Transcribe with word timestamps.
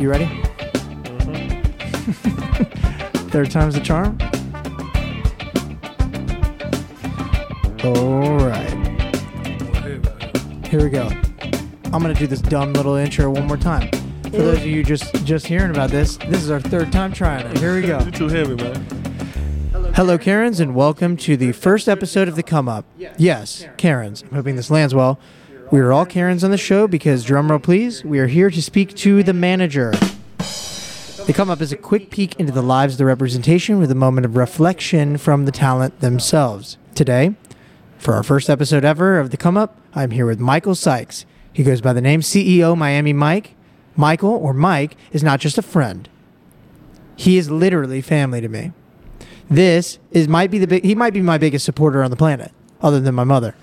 You 0.00 0.10
ready? 0.10 0.24
Mm-hmm. 1.34 1.62
Third 3.28 3.50
time's 3.50 3.74
the 3.74 3.80
charm. 3.80 4.16
All 7.84 8.38
right. 8.38 8.70
Here 10.66 10.82
we 10.82 10.88
go. 10.88 11.10
I'm 11.92 12.00
gonna 12.00 12.14
do 12.14 12.26
this 12.26 12.40
dumb 12.40 12.72
little 12.72 12.94
intro 12.94 13.28
one 13.30 13.46
more 13.46 13.58
time. 13.58 13.90
For 14.22 14.30
those 14.30 14.60
of 14.60 14.64
you 14.64 14.82
just 14.82 15.14
just 15.26 15.46
hearing 15.46 15.70
about 15.70 15.90
this, 15.90 16.16
this 16.16 16.42
is 16.42 16.50
our 16.50 16.60
third 16.60 16.90
time 16.90 17.12
trying 17.12 17.44
it. 17.48 17.58
Here 17.58 17.74
we 17.74 17.82
go. 17.82 18.00
You're 18.00 18.10
too 18.10 18.28
heavy, 18.28 18.54
man. 18.54 18.76
Hello, 19.94 20.16
Karens, 20.16 20.60
and 20.60 20.74
welcome 20.74 21.18
to 21.18 21.36
the 21.36 21.52
first 21.52 21.90
episode 21.90 22.26
of 22.26 22.36
The 22.36 22.42
Come 22.42 22.70
Up. 22.70 22.86
Yes, 23.18 23.66
Karens. 23.76 24.22
I'm 24.22 24.30
hoping 24.30 24.56
this 24.56 24.70
lands 24.70 24.94
well. 24.94 25.20
We 25.70 25.78
are 25.78 25.92
all 25.92 26.04
Karens 26.04 26.42
on 26.42 26.50
the 26.50 26.58
show 26.58 26.88
because, 26.88 27.24
drumroll 27.24 27.62
please, 27.62 28.04
we 28.04 28.18
are 28.18 28.26
here 28.26 28.50
to 28.50 28.60
speak 28.60 28.92
to 28.96 29.22
the 29.22 29.32
manager. 29.32 29.92
The 31.26 31.32
Come 31.32 31.48
Up 31.48 31.60
is 31.60 31.70
a 31.70 31.76
quick 31.76 32.10
peek 32.10 32.34
into 32.40 32.52
the 32.52 32.60
lives 32.60 32.94
of 32.94 32.98
the 32.98 33.04
representation 33.04 33.78
with 33.78 33.88
a 33.92 33.94
moment 33.94 34.24
of 34.24 34.34
reflection 34.34 35.16
from 35.16 35.44
the 35.44 35.52
talent 35.52 36.00
themselves. 36.00 36.76
Today, 36.96 37.36
for 37.98 38.14
our 38.14 38.24
first 38.24 38.50
episode 38.50 38.84
ever 38.84 39.20
of 39.20 39.30
The 39.30 39.36
Come 39.36 39.56
Up, 39.56 39.80
I'm 39.94 40.10
here 40.10 40.26
with 40.26 40.40
Michael 40.40 40.74
Sykes. 40.74 41.24
He 41.52 41.62
goes 41.62 41.80
by 41.80 41.92
the 41.92 42.00
name 42.00 42.20
CEO 42.20 42.76
Miami 42.76 43.12
Mike. 43.12 43.54
Michael, 43.94 44.30
or 44.30 44.52
Mike, 44.52 44.96
is 45.12 45.22
not 45.22 45.38
just 45.38 45.56
a 45.56 45.62
friend. 45.62 46.08
He 47.14 47.38
is 47.38 47.48
literally 47.48 48.00
family 48.00 48.40
to 48.40 48.48
me. 48.48 48.72
This 49.48 50.00
is 50.10 50.26
might 50.26 50.50
be 50.50 50.58
the 50.58 50.66
big. 50.66 50.84
He 50.84 50.96
might 50.96 51.12
be 51.12 51.22
my 51.22 51.38
biggest 51.38 51.64
supporter 51.64 52.02
on 52.02 52.10
the 52.10 52.16
planet, 52.16 52.50
other 52.82 52.98
than 52.98 53.14
my 53.14 53.24
mother. 53.24 53.54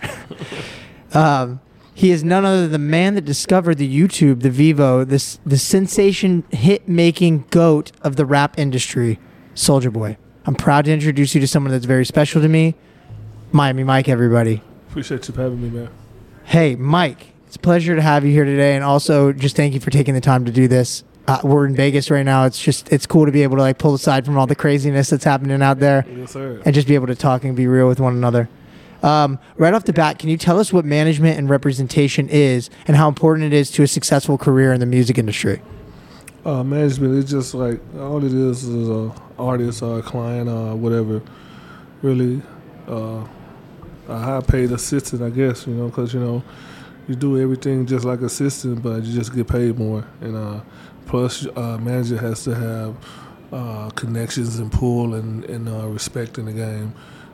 um, 1.14 1.60
he 1.98 2.12
is 2.12 2.24
none 2.24 2.46
other 2.46 2.62
than 2.62 2.72
the 2.74 2.78
man 2.78 3.16
that 3.16 3.26
discovered 3.26 3.80
the 3.80 3.92
YouTube, 3.92 4.44
the 4.44 4.52
VEVO, 4.52 5.08
this 5.08 5.40
the 5.48 5.58
sensation 5.58 6.44
hit 6.52 6.88
making 6.88 7.46
goat 7.50 7.92
of 8.04 8.18
the 8.18 8.24
rap 8.26 8.60
industry, 8.60 9.18
Soulja 9.56 9.92
Boy. 9.92 10.16
I'm 10.46 10.54
proud 10.54 10.86
to 10.86 10.92
introduce 10.94 11.34
you 11.34 11.42
to 11.42 11.48
someone 11.48 11.72
that's 11.72 11.86
very 11.86 12.06
special 12.06 12.40
to 12.44 12.48
me, 12.48 12.76
Miami 13.52 13.84
Mike. 13.84 14.08
Everybody, 14.08 14.62
Appreciate 14.90 15.28
you 15.28 15.34
for 15.34 15.42
having 15.42 15.60
me, 15.60 15.72
man. 15.72 15.90
hey 16.44 16.76
Mike, 16.76 17.34
it's 17.48 17.56
a 17.56 17.60
pleasure 17.60 17.96
to 17.96 18.02
have 18.04 18.24
you 18.24 18.32
here 18.32 18.46
today, 18.46 18.76
and 18.76 18.84
also 18.86 19.34
just 19.34 19.56
thank 19.56 19.74
you 19.74 19.80
for 19.80 19.90
taking 19.90 20.14
the 20.14 20.22
time 20.22 20.46
to 20.46 20.52
do 20.52 20.68
this. 20.68 21.04
Uh, 21.28 21.40
we're 21.44 21.66
in 21.66 21.76
Vegas 21.76 22.12
right 22.12 22.24
now. 22.24 22.46
It's 22.46 22.62
just 22.62 22.94
it's 22.94 23.08
cool 23.08 23.26
to 23.26 23.32
be 23.32 23.42
able 23.42 23.58
to 23.58 23.64
like 23.64 23.80
pull 23.80 23.96
aside 23.96 24.24
from 24.24 24.38
all 24.38 24.46
the 24.46 24.56
craziness 24.56 25.10
that's 25.10 25.24
happening 25.26 25.64
out 25.64 25.80
there 25.80 26.06
Yes, 26.08 26.36
and 26.36 26.74
just 26.76 26.88
be 26.88 26.94
able 26.94 27.08
to 27.08 27.16
talk 27.16 27.44
and 27.44 27.56
be 27.56 27.66
real 27.66 27.88
with 27.88 28.00
one 28.00 28.14
another. 28.16 28.50
Um, 29.04 29.40
right 29.58 29.74
off 29.74 29.86
the 29.86 29.94
bat, 29.94 30.20
can 30.20 30.30
you 30.30 30.38
tell 30.38 30.60
us 30.60 30.74
what 30.74 30.86
management 30.86 31.38
and 31.38 31.50
representation 31.50 32.30
is 32.30 32.70
and 32.88 32.98
how 32.98 33.08
important 33.08 33.54
it 33.54 33.56
is 33.56 33.70
to 33.72 33.84
a 33.84 33.88
successful 33.88 34.38
career 34.38 34.74
in 34.74 34.80
the 34.80 34.86
music 34.86 35.18
industry? 35.18 35.62
Uh, 36.46 36.64
management 36.64 37.14
is 37.14 37.30
just 37.30 37.54
like 37.54 37.80
all 37.98 38.24
it 38.24 38.34
is 38.34 38.64
is 38.64 38.90
a 38.90 39.14
artist 39.38 39.82
or 39.82 40.00
a 40.00 40.02
client 40.02 40.50
or 40.50 40.76
whatever. 40.76 41.22
Really, 42.02 42.42
uh, 42.88 43.26
a 44.08 44.18
high 44.18 44.42
paid 44.42 44.72
assistant, 44.72 45.22
I 45.22 45.30
guess. 45.30 45.68
You 45.68 45.74
know, 45.74 45.88
because 45.88 46.14
you 46.14 46.20
know 46.20 46.44
you 47.08 47.16
do 47.16 47.42
everything 47.42 47.86
just 47.86 48.06
like 48.06 48.22
assistant, 48.22 48.82
but 48.82 49.04
you 49.04 49.14
just 49.14 49.34
get 49.36 49.48
paid 49.48 49.78
more. 49.78 50.06
And 50.22 50.36
uh, 50.36 50.62
plus, 51.06 51.46
uh, 51.56 51.78
manager 51.80 52.18
has 52.18 52.44
to 52.46 52.56
have 52.56 52.96
uh, 53.52 53.90
connections 53.92 54.60
and 54.60 54.72
pull 54.72 55.16
and 55.16 55.44
and 55.46 55.68
uh, 55.68 55.88
respect 55.88 56.38
in 56.38 56.46
the 56.46 56.54
game. 56.54 56.94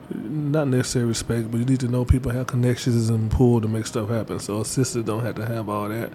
Not 0.09 0.67
necessarily 0.67 1.09
respect, 1.09 1.49
but 1.49 1.59
you 1.59 1.65
need 1.65 1.79
to 1.79 1.87
know 1.87 2.03
people 2.05 2.31
have 2.31 2.47
connections 2.47 3.09
and 3.09 3.31
pull 3.31 3.61
to 3.61 3.67
make 3.67 3.85
stuff 3.85 4.09
happen. 4.09 4.39
So 4.39 4.61
assistant 4.61 5.05
don't 5.05 5.23
have 5.23 5.35
to 5.35 5.45
have 5.45 5.69
all 5.69 5.87
that, 5.89 6.11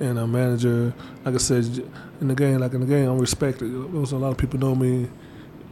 and 0.00 0.18
a 0.18 0.26
manager, 0.26 0.94
like 1.24 1.34
I 1.34 1.38
said, 1.38 1.64
in 2.20 2.28
the 2.28 2.34
game, 2.34 2.60
like 2.60 2.72
in 2.72 2.80
the 2.80 2.86
game, 2.86 3.08
I'm 3.08 3.18
respected. 3.18 3.70
There's 3.92 4.12
a 4.12 4.16
lot 4.16 4.30
of 4.30 4.38
people 4.38 4.60
know 4.60 4.74
me 4.74 5.08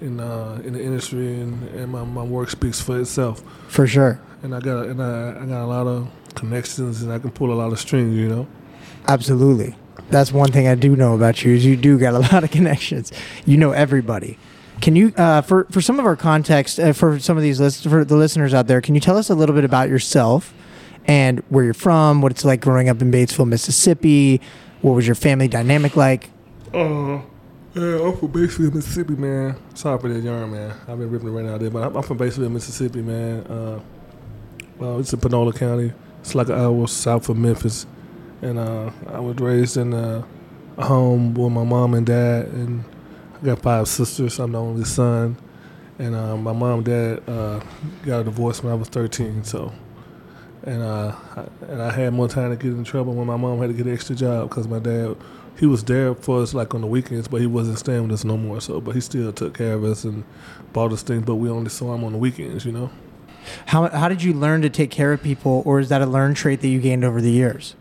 in 0.01 0.21
uh, 0.21 0.61
in 0.65 0.73
the 0.73 0.83
industry, 0.83 1.41
and, 1.41 1.63
and 1.71 1.93
my, 1.93 2.05
my 2.05 2.25
work 2.25 2.51
speaks 2.51 2.81
for 2.81 3.01
itself. 3.01 3.43
For 3.69 3.87
sure. 3.87 4.21
And 4.43 4.55
I 4.55 4.61
got 4.61 4.87
and 4.87 5.03
I, 5.03 5.43
I 5.43 5.47
got 5.47 5.65
a 5.65 5.67
lot 5.67 5.87
of 5.87 6.11
connections, 6.35 7.03
and 7.03 7.13
I 7.13 7.19
can 7.19 7.31
pull 7.31 7.53
a 7.53 7.55
lot 7.55 7.73
of 7.73 7.79
strings. 7.79 8.17
You 8.17 8.29
know. 8.29 8.47
Absolutely. 9.09 9.75
That's 10.11 10.33
one 10.33 10.51
thing 10.51 10.67
I 10.67 10.75
do 10.75 10.97
know 10.97 11.15
about 11.15 11.45
you 11.45 11.55
is 11.55 11.65
you 11.65 11.77
do 11.77 11.99
got 11.99 12.15
a 12.15 12.19
lot 12.19 12.43
of 12.43 12.51
connections. 12.59 13.13
You 13.47 13.57
know 13.57 13.73
everybody. 13.73 14.39
Can 14.81 14.97
you, 14.97 15.13
uh, 15.17 15.43
for 15.43 15.65
for 15.71 15.81
some 15.81 15.99
of 15.99 16.07
our 16.07 16.17
context, 16.17 16.81
uh, 16.81 16.93
for 16.93 17.19
some 17.19 17.37
of 17.37 17.43
these 17.43 17.61
list, 17.61 17.85
for 17.85 18.05
the 18.05 18.17
listeners 18.17 18.55
out 18.55 18.67
there, 18.67 18.81
can 18.81 18.95
you 18.95 19.01
tell 19.01 19.19
us 19.19 19.29
a 19.29 19.35
little 19.35 19.55
bit 19.55 19.65
about 19.65 19.89
yourself 19.89 20.55
and 21.07 21.41
where 21.49 21.65
you're 21.65 21.75
from, 21.75 22.23
what 22.23 22.33
it's 22.33 22.45
like 22.45 22.61
growing 22.61 22.89
up 22.89 23.03
in 23.03 23.11
Batesville, 23.11 23.49
Mississippi? 23.49 24.41
What 24.81 24.93
was 24.93 25.07
your 25.07 25.15
family 25.15 25.49
dynamic 25.49 25.97
like? 25.97 26.31
Uh, 26.73 27.21
yeah, 27.75 28.03
I'm 28.03 28.17
from 28.17 28.33
Batesville, 28.33 28.73
Mississippi, 28.73 29.15
man. 29.15 29.57
Sorry 29.75 29.99
for 29.99 30.09
that 30.09 30.23
yarn, 30.23 30.51
man. 30.51 30.75
I've 30.89 30.99
been 30.99 31.11
ripping 31.11 31.33
right 31.33 31.47
out 31.47 31.61
there, 31.61 31.71
but 31.71 31.83
I'm, 31.83 31.97
I'm 31.97 32.03
from 32.03 32.19
Batesville, 32.19 32.51
Mississippi, 32.51 33.03
man. 33.03 33.41
Uh, 33.47 33.81
well, 34.79 34.99
it's 34.99 35.13
in 35.13 35.21
Panola 35.21 35.53
County. 35.53 35.93
It's 36.21 36.35
like 36.35 36.49
an 36.49 36.55
hour 36.55 36.87
south 36.87 37.29
of 37.29 37.37
Memphis, 37.37 37.87
and 38.41 38.59
uh, 38.59 38.91
I 39.09 39.21
was 39.21 39.37
raised 39.37 39.77
in 39.77 39.93
uh, 39.93 40.25
a 40.79 40.87
home 40.87 41.35
with 41.35 41.53
my 41.53 41.65
mom 41.65 41.93
and 41.95 42.07
dad, 42.07 42.47
and 42.47 42.85
got 43.43 43.61
five 43.61 43.89
sisters. 43.89 44.39
I'm 44.39 44.53
the 44.53 44.61
only 44.61 44.85
son, 44.85 45.37
and 45.99 46.15
uh, 46.15 46.37
my 46.37 46.53
mom 46.53 46.79
and 46.79 46.85
dad 46.85 47.23
uh, 47.29 47.61
got 48.05 48.21
a 48.21 48.25
divorce 48.25 48.63
when 48.63 48.73
I 48.73 48.77
was 48.77 48.89
13. 48.89 49.45
So, 49.45 49.73
and 50.65 50.83
uh, 50.83 51.15
I, 51.37 51.47
and 51.69 51.83
I 51.83 51.91
had 51.91 52.13
more 52.13 52.29
time 52.29 52.51
to 52.51 52.57
get 52.57 52.73
in 52.73 52.85
trouble 52.85 53.15
when 53.15 53.27
my 53.27 53.37
mom 53.37 53.59
had 53.59 53.69
to 53.69 53.73
get 53.75 53.87
an 53.87 53.93
extra 53.93 54.15
job 54.15 54.49
because 54.49 54.69
my 54.69 54.79
dad 54.79 55.17
he 55.61 55.67
was 55.67 55.85
there 55.85 56.15
for 56.15 56.41
us 56.41 56.55
like 56.55 56.75
on 56.75 56.81
the 56.81 56.87
weekends, 56.87 57.29
but 57.29 57.41
he 57.41 57.47
wasn't 57.47 57.79
staying 57.79 58.03
with 58.05 58.13
us 58.13 58.25
no 58.25 58.39
more. 58.39 58.63
So, 58.63 58.81
but 58.81 58.95
he 58.95 59.01
still 59.03 59.31
took 59.31 59.59
care 59.59 59.75
of 59.75 59.85
us 59.85 60.05
and 60.05 60.25
bought 60.73 60.91
us 60.91 61.03
things. 61.03 61.25
But 61.25 61.35
we 61.35 61.51
only 61.51 61.69
saw 61.69 61.95
him 61.95 62.03
on 62.03 62.13
the 62.13 62.19
weekends, 62.19 62.65
you 62.65 62.73
know. 62.73 62.91
How 63.67 63.89
how 63.89 64.09
did 64.09 64.23
you 64.23 64.33
learn 64.33 64.63
to 64.63 64.71
take 64.71 64.91
care 64.91 65.13
of 65.13 65.23
people, 65.23 65.63
or 65.67 65.79
is 65.79 65.91
that 65.91 66.01
a 66.01 66.07
learned 66.07 66.37
trait 66.37 66.63
that 66.63 66.69
you 66.69 66.81
gained 66.81 67.05
over 67.05 67.21
the 67.21 67.31
years? 67.31 67.77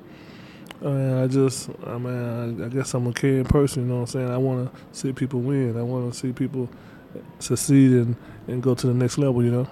Uh, 0.84 1.24
I 1.24 1.28
just, 1.28 1.70
I 1.86 1.98
mean, 1.98 2.62
I, 2.62 2.66
I 2.66 2.70
guess 2.70 2.94
I'm 2.94 3.06
a 3.08 3.14
caring 3.14 3.44
person. 3.46 3.84
You 3.84 3.90
know 3.90 3.96
what 3.96 4.02
I'm 4.02 4.08
saying? 4.08 4.30
I 4.30 4.38
want 4.38 4.74
to 4.74 4.80
see 4.98 5.12
people 5.12 5.42
win. 5.42 5.78
I 5.78 5.82
want 5.84 6.12
to 6.14 6.18
see 6.18 6.32
people 6.32 6.70
succeed 7.40 7.92
and, 7.92 8.16
and 8.48 8.64
go 8.64 8.76
to 8.76 8.88
the 8.88 8.94
next 8.94 9.18
level. 9.18 9.44
You 9.44 9.52
know. 9.52 9.68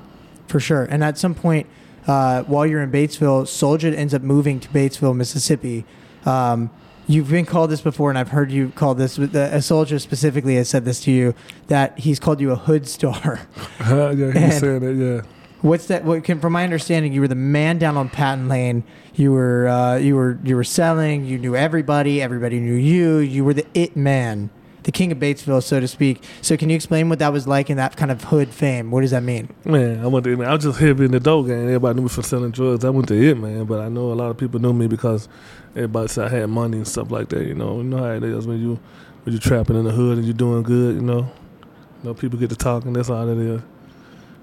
For 0.48 0.60
sure. 0.60 0.84
And 0.84 1.04
at 1.04 1.18
some 1.18 1.34
point, 1.36 1.68
uh, 2.08 2.44
while 2.44 2.66
you're 2.66 2.82
in 2.82 2.92
Batesville, 2.92 3.44
Soulja 3.44 3.94
ends 3.96 4.14
up 4.14 4.22
moving 4.22 4.60
to 4.60 4.70
Batesville, 4.70 5.16
Mississippi. 5.16 5.86
Um, 6.26 6.70
you've 7.08 7.30
been 7.30 7.46
called 7.46 7.70
this 7.70 7.82
before, 7.82 8.10
and 8.10 8.18
I've 8.18 8.30
heard 8.30 8.52
you 8.52 8.70
call 8.70 8.96
this. 8.96 9.18
a 9.18 9.28
Soulja 9.28 10.00
specifically 10.02 10.56
has 10.56 10.70
said 10.70 10.86
this 10.86 11.02
to 11.02 11.12
you 11.12 11.34
that 11.68 12.00
he's 12.00 12.20
called 12.20 12.40
you 12.42 12.52
a 12.52 12.56
hood 12.56 12.88
star. 12.88 13.42
yeah, 13.80 14.14
he 14.14 14.24
And- 14.24 14.54
saying 14.54 14.80
that. 14.82 14.94
Yeah. 15.26 15.32
What's 15.68 15.88
that? 15.88 16.06
What 16.06 16.24
can, 16.24 16.40
from 16.40 16.54
my 16.54 16.64
understanding, 16.64 17.12
you 17.12 17.20
were 17.20 17.28
the 17.28 17.36
man 17.36 17.78
down 17.78 17.98
on 17.98 18.08
Patton 18.08 18.48
Lane. 18.48 18.86
You 19.16 19.34
were 19.34 19.68
uh, 19.68 19.98
you 19.98 20.16
were 20.16 20.40
you 20.44 20.56
were 20.56 20.64
selling. 20.64 21.26
You 21.26 21.38
knew 21.38 21.58
everybody. 21.58 22.22
Everybody 22.22 22.62
knew 22.62 22.74
you. 22.74 23.18
You 23.18 23.44
were 23.44 23.54
the 23.54 23.66
it 23.74 23.98
man, 23.98 24.50
the 24.84 24.94
king 24.94 25.12
of 25.12 25.18
Batesville, 25.18 25.62
so 25.62 25.82
to 25.82 25.88
speak. 25.88 26.24
So, 26.42 26.56
can 26.56 26.70
you 26.70 26.76
explain 26.78 27.10
what 27.10 27.20
that 27.20 27.34
was 27.34 27.48
like 27.48 27.70
in 27.70 27.76
that 27.76 27.98
kind 27.98 28.12
of 28.12 28.24
hood 28.24 28.54
fame? 28.54 28.92
What 28.92 29.02
does 29.02 29.12
that 29.12 29.24
mean? 29.24 29.50
Man, 29.66 30.00
I 30.00 30.08
went 30.08 30.24
to. 30.24 30.42
I 30.42 30.54
was 30.54 30.64
just 30.64 30.80
heavy 30.80 31.04
in 31.04 31.12
the 31.12 31.20
dope 31.20 31.48
game. 31.48 31.66
Everybody 31.66 31.98
knew 31.98 32.04
me 32.04 32.10
for 32.10 32.22
selling 32.22 32.52
drugs. 32.52 32.86
I 32.86 32.90
went 32.90 33.10
to 33.10 33.22
it, 33.22 33.38
man. 33.38 33.66
But 33.66 33.82
I 33.82 33.90
know 33.90 34.14
a 34.14 34.16
lot 34.16 34.32
of 34.32 34.38
people 34.38 34.62
knew 34.62 34.72
me 34.72 34.88
because 34.88 35.28
everybody 35.76 36.08
said 36.08 36.28
I 36.28 36.30
had 36.30 36.50
money 36.50 36.78
and 36.78 36.88
stuff 36.88 37.12
like 37.12 37.28
that. 37.30 37.46
You 37.46 37.56
know, 37.56 37.78
you 37.78 37.84
know 37.84 37.98
how 37.98 38.12
it 38.12 38.24
is 38.24 38.48
when 38.48 38.62
you 38.62 38.80
when 39.26 39.34
you 39.34 39.40
trapping 39.40 39.76
in 39.76 39.84
the 39.84 39.92
hood 39.92 40.18
and 40.18 40.26
you're 40.26 40.34
doing 40.34 40.64
good. 40.64 40.96
You 40.96 41.02
know, 41.02 41.20
you 41.20 42.04
know 42.04 42.14
people 42.14 42.40
get 42.40 42.52
to 42.52 42.56
talking. 42.56 42.94
That's 42.94 43.10
all 43.10 43.28
it 43.28 43.38
is. 43.38 43.62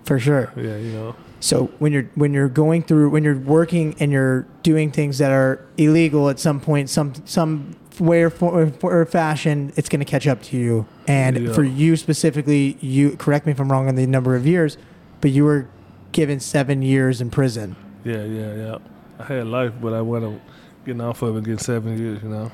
For 0.05 0.19
sure. 0.19 0.53
Yeah, 0.57 0.77
you 0.77 0.93
know. 0.93 1.17
So 1.41 1.67
when 1.79 1.93
you're 1.93 2.11
when 2.15 2.33
you're 2.33 2.49
going 2.49 2.83
through 2.83 3.11
when 3.11 3.25
you're 3.25 3.37
working 3.39 3.97
and 4.01 4.11
you're 4.13 4.47
doing 4.63 4.91
things 4.91 5.19
that 5.19 5.31
are 5.31 5.61
illegal 5.77 6.29
at 6.31 6.39
some 6.39 6.61
point, 6.61 6.89
some 6.91 7.13
some 7.25 7.77
way 8.01 8.23
or, 8.23 8.31
for, 8.31 8.73
or 8.83 9.05
fashion, 9.07 9.73
it's 9.77 9.89
going 9.89 10.01
to 10.01 10.05
catch 10.07 10.27
up 10.27 10.43
to 10.43 10.57
you. 10.57 10.87
And 11.07 11.37
Yeah. 11.37 11.53
for 11.53 11.63
you 11.65 11.97
specifically, 11.97 12.77
you 12.81 13.17
correct 13.17 13.47
me 13.47 13.53
if 13.53 13.61
I'm 13.61 13.71
wrong 13.71 13.89
on 13.89 13.95
the 13.95 14.07
number 14.07 14.35
of 14.35 14.47
years, 14.47 14.77
but 15.21 15.31
you 15.31 15.45
were 15.45 15.69
given 16.13 16.41
seven 16.41 16.83
years 16.83 17.21
in 17.21 17.31
prison. 17.31 17.77
Yeah, 18.05 18.25
yeah, 18.25 18.55
yeah. 18.55 18.79
I 19.19 19.25
had 19.25 19.47
life, 19.47 19.73
but 19.81 19.93
I 19.93 20.01
up 20.01 20.41
getting 20.85 21.01
off 21.01 21.23
of 21.23 21.37
it, 21.37 21.45
getting 21.45 21.59
seven 21.59 21.99
years. 21.99 22.23
You 22.23 22.29
know. 22.31 22.53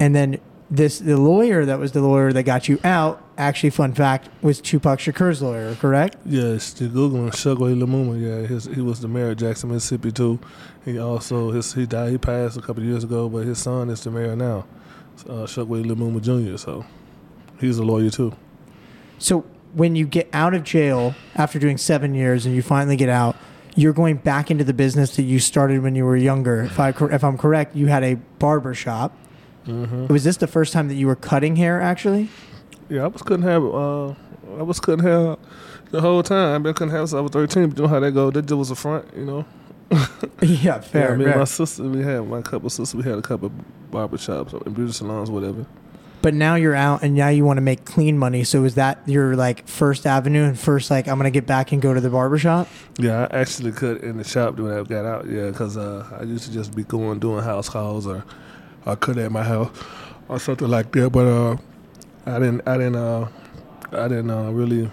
And 0.00 0.14
then 0.14 0.38
this 0.70 0.98
the 0.98 1.16
lawyer 1.16 1.64
that 1.64 1.78
was 1.78 1.92
the 1.92 2.00
lawyer 2.00 2.32
that 2.32 2.42
got 2.42 2.68
you 2.68 2.78
out. 2.84 3.22
Actually, 3.36 3.70
fun 3.70 3.94
fact 3.94 4.28
was 4.42 4.60
Tupac 4.60 4.98
Shakur's 4.98 5.40
lawyer, 5.40 5.74
correct? 5.76 6.16
Yes, 6.26 6.72
the 6.72 6.86
googling 6.86 7.30
Chokwe 7.30 7.80
Lumumba. 7.80 8.20
Yeah, 8.20 8.46
his, 8.46 8.64
he 8.64 8.80
was 8.80 9.00
the 9.00 9.08
mayor 9.08 9.30
of 9.30 9.38
Jackson, 9.38 9.70
Mississippi 9.70 10.12
too. 10.12 10.38
He 10.84 10.98
also 10.98 11.50
his 11.50 11.72
he 11.72 11.86
died. 11.86 12.10
He 12.12 12.18
passed 12.18 12.56
a 12.56 12.60
couple 12.60 12.82
of 12.82 12.88
years 12.88 13.04
ago, 13.04 13.28
but 13.28 13.46
his 13.46 13.58
son 13.58 13.90
is 13.90 14.02
the 14.02 14.10
mayor 14.10 14.36
now, 14.36 14.66
uh, 15.28 15.46
Shugway 15.46 15.84
Jr. 16.22 16.56
So 16.56 16.84
he's 17.60 17.78
a 17.78 17.84
lawyer 17.84 18.10
too. 18.10 18.34
So 19.18 19.44
when 19.72 19.96
you 19.96 20.06
get 20.06 20.28
out 20.32 20.54
of 20.54 20.64
jail 20.64 21.14
after 21.34 21.58
doing 21.58 21.78
seven 21.78 22.14
years 22.14 22.46
and 22.46 22.54
you 22.54 22.62
finally 22.62 22.96
get 22.96 23.08
out, 23.08 23.36
you're 23.74 23.92
going 23.92 24.16
back 24.16 24.50
into 24.50 24.64
the 24.64 24.74
business 24.74 25.16
that 25.16 25.22
you 25.22 25.38
started 25.38 25.82
when 25.82 25.94
you 25.94 26.04
were 26.04 26.16
younger. 26.16 26.62
If 26.62 26.80
I 26.80 26.90
if 26.90 27.22
I'm 27.22 27.38
correct, 27.38 27.76
you 27.76 27.86
had 27.86 28.02
a 28.02 28.14
barber 28.38 28.74
shop, 28.74 29.16
hmm 29.68 30.06
Was 30.06 30.24
this 30.24 30.38
the 30.38 30.46
first 30.46 30.72
time 30.72 30.88
that 30.88 30.94
you 30.94 31.06
were 31.06 31.16
cutting 31.16 31.56
hair? 31.56 31.80
Actually, 31.80 32.28
Yeah, 32.88 33.04
I 33.04 33.06
was 33.08 33.22
couldn't 33.22 33.46
have. 33.46 33.64
Uh, 33.64 34.08
I 34.58 34.62
was 34.62 34.80
couldn't 34.80 35.04
have 35.04 35.38
the 35.90 36.00
whole 36.00 36.22
time. 36.22 36.54
I've 36.54 36.62
been 36.62 36.74
couldn't 36.74 36.94
have 36.94 37.08
since 37.08 37.18
I 37.18 37.20
was 37.20 37.30
thirteen. 37.32 37.68
But 37.68 37.78
you 37.78 37.82
know 37.84 37.88
how 37.88 38.00
that 38.00 38.12
go? 38.12 38.30
That 38.30 38.46
just 38.46 38.58
was 38.58 38.70
a 38.70 38.74
front, 38.74 39.06
you 39.16 39.24
know. 39.24 39.44
yeah, 40.42 40.80
fair. 40.92 41.10
yeah, 41.10 41.16
me 41.16 41.24
and 41.26 41.36
my 41.36 41.44
sister, 41.44 41.82
we 41.84 42.02
had 42.02 42.26
my 42.26 42.42
couple 42.42 42.70
sisters. 42.70 42.94
We 42.94 43.08
had 43.08 43.18
a 43.18 43.22
couple 43.22 43.50
barber 43.90 44.18
shops 44.18 44.52
and 44.52 44.74
beauty 44.74 44.92
salons, 44.92 45.30
whatever. 45.30 45.66
But 46.20 46.34
now 46.34 46.56
you're 46.56 46.74
out, 46.74 47.02
and 47.04 47.14
now 47.14 47.28
you 47.28 47.44
want 47.44 47.58
to 47.58 47.62
make 47.62 47.84
clean 47.84 48.18
money. 48.18 48.42
So 48.42 48.64
is 48.64 48.74
that 48.74 48.98
your 49.06 49.36
like 49.36 49.68
first 49.68 50.04
avenue 50.04 50.42
and 50.44 50.58
first 50.58 50.90
like 50.90 51.06
I'm 51.08 51.16
gonna 51.16 51.30
get 51.30 51.46
back 51.46 51.70
and 51.72 51.80
go 51.80 51.94
to 51.94 52.00
the 52.00 52.10
barbershop? 52.10 52.68
Yeah, 52.98 53.28
I 53.30 53.38
actually 53.40 53.72
cut 53.72 54.02
in 54.02 54.16
the 54.16 54.24
shop 54.24 54.58
when 54.58 54.72
I 54.72 54.82
got 54.82 55.04
out. 55.04 55.26
Yeah, 55.28 55.50
because 55.50 55.76
uh, 55.76 56.18
I 56.18 56.24
used 56.24 56.44
to 56.44 56.52
just 56.52 56.74
be 56.74 56.82
going 56.84 57.18
doing 57.20 57.44
house 57.44 57.68
calls 57.68 58.06
or 58.06 58.24
I 58.88 58.94
cut 58.96 59.18
at 59.18 59.30
my 59.30 59.42
house 59.42 59.70
or 60.28 60.38
something 60.38 60.68
like 60.68 60.92
that. 60.92 61.10
But 61.10 61.26
uh, 61.26 61.56
I 62.26 62.38
didn't. 62.38 62.66
I 62.66 62.76
didn't. 62.76 62.96
Uh, 62.96 63.28
I 63.92 64.08
didn't 64.08 64.30
uh, 64.30 64.50
really. 64.50 64.90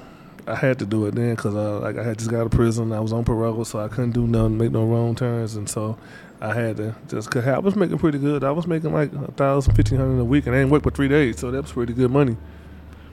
I 0.47 0.55
had 0.55 0.77
to 0.79 0.85
do 0.85 1.07
it 1.07 1.15
then 1.15 1.35
because 1.35 1.55
uh, 1.55 1.79
like 1.79 1.97
I 1.97 2.03
had 2.03 2.19
just 2.19 2.29
got 2.29 2.41
out 2.41 2.45
of 2.45 2.51
prison. 2.51 2.91
I 2.91 2.99
was 2.99 3.11
on 3.11 3.23
parole, 3.23 3.65
so 3.65 3.79
I 3.79 3.87
couldn't 3.87 4.11
do 4.11 4.27
nothing, 4.27 4.57
make 4.57 4.71
no 4.71 4.85
wrong 4.85 5.15
turns, 5.15 5.55
and 5.55 5.67
so 5.67 5.97
I 6.39 6.53
had 6.53 6.77
to 6.77 6.95
just. 7.07 7.31
Cause 7.31 7.47
I 7.47 7.57
was 7.57 7.75
making 7.75 7.97
pretty 7.97 8.19
good. 8.19 8.43
I 8.43 8.51
was 8.51 8.67
making 8.67 8.93
like 8.93 9.11
a 9.13 9.31
thousand, 9.31 9.73
fifteen 9.73 9.97
hundred 9.97 10.19
a 10.19 10.25
week, 10.25 10.45
and 10.45 10.55
I 10.55 10.59
didn't 10.59 10.71
work 10.71 10.83
for 10.83 10.91
three 10.91 11.07
days, 11.07 11.39
so 11.39 11.49
that 11.49 11.61
was 11.63 11.71
pretty 11.71 11.93
good 11.93 12.11
money. 12.11 12.37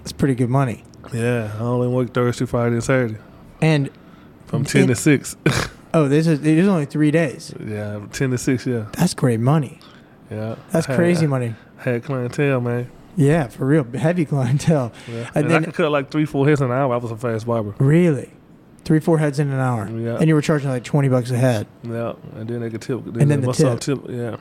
It's 0.02 0.12
pretty 0.12 0.34
good 0.34 0.50
money. 0.50 0.84
Yeah, 1.12 1.52
I 1.58 1.62
only 1.62 1.88
worked 1.88 2.12
Thursday, 2.14 2.44
Friday, 2.44 2.74
and 2.74 2.84
Saturday 2.84 3.16
And 3.60 3.90
from 4.46 4.64
ten 4.64 4.88
to 4.88 4.94
six. 4.94 5.36
oh, 5.94 6.08
this 6.08 6.26
is 6.26 6.40
it 6.40 6.58
is 6.58 6.68
only 6.68 6.84
three 6.84 7.10
days. 7.10 7.54
yeah, 7.64 8.04
ten 8.12 8.30
to 8.30 8.38
six. 8.38 8.66
Yeah. 8.66 8.86
That's 8.92 9.14
great 9.14 9.40
money. 9.40 9.80
Yeah, 10.32 10.54
That's 10.70 10.86
had- 10.86 10.96
crazy 10.96 11.26
money. 11.26 11.54
I 11.78 11.82
had 11.82 12.04
clientele, 12.04 12.60
man. 12.60 12.90
Yeah, 13.16 13.48
for 13.48 13.66
real, 13.66 13.84
heavy 13.84 14.24
clientele. 14.24 14.92
Yeah. 15.08 15.28
And 15.34 15.44
And, 15.44 15.50
then- 15.50 15.62
I 15.62 15.64
could 15.66 15.74
cut 15.74 15.90
like 15.90 16.10
three, 16.10 16.24
four 16.24 16.46
heads 16.48 16.60
an 16.60 16.70
hour. 16.70 16.92
I 16.92 16.96
was 16.96 17.10
a 17.10 17.16
fast 17.16 17.46
barber. 17.46 17.74
Really, 17.78 18.30
three 18.84 19.00
four 19.00 19.18
heads 19.18 19.38
in 19.38 19.50
an 19.50 19.60
hour, 19.60 19.88
Yeah, 19.88 20.16
and 20.18 20.28
you 20.28 20.34
were 20.34 20.42
charging 20.42 20.70
like 20.70 20.84
twenty 20.84 21.08
bucks 21.08 21.30
a 21.30 21.36
head. 21.36 21.66
yeah. 21.82 22.14
And 22.36 22.48
then 22.48 22.60
they 22.60 22.70
could 22.70 22.82
tip. 22.82 23.04
And 23.06 23.30
then 23.30 23.40
the 23.42 23.50
up, 23.50 23.80
tip. 23.80 23.98
Yeah, 24.08 24.36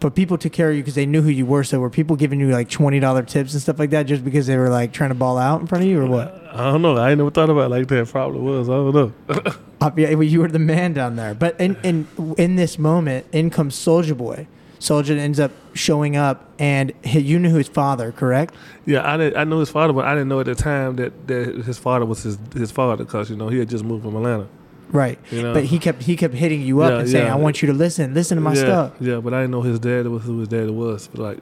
But 0.00 0.14
people 0.14 0.38
took 0.38 0.52
care 0.52 0.70
of 0.70 0.76
you 0.76 0.82
because 0.82 0.94
they 0.94 1.06
knew 1.06 1.20
who 1.22 1.28
you 1.30 1.44
were. 1.46 1.64
So 1.64 1.78
were 1.80 1.90
people 1.90 2.16
giving 2.16 2.40
you 2.40 2.48
like 2.48 2.70
twenty 2.70 2.98
dollar 3.00 3.22
tips 3.22 3.52
and 3.52 3.60
stuff 3.60 3.78
like 3.78 3.90
that 3.90 4.04
just 4.06 4.24
because 4.24 4.46
they 4.46 4.56
were 4.56 4.70
like 4.70 4.92
trying 4.92 5.10
to 5.10 5.14
ball 5.14 5.36
out 5.36 5.60
in 5.60 5.66
front 5.66 5.84
of 5.84 5.90
you, 5.90 6.00
or 6.00 6.06
what? 6.06 6.42
I 6.52 6.70
don't 6.72 6.80
know. 6.82 6.96
I 6.96 7.10
ain't 7.10 7.18
never 7.18 7.30
thought 7.30 7.50
about 7.50 7.66
it 7.66 7.68
like 7.70 7.88
that. 7.88 8.08
Probably 8.08 8.40
was. 8.40 8.68
I 8.68 8.72
don't 8.72 8.94
know. 8.94 9.54
Uh, 9.80 9.90
yeah, 9.98 10.14
well, 10.14 10.22
you 10.22 10.40
were 10.40 10.48
the 10.48 10.58
man 10.58 10.94
down 10.94 11.16
there. 11.16 11.34
But 11.34 11.60
in 11.60 11.76
in 11.82 12.06
in 12.38 12.56
this 12.56 12.78
moment, 12.78 13.26
in 13.32 13.50
comes 13.50 13.74
Soulja 13.76 14.16
Boy. 14.16 14.46
Soulja 14.80 15.16
ends 15.16 15.40
up 15.40 15.52
showing 15.72 16.16
up, 16.16 16.50
and 16.58 16.92
he, 17.02 17.20
you 17.20 17.38
knew 17.38 17.54
his 17.54 17.68
father, 17.68 18.12
correct? 18.12 18.54
Yeah, 18.84 19.10
I 19.10 19.16
didn't, 19.16 19.36
I 19.36 19.44
knew 19.44 19.58
his 19.60 19.70
father, 19.70 19.92
but 19.92 20.04
I 20.04 20.14
didn't 20.14 20.28
know 20.28 20.40
at 20.40 20.46
the 20.46 20.54
time 20.54 20.96
that, 20.96 21.26
that 21.28 21.64
his 21.64 21.78
father 21.78 22.04
was 22.04 22.22
his 22.22 22.38
his 22.54 22.70
father 22.70 23.04
because 23.04 23.30
you 23.30 23.36
know 23.36 23.48
he 23.48 23.58
had 23.58 23.68
just 23.68 23.84
moved 23.84 24.04
from 24.04 24.16
Atlanta. 24.16 24.46
Right. 24.90 25.18
You 25.30 25.42
know. 25.42 25.54
But 25.54 25.64
he 25.64 25.78
kept 25.78 26.02
he 26.02 26.16
kept 26.16 26.34
hitting 26.34 26.62
you 26.62 26.82
up 26.82 26.90
Yeah, 26.90 26.98
and 27.00 27.08
saying, 27.08 27.26
yeah. 27.26 27.32
"I 27.32 27.36
want 27.36 27.62
you 27.62 27.66
to 27.66 27.72
listen, 27.72 28.14
listen 28.14 28.36
to 28.36 28.42
my 28.42 28.54
yeah, 28.54 28.60
stuff." 28.60 28.92
Yeah, 29.00 29.20
but 29.20 29.34
I 29.34 29.40
didn't 29.40 29.50
know 29.52 29.62
his 29.62 29.78
dad 29.80 30.06
was 30.06 30.22
who 30.22 30.38
his 30.40 30.48
dad 30.48 30.70
was 30.70 31.08
for 31.08 31.18
like 31.18 31.38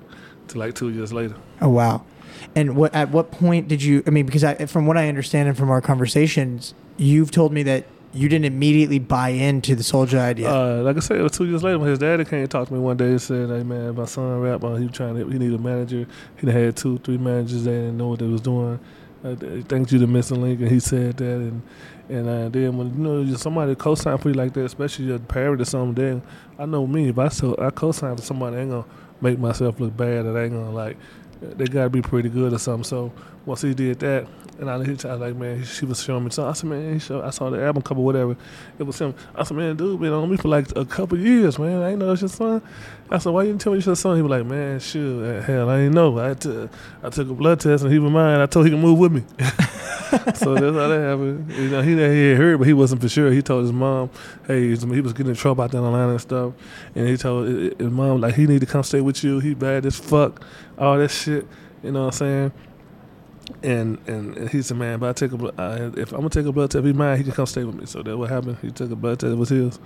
to 0.48 0.58
like 0.58 0.74
two 0.74 0.90
years 0.90 1.12
later. 1.12 1.34
Oh 1.60 1.68
wow! 1.68 2.04
And 2.54 2.76
what 2.76 2.94
at 2.94 3.10
what 3.10 3.30
point 3.30 3.68
did 3.68 3.82
you? 3.82 4.02
I 4.06 4.10
mean, 4.10 4.26
because 4.26 4.44
I, 4.44 4.66
from 4.66 4.86
what 4.86 4.96
I 4.96 5.08
understand 5.08 5.48
and 5.48 5.58
from 5.58 5.70
our 5.70 5.80
conversations, 5.80 6.74
you've 6.96 7.30
told 7.30 7.52
me 7.52 7.62
that 7.64 7.84
you 8.14 8.28
didn't 8.28 8.44
immediately 8.44 8.98
buy 8.98 9.30
into 9.30 9.74
the 9.74 9.82
Soulja 9.82 10.18
idea. 10.18 10.50
Uh, 10.50 10.82
like 10.82 10.96
I 10.96 11.00
said, 11.00 11.18
it 11.18 11.22
was 11.22 11.32
two 11.32 11.46
years 11.46 11.62
later 11.62 11.78
when 11.78 11.88
his 11.88 11.98
daddy 11.98 12.24
came 12.24 12.40
and 12.40 12.50
talked 12.50 12.68
to 12.68 12.74
me 12.74 12.80
one 12.80 12.96
day 12.96 13.06
and 13.10 13.22
said, 13.22 13.48
"Hey 13.48 13.62
man, 13.62 13.94
my 13.94 14.04
son 14.04 14.40
rap. 14.40 14.62
He 14.78 14.88
trying 14.88 15.16
to. 15.16 15.26
He 15.28 15.38
need 15.38 15.52
a 15.52 15.58
manager. 15.58 16.06
He 16.38 16.50
had 16.50 16.76
two, 16.76 16.98
three 16.98 17.18
managers. 17.18 17.64
They 17.64 17.72
didn't 17.72 17.96
know 17.96 18.08
what 18.08 18.18
they 18.18 18.26
was 18.26 18.42
doing. 18.42 18.78
Uh, 19.24 19.34
they 19.34 19.78
you 19.78 19.98
to 19.98 20.06
missing 20.06 20.42
link." 20.42 20.60
And 20.60 20.70
he 20.70 20.80
said 20.80 21.16
that, 21.16 21.24
and 21.24 21.62
and 22.08 22.28
uh, 22.28 22.48
then 22.50 22.76
when 22.76 22.88
you 22.88 23.02
know 23.02 23.36
somebody 23.36 23.74
co-sign 23.74 24.18
for 24.18 24.28
you 24.28 24.34
like 24.34 24.52
that, 24.54 24.64
especially 24.64 25.06
your 25.06 25.18
parent 25.18 25.62
or 25.62 25.64
something, 25.64 25.94
then 25.94 26.22
I 26.58 26.66
know 26.66 26.86
me. 26.86 27.08
If 27.08 27.18
I 27.18 27.28
so 27.28 27.56
I 27.58 27.70
co-sign 27.70 28.16
for 28.16 28.22
somebody, 28.22 28.56
I 28.56 28.60
ain't 28.60 28.70
gonna 28.70 28.84
make 29.22 29.38
myself 29.38 29.80
look 29.80 29.96
bad. 29.96 30.26
And 30.26 30.36
I 30.36 30.44
ain't 30.44 30.52
gonna 30.52 30.70
like. 30.70 30.98
They 31.40 31.64
gotta 31.64 31.90
be 31.90 32.02
pretty 32.02 32.28
good 32.28 32.52
or 32.52 32.58
something. 32.58 32.84
So 32.84 33.12
once 33.46 33.62
he 33.62 33.74
did 33.74 33.98
that, 34.00 34.28
and 34.58 34.70
I, 34.70 34.84
he, 34.84 34.90
I 34.90 34.92
was 34.92 35.02
like, 35.02 35.34
man, 35.34 35.64
she 35.64 35.84
was 35.84 36.02
showing 36.02 36.24
me 36.24 36.30
something. 36.30 36.50
I 36.50 36.52
said, 36.52 37.10
man, 37.10 37.24
I 37.24 37.30
saw 37.30 37.50
the 37.50 37.62
album 37.62 37.82
cover, 37.82 38.00
whatever. 38.00 38.36
It 38.78 38.82
was 38.82 38.98
him. 38.98 39.14
I 39.34 39.44
said, 39.44 39.56
man, 39.56 39.76
dude, 39.76 40.00
been 40.00 40.12
on 40.12 40.30
me 40.30 40.36
for 40.36 40.48
like 40.48 40.74
a 40.76 40.84
couple 40.84 41.18
years, 41.18 41.58
man. 41.58 41.82
I 41.82 41.90
ain't 41.90 41.98
know 41.98 42.12
it's 42.12 42.22
your 42.22 42.28
son. 42.28 42.62
I 43.10 43.18
said, 43.18 43.32
why 43.32 43.42
you 43.42 43.50
didn't 43.50 43.62
tell 43.62 43.72
me 43.72 43.78
it's 43.78 43.86
your 43.86 43.96
son? 43.96 44.16
He 44.16 44.22
was 44.22 44.30
like, 44.30 44.46
man, 44.46 44.78
sure, 44.80 45.38
uh, 45.38 45.42
hell, 45.42 45.70
I 45.70 45.80
ain't 45.80 45.94
know. 45.94 46.18
I, 46.18 46.34
t- 46.34 46.68
I 47.02 47.10
took 47.10 47.28
a 47.28 47.34
blood 47.34 47.60
test 47.60 47.82
and 47.84 47.92
he 47.92 47.98
was 47.98 48.12
mine. 48.12 48.40
I 48.40 48.46
told 48.46 48.66
he 48.66 48.70
could 48.70 48.80
move 48.80 48.98
with 48.98 49.12
me. 49.12 49.22
so 50.34 50.54
that's 50.54 50.76
how 50.76 50.88
that 50.88 51.00
happened. 51.00 51.50
You 51.52 51.68
know, 51.70 51.82
he, 51.82 51.94
he 51.94 52.28
had 52.30 52.36
heard, 52.36 52.58
but 52.58 52.66
he 52.66 52.74
wasn't 52.74 53.00
for 53.00 53.08
sure. 53.08 53.32
He 53.32 53.42
told 53.42 53.62
his 53.62 53.72
mom, 53.72 54.10
hey, 54.46 54.76
he 54.76 55.00
was 55.00 55.12
getting 55.12 55.30
in 55.30 55.34
trouble 55.34 55.64
out 55.64 55.70
there 55.70 55.80
in 55.80 55.86
Atlanta 55.86 56.12
and 56.12 56.20
stuff. 56.20 56.52
And 56.94 57.08
he 57.08 57.16
told 57.16 57.48
his 57.48 57.90
mom, 57.90 58.20
like, 58.20 58.34
he 58.34 58.46
need 58.46 58.60
to 58.60 58.66
come 58.66 58.82
stay 58.82 59.00
with 59.00 59.24
you. 59.24 59.40
He 59.40 59.54
bad 59.54 59.86
as 59.86 59.98
fuck. 59.98 60.44
All 60.78 60.98
that 60.98 61.10
shit. 61.10 61.46
You 61.82 61.90
know 61.90 62.06
what 62.06 62.06
I'm 62.06 62.12
saying? 62.12 62.52
And 63.62 63.98
and, 64.06 64.36
and 64.36 64.50
he 64.50 64.62
said, 64.62 64.76
man, 64.76 64.96
if 64.96 65.02
I 65.02 65.12
take 65.12 65.32
a 65.32 65.60
uh, 65.60 65.90
if 65.96 66.12
I'm 66.12 66.18
gonna 66.18 66.30
take 66.30 66.46
a 66.46 66.52
blood 66.52 66.70
test, 66.70 66.84
be 66.84 66.92
mine. 66.92 67.18
He 67.18 67.24
can 67.24 67.32
come 67.32 67.46
stay 67.46 67.64
with 67.64 67.74
me. 67.74 67.86
So 67.86 68.02
that's 68.02 68.16
what 68.16 68.30
happened. 68.30 68.58
He 68.62 68.70
took 68.70 68.90
a 68.90 68.96
blood 68.96 69.20
test. 69.20 69.32
It 69.32 69.36
was 69.36 69.48
his. 69.48 69.78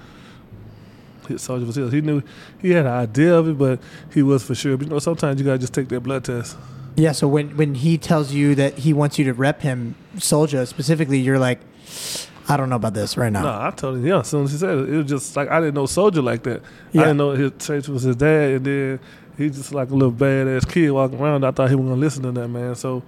His 1.29 1.47
Soulja 1.47 1.67
was 1.67 1.75
his. 1.75 1.91
He 1.91 2.01
knew 2.01 2.23
he 2.61 2.71
had 2.71 2.87
an 2.87 2.93
idea 2.93 3.35
of 3.35 3.49
it, 3.49 3.59
but 3.59 3.81
he 4.13 4.23
was 4.23 4.45
for 4.45 4.55
sure. 4.55 4.77
But 4.77 4.87
you 4.87 4.91
know, 4.93 4.99
sometimes 5.01 5.41
you 5.41 5.45
gotta 5.47 5.59
just 5.59 5.75
take 5.75 5.89
that 5.89 6.01
blood 6.01 6.25
test. 6.25 6.57
yeah. 6.97 7.13
So 7.13 7.27
when 7.27 7.57
when 7.57 7.75
he 7.75 7.99
tells 7.99 8.33
you 8.33 8.55
that 8.55 8.79
he 8.79 8.93
wants 8.93 9.19
you 9.19 9.25
to 9.25 9.33
rep 9.33 9.63
him, 9.63 9.97
Soulja 10.17 10.67
specifically, 10.69 11.19
you're 11.19 11.39
like, 11.39 11.59
I 12.49 12.57
don't 12.57 12.69
know 12.71 12.77
about 12.77 12.95
this 12.95 13.17
right 13.17 13.33
now. 13.33 13.43
No, 13.43 13.49
I 13.61 13.71
told 13.71 13.97
him, 13.97 14.07
yeah, 14.07 14.21
as 14.21 14.29
soon 14.29 14.45
as 14.45 14.53
he 14.53 14.59
said 14.59 14.79
it, 14.79 14.89
it 14.91 14.97
was 14.99 15.07
just 15.07 15.35
like 15.35 15.51
I 15.51 15.59
didn't 15.61 15.75
know 15.75 15.85
Soulja 15.85 16.23
like 16.23 16.45
that. 16.45 16.63
Yeah. 16.93 17.01
I 17.01 17.05
didn't 17.07 17.17
know 17.17 17.31
his 17.33 17.53
church 17.59 17.89
was 17.89 18.03
his 18.03 18.15
dad, 18.17 18.51
and 18.51 18.65
then 18.67 19.01
he 19.37 19.51
just 19.51 19.73
like 19.75 19.91
a 19.91 19.95
little 19.95 20.13
badass 20.13 20.71
kid 20.71 20.91
walking 20.93 21.19
around. 21.19 21.45
I 21.45 21.51
thought 21.51 21.71
he 21.71 21.75
was 21.75 21.87
gonna 21.89 22.01
listen 22.01 22.23
to 22.23 22.33
that 22.33 22.47
man. 22.49 22.77
So 22.77 23.03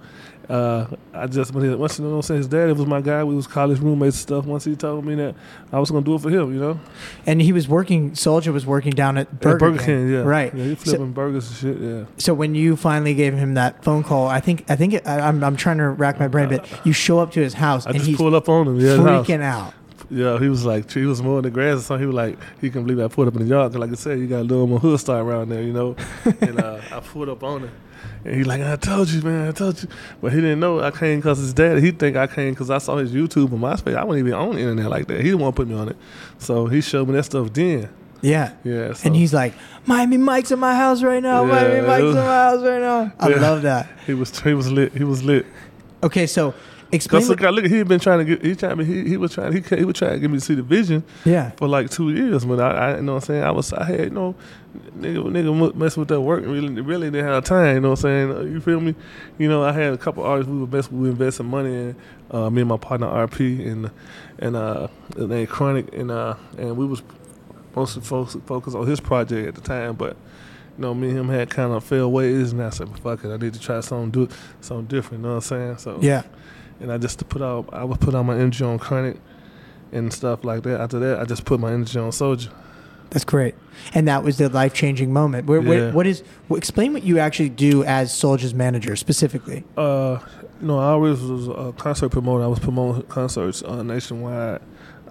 uh, 0.49 0.87
I 1.13 1.27
just 1.27 1.53
when 1.53 1.63
he, 1.69 1.75
once 1.75 1.99
you 1.99 2.05
know 2.05 2.11
what 2.11 2.15
I'm 2.17 2.21
saying, 2.23 2.37
his 2.39 2.47
dad 2.47 2.75
was 2.75 2.85
my 2.87 3.01
guy. 3.01 3.23
We 3.23 3.35
was 3.35 3.45
college 3.45 3.79
roommates 3.79 4.15
and 4.17 4.21
stuff. 4.21 4.45
Once 4.45 4.65
he 4.65 4.75
told 4.75 5.05
me 5.05 5.13
that 5.15 5.35
I 5.71 5.79
was 5.79 5.91
gonna 5.91 6.03
do 6.03 6.15
it 6.15 6.21
for 6.21 6.29
him, 6.29 6.53
you 6.53 6.59
know, 6.59 6.79
And 7.27 7.41
he 7.41 7.53
was 7.53 7.67
working. 7.67 8.11
Soulja 8.11 8.51
was 8.51 8.65
working 8.65 8.91
down 8.93 9.17
at 9.17 9.39
Burger, 9.39 9.55
At 9.55 9.59
Burger 9.59 9.77
King. 9.77 9.85
King, 10.07 10.09
yeah, 10.13 10.19
Right. 10.21 10.53
Yeah, 10.55 10.63
he 10.63 10.75
So- 10.75 10.81
flipping 10.85 11.11
burgers 11.11 11.47
and 11.49 11.57
shit. 11.57 11.81
Yeah, 11.81 12.03
So 12.17 12.33
when 12.33 12.55
you 12.55 12.75
finally 12.75 13.13
gave 13.13 13.33
him 13.35 13.53
that 13.53 13.83
phone 13.83 14.03
call, 14.03 14.27
I 14.27 14.39
think 14.39 14.65
I 14.69 14.75
think 14.75 14.93
it, 14.93 15.07
I, 15.07 15.19
I'm 15.19 15.43
I'm 15.43 15.55
trying 15.55 15.77
to 15.77 15.89
rack 15.89 16.19
my 16.19 16.27
brain, 16.27 16.49
but 16.49 16.67
you 16.85 16.93
show 16.93 17.19
up 17.19 17.31
to 17.33 17.39
his 17.41 17.53
house 17.53 17.85
I 17.85 17.91
and 17.91 17.99
just 17.99 18.07
he's 18.09 18.17
pulled 18.17 18.33
up 18.33 18.49
on 18.49 18.67
him. 18.67 18.79
Yeah, 18.79 18.97
freaking 18.97 19.41
out. 19.43 19.73
Yeah, 20.11 20.39
he 20.39 20.49
was 20.49 20.65
like, 20.65 20.89
he 20.91 21.05
was 21.05 21.21
mowing 21.21 21.43
the 21.43 21.51
grass 21.51 21.77
or 21.77 21.81
something. 21.81 22.01
He 22.01 22.05
was 22.07 22.15
like, 22.15 22.39
he 22.59 22.71
couldn't 22.71 22.87
believe 22.87 23.05
I 23.05 23.13
pulled 23.13 23.27
up 23.27 23.35
in 23.35 23.41
the 23.43 23.47
yard. 23.47 23.71
'Cause 23.71 23.79
like 23.79 23.91
I 23.91 23.93
said, 23.93 24.17
you 24.17 24.25
got 24.25 24.39
a 24.39 24.41
little 24.43 24.65
more 24.65 24.79
hood 24.79 24.99
style 24.99 25.19
around 25.19 25.49
there, 25.49 25.61
you 25.61 25.71
know. 25.73 25.95
and 26.41 26.59
uh, 26.59 26.79
I 26.91 26.99
pulled 27.01 27.29
up 27.29 27.43
on 27.43 27.61
him. 27.65 27.71
And 28.25 28.35
he 28.35 28.43
like, 28.43 28.61
I 28.61 28.75
told 28.75 29.09
you, 29.09 29.21
man, 29.21 29.47
I 29.47 29.51
told 29.51 29.81
you. 29.81 29.89
But 30.21 30.33
he 30.33 30.41
didn't 30.41 30.59
know 30.59 30.79
I 30.81 30.91
came 30.91 31.19
because 31.19 31.37
his 31.39 31.53
dad. 31.53 31.79
He 31.83 31.91
think 31.91 32.17
I 32.17 32.27
came 32.27 32.53
because 32.53 32.69
I 32.69 32.77
saw 32.79 32.97
his 32.97 33.11
YouTube 33.13 33.51
and 33.51 33.61
MySpace. 33.61 33.95
I 33.95 34.03
wasn't 34.03 34.27
even 34.27 34.33
on 34.39 34.55
the 34.55 34.61
internet 34.61 34.89
like 34.89 35.07
that. 35.07 35.17
He 35.17 35.23
didn't 35.23 35.39
want 35.39 35.55
to 35.55 35.61
put 35.61 35.67
me 35.67 35.75
on 35.75 35.89
it. 35.89 35.97
So 36.37 36.65
he 36.67 36.81
showed 36.81 37.07
me 37.07 37.13
that 37.15 37.23
stuff 37.23 37.51
then. 37.53 37.89
Yeah. 38.21 38.53
Yeah. 38.65 38.93
So 38.93 39.07
And 39.07 39.15
he's 39.15 39.33
like, 39.33 39.53
Miami 39.85 40.17
Mike's 40.17 40.51
in 40.51 40.59
my 40.59 40.75
house 40.75 41.01
right 41.01 41.23
now. 41.23 41.45
Yeah, 41.45 41.51
Miami 41.51 41.87
Mike's 41.87 42.03
was- 42.03 42.15
in 42.17 42.21
my 42.21 42.27
house 42.35 42.61
right 42.63 42.81
now. 42.81 43.13
I 43.19 43.29
Yeah. 43.31 43.35
love 43.39 43.61
that. 43.61 43.89
he 44.05 44.13
was 44.13 44.37
he 44.41 44.53
was 44.53 44.69
lit. 44.71 44.91
He 44.93 45.03
was 45.05 45.23
lit. 45.23 45.45
Okay, 46.03 46.27
so 46.27 46.53
explain. 46.91 47.21
Cause 47.21 47.29
look, 47.29 47.41
look, 47.41 47.65
he 47.65 47.77
had 47.77 47.87
been 47.87 47.99
trying 47.99 48.19
to 48.19 48.25
get. 48.25 48.43
He 48.43 48.55
trying. 48.55 48.79
He 48.79 49.07
he 49.07 49.17
was 49.17 49.33
trying. 49.33 49.53
He 49.53 49.75
he 49.75 49.85
was 49.85 49.95
trying 49.95 50.13
to 50.13 50.19
get 50.19 50.29
me 50.29 50.37
to 50.37 50.45
see 50.45 50.55
the 50.55 50.63
vision. 50.63 51.03
yeah. 51.25 51.51
for 51.51 51.67
like 51.67 51.89
two 51.89 52.11
years. 52.11 52.45
But 52.45 52.59
I, 52.59 52.69
I 52.69 52.95
you 52.97 53.01
know 53.03 53.15
what 53.15 53.23
I'm 53.23 53.27
saying, 53.27 53.43
I 53.43 53.51
was 53.51 53.73
I 53.73 53.83
had 53.85 53.99
you 54.05 54.09
know 54.09 54.35
nigga 54.97 55.23
nigga 55.23 55.75
mess 55.75 55.97
with 55.97 56.07
that 56.09 56.21
work 56.21 56.45
really 56.45 56.81
really 56.81 57.09
didn't 57.09 57.25
have 57.25 57.43
time, 57.43 57.75
you 57.75 57.81
know 57.81 57.89
what 57.91 58.03
I'm 58.05 58.29
saying? 58.29 58.51
You 58.51 58.61
feel 58.61 58.79
me? 58.79 58.95
You 59.37 59.49
know, 59.49 59.63
I 59.63 59.71
had 59.71 59.93
a 59.93 59.97
couple 59.97 60.23
artists 60.23 60.49
we 60.51 60.59
were 60.59 60.67
best 60.67 60.91
we 60.91 61.09
investing 61.09 61.47
money 61.47 61.73
in, 61.73 61.95
uh, 62.31 62.49
me 62.49 62.61
and 62.61 62.69
my 62.69 62.77
partner 62.77 63.07
RP 63.07 63.67
and 63.67 63.91
and 64.37 64.55
uh 64.55 64.87
name 65.17 65.47
Chronic 65.47 65.93
and 65.93 66.11
uh 66.11 66.35
and 66.57 66.77
we 66.77 66.85
was 66.85 67.01
mostly 67.75 68.01
focus 68.01 68.37
focused 68.45 68.75
on 68.75 68.87
his 68.87 68.99
project 68.99 69.47
at 69.47 69.55
the 69.55 69.61
time, 69.61 69.95
but 69.95 70.15
you 70.77 70.83
know, 70.83 70.93
me 70.93 71.09
and 71.09 71.19
him 71.19 71.29
had 71.29 71.49
kind 71.49 71.73
of 71.73 71.83
failed 71.83 72.13
ways, 72.13 72.53
and 72.53 72.63
I 72.63 72.69
said, 72.69 72.87
"Fuck 72.99 73.25
it, 73.25 73.31
I 73.31 73.37
need 73.37 73.53
to 73.53 73.59
try 73.59 73.81
something, 73.81 74.11
do 74.11 74.33
something 74.61 74.85
different." 74.85 75.21
You 75.23 75.27
know 75.27 75.35
what 75.35 75.51
I'm 75.51 75.77
saying? 75.77 75.77
So 75.79 75.99
Yeah. 76.01 76.23
And 76.79 76.91
I 76.91 76.97
just 76.97 77.19
to 77.19 77.25
put 77.25 77.41
out, 77.41 77.69
I 77.73 77.83
would 77.83 77.99
put 77.99 78.15
out 78.15 78.23
my 78.23 78.35
energy 78.35 78.63
on 78.63 78.79
Chronic 78.79 79.17
and 79.91 80.11
stuff 80.13 80.43
like 80.43 80.63
that. 80.63 80.79
After 80.79 80.99
that, 80.99 81.19
I 81.19 81.25
just 81.25 81.45
put 81.45 81.59
my 81.59 81.71
energy 81.73 81.99
on 81.99 82.11
Soulja. 82.11 82.49
That's 83.09 83.25
great. 83.25 83.55
And 83.95 84.07
that 84.07 84.23
was 84.23 84.37
the 84.37 84.49
life 84.49 84.73
changing 84.73 85.11
moment. 85.11 85.47
Where, 85.47 85.61
where, 85.61 85.87
Yeah. 85.87 85.91
what 85.93 86.05
is? 86.05 86.21
wh- 86.49 86.57
explain 86.57 86.93
what 86.93 87.03
you 87.03 87.17
actually 87.17 87.49
do 87.49 87.83
as 87.83 88.11
Soulja's 88.11 88.53
manager 88.53 88.95
specifically. 88.95 89.63
Uh, 89.75 90.19
you 90.61 90.67
know, 90.67 90.77
I 90.77 90.89
always 90.91 91.19
was 91.19 91.47
a 91.47 91.73
concert 91.75 92.09
promoter. 92.09 92.43
I 92.43 92.47
was 92.47 92.59
promoting 92.59 93.01
concerts 93.03 93.63
uh, 93.63 93.81
nationwide. 93.81 94.61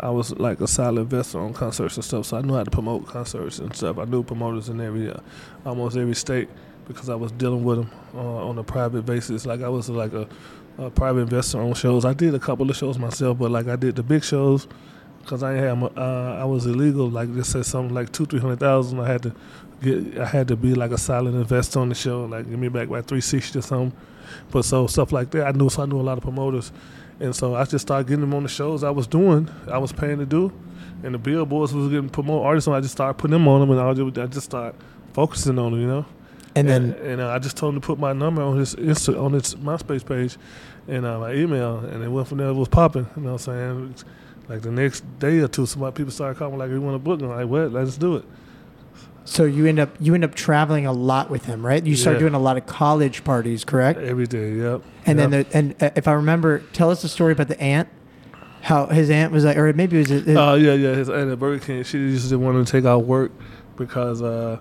I 0.00 0.10
was 0.10 0.30
like 0.38 0.60
a 0.60 0.68
solid 0.68 1.00
investor 1.00 1.40
on 1.40 1.52
concerts 1.54 1.96
and 1.96 2.04
stuff, 2.04 2.26
so 2.26 2.36
I 2.36 2.42
knew 2.42 2.54
how 2.54 2.62
to 2.62 2.70
promote 2.70 3.08
concerts 3.08 3.58
and 3.58 3.74
stuff. 3.74 3.98
I 3.98 4.04
knew 4.04 4.22
promoters 4.22 4.68
in 4.68 4.80
every, 4.80 5.10
uh, 5.10 5.16
almost 5.66 5.96
every 5.96 6.14
state 6.14 6.48
because 6.86 7.08
I 7.08 7.16
was 7.16 7.32
dealing 7.32 7.64
with 7.64 7.78
them 7.78 7.90
uh, 8.14 8.46
on 8.48 8.58
a 8.58 8.62
private 8.62 9.04
basis. 9.06 9.44
Like 9.44 9.60
I 9.60 9.68
was 9.68 9.88
like 9.90 10.12
a, 10.12 10.28
a 10.78 10.90
private 10.90 11.20
investor 11.20 11.60
on 11.60 11.74
shows. 11.74 12.04
I 12.04 12.14
did 12.14 12.34
a 12.34 12.38
couple 12.38 12.70
of 12.70 12.76
shows 12.76 12.98
myself, 12.98 13.38
but 13.38 13.50
like 13.50 13.66
I 13.68 13.76
did 13.76 13.96
the 13.96 14.02
big 14.02 14.24
shows 14.24 14.66
because 15.20 15.42
I 15.42 15.52
had 15.52 15.82
uh, 15.82 16.36
I 16.40 16.44
was 16.44 16.66
illegal. 16.66 17.10
Like 17.10 17.34
they 17.34 17.42
said 17.42 17.66
something 17.66 17.94
like 17.94 18.12
two 18.12 18.26
three 18.26 18.40
hundred 18.40 18.60
thousand. 18.60 19.00
I 19.00 19.08
had 19.08 19.22
to 19.24 19.34
get 19.82 20.18
I 20.18 20.26
had 20.26 20.48
to 20.48 20.56
be 20.56 20.74
like 20.74 20.90
a 20.90 20.98
silent 20.98 21.36
investor 21.36 21.80
on 21.80 21.88
the 21.88 21.94
show. 21.94 22.24
Like 22.24 22.48
give 22.48 22.58
me 22.58 22.68
back 22.68 22.88
by 22.88 23.02
three 23.02 23.20
sixty 23.20 23.58
or 23.58 23.62
something. 23.62 23.98
But 24.50 24.64
so 24.64 24.86
stuff 24.86 25.12
like 25.12 25.30
that, 25.32 25.46
I 25.46 25.52
knew. 25.52 25.68
So 25.68 25.82
I 25.82 25.86
knew 25.86 26.00
a 26.00 26.02
lot 26.02 26.18
of 26.18 26.22
promoters, 26.22 26.70
and 27.18 27.34
so 27.34 27.54
I 27.54 27.64
just 27.64 27.82
started 27.82 28.06
getting 28.06 28.20
them 28.20 28.34
on 28.34 28.44
the 28.44 28.48
shows 28.48 28.84
I 28.84 28.90
was 28.90 29.06
doing. 29.06 29.50
I 29.70 29.78
was 29.78 29.92
paying 29.92 30.18
to 30.18 30.26
do, 30.26 30.52
and 31.02 31.14
the 31.14 31.18
billboards 31.18 31.74
was 31.74 31.88
getting 31.88 32.08
promote 32.08 32.44
artists. 32.44 32.68
I 32.68 32.80
just 32.80 32.92
started 32.92 33.14
putting 33.14 33.32
them 33.32 33.48
on 33.48 33.60
them, 33.60 33.70
and 33.70 33.80
I 33.80 33.92
just, 33.94 34.18
I 34.18 34.26
just 34.26 34.46
started 34.46 34.78
focusing 35.12 35.58
on 35.58 35.72
them. 35.72 35.80
You 35.80 35.86
know. 35.88 36.06
And 36.58 36.68
then 36.68 36.82
and, 36.84 36.94
and 36.94 37.20
uh, 37.20 37.30
I 37.30 37.38
just 37.38 37.56
told 37.56 37.74
him 37.74 37.80
to 37.80 37.86
put 37.86 37.98
my 37.98 38.12
number 38.12 38.42
on 38.42 38.58
his 38.58 38.74
Insta, 38.74 39.20
on 39.22 39.32
his 39.32 39.54
MySpace 39.54 40.04
page, 40.04 40.36
and 40.86 41.04
uh, 41.06 41.18
my 41.20 41.32
email, 41.34 41.78
and 41.78 42.02
it 42.02 42.08
went 42.08 42.28
from 42.28 42.38
there. 42.38 42.48
It 42.48 42.54
was 42.54 42.68
popping. 42.68 43.06
You 43.16 43.22
know 43.22 43.32
what 43.32 43.48
I'm 43.48 43.94
saying? 43.94 43.94
Like 44.48 44.62
the 44.62 44.70
next 44.70 45.04
day 45.18 45.38
or 45.38 45.48
two, 45.48 45.66
some 45.66 45.90
people 45.92 46.10
started 46.10 46.38
calling 46.38 46.58
like, 46.58 46.70
"We 46.70 46.78
want 46.78 46.94
to 46.94 46.98
book." 46.98 47.20
him." 47.20 47.28
like, 47.28 47.46
"What? 47.46 47.72
Let's 47.72 47.96
do 47.96 48.16
it." 48.16 48.24
So 49.24 49.44
you 49.44 49.66
end 49.66 49.78
up 49.78 49.90
you 50.00 50.14
end 50.14 50.24
up 50.24 50.34
traveling 50.34 50.86
a 50.86 50.92
lot 50.92 51.28
with 51.30 51.44
him, 51.44 51.64
right? 51.64 51.84
You 51.84 51.96
start 51.96 52.16
Yeah. 52.16 52.20
doing 52.20 52.34
a 52.34 52.38
lot 52.38 52.56
of 52.56 52.64
college 52.64 53.24
parties, 53.24 53.62
correct? 53.62 54.00
Every 54.00 54.26
day, 54.26 54.52
yep. 54.52 54.82
And 55.04 55.18
yep. 55.18 55.30
then 55.30 55.30
the, 55.30 55.56
and 55.56 55.82
uh, 55.82 55.90
if 55.96 56.08
I 56.08 56.12
remember, 56.12 56.60
tell 56.72 56.90
us 56.90 57.02
the 57.02 57.08
story 57.08 57.32
about 57.32 57.48
the 57.48 57.60
aunt. 57.60 57.88
How 58.62 58.86
his 58.86 59.08
aunt 59.10 59.32
was 59.32 59.44
like, 59.44 59.56
or 59.56 59.72
maybe 59.72 60.00
it 60.00 60.10
was. 60.10 60.36
Oh 60.36 60.54
yeah, 60.54 60.72
yeah. 60.72 60.94
His 60.94 61.08
aunt 61.10 61.30
at 61.30 61.38
Burger 61.38 61.64
King, 61.64 61.82
she 61.84 61.98
used 61.98 62.30
to 62.30 62.38
want 62.38 62.66
to 62.66 62.70
take 62.70 62.84
out 62.86 63.04
work 63.04 63.30
because 63.76 64.20
uh, 64.22 64.58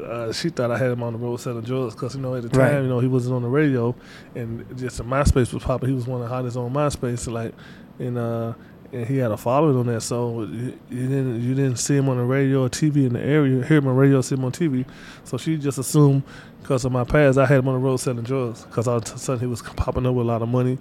uh, 0.00 0.32
she 0.32 0.48
thought 0.50 0.70
I 0.70 0.78
had 0.78 0.90
him 0.90 1.02
on 1.02 1.12
the 1.14 1.18
road 1.18 1.38
selling 1.38 1.62
drugs. 1.64 1.94
Because 1.94 2.14
you 2.14 2.20
know 2.20 2.34
at 2.34 2.42
the 2.42 2.48
time, 2.48 2.60
Right. 2.60 2.82
you 2.82 2.88
know 2.88 3.00
he 3.00 3.08
wasn't 3.08 3.34
on 3.34 3.42
the 3.42 3.48
radio, 3.48 3.94
and 4.34 4.64
just 4.78 4.98
the 4.98 5.04
MySpace 5.04 5.52
was 5.52 5.62
popping. 5.62 5.88
He 5.88 5.94
was 5.94 6.06
one 6.06 6.22
of 6.22 6.28
the 6.28 6.34
hottest 6.34 6.56
on 6.56 6.72
MySpace, 6.72 7.20
so 7.20 7.32
like, 7.32 7.52
and 7.98 8.16
uh, 8.18 8.54
and 8.92 9.06
he 9.06 9.16
had 9.16 9.30
a 9.30 9.36
following 9.36 9.76
on 9.76 9.86
that. 9.86 10.02
So 10.02 10.42
you, 10.42 10.78
you 10.90 11.08
didn't 11.08 11.42
you 11.42 11.54
didn't 11.54 11.76
see 11.76 11.96
him 11.96 12.08
on 12.08 12.16
the 12.18 12.24
radio 12.24 12.64
or 12.64 12.68
TV 12.68 13.06
in 13.06 13.12
the 13.14 13.20
area. 13.20 13.64
Hear 13.64 13.78
him 13.78 13.86
on 13.88 13.96
radio, 13.96 14.20
see 14.20 14.34
him 14.36 14.44
on 14.44 14.52
TV. 14.52 14.84
So 15.24 15.36
she 15.38 15.56
just 15.56 15.78
assumed 15.78 16.22
because 16.62 16.84
of 16.84 16.92
my 16.92 17.04
past, 17.04 17.38
I 17.38 17.46
had 17.46 17.58
him 17.58 17.68
on 17.68 17.74
the 17.74 17.80
road 17.80 17.96
selling 17.98 18.22
drugs. 18.24 18.64
Because 18.64 18.86
all 18.86 18.98
of 18.98 19.04
a 19.04 19.18
sudden 19.18 19.40
he 19.40 19.46
was 19.46 19.62
popping 19.62 20.06
up 20.06 20.14
with 20.14 20.26
a 20.26 20.28
lot 20.28 20.42
of 20.42 20.48
money, 20.48 20.78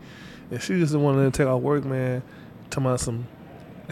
and 0.51 0.61
she 0.61 0.77
just 0.79 0.91
didn't 0.91 1.03
want 1.05 1.17
to 1.33 1.37
take 1.37 1.47
our 1.47 1.57
work, 1.57 1.83
man. 1.85 2.21
Talking 2.69 2.85
about 2.87 2.99
some 2.99 3.27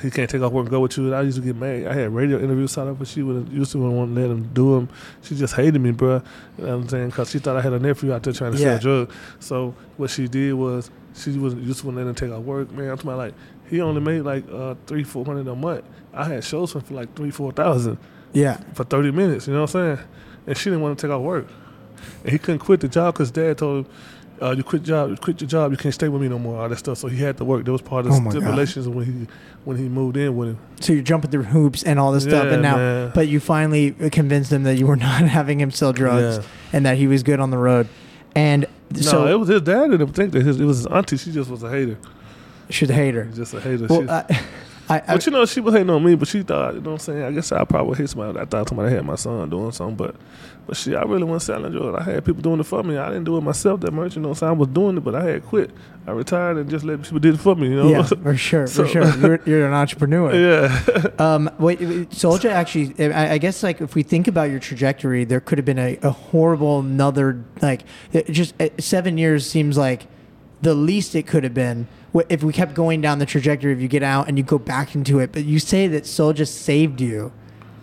he 0.01 0.09
can't 0.11 0.29
take 0.29 0.41
off 0.41 0.51
work 0.51 0.63
and 0.63 0.71
go 0.71 0.79
with 0.81 0.97
you. 0.97 1.13
I 1.13 1.21
used 1.21 1.37
to 1.37 1.43
get 1.43 1.55
mad. 1.55 1.87
I 1.87 1.93
had 1.93 2.13
radio 2.13 2.39
interviews 2.39 2.71
set 2.71 2.87
up, 2.87 2.99
but 2.99 3.07
she 3.07 3.21
would 3.23 3.49
used 3.49 3.71
to 3.73 3.77
want 3.79 4.15
to 4.15 4.21
let 4.21 4.29
him 4.31 4.49
do 4.53 4.75
them. 4.75 4.89
She 5.21 5.35
just 5.35 5.55
hated 5.55 5.79
me, 5.79 5.91
bro. 5.91 6.21
You 6.57 6.63
know 6.65 6.77
what 6.77 6.83
I'm 6.83 6.89
saying? 6.89 7.09
Because 7.09 7.29
she 7.31 7.39
thought 7.39 7.55
I 7.57 7.61
had 7.61 7.73
a 7.73 7.79
nephew 7.79 8.13
out 8.13 8.23
there 8.23 8.33
trying 8.33 8.53
to 8.53 8.57
Yeah. 8.57 8.79
sell 8.79 9.05
drugs. 9.05 9.15
So 9.39 9.73
what 9.97 10.09
she 10.09 10.27
did 10.27 10.53
was 10.53 10.89
she 11.15 11.37
was 11.37 11.53
used 11.55 11.79
to 11.81 11.85
want 11.87 11.97
to 11.97 12.03
let 12.03 12.09
him 12.09 12.15
take 12.15 12.31
off 12.31 12.43
work. 12.43 12.71
Man, 12.71 12.89
I'm 12.89 12.97
talking 12.97 13.09
about 13.11 13.17
like 13.19 13.33
he 13.69 13.81
only 13.81 14.01
made 14.01 14.21
like 14.21 14.43
uh, 14.51 14.75
three, 14.87 15.03
four 15.03 15.25
hundred 15.25 15.47
a 15.47 15.55
month. 15.55 15.85
I 16.13 16.25
had 16.25 16.43
shows 16.43 16.71
for 16.71 16.81
like 16.91 17.15
three, 17.15 17.31
four 17.31 17.51
thousand 17.51 17.97
yeah, 18.33 18.57
for 18.73 18.83
30 18.83 19.11
minutes. 19.11 19.47
You 19.47 19.53
know 19.53 19.61
what 19.61 19.75
I'm 19.75 19.95
saying? 19.97 20.07
And 20.47 20.57
she 20.57 20.65
didn't 20.69 20.81
want 20.81 20.97
to 20.99 21.07
take 21.07 21.13
off 21.13 21.21
work. 21.21 21.47
And 22.23 22.31
he 22.31 22.37
couldn't 22.37 22.59
quit 22.59 22.79
the 22.79 22.87
job 22.87 23.13
because 23.13 23.31
dad 23.31 23.57
told 23.57 23.85
him, 23.85 23.91
uh, 24.41 24.51
"You 24.51 24.63
quit 24.63 24.83
job, 24.83 25.09
you 25.09 25.17
quit 25.17 25.41
your 25.41 25.47
job, 25.49 25.71
you 25.71 25.77
can't 25.77 25.93
stay 25.93 26.07
with 26.09 26.21
me 26.21 26.29
no 26.29 26.39
more." 26.39 26.61
All 26.61 26.69
that 26.69 26.77
stuff. 26.77 26.97
So 26.99 27.07
he 27.07 27.17
had 27.17 27.37
to 27.37 27.45
work. 27.45 27.65
That 27.65 27.71
was 27.71 27.81
part 27.81 28.05
of 28.05 28.11
Oh 28.11 28.15
the 28.15 28.21
my 28.21 28.31
God. 28.31 28.41
stipulations 28.41 28.87
when 28.87 29.05
he 29.05 29.27
when 29.69 29.77
he 29.77 29.87
moved 29.87 30.17
in 30.17 30.35
with 30.35 30.49
him. 30.49 30.57
so 30.81 30.91
you're 30.93 31.01
jumping 31.03 31.29
through 31.31 31.43
hoops 31.43 31.83
and 31.83 31.99
all 31.99 32.11
this 32.11 32.23
stuff, 32.23 32.47
and 32.51 32.61
now, 32.61 32.75
man. 32.75 33.11
but 33.15 33.27
you 33.27 33.39
finally 33.39 33.91
convinced 34.11 34.51
him 34.51 34.63
that 34.63 34.75
you 34.75 34.87
were 34.87 34.95
not 34.95 35.21
having 35.39 35.59
him 35.61 35.71
sell 35.71 35.93
drugs 35.93 36.37
Yeah. 36.37 36.43
and 36.73 36.85
that 36.85 36.97
he 36.97 37.07
was 37.07 37.21
good 37.23 37.39
on 37.39 37.51
the 37.51 37.57
road. 37.57 37.87
And 38.35 38.65
so 38.95 39.25
no, 39.25 39.31
it 39.31 39.39
was 39.39 39.47
his 39.49 39.61
dad 39.61 39.91
didn't 39.91 40.13
think 40.13 40.31
that. 40.33 40.43
His, 40.43 40.59
it 40.59 40.65
was 40.65 40.77
his 40.77 40.87
auntie. 40.87 41.17
She 41.17 41.31
just 41.31 41.49
was 41.49 41.61
a 41.63 41.69
hater. 41.69 41.97
she's 42.69 42.89
a 42.89 42.93
hater. 42.93 43.25
Just 43.35 43.53
a 43.53 43.61
hater. 43.61 43.85
Well, 43.87 44.25
I, 44.89 44.95
I, 44.95 45.03
I, 45.07 45.13
but 45.15 45.25
you 45.25 45.31
know, 45.31 45.45
she 45.45 45.59
was 45.59 45.73
hating 45.73 45.89
on 45.89 46.03
me. 46.03 46.15
But 46.15 46.27
she 46.27 46.41
thought, 46.43 46.73
you 46.73 46.81
know 46.81 46.91
what 46.91 46.93
I'm 46.93 46.99
saying? 46.99 47.23
I 47.23 47.31
guess 47.31 47.51
I 47.51 47.63
probably 47.65 47.97
hit 47.97 48.09
somebody. 48.09 48.39
I 48.39 48.45
thought 48.45 48.67
somebody 48.69 48.93
had 48.95 49.05
my 49.05 49.15
son 49.15 49.49
doing 49.49 49.71
something. 49.71 49.95
But 49.95 50.15
but 50.65 50.77
shit, 50.77 50.95
I 50.95 51.03
really 51.03 51.23
wasn't 51.23 51.41
selling 51.43 51.71
drugs. 51.71 51.97
I 51.99 52.11
had 52.11 52.25
people 52.25 52.41
doing 52.41 52.59
it 52.59 52.63
for 52.63 52.83
me. 52.83 52.97
I 52.97 53.07
didn't 53.09 53.23
do 53.23 53.37
it 53.37 53.41
myself 53.41 53.81
that 53.81 53.91
much. 53.91 54.15
You 54.15 54.21
know 54.21 54.29
what 54.29 54.37
I'm 54.37 54.39
saying? 54.39 54.49
I 54.49 54.53
was 54.53 54.67
doing 54.67 54.97
it, 54.97 54.99
but 55.01 55.15
I 55.15 55.23
had 55.25 55.45
quit. 55.45 55.71
I 56.05 56.11
retired 56.11 56.57
and 56.57 56.69
just 56.69 56.85
let 56.85 57.01
people 57.03 57.19
did 57.19 57.35
it 57.35 57.39
for 57.39 57.55
me. 57.55 57.69
You 57.69 57.75
know? 57.75 57.89
yeah, 57.89 58.03
for 58.03 58.35
sure, 58.37 58.67
So- 58.67 58.83
for 58.83 58.89
sure. 58.89 59.17
You're, 59.17 59.39
you're 59.45 59.67
an 59.67 59.73
entrepreneur. 59.73 60.33
yeah. 60.33 61.07
Um, 61.19 61.49
wait, 61.59 61.79
wait, 61.81 62.09
Soulja 62.11 62.49
actually, 62.49 62.93
I, 63.13 63.33
I 63.33 63.37
guess 63.39 63.61
like 63.61 63.81
if 63.81 63.93
we 63.93 64.03
think 64.03 64.27
about 64.27 64.49
your 64.49 64.59
trajectory, 64.59 65.25
there 65.25 65.41
could 65.41 65.57
have 65.57 65.65
been 65.65 65.79
a, 65.79 65.97
a 66.01 66.11
horrible 66.11 66.79
another 66.79 67.43
like 67.61 67.81
just 68.29 68.53
seven 68.79 69.17
years 69.17 69.49
seems 69.49 69.77
like 69.77 70.07
the 70.61 70.73
least 70.73 71.15
it 71.15 71.25
could 71.25 71.43
have 71.43 71.53
been 71.53 71.87
if 72.27 72.43
we 72.43 72.51
kept 72.51 72.73
going 72.73 73.01
down 73.01 73.19
the 73.19 73.25
trajectory 73.25 73.71
if 73.71 73.79
you 73.79 73.87
get 73.87 74.03
out 74.03 74.27
and 74.27 74.37
you 74.37 74.43
go 74.43 74.57
back 74.57 74.95
into 74.95 75.19
it. 75.19 75.31
But 75.31 75.45
you 75.45 75.59
say 75.59 75.87
that 75.87 76.05
soul 76.05 76.33
just 76.33 76.61
saved 76.61 77.01
you, 77.01 77.31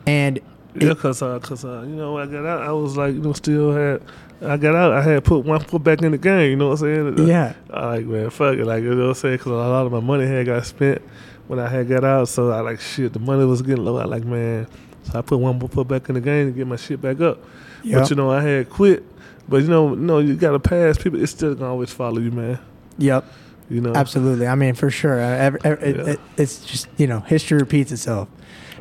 and 0.06 0.40
Yeah, 0.74 0.94
cause, 0.94 1.22
uh, 1.22 1.38
cause 1.38 1.64
uh, 1.64 1.82
you 1.82 1.94
know, 1.94 2.14
when 2.14 2.28
I 2.28 2.32
got 2.32 2.46
out, 2.46 2.62
I 2.62 2.72
was 2.72 2.96
like, 2.96 3.14
you 3.14 3.20
know, 3.20 3.32
still 3.32 3.72
had. 3.72 4.02
I 4.42 4.58
got 4.58 4.74
out, 4.74 4.92
I 4.92 5.00
had 5.00 5.24
put 5.24 5.46
one 5.46 5.60
foot 5.60 5.82
back 5.82 6.02
in 6.02 6.12
the 6.12 6.18
game. 6.18 6.50
You 6.50 6.56
know 6.56 6.68
what 6.68 6.82
I'm 6.82 7.16
saying? 7.16 7.26
yeah, 7.26 7.54
I 7.70 7.86
like 7.86 8.04
man, 8.06 8.28
fuck 8.28 8.58
it, 8.58 8.66
like 8.66 8.82
you 8.82 8.94
know 8.94 9.04
what 9.04 9.08
I'm 9.08 9.14
saying? 9.14 9.38
Cause 9.38 9.46
a 9.46 9.54
lot 9.54 9.86
of 9.86 9.92
my 9.92 10.00
money 10.00 10.26
had 10.26 10.44
got 10.44 10.66
spent 10.66 11.00
when 11.46 11.58
I 11.58 11.68
had 11.68 11.88
got 11.88 12.04
out, 12.04 12.28
so 12.28 12.50
I 12.50 12.60
like 12.60 12.80
shit. 12.80 13.14
The 13.14 13.18
money 13.18 13.46
was 13.46 13.62
getting 13.62 13.84
low. 13.84 13.96
I 13.96 14.04
like 14.04 14.24
man, 14.24 14.66
so 15.04 15.18
I 15.18 15.22
put 15.22 15.38
one 15.38 15.58
foot 15.68 15.88
back 15.88 16.08
in 16.10 16.16
the 16.16 16.20
game 16.20 16.52
to 16.52 16.52
get 16.52 16.66
my 16.66 16.76
shit 16.76 17.00
back 17.00 17.20
up. 17.20 17.42
Yep. 17.82 18.00
But 18.00 18.10
you 18.10 18.16
know, 18.16 18.30
I 18.30 18.42
had 18.42 18.68
quit. 18.68 19.04
But 19.48 19.62
you 19.62 19.68
know, 19.68 19.94
no, 19.94 20.18
you 20.18 20.34
got 20.34 20.52
to 20.52 20.58
pass 20.60 20.98
people. 20.98 21.22
It's 21.22 21.32
still 21.32 21.54
gonna 21.54 21.70
always 21.70 21.92
follow 21.92 22.18
you, 22.18 22.30
man. 22.32 22.58
yep, 22.98 23.24
You 23.68 23.80
know, 23.80 23.92
absolutely. 23.94 24.46
I 24.46 24.54
mean, 24.56 24.74
for 24.74 24.90
sure. 24.90 25.20
Uh, 25.20 25.28
every, 25.28 25.60
every, 25.64 25.88
Yeah. 25.96 26.10
it, 26.12 26.20
it's 26.36 26.64
just 26.64 26.88
you 26.96 27.06
know 27.06 27.20
history 27.20 27.58
repeats 27.58 27.92
itself. 27.92 28.28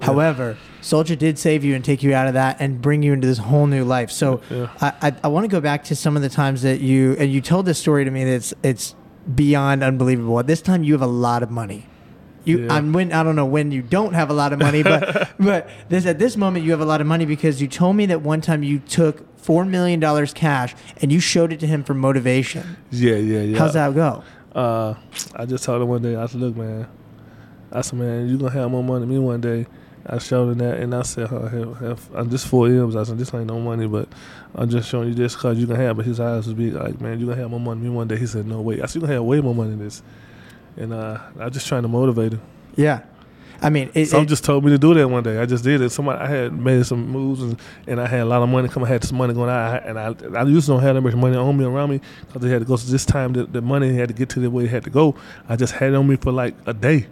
However, 0.02 0.58
Soulja 0.82 1.18
did 1.18 1.40
save 1.40 1.64
you 1.64 1.74
and 1.76 1.84
take 1.86 2.04
you 2.04 2.14
out 2.14 2.28
of 2.28 2.34
that 2.34 2.58
and 2.60 2.82
bring 2.82 3.02
you 3.02 3.14
into 3.14 3.28
this 3.28 3.38
whole 3.38 3.66
new 3.68 3.84
life. 3.86 4.12
So 4.12 4.42
Yeah. 4.52 4.68
I, 4.82 4.94
I, 5.10 5.16
I 5.24 5.28
want 5.30 5.46
to 5.46 5.48
go 5.48 5.62
back 5.62 5.84
to 5.86 5.96
some 5.96 6.16
of 6.18 6.22
the 6.22 6.30
times 6.30 6.64
that 6.64 6.82
you 6.82 7.16
and 7.18 7.32
you 7.32 7.42
told 7.42 7.66
this 7.66 7.80
story 7.80 8.04
to 8.04 8.12
me 8.12 8.24
that's 8.26 8.54
it's 8.64 8.94
beyond 9.34 9.84
unbelievable. 9.84 10.40
At 10.40 10.48
this 10.48 10.62
time, 10.62 10.84
you 10.84 10.94
have 10.94 11.02
a 11.02 11.08
lot 11.08 11.44
of 11.44 11.50
money. 11.52 11.86
You, 12.46 12.66
Yeah. 12.66 12.74
I'm 12.74 12.94
when 12.94 13.12
I 13.12 13.24
don't 13.24 13.36
know 13.36 13.46
when 13.46 13.72
you 13.72 13.82
don't 13.82 14.14
have 14.14 14.30
a 14.30 14.34
lot 14.34 14.54
of 14.54 14.60
money, 14.60 14.84
but 14.84 15.32
but 15.40 15.68
this 15.90 16.06
at 16.06 16.20
this 16.20 16.38
moment 16.38 16.66
you 16.66 16.72
have 16.72 16.82
a 16.82 16.86
lot 16.86 17.02
of 17.02 17.08
money 17.08 17.26
because 17.26 17.62
you 17.62 17.68
told 17.68 17.96
me 17.96 18.06
that 18.08 18.22
one 18.22 18.40
time 18.42 18.64
you 18.64 18.80
took 18.80 19.38
four 19.38 19.66
million 19.66 20.00
dollars 20.00 20.34
cash 20.34 20.76
and 21.02 21.12
you 21.12 21.20
showed 21.20 21.52
it 21.52 21.60
to 21.60 21.68
him 21.68 21.84
for 21.84 21.94
motivation. 21.94 22.78
Yeah, 22.92 23.16
yeah, 23.16 23.42
yeah. 23.42 23.58
How's 23.58 23.74
that 23.74 23.94
go? 23.94 24.24
Uh, 24.54 24.94
I 25.36 25.46
just 25.46 25.64
told 25.64 25.82
him 25.82 25.90
one 25.90 26.02
day. 26.02 26.16
I 26.16 26.26
said, 26.28 26.40
"Look, 26.40 26.56
man." 26.56 26.88
I 27.72 27.82
said, 27.82 28.00
"Man, 28.00 28.30
you 28.30 28.38
gonna 28.38 28.52
have 28.52 28.72
more 28.72 28.84
money 28.84 29.02
than 29.02 29.10
me 29.10 29.20
one 29.20 29.42
day." 29.42 29.66
I 30.08 30.20
showed 30.20 30.52
him 30.52 30.60
that, 30.60 30.78
and 30.78 30.94
I 30.94 31.02
said, 31.02 31.28
huh, 31.28 31.48
have, 31.48 31.78
have, 31.80 32.10
"I'm 32.14 32.30
just 32.30 32.48
four 32.48 32.68
M's." 32.68 32.96
I 32.96 33.04
said, 33.04 33.18
"This 33.18 33.34
ain't 33.34 33.48
no 33.48 33.60
money, 33.60 33.88
but 33.88 34.08
I'm 34.54 34.70
just 34.70 34.88
showing 34.88 35.10
you 35.10 35.16
this 35.16 35.34
because 35.34 35.58
you 35.58 35.66
can 35.66 35.76
have." 35.78 35.98
But 35.98 36.06
his 36.06 36.20
eyes 36.20 36.46
was 36.46 36.54
big, 36.54 36.74
like, 36.74 37.02
"Man, 37.02 37.20
you 37.20 37.26
gonna 37.26 37.42
have 37.42 37.50
more 37.50 37.60
money 37.60 37.82
than 37.82 37.90
me 37.90 37.96
one 37.96 38.08
day." 38.08 38.18
He 38.18 38.28
said, 38.28 38.46
"No 38.48 38.62
way." 38.62 38.82
I 38.82 38.86
said, 38.86 38.96
"You 38.96 39.02
gonna 39.02 39.14
have 39.14 39.24
way 39.24 39.42
more 39.42 39.56
money 39.56 39.72
than 39.72 39.80
this," 39.80 40.04
and 40.78 40.94
uh, 40.94 41.20
I 41.40 41.46
was 41.46 41.54
just 41.54 41.68
trying 41.68 41.84
to 41.84 41.88
motivate 41.88 42.34
him. 42.34 42.42
Yeah, 42.76 43.02
I 43.62 43.70
mean, 43.70 43.90
it, 43.94 44.08
Some 44.08 44.24
it- 44.24 44.28
just 44.28 44.44
told 44.44 44.66
me 44.66 44.72
to 44.72 44.78
do 44.78 44.94
that 44.94 45.08
one 45.08 45.24
day. 45.24 45.38
I 45.40 45.46
just 45.46 45.64
did 45.64 45.80
it. 45.82 45.90
Somebody 45.92 46.20
I 46.20 46.28
had 46.28 46.54
made 46.54 46.86
some 46.86 47.08
moves 47.08 47.42
and, 47.42 47.58
and 47.88 48.02
I 48.02 48.08
had 48.08 48.22
a 48.22 48.26
lot 48.26 48.42
of 48.42 48.50
money 48.50 48.68
come. 48.68 48.84
I 48.84 48.88
had 48.90 49.04
some 49.04 49.18
money 49.18 49.34
going 49.34 49.50
out, 49.50 49.86
and 49.86 49.98
I 49.98 50.14
I 50.38 50.44
used 50.44 50.66
to 50.68 50.74
don't 50.74 50.82
have 50.84 50.96
that 50.96 51.02
much 51.02 51.16
money 51.16 51.36
on 51.38 51.58
me 51.58 51.64
around 51.66 51.90
me 51.92 52.02
because 52.28 52.42
they 52.42 52.50
had 52.50 52.60
to 52.60 52.66
go. 52.66 52.76
So 52.76 52.92
this 52.92 53.06
time 53.06 53.34
the, 53.34 53.46
the 53.46 53.62
money 53.62 53.94
had 53.96 54.10
to 54.10 54.14
get 54.14 54.30
to 54.30 54.40
the 54.40 54.50
way 54.50 54.66
it 54.66 54.70
had 54.70 54.84
to 54.84 54.90
go. 54.90 55.16
I 55.48 55.56
just 55.56 55.74
had 55.74 55.92
it 55.94 55.96
on 55.96 56.08
me 56.08 56.18
for 56.18 56.32
like 56.32 56.56
a 56.66 56.74
day. 56.74 57.08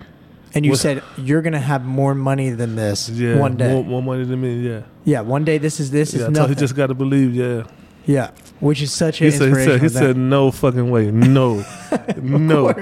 and 0.53 0.65
you 0.65 0.75
said 0.75 1.01
you're 1.17 1.41
gonna 1.41 1.59
have 1.59 1.83
more 1.85 2.13
money 2.13 2.49
than 2.51 2.75
this 2.75 3.09
Yeah, 3.09 3.39
one 3.39 3.55
day. 3.57 3.71
more, 3.73 3.83
more 3.85 4.03
money 4.03 4.23
than 4.25 4.39
me. 4.41 4.67
Yeah, 4.69 4.81
yeah, 5.05 5.21
one 5.21 5.45
day 5.45 5.57
this 5.57 5.79
is 5.79 5.89
this 5.91 6.13
yeah. 6.13 6.19
is 6.21 6.25
I 6.27 6.29
nothing. 6.31 6.49
he 6.55 6.59
just 6.59 6.75
got 6.75 6.87
to 6.87 6.93
believe. 6.93 7.33
Yeah, 7.33 7.63
yeah, 8.05 8.29
which 8.59 8.81
is 8.81 8.91
such 8.91 9.21
an 9.21 9.25
he 9.27 9.31
said 9.31 9.47
he 9.49 9.63
said 9.63 9.81
he 9.81 9.89
said 9.89 10.17
no 10.17 10.51
fucking 10.51 10.91
way, 10.91 11.09
no, 11.09 11.63
no. 12.21 12.73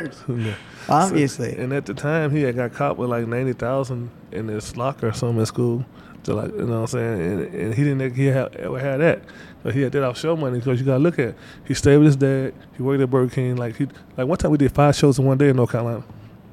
Obviously. 0.91 1.55
And 1.55 1.73
at 1.73 1.85
the 1.85 1.93
time, 1.93 2.31
he 2.31 2.41
had 2.41 2.55
got 2.55 2.73
caught 2.73 2.97
with 2.97 3.09
like 3.09 3.27
ninety 3.27 3.53
thousand 3.53 4.09
in 4.31 4.47
his 4.47 4.75
locker 4.77 5.07
or 5.09 5.13
something 5.13 5.41
at 5.41 5.47
school. 5.47 5.85
To 6.23 6.35
like, 6.35 6.51
you 6.51 6.65
know 6.65 6.81
what 6.81 6.81
I'm 6.81 6.87
saying? 6.87 7.21
And, 7.21 7.53
and 7.55 7.73
he 7.73 7.83
didn't 7.83 8.15
he 8.15 8.25
had, 8.27 8.55
ever 8.57 8.79
had 8.79 9.01
that. 9.01 9.23
But 9.63 9.73
he 9.73 9.81
had 9.81 9.91
that 9.93 10.17
show 10.17 10.35
money 10.35 10.59
because 10.59 10.79
you 10.79 10.85
got 10.85 10.93
to 10.93 10.99
look 10.99 11.17
at. 11.17 11.35
He 11.65 11.73
stayed 11.73 11.97
with 11.97 12.07
his 12.07 12.15
dad. 12.15 12.53
He 12.77 12.83
worked 12.83 13.01
at 13.01 13.09
Burger 13.09 13.33
King. 13.33 13.55
Like 13.55 13.75
he, 13.75 13.87
like 14.17 14.27
one 14.27 14.37
time 14.37 14.51
we 14.51 14.57
did 14.57 14.71
five 14.71 14.95
shows 14.95 15.17
in 15.17 15.25
one 15.25 15.37
day 15.37 15.49
in 15.49 15.55
North 15.55 15.71
Carolina. 15.71 16.03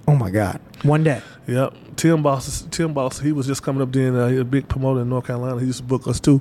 oh 0.07 0.15
my 0.15 0.31
God, 0.31 0.61
one 0.83 1.05
day. 1.05 1.21
Yep. 1.47 1.75
Tim 1.97 2.23
Boss, 2.23 2.63
Tim 2.71 2.95
Boss, 2.95 3.19
he 3.19 3.33
was 3.33 3.47
just 3.47 3.63
coming 3.63 3.83
up 3.83 3.91
then. 3.93 4.15
Uh, 4.15 4.29
he 4.29 4.35
was 4.35 4.43
a 4.43 4.45
big 4.45 4.69
promoter 4.69 5.01
in 5.01 5.09
North 5.09 5.27
Carolina. 5.27 5.59
He 5.61 5.67
used 5.67 5.79
to 5.79 5.85
book 5.85 6.07
us 6.07 6.21
too. 6.21 6.41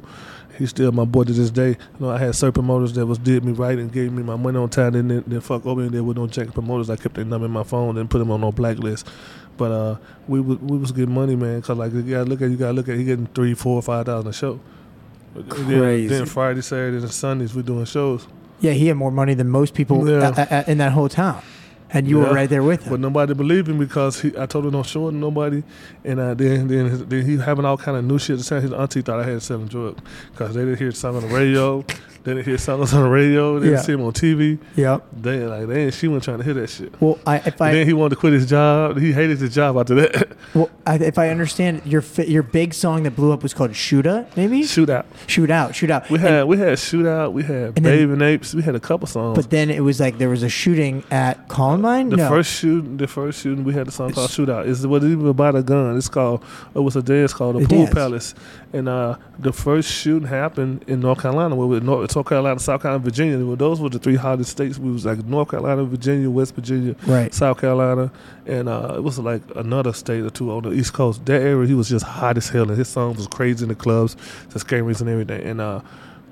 He's 0.58 0.70
still 0.72 0.92
my 0.92 1.06
boy 1.06 1.24
to 1.24 1.34
this 1.34 1.50
day. 1.52 1.70
You 1.70 1.78
know, 2.00 2.10
I 2.10 2.18
had 2.18 2.36
certain 2.36 2.54
promoters 2.54 2.94
that 2.94 3.06
was 3.06 3.18
did 3.18 3.44
me 3.46 3.52
right 3.52 3.78
and 3.78 3.92
gave 3.92 4.12
me 4.12 4.24
my 4.24 4.36
money 4.36 4.58
on 4.58 4.70
time. 4.70 4.94
Then 4.94 5.24
then 5.28 5.42
fuck 5.42 5.66
over 5.66 5.82
and 5.82 5.92
there 5.92 6.04
with 6.04 6.18
no 6.18 6.28
check 6.28 6.52
promoters. 6.54 6.90
I 6.90 6.96
kept 6.96 7.16
their 7.16 7.26
number 7.26 7.46
in 7.46 7.52
my 7.52 7.64
phone 7.64 7.98
and 7.98 8.10
put 8.10 8.20
them 8.20 8.32
on 8.32 8.42
no 8.42 8.52
blacklist. 8.52 9.08
But 9.58 9.72
uh, 9.72 9.96
we 10.28 10.40
was 10.40 10.58
we 10.60 10.78
was 10.78 10.92
getting 10.92 11.14
money, 11.14 11.36
man. 11.36 11.62
Cause 11.62 11.78
like 11.78 11.94
you 11.94 12.02
gotta 12.04 12.30
look 12.30 12.42
at 12.42 12.50
you 12.50 12.58
gotta 12.58 12.74
look 12.74 12.90
at 12.90 12.98
he 12.98 13.04
getting 13.04 13.28
three, 13.28 13.54
four, 13.54 13.82
five 13.82 14.06
thousand 14.06 14.30
a 14.30 14.34
show. 14.34 14.60
And 15.36 15.50
Crazy. 15.50 16.08
Then, 16.08 16.18
then 16.20 16.26
Friday, 16.28 16.62
Saturday, 16.62 16.98
and 16.98 17.12
Sundays 17.12 17.54
we 17.54 17.62
doing 17.62 17.86
shows. 17.86 18.28
Yeah, 18.60 18.72
he 18.72 18.88
had 18.88 18.98
more 18.98 19.12
money 19.12 19.36
than 19.36 19.50
most 19.50 19.74
people 19.76 20.08
Yeah. 20.10 20.34
a- 20.36 20.42
a- 20.42 20.48
a- 20.68 20.72
in 20.72 20.80
that 20.80 20.92
whole 20.94 21.10
town, 21.10 21.42
and 21.92 22.08
you 22.08 22.20
were 22.20 22.34
right 22.34 22.50
there 22.50 22.64
with 22.64 22.84
him. 22.84 22.92
But 22.92 23.00
nobody 23.00 23.34
believed 23.34 23.70
him 23.70 23.78
because 23.78 24.22
he, 24.22 24.38
I 24.38 24.46
told 24.46 24.66
him 24.66 24.72
don't 24.72 24.86
show 24.86 25.08
it 25.08 25.12
to 25.12 25.18
nobody, 25.18 25.64
and 26.04 26.20
uh, 26.20 26.34
then 26.34 26.68
then 26.68 26.90
his, 26.90 27.06
then 27.06 27.26
he 27.26 27.38
having 27.38 27.66
all 27.66 27.78
kind 27.78 27.98
of 27.98 28.06
new 28.06 28.20
shit 28.20 28.38
to 28.38 28.44
say. 28.44 28.60
His 28.62 28.74
auntie 28.74 29.02
thought 29.02 29.20
I 29.20 29.24
had 29.24 29.42
selling 29.42 29.68
drugs 29.68 30.02
because 30.32 30.56
they 30.56 30.62
didn't 30.62 30.80
hear 30.80 30.92
song 30.92 31.16
on 31.16 31.22
the 31.24 31.28
radio, 31.30 31.86
they 32.28 32.34
didn't 32.34 32.46
hear 32.46 32.58
songs 32.58 32.94
on 32.94 33.04
the 33.04 33.10
radio, 33.10 33.58
they 33.60 33.72
Yeah. 33.72 33.78
see 33.82 33.94
him 33.94 34.02
on 34.02 34.12
TV. 34.12 34.60
Yep. 34.76 35.04
They 35.22 35.46
like 35.46 35.68
they 35.68 35.92
she 35.92 36.08
wasn't 36.10 36.24
trying 36.26 36.38
to 36.40 36.44
hear 36.44 36.54
that 36.56 36.70
shit. 36.70 36.94
Well, 37.02 37.18
I, 37.26 37.38
if 37.38 37.62
I 37.62 37.70
And 37.70 37.78
then 37.78 37.88
he 37.88 37.94
wanted 37.94 38.16
to 38.16 38.16
quit 38.18 38.34
his 38.34 38.46
job. 38.46 38.98
He 39.00 39.14
hated 39.14 39.40
his 39.40 39.54
job 39.56 39.78
after 39.78 39.96
that. 39.96 40.28
well, 40.54 40.70
I, 40.86 40.96
if 40.96 41.18
I 41.18 41.30
understand 41.30 41.82
your 41.86 42.04
your 42.26 42.44
big 42.44 42.74
song 42.74 43.04
that 43.04 43.16
blew 43.16 43.32
up 43.32 43.44
was 43.44 43.54
called 43.54 43.72
"Shoota," 43.72 44.28
maybe 44.36 44.62
Shootout. 44.64 45.06
"Shoot 45.28 45.50
Out," 45.50 45.74
"Shoot 45.76 45.90
Out." 45.90 46.10
We 46.10 46.20
had 46.20 46.44
we 46.46 46.58
had 46.58 46.78
shootout. 46.78 47.32
We 47.32 47.44
had 47.44 47.74
And 47.78 47.86
then- 47.86 47.98
Babe 47.98 48.10
and 48.12 48.22
Apes. 48.22 48.54
We 48.54 48.62
had 48.62 48.76
a 48.76 48.80
couple 48.80 49.08
songs. 49.08 49.36
but 49.38 49.50
then 49.50 49.70
it 49.70 49.82
was 49.82 50.00
like 50.00 50.18
there 50.18 50.30
was 50.30 50.44
a 50.44 50.50
shooting 50.50 51.04
at 51.12 51.48
Columbine. 51.48 52.10
The 52.10 52.18
no, 52.18 52.30
first 52.30 52.52
shooting, 52.60 52.98
the 52.98 53.08
first 53.08 53.42
shooting, 53.42 53.64
we 53.64 53.74
had 53.74 53.88
a 53.88 53.92
song 53.92 54.12
called 54.12 54.30
"Shootout." 54.32 54.68
It's 54.68 54.86
what 54.86 55.04
even 55.04 55.28
about 55.28 55.56
a 55.56 55.64
gun. 55.64 55.96
It's 55.98 56.10
called. 56.10 56.44
It 56.76 56.80
was 56.80 56.96
a 56.98 57.02
dance 57.02 57.34
called 57.34 57.56
the 57.62 57.68
Pool 57.68 57.86
dance. 57.86 57.94
Palace, 57.94 58.36
and 58.74 58.90
uh, 58.90 59.16
the 59.40 59.54
first 59.54 59.90
shooting 59.90 60.28
happened 60.28 60.84
in 60.88 61.00
North 61.00 61.22
Carolina, 61.22 61.56
where 61.56 61.68
we 61.68 61.80
North, 61.80 62.12
North 62.18 62.30
Carolina, 62.30 62.60
South 62.60 62.82
Carolina, 62.82 63.04
Virginia. 63.04 63.46
Well, 63.46 63.56
those 63.56 63.80
were 63.80 63.90
the 63.90 64.00
three 64.00 64.16
hottest 64.16 64.50
states. 64.50 64.80
We 64.80 64.92
was 64.92 65.06
like 65.06 65.24
North 65.24 65.52
Carolina, 65.52 65.84
Virginia, 65.84 66.32
West 66.32 66.56
Virginia, 66.56 66.96
right. 67.06 67.32
South 67.32 67.62
Carolina, 67.62 68.12
and 68.48 68.68
uh, 68.68 68.96
it 68.98 69.04
was 69.04 69.20
like 69.20 69.44
another 69.56 69.94
state 69.94 70.24
or 70.24 70.32
two 70.32 70.52
on 70.52 70.64
the 70.64 70.72
East 70.72 70.94
Coast. 70.94 71.24
That 71.28 71.44
area, 71.44 71.68
he 71.68 71.76
was 71.76 71.90
just 71.90 72.04
hot 72.04 72.36
as 72.38 72.50
hell, 72.50 72.70
and 72.70 72.76
his 72.76 72.88
songs 72.88 73.18
was 73.18 73.28
crazy 73.28 73.66
in 73.66 73.70
the 73.70 73.76
clubs, 73.76 74.16
the 74.50 74.60
scammers 74.60 75.00
and 75.00 75.12
everything. 75.12 75.44
And 75.44 75.62
uh, 75.62 75.82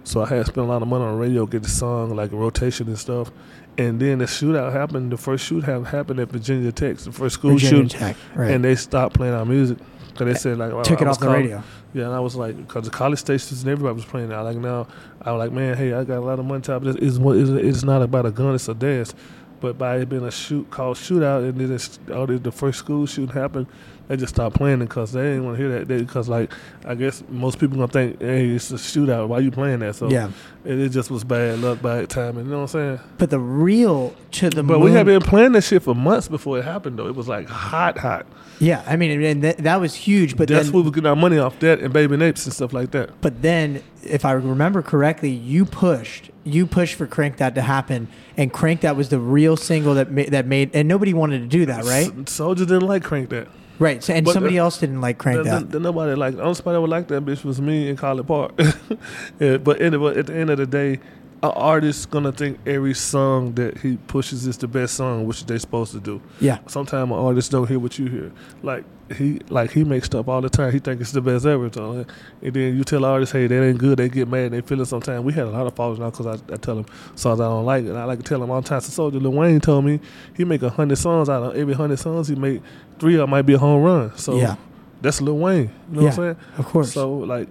so 0.06 0.24
I 0.24 0.28
had 0.28 0.48
spent 0.48 0.66
a 0.66 0.70
lot 0.70 0.82
of 0.82 0.88
money 0.88 1.04
on 1.04 1.14
the 1.14 1.22
radio, 1.22 1.46
get 1.46 1.62
the 1.62 1.70
song 1.70 2.16
like 2.16 2.32
rotation 2.32 2.88
and 2.88 2.98
stuff. 2.98 3.32
And 3.78 4.00
then 4.00 4.18
the 4.18 4.26
shootout 4.26 4.74
happened. 4.74 5.12
The 5.12 5.18
first 5.18 5.48
shootout 5.48 5.86
happened 5.86 6.20
at 6.20 6.30
Virginia 6.30 6.72
Tech, 6.72 6.98
the 6.98 7.12
first 7.12 7.36
school 7.36 7.52
Virginia 7.52 7.90
shooting, 7.90 7.90
Tech. 7.90 8.18
Right. 8.34 8.50
and 8.50 8.64
they 8.64 8.74
stopped 8.74 9.16
playing 9.16 9.36
our 9.36 9.46
music. 9.46 9.78
Cause 10.16 10.26
they 10.28 10.34
said 10.34 10.58
like 10.58 10.72
Took 10.84 11.02
I 11.02 11.06
it 11.06 11.08
off 11.10 11.20
the 11.20 11.26
calling- 11.26 11.42
radio. 11.44 11.64
Yeah, 11.94 12.06
and 12.06 12.14
I 12.14 12.20
was 12.20 12.36
like, 12.36 12.58
because 12.58 12.86
the 12.86 12.90
college 12.92 13.20
stations 13.20 13.62
and 13.62 13.70
everybody 13.72 13.96
was 13.96 14.06
playing. 14.06 14.30
that. 14.30 14.40
like 14.42 14.58
now, 14.58 14.88
I 15.22 15.32
was 15.32 15.40
like, 15.40 15.52
man, 15.54 15.78
hey, 15.78 15.94
I 15.94 16.04
got 16.04 16.18
a 16.18 16.22
lot 16.22 16.40
of 16.40 16.46
money. 16.46 16.62
Top 16.62 16.84
this 16.84 16.96
is 16.98 17.20
what 17.20 17.38
is 17.38 17.50
it's 17.52 17.84
not 17.84 18.02
about 18.02 18.26
a 18.26 18.32
gun, 18.32 18.56
it's 18.56 18.68
a 18.68 18.74
dance. 18.74 19.14
But 19.62 19.78
by 19.78 19.98
it 19.98 20.10
being 20.10 20.26
a 20.26 20.32
shoot 20.32 20.70
called 20.70 20.98
shootout, 20.98 21.48
and 21.48 21.58
then 21.60 21.72
it's, 21.72 21.98
all 22.14 22.28
the, 22.28 22.38
the 22.38 22.52
first 22.52 22.80
school 22.80 23.06
shooting 23.06 23.34
happened, 23.34 23.68
they 24.08 24.18
just 24.18 24.36
stopped 24.36 24.56
playing 24.56 24.82
it 24.82 24.86
because 24.90 25.12
they 25.14 25.22
didn't 25.24 25.46
want 25.46 25.58
to 25.58 25.64
hear 25.64 25.80
that. 25.84 25.88
Because 25.88 26.30
like, 26.30 26.52
I 26.86 26.94
guess 26.96 27.24
most 27.30 27.60
people 27.60 27.78
gonna 27.78 27.88
think, 27.88 28.22
hey, 28.22 28.50
it's 28.50 28.70
a 28.72 28.76
shootout. 28.76 29.28
Why 29.28 29.40
you 29.40 29.52
playing 29.52 29.80
that? 29.80 29.96
So 29.96 30.10
yeah, 30.10 30.30
it, 30.64 30.80
it 30.80 30.90
just 30.90 31.10
was 31.10 31.24
bad 31.24 31.60
luck, 31.60 31.82
bad 31.82 32.10
timing. 32.10 32.46
You 32.46 32.52
know 32.52 32.58
what 32.62 32.76
I'm 32.76 32.98
saying? 32.98 33.00
but 33.18 33.30
the 33.30 33.40
real 33.40 34.14
to 34.34 34.50
the 34.50 34.62
But 34.64 34.74
moon, 34.80 34.82
we 34.84 34.92
had 34.92 35.06
been 35.06 35.22
playing 35.22 35.54
this 35.54 35.68
shit 35.68 35.82
for 35.84 35.96
months 35.96 36.28
before 36.28 36.60
it 36.60 36.66
happened. 36.66 37.00
Though 37.00 37.08
it 37.08 37.16
was 37.16 37.28
like 37.28 37.48
hot, 37.48 37.98
hot. 37.98 38.26
yeah. 38.60 38.84
I 38.86 38.96
mean, 38.96 39.22
and 39.24 39.44
that, 39.44 39.58
that 39.60 39.80
was 39.82 39.96
huge. 39.96 40.38
But 40.38 40.50
That's 40.50 40.66
then, 40.68 40.76
we 40.76 40.82
was 40.84 40.92
getting 40.92 41.08
our 41.10 41.16
money 41.16 41.38
off 41.40 41.58
that 41.60 41.80
and 41.80 41.92
Baby 41.94 42.18
Napes 42.18 42.46
and 42.46 42.54
stuff 42.54 42.74
like 42.74 42.92
that. 42.92 43.20
but 43.22 43.42
then, 43.42 43.82
if 44.04 44.24
I 44.26 44.34
remember 44.34 44.82
correctly, 44.84 45.32
you 45.32 45.66
pushed 45.66 46.30
you 46.48 46.68
pushed 46.68 46.94
for 46.94 47.08
Crank 47.08 47.38
That 47.38 47.56
to 47.56 47.62
happen, 47.64 48.08
and 48.38 48.54
Crank 48.54 48.82
That 48.82 48.96
was 48.96 49.10
the 49.10 49.20
real 49.20 49.58
single 49.58 49.96
that 49.96 50.12
ma- 50.12 50.26
that 50.30 50.46
made, 50.46 50.70
and 50.76 50.88
nobody 50.88 51.12
wanted 51.12 51.40
to 51.40 51.48
do 51.48 51.66
that, 51.66 51.86
right? 51.86 52.06
S- 52.08 52.38
Soulja 52.38 52.58
didn't 52.58 52.82
like 52.82 53.04
crank 53.04 53.30
that. 53.30 53.48
Right. 53.80 54.04
So, 54.04 54.14
and 54.14 54.26
But, 54.26 54.34
somebody 54.34 54.60
uh, 54.60 54.64
else 54.64 54.80
didn't 54.80 55.02
like 55.02 55.18
Crank 55.18 55.40
The, 55.40 55.44
That. 55.44 55.60
the, 55.72 55.80
the 55.80 55.80
nobody 55.80 56.16
like 56.16 56.36
the 56.36 56.42
only 56.42 56.56
somebody 56.56 56.76
that 56.76 56.82
would 56.82 56.90
like 56.90 57.08
that 57.10 57.26
bitch 57.26 57.44
was 57.44 57.60
me 57.62 57.90
in 57.90 57.98
Collipark. 57.98 59.00
yeah, 59.40 59.58
but 59.58 59.82
anyway, 59.82 60.18
at 60.18 60.28
the 60.28 60.36
end 60.36 60.50
of 60.50 60.58
the 60.58 60.66
day, 60.66 61.00
an 61.46 61.54
artist 61.56 62.10
gonna 62.12 62.32
think 62.32 62.60
every 62.66 62.94
song 62.94 63.54
that 63.56 63.78
he 63.80 63.98
pushes 64.08 64.46
is 64.48 64.58
the 64.58 64.68
best 64.68 64.96
song, 64.96 65.26
which 65.26 65.46
they 65.46 65.58
supposed 65.58 65.92
to 65.94 66.00
do. 66.00 66.22
yeah. 66.40 66.60
Sometimes 66.68 67.12
an 67.12 67.18
artist 67.18 67.52
don't 67.52 67.68
hear 67.68 67.80
what 67.80 67.98
you 68.00 68.08
hear. 68.08 68.32
Like 68.64 68.84
he 69.16 69.40
like 69.50 69.72
he 69.72 69.84
makes 69.84 70.08
stuff 70.08 70.28
all 70.28 70.42
the 70.42 70.50
time. 70.50 70.72
He 70.72 70.80
think 70.80 71.00
it's 71.00 71.12
the 71.12 71.22
best 71.22 71.46
ever. 71.46 71.70
So, 71.72 72.06
and 72.42 72.54
then 72.54 72.76
you 72.76 72.84
tell 72.84 73.06
artists, 73.06 73.34
hey, 73.34 73.46
that 73.48 73.64
ain't 73.64 73.78
good. 73.78 74.00
They 74.00 74.10
get 74.10 74.28
mad. 74.28 74.52
They 74.52 74.62
feel 74.62 74.82
it 74.82 74.86
sometimes. 74.88 75.24
We 75.24 75.32
had 75.34 75.46
a 75.46 75.52
lot 75.52 75.68
of 75.68 75.76
falls 75.76 76.00
now 76.00 76.10
because 76.10 76.26
I, 76.26 76.34
I 76.54 76.58
tell 76.58 76.76
them 76.76 76.86
songs 77.16 77.40
I 77.40 77.44
don't 77.46 77.66
like, 77.66 77.86
and 77.86 77.98
I 77.98 78.06
like 78.06 78.18
to 78.20 78.24
tell 78.24 78.40
them 78.40 78.50
all 78.50 78.62
the 78.62 78.68
time. 78.68 78.82
So 78.82 79.10
Soulja 79.12 79.22
Lil 79.22 79.32
Wayne 79.32 79.60
told 79.60 79.86
me 79.86 80.00
he 80.36 80.44
make 80.44 80.64
a 80.64 80.70
hundred 80.70 80.98
songs 80.98 81.30
out 81.30 81.44
of 81.44 81.56
every 81.56 81.74
hundred 81.76 81.98
songs 82.00 82.28
he 82.28 82.36
make 82.36 82.62
three 83.00 83.14
of 83.16 83.20
them 83.22 83.30
might 83.30 83.44
be 83.44 83.54
a 83.54 83.60
home 83.60 83.84
run. 83.84 84.18
So 84.18 84.38
Yeah. 84.38 84.56
that's 85.02 85.22
Lil 85.22 85.38
Wayne. 85.38 85.70
You 85.92 85.98
know 85.98 86.02
what 86.04 86.08
I'm 86.10 86.16
saying? 86.16 86.38
Of 86.58 86.66
course. 86.66 86.92
So 86.94 87.14
like, 87.14 87.48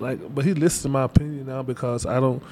like, 0.00 0.34
but 0.34 0.44
he 0.44 0.52
listens 0.52 0.82
to 0.82 0.88
my 0.90 1.04
opinion 1.04 1.46
now 1.46 1.62
because 1.62 2.04
I 2.04 2.20
don't. 2.20 2.42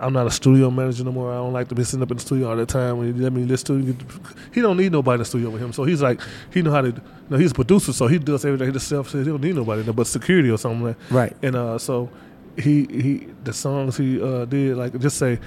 I'm 0.00 0.12
not 0.12 0.26
a 0.26 0.30
studio 0.30 0.70
manager 0.70 1.02
no 1.04 1.12
more. 1.12 1.32
I 1.32 1.36
don't 1.36 1.52
like 1.52 1.68
to 1.68 1.74
be 1.74 1.82
sitting 1.84 2.02
up 2.02 2.10
in 2.10 2.16
the 2.18 2.22
studio 2.22 2.50
all 2.50 2.56
the 2.56 2.66
time. 2.66 2.98
When 2.98 3.12
he 3.14 3.20
let 3.20 3.32
me 3.32 3.44
listen 3.44 3.96
to, 3.96 4.06
he 4.52 4.60
don't 4.60 4.76
need 4.76 4.92
nobody 4.92 5.14
in 5.14 5.18
the 5.20 5.24
studio 5.24 5.50
with 5.50 5.60
him. 5.62 5.72
So 5.72 5.84
he's 5.84 6.02
like, 6.02 6.20
he 6.52 6.62
know 6.62 6.70
how 6.70 6.82
to. 6.82 6.88
You 6.88 7.02
know, 7.30 7.36
he's 7.36 7.50
a 7.50 7.54
producer, 7.54 7.92
so 7.92 8.06
he 8.06 8.18
does 8.18 8.44
everything 8.44 8.70
himself. 8.70 9.10
So 9.10 9.18
he 9.18 9.24
don't 9.24 9.40
need 9.42 9.56
nobody, 9.56 9.82
but 9.92 10.06
security 10.06 10.50
or 10.50 10.58
something 10.58 10.84
like. 10.84 10.96
right. 11.10 11.36
And 11.42 11.56
uh, 11.56 11.78
so 11.78 12.10
he 12.56 12.84
he 12.86 13.28
the 13.44 13.52
songs 13.52 13.96
he 13.96 14.20
uh 14.20 14.44
did 14.44 14.76
like 14.76 14.98
just 14.98 15.16
say 15.18 15.38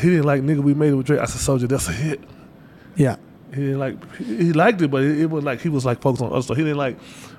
he 0.00 0.08
didn't 0.10 0.24
like 0.26 0.42
nigga 0.42 0.60
we 0.60 0.74
made 0.74 0.88
it 0.92 0.94
with 0.94 1.06
Drake. 1.06 1.20
I 1.20 1.24
said 1.26 1.40
Soulja, 1.40 1.68
that's 1.68 1.88
a 1.88 1.92
hit. 1.92 2.20
Yeah. 2.96 3.16
He 3.50 3.60
didn't 3.62 3.78
like 3.78 4.16
he, 4.16 4.52
liked 4.52 4.82
it, 4.82 4.90
but 4.90 5.02
it, 5.02 5.20
it 5.20 5.30
was 5.30 5.44
like 5.44 5.60
he 5.60 5.68
was 5.68 5.84
like 5.86 6.00
focused 6.02 6.22
on 6.22 6.32
other 6.32 6.42
stuff. 6.42 6.56
He 6.56 6.62
didn't 6.64 6.78
like 6.78 6.98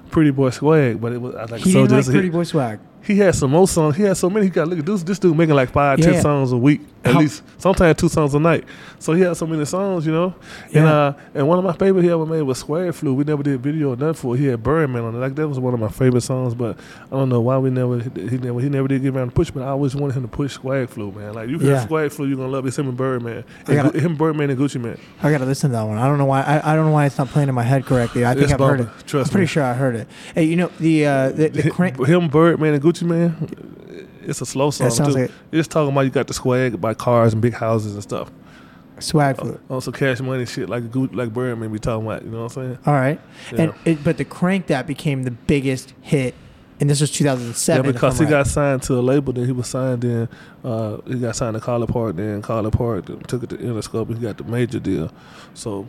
Pretty 0.10 0.32
Boy 0.32 0.50
Swag, 0.52 1.00
but 1.02 1.12
it 1.13 1.19
was 1.21 1.36
I 1.36 1.45
like 1.45 1.62
He 1.62 1.71
Soulja. 1.71 1.73
didn't 1.73 1.82
like 1.82 1.89
that's 1.89 2.08
a 2.08 2.12
hit. 2.12 2.17
Pretty 2.19 2.30
Boy 2.30 2.43
Swag. 2.43 2.80
He 3.08 3.15
had 3.17 3.34
some 3.36 3.52
more 3.52 3.67
songs. 3.67 3.96
He 3.96 4.04
had 4.04 4.17
so 4.17 4.30
many. 4.30 4.48
He 4.48 4.50
got 4.50 4.67
look 4.67 4.80
at 4.80 4.86
this. 4.86 5.02
This 5.02 5.17
dude 5.17 5.36
making 5.38 5.56
like 5.56 5.72
five, 5.72 6.00
ten 6.00 6.13
Yeah. 6.15 6.22
songs 6.22 6.52
a 6.52 6.58
week 6.58 6.82
at 7.06 7.13
How- 7.13 7.20
least. 7.22 7.41
Sometimes 7.58 7.98
two 7.98 8.10
songs 8.10 8.34
a 8.34 8.39
night. 8.39 8.65
So 9.00 9.14
he 9.14 9.22
had 9.22 9.38
so 9.38 9.46
many 9.46 9.64
songs, 9.66 10.06
you 10.08 10.12
know. 10.12 10.34
And 10.74 10.86
uh, 10.86 11.14
and 11.36 11.48
one 11.48 11.60
of 11.60 11.64
my 11.64 11.74
favorite 11.74 12.02
he 12.04 12.10
ever 12.10 12.26
made 12.26 12.42
was 12.42 12.58
Swag 12.58 12.94
Flu. 12.96 13.14
We 13.14 13.24
never 13.24 13.44
did 13.44 13.62
video 13.62 13.94
or 13.94 13.96
nothing 13.96 14.14
for. 14.16 14.36
it. 14.36 14.40
He 14.40 14.46
had 14.48 14.64
Birdman 14.64 15.04
on 15.04 15.14
it. 15.16 15.20
Like 15.20 15.36
that 15.36 15.48
was 15.48 15.60
one 15.60 15.74
of 15.74 15.80
my 15.80 15.90
favorite 15.90 16.22
songs. 16.22 16.56
But 16.56 16.80
I 17.06 17.10
don't 17.12 17.30
know 17.30 17.42
why 17.42 17.58
we 17.60 17.70
never. 17.70 18.00
He 18.00 18.38
never. 18.38 18.60
He 18.60 18.70
never 18.70 18.88
did 18.88 19.04
get 19.04 19.16
around 19.16 19.28
to 19.30 19.34
push. 19.36 19.52
But 19.52 19.64
I 19.64 19.68
always 19.68 19.96
wanted 19.96 20.16
him 20.16 20.24
to 20.24 20.28
push 20.28 20.54
Swag 20.54 20.90
Flu, 20.90 21.12
man. 21.12 21.34
Like 21.36 21.48
you 21.50 21.60
hear 21.60 21.74
Yeah. 21.74 21.86
Swag 21.86 22.12
Flu, 22.12 22.26
you're 22.26 22.38
gonna 22.38 22.50
love 22.50 22.66
it. 22.66 22.70
It's 22.70 22.78
him 22.80 22.88
and 22.88 22.98
Birdman. 22.98 23.44
And 23.68 23.76
gotta- 23.76 23.92
Gu- 23.92 24.00
him, 24.00 24.16
Birdman, 24.16 24.50
and 24.50 24.60
Gucci 24.60 24.82
Mane. 24.82 24.98
I 25.22 25.32
gotta 25.32 25.46
listen 25.46 25.70
to 25.70 25.76
that 25.76 25.84
one. 25.84 25.98
I 26.00 26.08
don't 26.08 26.18
know 26.18 26.26
why. 26.26 26.42
I, 26.42 26.74
I 26.74 26.76
don't 26.76 26.86
know 26.88 26.92
why 26.92 27.06
it's 27.06 27.18
not 27.18 27.28
playing 27.28 27.50
in 27.50 27.56
my 27.56 27.64
head 27.64 27.86
correctly. 27.86 28.26
I 28.26 28.34
think 28.34 28.46
It's 28.46 28.54
I've 28.54 28.60
heard 28.60 28.80
it. 28.82 28.88
Trust 29.06 29.30
I'm 29.30 29.32
pretty 29.32 29.44
me. 29.44 29.48
sure 29.48 29.64
I 29.64 29.74
heard 29.74 29.96
it. 29.96 30.08
Hey, 30.34 30.46
you 30.46 30.56
know 30.56 30.72
the 30.80 31.06
uh, 31.06 31.30
the, 31.30 31.50
the 31.50 31.70
crank. 31.70 32.04
him, 32.06 32.30
Birdman, 32.30 32.74
and 32.74 32.82
Gucci 32.84 33.04
Mane. 33.04 34.08
It's 34.24 34.42
a 34.42 34.46
slow 34.46 34.72
song 34.72 34.90
too. 34.92 35.04
like 35.04 35.32
It's 35.52 35.68
talking 35.70 35.92
about 35.92 36.02
you 36.02 36.10
got 36.10 36.28
the 36.28 36.34
swag 36.34 36.82
by 36.82 36.94
cars 36.94 37.32
and 37.32 37.42
big 37.42 37.54
houses 37.54 37.94
and 37.94 38.04
stuff. 38.04 38.30
Swag 39.00 39.38
flute. 39.38 39.60
Also 39.70 39.92
cash 39.92 40.20
money 40.20 40.46
shit 40.46 40.70
like 40.70 40.84
like 41.14 41.34
Birdman 41.34 41.72
be 41.72 41.80
talking 41.80 42.06
about. 42.06 42.24
You 42.24 42.30
know 42.32 42.44
what 42.44 42.58
I'm 42.58 42.64
saying? 42.64 42.78
All 42.86 42.94
right, 42.94 43.20
Yeah. 43.54 43.62
and 43.62 43.74
it, 43.86 44.04
but 44.04 44.18
the 44.18 44.26
crank 44.26 44.68
that 44.68 44.88
became 44.88 45.24
the 45.24 45.32
biggest 45.32 45.94
hit, 46.02 46.34
and 46.80 46.90
this 46.90 47.02
was 47.02 47.12
2007. 47.12 47.86
yeah, 47.86 47.92
because 47.92 48.18
he 48.18 48.26
right. 48.26 48.32
got 48.32 48.48
signed 48.48 48.82
to 48.84 48.96
a 49.00 49.02
label, 49.02 49.34
then 49.34 49.46
he 49.46 49.52
was 49.52 49.68
signed 49.68 50.04
in. 50.04 50.28
Uh, 50.64 50.98
he 51.08 51.20
got 51.20 51.36
signed 51.36 51.56
to 51.56 51.60
Collipark, 51.62 52.16
then 52.16 52.42
Collipark 52.42 53.26
took 53.28 53.44
it 53.44 53.50
to 53.52 53.58
Interscope. 53.58 54.08
and 54.10 54.18
He 54.18 54.24
got 54.24 54.38
the 54.38 54.44
major 54.44 54.80
deal. 54.80 55.12
So 55.54 55.88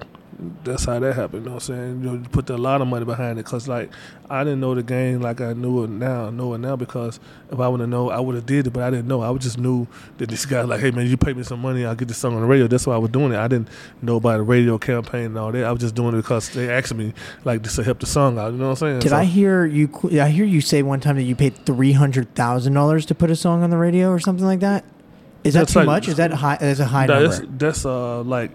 that's 0.62 0.84
how 0.84 0.98
that 1.00 1.14
happened. 1.16 1.42
You 1.44 1.48
know 1.50 1.54
what 1.56 1.68
I'm 1.68 1.74
saying? 1.74 1.88
You 2.02 2.06
know, 2.06 2.12
you 2.14 2.28
put 2.30 2.48
a 2.50 2.56
lot 2.56 2.80
of 2.80 2.86
money 2.86 3.04
behind 3.04 3.38
it 3.40 3.44
because 3.44 3.66
like 3.66 3.90
I 4.30 4.44
didn't 4.44 4.60
know 4.60 4.74
the 4.74 4.82
game 4.84 5.20
like 5.20 5.40
I 5.40 5.52
knew 5.52 5.82
it 5.84 5.90
now. 5.90 6.30
Know 6.30 6.54
it 6.54 6.58
now 6.58 6.76
because 6.76 7.18
if 7.50 7.58
I 7.58 7.66
would 7.66 7.80
have 7.80 7.88
known, 7.88 8.12
I 8.12 8.20
would 8.20 8.36
have 8.36 8.46
did 8.46 8.66
it, 8.68 8.70
but 8.70 8.82
I 8.84 8.90
didn't 8.90 9.08
know. 9.08 9.22
I 9.22 9.36
just 9.38 9.58
knew 9.58 9.86
that 10.18 10.28
this 10.28 10.46
guy 10.46 10.62
like, 10.62 10.80
hey 10.80 10.92
man, 10.92 11.06
you 11.08 11.16
pay 11.16 11.32
me 11.32 11.42
some 11.42 11.60
money, 11.60 11.84
I'll 11.84 11.94
get 11.96 12.06
this 12.08 12.18
song 12.18 12.34
on 12.36 12.42
the 12.42 12.46
radio. 12.46 12.68
That's 12.68 12.86
why 12.86 12.94
I 12.94 12.98
was 12.98 13.10
doing 13.10 13.32
it. 13.32 13.36
I 13.38 13.48
didn't 13.48 13.68
know 14.00 14.16
about 14.16 14.36
the 14.36 14.42
radio 14.44 14.78
campaign 14.78 15.26
and 15.26 15.38
all 15.38 15.50
that. 15.50 15.64
I 15.64 15.72
was 15.72 15.80
just 15.80 15.94
doing 15.96 16.14
it 16.14 16.18
because 16.18 16.50
they 16.50 16.70
asked 16.70 16.94
me 16.94 17.14
like 17.44 17.62
this 17.64 17.74
to 17.76 17.82
help 17.82 17.98
the 17.98 18.06
song 18.06 18.38
out. 18.38 18.52
You 18.52 18.58
know 18.58 18.64
what 18.66 18.70
I'm 18.70 18.76
saying? 18.76 18.98
Did 19.00 19.10
So- 19.10 19.16
I 19.16 19.24
hear 19.24 19.64
you? 19.66 19.90
I 20.20 20.28
hear 20.28 20.44
you 20.44 20.60
say 20.60 20.82
one 20.82 21.00
time 21.00 21.16
that 21.16 21.22
you 21.24 21.34
paid 21.34 21.54
three 21.66 21.92
hundred 21.92 22.34
thousand 22.36 22.74
dollars 22.74 23.06
to 23.06 23.14
put 23.14 23.30
a 23.30 23.36
song 23.36 23.62
on 23.64 23.70
the 23.70 23.76
radio 23.78 24.10
or 24.10 24.20
something 24.20 24.46
like 24.46 24.60
that. 24.60 24.84
Is 25.42 25.54
that 25.54 25.68
too 25.68 25.80
like- 25.80 25.86
much? 25.86 26.08
Is 26.08 26.16
that 26.16 26.32
high? 26.32 26.56
Is 26.60 26.78
a 26.80 26.84
high 26.84 27.06
Nah, 27.06 27.14
number? 27.20 27.28
that's, 27.28 27.42
that's 27.58 27.84
uh 27.86 28.22
like 28.22 28.50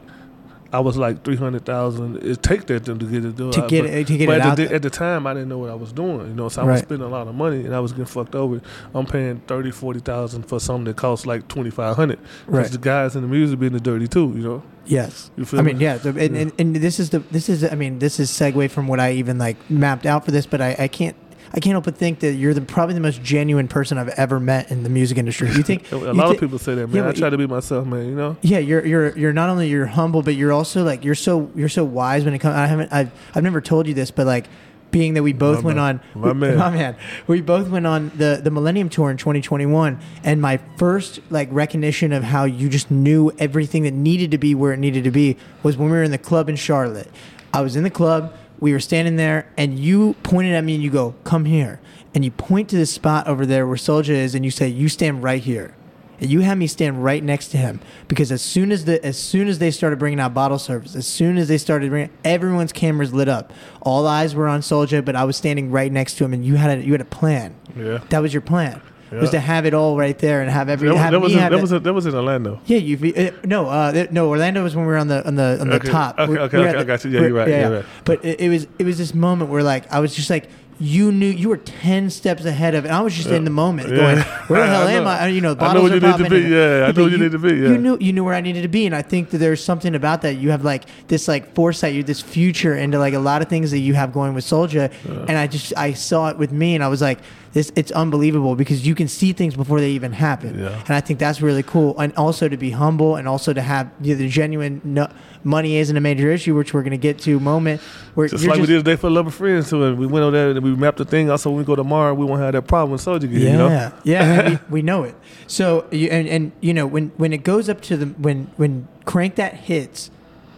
I 0.73 0.79
was 0.79 0.97
like 0.97 1.23
three 1.23 1.35
hundred 1.35 1.65
thousand. 1.65 2.23
It 2.23 2.41
take 2.41 2.65
that 2.65 2.85
to 2.85 2.95
get 2.95 3.23
it 3.23 3.35
done. 3.35 3.51
To 3.51 3.67
get 3.67 3.85
it- 3.85 4.07
to 4.07 4.17
get 4.17 4.25
but 4.25 4.37
it 4.37 4.41
at 4.41 4.47
out 4.47 4.57
the, 4.57 4.73
at 4.73 4.81
the 4.81 4.89
time, 4.89 5.27
I 5.27 5.33
didn't 5.33 5.49
know 5.49 5.59
what 5.59 5.69
I 5.69 5.75
was 5.75 5.93
doing. 5.93 6.27
You 6.27 6.33
know, 6.33 6.49
so 6.49 6.63
I 6.63 6.65
was 6.65 6.81
spending 6.81 7.05
a 7.05 7.09
lot 7.09 7.27
of 7.27 7.35
money 7.35 7.63
and 7.65 7.75
I 7.75 7.79
was 7.79 7.91
getting 7.91 8.05
fucked 8.05 8.33
over. 8.35 8.59
I'm 8.95 9.05
paying 9.05 9.39
thirty, 9.47 9.69
forty 9.71 9.99
thousand 9.99 10.43
for 10.43 10.59
something 10.59 10.85
that 10.85 10.97
costs 10.97 11.25
like 11.27 11.47
twenty 11.47 11.69
five 11.69 11.95
hundred. 11.95 12.19
Right. 12.47 12.65
the 12.69 12.77
guys 12.79 13.15
in 13.15 13.21
the 13.21 13.27
music 13.27 13.59
being 13.59 13.73
the 13.73 13.79
dirty 13.79 14.07
too. 14.07 14.33
You 14.35 14.41
know. 14.43 14.63
Yes. 14.85 15.31
You 15.37 15.45
feel 15.45 15.59
I 15.59 15.63
me? 15.63 15.71
mean, 15.73 15.81
yeah, 15.81 15.95
the, 15.97 16.09
and, 16.09 16.35
Yeah. 16.35 16.41
and, 16.41 16.53
and 16.59 16.75
this 16.75 16.99
is 16.99 17.11
the 17.11 17.19
this 17.19 17.47
is 17.47 17.63
I 17.63 17.75
mean 17.75 17.99
this 17.99 18.19
is 18.19 18.29
segue 18.31 18.69
from 18.69 18.87
what 18.87 18.99
I 18.99 19.13
even 19.13 19.37
like 19.37 19.55
mapped 19.69 20.05
out 20.05 20.25
for 20.25 20.31
this, 20.31 20.45
but 20.45 20.59
I, 20.59 20.75
I 20.77 20.87
can't 20.89 21.15
I 21.55 21.59
can't 21.59 21.73
help 21.73 21.85
but 21.85 21.95
think 21.95 22.19
that 22.21 22.33
you're 22.33 22.53
the 22.55 22.61
probably 22.61 22.95
the 22.95 22.99
most 23.01 23.21
genuine 23.21 23.67
person 23.67 23.99
I've 23.99 24.09
ever 24.09 24.39
met 24.39 24.71
in 24.71 24.81
the 24.81 24.89
music 24.89 25.17
industry. 25.19 25.49
You 25.49 25.61
think 25.61 25.91
A 25.91 25.97
lot 25.97 26.29
thi- 26.29 26.33
of 26.35 26.39
people 26.39 26.57
say 26.57 26.73
that, 26.75 26.87
man. 26.87 27.03
Yeah, 27.03 27.09
I 27.09 27.13
try 27.13 27.29
to 27.29 27.37
be 27.37 27.45
myself, 27.45 27.85
man. 27.85 28.05
You 28.07 28.15
know. 28.15 28.37
Yeah, 28.41 28.57
you're 28.57 28.83
you're 28.85 29.17
you're 29.17 29.33
not 29.33 29.49
only 29.49 29.69
you're 29.69 29.85
humble, 29.85 30.23
but 30.23 30.35
you're 30.35 30.51
also 30.51 30.83
like 30.83 31.03
you're 31.05 31.13
so 31.15 31.51
you're 31.55 31.69
so 31.69 31.83
wise 31.83 32.25
when 32.25 32.33
it 32.33 32.39
comes. 32.39 32.55
I 32.55 32.65
haven't 32.65 32.91
I've 32.91 33.11
I've 33.35 33.43
never 33.43 33.61
told 33.61 33.87
you 33.87 33.93
this, 33.93 34.09
but 34.09 34.25
like 34.25 34.47
being 34.89 35.13
that 35.15 35.23
we 35.23 35.33
both 35.33 35.59
My 35.63 35.65
went 35.65 35.77
man. 35.77 36.01
on 36.15 36.21
My 36.21 36.33
man. 36.47 36.57
my 36.57 36.69
man. 36.71 36.95
We 37.27 37.41
both 37.41 37.69
went 37.69 37.85
on 37.85 38.11
the 38.15 38.39
the 38.43 38.49
Millennium 38.49 38.89
Tour 38.89 39.11
in 39.11 39.17
2021, 39.17 39.99
and 40.23 40.41
my 40.41 40.59
first 40.77 41.19
like 41.29 41.49
recognition 41.51 42.13
of 42.13 42.23
how 42.23 42.45
you 42.45 42.67
just 42.67 42.89
knew 42.89 43.31
everything 43.37 43.83
that 43.83 43.93
needed 43.93 44.31
to 44.31 44.37
be 44.39 44.55
where 44.55 44.73
it 44.73 44.77
needed 44.79 45.03
to 45.03 45.11
be 45.11 45.37
was 45.61 45.77
when 45.77 45.91
we 45.91 45.97
were 45.97 46.03
in 46.03 46.09
the 46.11 46.17
club 46.17 46.49
in 46.49 46.55
Charlotte. 46.55 47.11
I 47.53 47.61
was 47.61 47.75
in 47.75 47.83
the 47.83 47.91
club. 47.91 48.33
We 48.59 48.71
were 48.71 48.79
standing 48.79 49.17
there, 49.17 49.47
and 49.57 49.77
you 49.77 50.15
pointed 50.23 50.53
at 50.53 50.63
me 50.63 50.75
and 50.75 50.83
you 50.83 50.89
go, 50.89 51.15
"Come 51.23 51.45
here," 51.45 51.79
and 52.15 52.23
you 52.23 52.31
point 52.31 52.69
to 52.69 52.77
the 52.77 52.85
spot 52.85 53.27
over 53.27 53.45
there 53.45 53.67
where 53.67 53.75
Soulja 53.75 54.09
is, 54.09 54.35
and 54.35 54.45
you 54.45 54.51
say, 54.51 54.67
"You 54.67 54.89
stand 54.89 55.23
right 55.23 55.41
here." 55.41 55.75
And 56.21 56.31
you 56.31 56.39
had 56.41 56.57
me 56.57 56.67
stand 56.67 57.03
right 57.03 57.21
next 57.21 57.49
to 57.49 57.57
him 57.57 57.81
because 58.07 58.31
as 58.31 58.41
soon 58.41 58.71
as 58.71 58.85
the 58.85 59.03
as 59.05 59.17
soon 59.17 59.47
as 59.49 59.59
they 59.59 59.71
started 59.71 59.99
bringing 59.99 60.21
out 60.21 60.33
bottle 60.33 60.59
service, 60.59 60.95
as 60.95 61.05
soon 61.05 61.37
as 61.37 61.49
they 61.49 61.57
started 61.57 61.89
bringing, 61.89 62.11
everyone's 62.23 62.71
cameras 62.71 63.13
lit 63.13 63.27
up. 63.27 63.51
All 63.81 64.07
eyes 64.07 64.33
were 64.33 64.47
on 64.47 64.61
Soulja, 64.61 65.03
but 65.03 65.15
I 65.17 65.25
was 65.25 65.35
standing 65.35 65.69
right 65.69 65.91
next 65.91 66.13
to 66.19 66.23
him, 66.23 66.31
and 66.31 66.45
you 66.45 66.55
had 66.55 66.79
a 66.79 66.81
you 66.81 66.93
had 66.93 67.01
a 67.01 67.05
plan. 67.05 67.55
Yeah. 67.77 67.99
That 68.09 68.21
was 68.21 68.33
your 68.33 68.41
plan. 68.41 68.79
Was 69.21 69.29
to 69.31 69.39
have 69.39 69.65
it 69.65 69.73
all 69.73 69.97
right 69.97 70.17
there 70.17 70.41
and 70.41 70.49
have 70.51 70.69
every 70.69 70.89
That, 70.89 70.97
have 70.97 71.11
that 71.11 71.19
was 71.19 71.33
in, 71.33 71.39
that 71.39 71.51
was 71.61 71.69
that 71.71 71.93
was 71.93 72.05
in 72.05 72.15
Orlando. 72.15 72.59
yeah, 72.65 72.77
you 72.77 73.13
uh, 73.15 73.31
no, 73.45 73.67
uh, 73.69 74.05
no. 74.11 74.29
Orlando 74.29 74.63
was 74.63 74.75
when 74.75 74.85
we 74.85 74.91
were 74.91 74.97
on 74.97 75.07
the 75.07 75.25
on 75.27 75.35
the 75.35 75.57
on 75.61 75.67
the 75.69 75.75
Okay, 75.75 75.89
top. 75.89 76.19
okay, 76.19 76.29
We're- 76.31 76.41
okay, 76.43 76.57
we're 76.57 76.67
okay, 76.69 76.77
I 76.79 76.83
got 76.83 77.03
you. 77.05 77.11
Yeah, 77.11 77.21
you're 77.21 77.33
right, 77.33 77.47
you're 77.47 77.71
right. 77.77 77.85
But 78.05 78.23
it, 78.25 78.39
it 78.41 78.49
was 78.49 78.67
it 78.79 78.85
was 78.85 78.97
this 78.97 79.13
moment 79.13 79.49
where 79.51 79.63
like 79.63 79.91
I 79.91 79.99
was 79.99 80.15
just 80.15 80.29
like 80.29 80.49
you 80.79 81.11
knew 81.11 81.27
you 81.27 81.49
were 81.49 81.57
ten 81.57 82.09
steps 82.09 82.45
ahead 82.45 82.73
of, 82.73 82.83
and 82.83 82.93
I 82.93 83.01
was 83.01 83.13
just 83.15 83.29
in 83.29 83.43
the 83.43 83.51
moment 83.51 83.89
Yeah. 83.89 83.95
going, 83.95 84.17
"Where 84.47 84.59
the 84.61 84.67
hell 84.75 84.85
know. 84.85 85.01
am 85.01 85.07
I?" 85.07 85.27
You 85.27 85.39
know, 85.39 85.49
I 85.51 85.53
know 85.53 85.55
bottles 85.55 85.83
where 85.83 85.91
are 85.91 85.95
you 85.95 86.01
need 86.01 86.17
to 86.17 86.23
popping 86.23 86.43
and- 86.43 86.51
yeah, 86.51 86.85
I 86.87 86.91
know 86.91 87.03
where 87.03 87.11
you 87.11 87.17
need 87.19 87.31
to 87.31 87.37
be, 87.39 87.49
yeah. 87.53 87.69
You 87.69 87.77
knew 87.77 87.97
you 88.01 88.11
knew 88.11 88.23
where 88.23 88.33
I 88.33 88.41
needed 88.41 88.63
to 88.63 88.67
be, 88.67 88.87
and 88.87 88.95
I 88.95 89.03
think 89.03 89.29
that 89.29 89.37
there's 89.37 89.63
something 89.63 89.93
about 89.93 90.23
that. 90.23 90.33
You 90.37 90.49
have 90.49 90.65
like 90.65 90.85
this 91.07 91.27
like 91.27 91.53
foresight, 91.53 91.93
you 91.93 92.01
this 92.03 92.21
future 92.21 92.75
into 92.75 92.97
like 92.97 93.13
a 93.13 93.19
lot 93.19 93.41
of 93.43 93.49
things 93.49 93.69
that 93.69 93.79
you 93.79 93.93
have 93.93 94.11
going 94.11 94.33
with 94.33 94.45
Soulja, 94.45 94.91
and 95.29 95.37
I 95.37 95.45
just 95.45 95.73
I 95.77 95.93
saw 95.93 96.29
it 96.29 96.37
with 96.39 96.51
me, 96.51 96.73
and 96.73 96.83
I 96.83 96.87
was 96.87 97.01
like, 97.01 97.19
this 97.53 97.71
it's 97.75 97.91
unbelievable 97.91 98.55
because 98.55 98.85
you 98.85 98.95
can 98.95 99.07
see 99.07 99.31
things 99.31 99.55
before 99.55 99.79
they 99.79 99.91
even 99.91 100.11
happen, 100.11 100.59
Yeah. 100.59 100.79
and 100.87 100.91
I 100.91 101.01
think 101.01 101.19
that's 101.19 101.41
really 101.41 101.63
cool, 101.63 101.97
and 101.99 102.11
also 102.17 102.49
to 102.49 102.57
be 102.57 102.71
humble, 102.71 103.15
and 103.15 103.27
also 103.27 103.53
to 103.53 103.61
have 103.61 103.89
you 104.01 104.13
know, 104.13 104.19
the 104.19 104.27
genuine 104.27 104.81
no, 104.83 105.07
money 105.43 105.77
isn't 105.77 105.95
a 105.95 106.01
major 106.01 106.31
issue, 106.31 106.55
which 106.55 106.73
we're 106.73 106.83
gonna 106.83 106.97
get 106.97 107.19
to 107.19 107.39
moment 107.39 107.79
where 108.15 108.27
Just 108.27 108.43
like 108.45 108.57
just, 108.57 108.61
we 108.61 108.67
did 108.67 108.83
today 108.83 108.95
for 108.95 109.09
Love 109.09 109.27
of 109.27 109.33
Friends. 109.35 109.67
So 109.67 109.93
we 109.93 110.07
went 110.07 110.23
over 110.23 110.31
there 110.35 110.49
and 110.51 110.61
we 110.63 110.75
mapped 110.75 110.97
the 110.97 111.05
thing 111.05 111.29
out. 111.29 111.39
So 111.39 111.49
when 111.51 111.59
we 111.59 111.63
go 111.65 111.75
tomorrow, 111.75 112.13
we 112.13 112.25
won't 112.25 112.41
have 112.41 112.53
that 112.53 112.67
problem 112.67 112.91
with 112.91 113.01
Soulja. 113.01 113.23
Yeah, 113.31 113.51
You 113.51 113.57
know? 113.57 113.91
yeah, 114.03 114.49
we, 114.49 114.59
we 114.69 114.81
know 114.81 115.03
it. 115.03 115.15
So 115.47 115.85
you, 115.91 116.07
and 116.09 116.27
and 116.27 116.51
you 116.61 116.73
know 116.73 116.87
when 116.87 117.11
when 117.17 117.33
it 117.33 117.43
goes 117.43 117.69
up 117.69 117.81
to 117.81 117.97
the 117.97 118.05
when 118.07 118.49
when 118.57 118.87
crank 119.05 119.35
that 119.35 119.53
hits, 119.53 120.09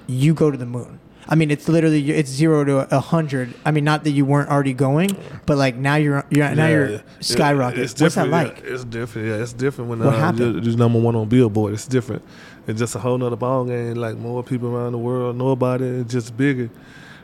you 0.08 0.34
go 0.34 0.50
to 0.50 0.58
the 0.58 0.66
moon. 0.66 1.00
I 1.28 1.36
mean, 1.36 1.50
it's 1.52 1.68
literally 1.68 2.12
it's 2.12 2.30
zero 2.30 2.64
to 2.64 2.96
a 2.96 3.00
hundred. 3.00 3.54
I 3.66 3.72
mean, 3.72 3.84
not 3.84 4.04
that 4.04 4.12
you 4.12 4.26
weren't 4.26 4.50
already 4.50 4.74
going, 4.74 5.16
but 5.46 5.58
like 5.58 5.76
now 5.76 5.96
you're 5.96 6.26
you're 6.30 6.54
now 6.56 6.68
Yeah, 6.68 6.70
you're 6.70 6.90
yeah. 6.92 7.02
skyrocketing. 7.20 7.78
It's 7.78 8.02
What's 8.02 8.16
that 8.16 8.30
like? 8.30 8.62
Yeah, 8.64 8.74
it's 8.74 8.84
different. 8.86 9.28
Yeah, 9.28 9.36
it's 9.36 9.54
different 9.54 9.90
when 9.90 10.02
uh, 10.02 10.34
you're, 10.38 10.60
you're 10.60 10.78
number 10.78 11.00
one 11.00 11.16
on 11.16 11.28
Billboard. 11.28 11.74
It's 11.74 11.88
different. 11.88 12.22
It's 12.68 12.80
just 12.80 12.96
a 12.96 13.00
whole 13.00 13.18
nother 13.18 13.36
ball 13.36 13.66
game. 13.66 13.96
Like 13.96 14.18
more 14.18 14.44
people 14.44 14.76
around 14.76 14.92
the 14.92 14.98
world 14.98 15.36
know 15.36 15.50
about 15.50 15.82
it. 15.82 16.02
It's 16.02 16.14
just 16.14 16.36
bigger. 16.38 16.70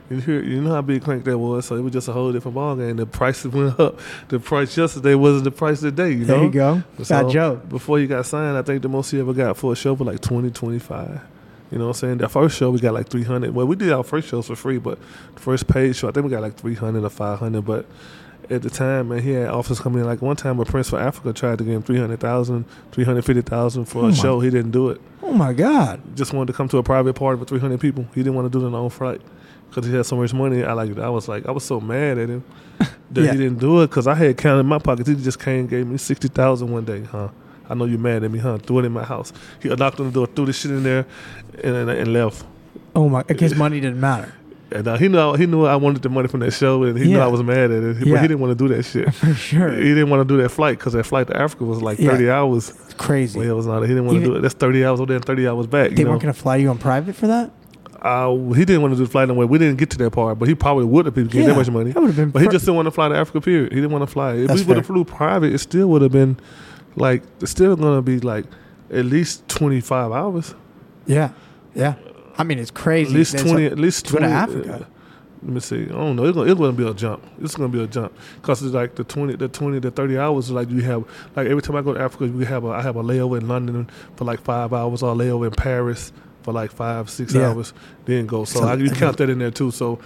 You 0.10 0.18
hear, 0.18 0.44
you 0.44 0.62
know 0.62 0.72
how 0.72 0.82
big 0.82 1.02
Crank 1.04 1.24
that 1.24 1.38
was, 1.38 1.68
so 1.68 1.76
it 1.78 1.82
was 1.82 1.94
just 1.94 2.10
a 2.10 2.12
whole 2.12 2.34
different 2.34 2.56
ball 2.56 2.76
game. 2.76 2.98
The 2.98 3.06
prices 3.06 3.48
went 3.54 3.80
up. 3.80 3.98
The 4.28 4.40
price 4.42 4.76
yesterday 4.76 5.16
wasn't 5.16 5.46
the 5.46 5.52
price 5.52 5.80
today. 5.80 6.12
You 6.12 6.26
know? 6.26 6.26
There 6.26 6.44
you 6.44 6.50
go. 6.52 6.84
Fat 7.04 7.30
Joe. 7.30 7.56
Before 7.56 7.98
you 7.98 8.08
got 8.08 8.26
signed, 8.26 8.58
I 8.58 8.62
think 8.62 8.82
the 8.82 8.90
most 8.90 9.12
he 9.12 9.22
ever 9.22 9.32
got 9.34 9.56
for 9.56 9.72
a 9.72 9.76
show 9.76 9.94
was 9.94 10.06
like 10.06 10.20
20, 10.20 10.52
25. 10.52 11.22
You 11.72 11.78
know 11.78 11.86
what 11.88 11.96
I'm 11.98 12.00
saying? 12.00 12.18
That 12.18 12.30
first 12.30 12.58
show 12.58 12.70
we 12.70 12.80
got 12.80 12.94
like 12.94 13.08
300. 13.08 13.54
Well, 13.54 13.66
we 13.66 13.76
did 13.78 13.92
our 13.92 14.04
first 14.04 14.28
shows 14.28 14.48
for 14.48 14.56
free, 14.56 14.78
but 14.78 15.00
the 15.36 15.40
first 15.40 15.68
paid 15.68 15.96
show, 15.96 16.10
I 16.10 16.12
think 16.12 16.26
we 16.26 16.30
got 16.30 16.42
like 16.42 16.56
300 16.58 17.04
or 17.04 17.10
500. 17.10 17.62
But 17.66 17.86
at 18.50 18.62
the 18.62 18.70
time, 18.70 19.08
man, 19.10 19.20
he 19.20 19.32
had 19.32 19.48
offers 19.50 19.80
coming 19.80 20.02
in. 20.02 20.06
Like 20.06 20.22
one 20.22 20.36
time, 20.36 20.60
a 20.60 20.66
Prince 20.66 20.90
for 20.90 21.00
Africa 21.00 21.32
tried 21.32 21.60
to 21.60 21.64
give 21.64 21.74
him 21.74 21.82
300,000, 21.82 22.66
350,000 22.92 23.86
for 23.86 24.04
Oh 24.04 24.08
a 24.08 24.14
show. 24.16 24.40
He 24.42 24.50
didn't 24.50 24.72
do 24.72 24.90
it. 24.90 25.00
Oh 25.24 25.32
my 25.34 25.54
God! 25.54 26.02
Just 26.18 26.34
wanted 26.34 26.48
to 26.52 26.58
come 26.58 26.68
to 26.70 26.78
a 26.78 26.84
private 26.84 27.14
party 27.14 27.40
with 27.40 27.48
300 27.50 27.80
people. 27.80 28.06
He 28.14 28.22
didn't 28.22 28.36
want 28.36 28.52
to 28.52 28.60
do 28.60 28.66
it 28.68 28.74
on 28.74 28.90
flight 28.90 29.22
because 29.70 29.86
he 29.86 29.96
had 29.96 30.06
so 30.06 30.18
much 30.18 30.34
money. 30.34 30.64
I 30.64 30.74
like. 30.74 30.98
I 30.98 31.10
was 31.10 31.30
like, 31.30 31.46
I 31.46 31.52
was 31.52 31.64
so 31.64 31.80
mad 31.80 32.18
at 32.18 32.28
him 32.30 32.44
that 33.12 33.22
Yeah. 33.24 33.32
he 33.32 33.38
didn't 33.38 33.60
do 33.60 33.82
it 33.82 33.88
because 33.88 34.08
I 34.08 34.16
had 34.16 34.38
counted 34.38 34.60
in 34.62 34.66
my 34.66 34.80
pockets. 34.80 35.08
He 35.08 35.16
just 35.16 35.40
came 35.40 35.62
and 35.62 35.70
gave 35.70 35.88
me 35.88 35.98
60,000 35.98 36.70
one 36.70 36.84
day, 36.84 37.04
huh? 37.04 37.30
I 37.72 37.74
know 37.74 37.86
you're 37.86 38.00
mad 38.00 38.24
at 38.24 38.32
me, 38.32 38.40
huh? 38.40 38.58
Threw 38.58 38.80
it 38.80 38.86
in 38.86 38.92
my 38.92 39.04
house. 39.04 39.32
He 39.62 39.70
knocked 39.70 40.00
on 40.00 40.08
the 40.08 40.12
door, 40.12 40.28
threw 40.28 40.46
the 40.46 40.54
shit 40.54 40.72
in 40.72 40.84
there, 40.84 41.06
and, 41.64 41.76
and, 41.76 41.90
and 41.90 42.14
left. 42.14 42.44
Oh 42.96 43.08
my! 43.08 43.24
Because 43.24 43.56
money 43.56 43.80
didn't 43.80 44.00
matter 44.00 44.34
And 44.72 44.88
uh, 44.88 44.98
he 44.98 45.08
knew 45.08 45.34
he 45.36 45.46
knew 45.46 45.66
I 45.66 45.76
wanted 45.78 46.02
the 46.02 46.10
money 46.10 46.28
from 46.28 46.42
that 46.42 46.52
show, 46.52 46.84
and 46.84 46.98
he 46.98 47.06
knew 47.06 47.20
I 47.20 47.28
was 47.28 47.42
mad 47.44 47.72
at 47.72 47.84
it. 47.84 48.00
But 48.00 48.08
Yeah. 48.08 48.22
he 48.22 48.28
didn't 48.28 48.42
want 48.42 48.58
to 48.58 48.68
do 48.68 48.74
that 48.74 48.84
shit. 48.84 49.14
for 49.16 49.34
sure. 49.34 49.72
He 49.72 49.90
didn't 49.90 50.10
want 50.10 50.28
to 50.28 50.36
do 50.36 50.42
that 50.42 50.50
flight 50.50 50.78
because 50.78 50.94
that 50.94 51.06
flight 51.06 51.28
to 51.28 51.38
Africa 51.38 51.64
was 51.64 51.82
like 51.82 52.00
Yeah. 52.00 52.12
30 52.12 52.30
hours. 52.30 52.70
It's 52.70 52.94
crazy. 52.96 53.40
Well, 53.40 53.50
it 53.50 53.54
was 53.54 53.66
not. 53.68 53.82
He 53.82 53.88
didn't 53.88 54.06
want 54.06 54.20
to 54.20 54.26
do 54.26 54.36
it. 54.36 54.42
That's 54.42 54.54
30 54.54 54.86
hours 54.86 55.00
over 55.00 55.08
there 55.08 55.18
and 55.18 55.26
30 55.26 55.48
hours 55.48 55.68
back. 55.68 55.92
they 55.92 55.98
you 55.98 56.04
know? 56.04 56.12
weren't 56.12 56.22
going 56.22 56.34
to 56.34 56.40
fly 56.40 56.58
you 56.58 56.70
on 56.70 56.78
private 56.78 57.16
for 57.16 57.28
that. 57.28 57.52
Uh, 58.02 58.36
he 58.54 58.66
didn't 58.66 58.82
want 58.82 58.94
to 58.94 58.98
do 58.98 59.06
the 59.06 59.12
flight 59.12 59.30
anyway. 59.30 59.46
We 59.46 59.60
didn't 59.60 59.78
get 59.78 59.92
to 59.92 59.98
that 60.00 60.12
part, 60.12 60.40
but 60.40 60.48
he 60.48 60.56
probably 60.56 60.86
would 60.86 61.06
have 61.06 61.14
been 61.14 61.28
getting 61.28 61.48
that 61.48 61.56
much 61.56 61.70
money. 61.70 61.92
That 61.92 62.00
would 62.00 62.08
have 62.08 62.16
been. 62.16 62.32
But 62.32 62.42
he 62.42 62.48
just 62.48 62.66
didn't 62.66 62.76
want 62.76 62.88
to 62.88 62.92
fly 62.92 63.10
to 63.10 63.16
Africa. 63.16 63.42
Period. 63.42 63.72
He 63.72 63.76
didn't 63.76 63.92
want 63.92 64.02
to 64.02 64.08
fly. 64.08 64.34
If 64.34 64.48
That's 64.48 64.62
we 64.62 64.68
would 64.68 64.78
have 64.78 64.88
flew 64.88 65.06
private, 65.06 65.54
it 65.54 65.60
still 65.60 65.88
would 65.90 66.02
have 66.02 66.12
been 66.12 66.38
like 66.96 67.24
it's 67.42 67.52
still 67.52 67.76
gonna 67.76 68.02
be 68.02 68.20
like 68.20 68.46
at 68.92 69.06
least 69.06 69.48
twenty 69.48 69.82
five 69.82 70.12
hours. 70.12 70.54
yeah, 71.06 71.32
yeah. 71.76 71.96
I 72.38 72.44
mean, 72.44 72.60
it's 72.60 72.72
crazy. 72.72 73.12
At 73.12 73.16
least 73.18 73.32
There's 73.34 73.44
twenty. 73.44 73.66
At 73.66 73.78
least 73.80 74.06
go 74.06 74.12
to 74.12 74.18
twenty. 74.20 74.34
Africa. 74.34 74.74
uh, 74.74 74.86
let 75.44 75.54
me 75.54 75.60
see. 75.60 75.84
I 75.86 75.88
don't 75.88 76.16
know. 76.16 76.26
It's 76.26 76.36
gonna, 76.36 76.52
it's 76.52 76.60
gonna 76.60 76.72
be 76.74 76.88
a 76.88 76.94
jump. 76.94 77.24
It's 77.42 77.56
gonna 77.56 77.70
be 77.70 77.84
a 77.84 77.88
jump 77.88 78.14
because 78.42 78.62
it's 78.64 78.74
like 78.74 78.96
the 78.96 79.04
twenty, 79.04 79.36
the 79.36 79.48
twenty, 79.48 79.80
the 79.80 79.92
thirty 79.92 80.18
hours. 80.18 80.50
Like 80.52 80.70
you 80.70 80.82
have, 80.82 81.04
like 81.36 81.48
every 81.48 81.62
time 81.62 81.76
I 81.76 81.82
go 81.82 81.94
to 81.94 82.00
Africa, 82.00 82.26
we 82.32 82.46
have 82.46 82.64
a. 82.64 82.70
I 82.70 82.82
have 82.82 82.96
a 82.96 83.04
layover 83.04 83.40
in 83.40 83.48
London 83.48 83.90
for 84.16 84.26
like 84.26 84.42
five 84.42 84.72
hours, 84.74 85.02
or 85.04 85.12
a 85.12 85.16
layover 85.16 85.46
in 85.48 85.52
Paris 85.52 86.12
for 86.44 86.52
like 86.54 86.72
five, 86.72 87.10
six 87.10 87.34
Yeah. 87.34 87.50
hours. 87.50 87.74
Then 88.06 88.26
go. 88.28 88.46
So 88.46 88.62
So- 88.62 88.68
I, 88.68 88.76
you 88.76 88.90
count 88.92 89.18
that 89.18 89.30
in 89.30 89.40
there 89.40 89.52
too. 89.52 89.72
So. 89.72 90.00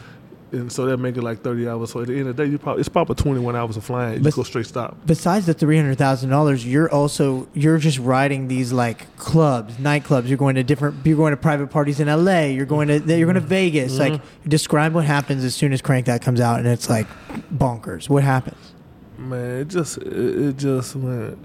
And 0.51 0.71
so 0.71 0.85
that 0.85 0.97
make 0.97 1.17
it 1.17 1.21
like 1.23 1.41
thirty 1.41 1.67
hours. 1.67 1.91
So 1.91 2.01
at 2.01 2.07
the 2.07 2.13
end 2.17 2.27
of 2.29 2.37
the 2.37 2.45
day, 2.45 2.49
you 2.49 2.57
probably 2.57 2.79
it's 2.81 2.87
probably 2.89 3.15
twenty 3.15 3.39
one 3.39 3.55
hours 3.55 3.77
of 3.77 3.83
flying. 3.83 4.17
You 4.17 4.23
But- 4.23 4.35
go 4.35 4.43
straight 4.43 4.67
stop. 4.67 4.95
besides 5.05 5.45
the 5.47 5.53
three 5.53 5.75
hundred 5.75 5.97
thousand 5.97 6.29
dollars, 6.29 6.65
you're 6.65 6.89
also 6.89 7.47
you're 7.53 7.77
just 7.77 7.99
riding 7.99 8.47
these 8.47 8.71
like 8.71 9.13
clubs, 9.17 9.75
nightclubs. 9.75 10.27
You're 10.27 10.37
going 10.37 10.55
to 10.55 10.63
different. 10.63 11.05
You're 11.05 11.17
going 11.17 11.31
to 11.31 11.37
private 11.37 11.71
parties 11.71 11.99
in 11.99 12.07
L.A. 12.07 12.53
You're 12.53 12.65
going 12.65 12.87
to 12.87 12.99
you're 12.99 13.25
going 13.25 13.35
to 13.35 13.41
Vegas. 13.41 13.93
Mm-hmm. 13.97 14.13
Like 14.13 14.21
describe 14.47 14.93
what 14.93 15.05
happens 15.05 15.43
as 15.43 15.55
soon 15.55 15.73
as 15.73 15.81
Crank 15.81 16.05
That 16.05 16.21
comes 16.21 16.39
out, 16.39 16.59
and 16.59 16.67
it's 16.67 16.89
like 16.89 17.07
bonkers. 17.53 18.07
What 18.07 18.23
happens? 18.23 18.73
Man, 19.17 19.59
it 19.61 19.65
just 19.69 19.97
it, 19.97 20.07
it 20.39 20.57
just 20.57 20.95
went 20.95 21.37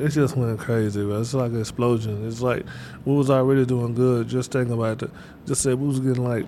it 0.00 0.08
just 0.10 0.36
went 0.36 0.58
crazy, 0.58 1.04
bro. 1.04 1.20
It's 1.20 1.34
like 1.34 1.52
an 1.52 1.60
explosion. 1.60 2.26
It's 2.26 2.40
like 2.40 2.64
we 3.04 3.14
was 3.14 3.30
already 3.30 3.66
doing 3.66 3.94
good. 3.94 4.28
Just 4.28 4.52
thinking 4.52 4.74
about 4.74 5.02
it. 5.02 5.10
Just 5.46 5.62
say 5.62 5.74
we 5.74 5.86
was 5.86 6.00
getting 6.00 6.24
like 6.24 6.46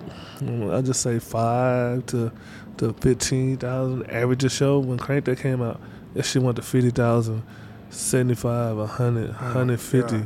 I 0.73 0.81
just 0.81 1.01
say 1.01 1.19
five 1.19 2.05
to 2.07 2.31
to 2.77 2.93
fifteen 2.93 3.57
thousand 3.57 4.09
average 4.09 4.43
a 4.43 4.49
show 4.49 4.79
when 4.79 4.97
Crank 4.97 5.25
that 5.25 5.39
came 5.39 5.61
out. 5.61 5.79
That 6.13 6.23
shit 6.23 6.41
went 6.41 6.57
to 6.57 6.61
fifty 6.61 6.89
thousand, 6.89 7.43
seventy 7.89 8.35
five, 8.35 8.77
a 8.77 8.87
hundred, 8.87 9.29
oh, 9.29 9.33
hundred 9.33 9.79
fifty 9.79 10.23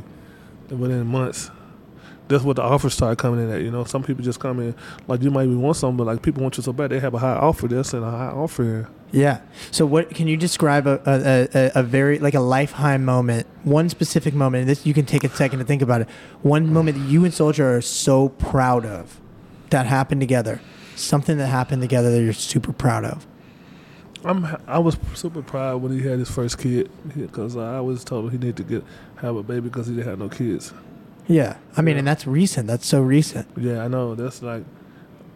within 0.70 1.06
months. 1.06 1.50
That's 2.28 2.44
what 2.44 2.56
the 2.56 2.62
offers 2.62 2.94
started 2.94 3.16
coming 3.16 3.42
in 3.42 3.50
at. 3.50 3.62
You 3.62 3.70
know, 3.70 3.84
some 3.84 4.02
people 4.02 4.22
just 4.22 4.38
come 4.38 4.60
in 4.60 4.74
like 5.06 5.22
you 5.22 5.30
might 5.30 5.44
even 5.44 5.62
want 5.62 5.76
something, 5.76 5.96
but 5.96 6.06
like 6.06 6.22
people 6.22 6.42
want 6.42 6.56
you 6.56 6.62
so 6.62 6.72
bad 6.72 6.90
they 6.90 7.00
have 7.00 7.14
a 7.14 7.18
high 7.18 7.34
offer. 7.34 7.66
They'll 7.68 7.84
send 7.84 8.04
a 8.04 8.10
high 8.10 8.28
offer 8.28 8.62
in. 8.62 8.86
Yeah. 9.10 9.40
So 9.70 9.86
what 9.86 10.10
can 10.10 10.28
you 10.28 10.36
describe 10.36 10.86
a, 10.86 11.00
a, 11.06 11.48
a, 11.58 11.72
a 11.76 11.82
very 11.82 12.18
like 12.18 12.34
a 12.34 12.40
life 12.40 12.72
high 12.72 12.98
moment, 12.98 13.46
one 13.64 13.88
specific 13.88 14.34
moment, 14.34 14.62
and 14.62 14.70
this 14.70 14.84
you 14.84 14.92
can 14.92 15.06
take 15.06 15.24
a 15.24 15.28
second 15.30 15.60
to 15.60 15.64
think 15.64 15.82
about 15.82 16.02
it. 16.02 16.08
One 16.42 16.72
moment 16.72 16.98
that 16.98 17.04
you 17.04 17.24
and 17.24 17.32
Soulja 17.32 17.78
are 17.78 17.80
so 17.80 18.28
proud 18.28 18.84
of 18.84 19.20
that 19.70 19.86
happened 19.86 20.20
together. 20.20 20.60
Something 20.96 21.38
that 21.38 21.46
happened 21.46 21.80
together 21.80 22.10
that 22.10 22.22
you're 22.22 22.32
super 22.32 22.72
proud 22.72 23.04
of. 23.04 23.26
I'm 24.24 24.44
I 24.66 24.78
was 24.78 24.98
super 25.14 25.42
proud 25.42 25.80
when 25.80 25.92
he 25.92 26.06
had 26.06 26.18
his 26.18 26.30
first 26.30 26.58
kid 26.58 26.90
because 27.16 27.56
I 27.56 27.76
always 27.76 28.04
told 28.04 28.26
him 28.26 28.30
he 28.32 28.38
needed 28.38 28.56
to 28.56 28.64
get 28.64 28.84
have 29.16 29.36
a 29.36 29.42
baby 29.42 29.68
because 29.68 29.86
he 29.86 29.94
didn't 29.94 30.08
have 30.08 30.18
no 30.18 30.28
kids. 30.28 30.72
Yeah. 31.28 31.56
I 31.76 31.82
mean, 31.82 31.94
Yeah. 31.94 31.98
and 32.00 32.08
that's 32.08 32.26
recent. 32.26 32.66
That's 32.66 32.86
so 32.86 33.00
recent. 33.00 33.46
Yeah, 33.56 33.84
I 33.84 33.88
know. 33.88 34.14
That's 34.14 34.42
like 34.42 34.64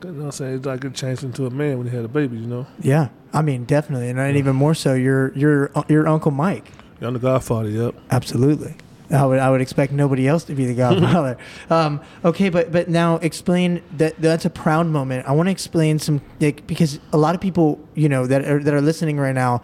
you 0.05 0.11
know 0.11 0.18
what 0.18 0.24
I'm 0.24 0.33
saying. 0.33 0.55
It's 0.57 0.66
like 0.66 0.85
it 0.85 0.94
changed 0.94 1.22
into 1.22 1.46
a 1.46 1.50
man 1.50 1.78
when 1.78 1.87
he 1.88 1.94
had 1.94 2.05
a 2.05 2.09
baby. 2.09 2.37
You 2.38 2.46
know, 2.46 2.66
Yeah. 2.81 3.09
I 3.33 3.40
mean, 3.42 3.64
definitely. 3.64 4.09
And, 4.11 4.18
and 4.18 4.37
even 4.37 4.57
more 4.57 4.74
so, 4.74 4.94
your 4.94 5.33
your 5.35 5.70
your 5.88 6.09
Uncle 6.09 6.31
Mike. 6.33 6.70
I'm 7.00 7.14
the 7.14 7.18
Godfather. 7.20 7.68
Yep. 7.68 7.94
Absolutely. 8.11 8.74
I 9.11 9.26
would 9.26 9.38
I 9.38 9.50
would 9.50 9.61
expect 9.61 9.92
nobody 9.92 10.26
else 10.26 10.44
to 10.44 10.55
be 10.55 10.64
the 10.64 10.74
godfather. 10.85 11.37
um, 11.70 12.00
okay, 12.24 12.48
but 12.48 12.72
but 12.72 12.88
now 12.88 13.16
explain 13.16 13.83
that 13.98 14.20
that's 14.20 14.44
a 14.46 14.50
proud 14.50 14.87
moment. 14.87 15.26
I 15.28 15.33
want 15.33 15.48
to 15.48 15.50
explain 15.50 15.98
some 15.98 16.20
like, 16.40 16.66
because 16.66 16.98
a 17.12 17.18
lot 17.18 17.35
of 17.35 17.40
people 17.40 17.78
you 17.94 18.09
know 18.09 18.26
that 18.26 18.44
are, 18.46 18.62
that 18.62 18.72
are 18.72 18.81
listening 18.81 19.18
right 19.18 19.35
now 19.35 19.62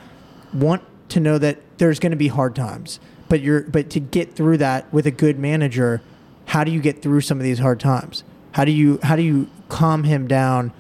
want 0.53 0.83
to 1.11 1.21
know 1.21 1.39
that 1.39 1.59
there's 1.79 1.99
going 1.99 2.11
to 2.11 2.17
be 2.17 2.29
hard 2.29 2.55
times, 2.55 3.01
but 3.29 3.41
you're 3.41 3.63
but 3.63 3.89
to 3.91 4.01
get 4.01 4.35
through 4.35 4.59
that 4.59 4.93
with 4.93 5.07
a 5.07 5.11
good 5.11 5.39
manager, 5.39 6.03
how 6.49 6.65
do 6.65 6.71
you 6.71 6.81
get 6.81 7.01
through 7.01 7.23
some 7.23 7.39
of 7.39 7.45
these 7.45 7.59
hard 7.59 7.81
times? 7.81 8.25
How 8.53 8.65
do 8.65 8.73
you 8.73 8.99
how 9.03 9.17
do 9.17 9.23
you 9.23 9.49
calm 9.69 10.05
him 10.05 10.27
down? 10.27 10.73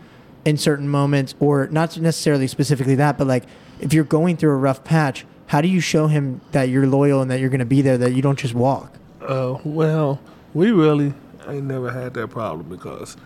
in 0.48 0.56
certain 0.56 0.88
moments, 0.88 1.34
or 1.40 1.66
not 1.66 1.98
necessarily 1.98 2.46
specifically 2.46 2.94
that, 2.94 3.18
but 3.18 3.26
like 3.26 3.44
if 3.80 3.92
you're 3.92 4.02
going 4.02 4.36
through 4.36 4.52
a 4.52 4.56
rough 4.56 4.82
patch, 4.82 5.26
how 5.46 5.60
do 5.60 5.68
you 5.68 5.80
show 5.80 6.06
him 6.06 6.40
that 6.52 6.70
you're 6.70 6.86
loyal 6.86 7.20
and 7.20 7.30
that 7.30 7.38
you're 7.38 7.50
going 7.50 7.58
to 7.58 7.66
be 7.66 7.82
there, 7.82 7.98
that 7.98 8.12
you 8.12 8.22
don't 8.22 8.38
just 8.38 8.54
walk? 8.54 8.94
Uh, 9.20 9.58
well, 9.64 10.20
we 10.54 10.70
really 10.70 11.12
ain't 11.46 11.66
never 11.66 11.90
had 11.90 12.14
that 12.14 12.28
problem 12.28 12.68
because 12.68 13.16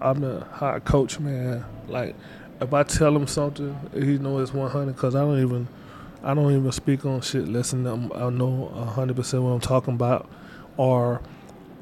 I'm 0.00 0.20
the 0.20 0.40
hot 0.52 0.84
coach, 0.86 1.20
man. 1.20 1.64
Like, 1.86 2.14
if 2.62 2.72
I 2.72 2.82
tell 2.82 3.14
him 3.14 3.26
something, 3.26 3.78
he 3.92 4.18
know 4.18 4.38
it's 4.38 4.54
100 4.54 4.94
because 4.94 5.14
I 5.14 5.20
don't 5.20 5.42
even, 5.42 5.68
I 6.22 6.32
don't 6.32 6.50
even 6.50 6.72
speak 6.72 7.04
on 7.04 7.20
shit 7.20 7.46
less 7.46 7.72
than 7.72 7.86
I 7.86 8.30
know 8.30 8.70
100 8.72 9.16
percent 9.16 9.42
what 9.42 9.50
I'm 9.50 9.60
talking 9.60 9.94
about, 9.94 10.30
or 10.78 11.20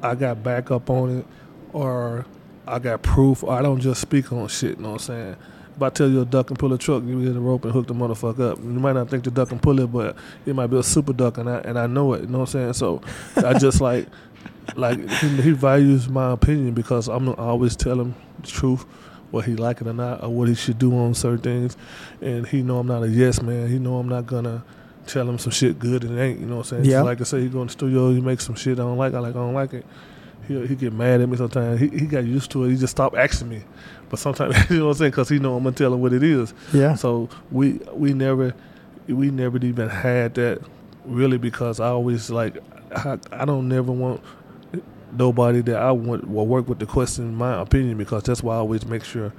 I 0.03 0.15
got 0.15 0.43
backup 0.43 0.89
on 0.89 1.19
it, 1.19 1.25
or 1.71 2.25
I 2.67 2.79
got 2.79 3.01
proof. 3.01 3.43
Or 3.43 3.53
I 3.53 3.61
don't 3.61 3.79
just 3.79 4.01
speak 4.01 4.31
on 4.31 4.47
shit. 4.49 4.77
You 4.77 4.83
know 4.83 4.91
what 4.91 5.01
I'm 5.01 5.07
saying? 5.07 5.35
If 5.75 5.81
I 5.81 5.89
tell 5.89 6.07
you 6.07 6.21
a 6.21 6.25
duck 6.25 6.51
and 6.51 6.59
pull 6.59 6.71
a 6.73 6.77
truck, 6.77 7.03
you 7.03 7.23
get 7.23 7.35
a 7.35 7.39
rope 7.39 7.63
and 7.63 7.73
hook 7.73 7.87
the 7.87 7.95
motherfucker 7.95 8.51
up. 8.51 8.59
You 8.59 8.65
might 8.65 8.93
not 8.93 9.09
think 9.09 9.23
the 9.23 9.31
duck 9.31 9.49
can 9.49 9.59
pull 9.59 9.79
it, 9.79 9.91
but 9.91 10.15
it 10.45 10.53
might 10.53 10.67
be 10.67 10.77
a 10.77 10.83
super 10.83 11.13
duck, 11.13 11.39
and 11.39 11.49
I 11.49 11.59
and 11.59 11.79
I 11.79 11.87
know 11.87 12.13
it. 12.13 12.21
You 12.21 12.27
know 12.27 12.39
what 12.39 12.53
I'm 12.53 12.73
saying? 12.73 12.73
So 12.73 13.01
I 13.37 13.57
just 13.57 13.81
like 13.89 14.07
like 14.75 14.99
he, 15.09 15.41
he 15.41 15.51
values 15.51 16.09
my 16.09 16.31
opinion 16.31 16.73
because 16.73 17.07
I'm 17.07 17.29
I 17.29 17.33
always 17.33 17.75
tell 17.75 17.99
him 17.99 18.13
the 18.41 18.47
truth, 18.47 18.83
what 19.31 19.45
he 19.45 19.55
like 19.55 19.81
it 19.81 19.87
or 19.87 19.93
not, 19.93 20.21
or 20.23 20.29
what 20.29 20.47
he 20.47 20.55
should 20.55 20.77
do 20.77 20.95
on 20.95 21.13
certain 21.15 21.39
things, 21.39 21.77
and 22.21 22.45
he 22.45 22.61
know 22.61 22.79
I'm 22.79 22.87
not 22.87 23.03
a 23.03 23.09
yes 23.09 23.41
man. 23.41 23.67
He 23.69 23.79
know 23.79 23.97
I'm 23.97 24.09
not 24.09 24.27
gonna 24.27 24.63
tell 25.07 25.27
him 25.27 25.37
some 25.37 25.51
shit 25.51 25.79
good 25.79 26.03
and 26.03 26.17
it 26.17 26.21
ain't. 26.21 26.39
You 26.39 26.45
know 26.45 26.57
what 26.57 26.71
I'm 26.71 26.83
saying? 26.83 26.85
Yeah. 26.85 27.01
Like 27.01 27.21
I 27.21 27.23
say, 27.23 27.41
he 27.41 27.49
go 27.49 27.61
in 27.61 27.67
the 27.67 27.73
studio, 27.73 28.11
he 28.13 28.21
make 28.21 28.41
some 28.41 28.55
shit 28.55 28.79
I 28.79 28.83
don't 28.83 28.97
like. 28.97 29.13
I 29.13 29.19
like 29.19 29.35
I 29.35 29.39
don't 29.39 29.53
like 29.53 29.73
it. 29.73 29.85
He 30.47 30.67
he 30.67 30.75
get 30.75 30.93
mad 30.93 31.21
at 31.21 31.29
me 31.29 31.37
sometimes. 31.37 31.79
He 31.79 31.87
he 31.87 32.05
got 32.05 32.25
used 32.25 32.51
to 32.51 32.65
it. 32.65 32.71
He 32.71 32.77
just 32.77 32.91
stopped 32.91 33.15
asking 33.15 33.49
me. 33.49 33.63
But 34.09 34.19
sometimes 34.19 34.55
you 34.69 34.79
know 34.79 34.85
what 34.85 34.91
I'm 34.91 34.97
saying 34.97 35.11
because 35.11 35.29
he 35.29 35.39
know 35.39 35.55
I'm 35.55 35.63
gonna 35.63 35.75
tell 35.75 35.93
him 35.93 36.01
what 36.01 36.13
it 36.13 36.23
is. 36.23 36.53
Yeah. 36.73 36.95
So 36.95 37.29
we 37.51 37.73
we 37.93 38.13
never 38.13 38.53
we 39.07 39.31
never 39.31 39.57
even 39.57 39.89
had 39.89 40.35
that 40.35 40.61
really 41.05 41.37
because 41.37 41.79
I 41.79 41.87
always 41.87 42.29
like 42.29 42.57
I, 42.95 43.17
I 43.31 43.45
don't 43.45 43.67
never 43.67 43.91
want 43.91 44.21
nobody 45.17 45.61
that 45.61 45.77
I 45.77 45.91
want 45.91 46.27
will 46.27 46.47
work 46.47 46.67
with 46.67 46.79
the 46.79 46.85
question 46.85 47.35
my 47.35 47.61
opinion 47.61 47.97
because 47.97 48.23
that's 48.23 48.41
why 48.41 48.55
I 48.55 48.57
always 48.57 48.85
make 48.85 49.03
sure 49.03 49.31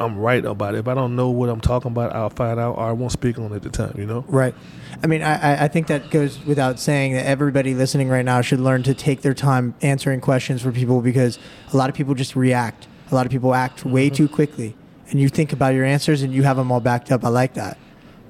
I'm 0.00 0.18
right 0.18 0.44
about 0.44 0.74
it. 0.74 0.78
If 0.78 0.88
I 0.88 0.94
don't 0.94 1.14
know 1.16 1.30
what 1.30 1.48
I'm 1.48 1.60
talking 1.60 1.90
about, 1.92 2.12
I'll 2.14 2.30
find 2.30 2.58
out 2.58 2.76
or 2.78 2.84
I 2.88 2.92
won't 2.92 3.12
speak 3.12 3.38
on 3.38 3.52
it 3.52 3.56
at 3.56 3.62
the 3.62 3.70
time. 3.70 3.94
You 3.96 4.06
know. 4.06 4.24
Right. 4.28 4.54
I 5.02 5.06
mean, 5.06 5.22
I, 5.22 5.64
I- 5.64 5.68
think 5.68 5.86
that 5.88 6.10
goes 6.10 6.44
without 6.44 6.78
saying 6.80 7.12
that 7.14 7.26
everybody 7.26 7.74
listening 7.74 8.08
right 8.08 8.24
now 8.24 8.40
should 8.40 8.60
learn 8.60 8.82
to 8.84 8.94
take 8.94 9.22
their 9.22 9.34
time 9.34 9.74
answering 9.82 10.20
questions 10.20 10.62
for 10.62 10.72
people 10.72 11.00
because 11.00 11.38
a 11.72 11.76
lot 11.76 11.88
of 11.90 11.94
people 11.94 12.14
just 12.14 12.34
react. 12.36 12.88
A 13.10 13.14
lot 13.14 13.26
of 13.26 13.30
people 13.32 13.54
act 13.54 13.84
way 13.84 14.06
Mm-hmm. 14.08 14.14
too 14.16 14.28
quickly, 14.28 14.76
and 15.10 15.20
you 15.20 15.28
think 15.28 15.52
about 15.52 15.74
your 15.74 15.84
answers 15.84 16.22
and 16.22 16.32
you 16.32 16.42
have 16.42 16.56
them 16.56 16.72
all 16.72 16.80
backed 16.80 17.12
up. 17.12 17.24
I 17.24 17.28
like 17.28 17.54
that. 17.54 17.78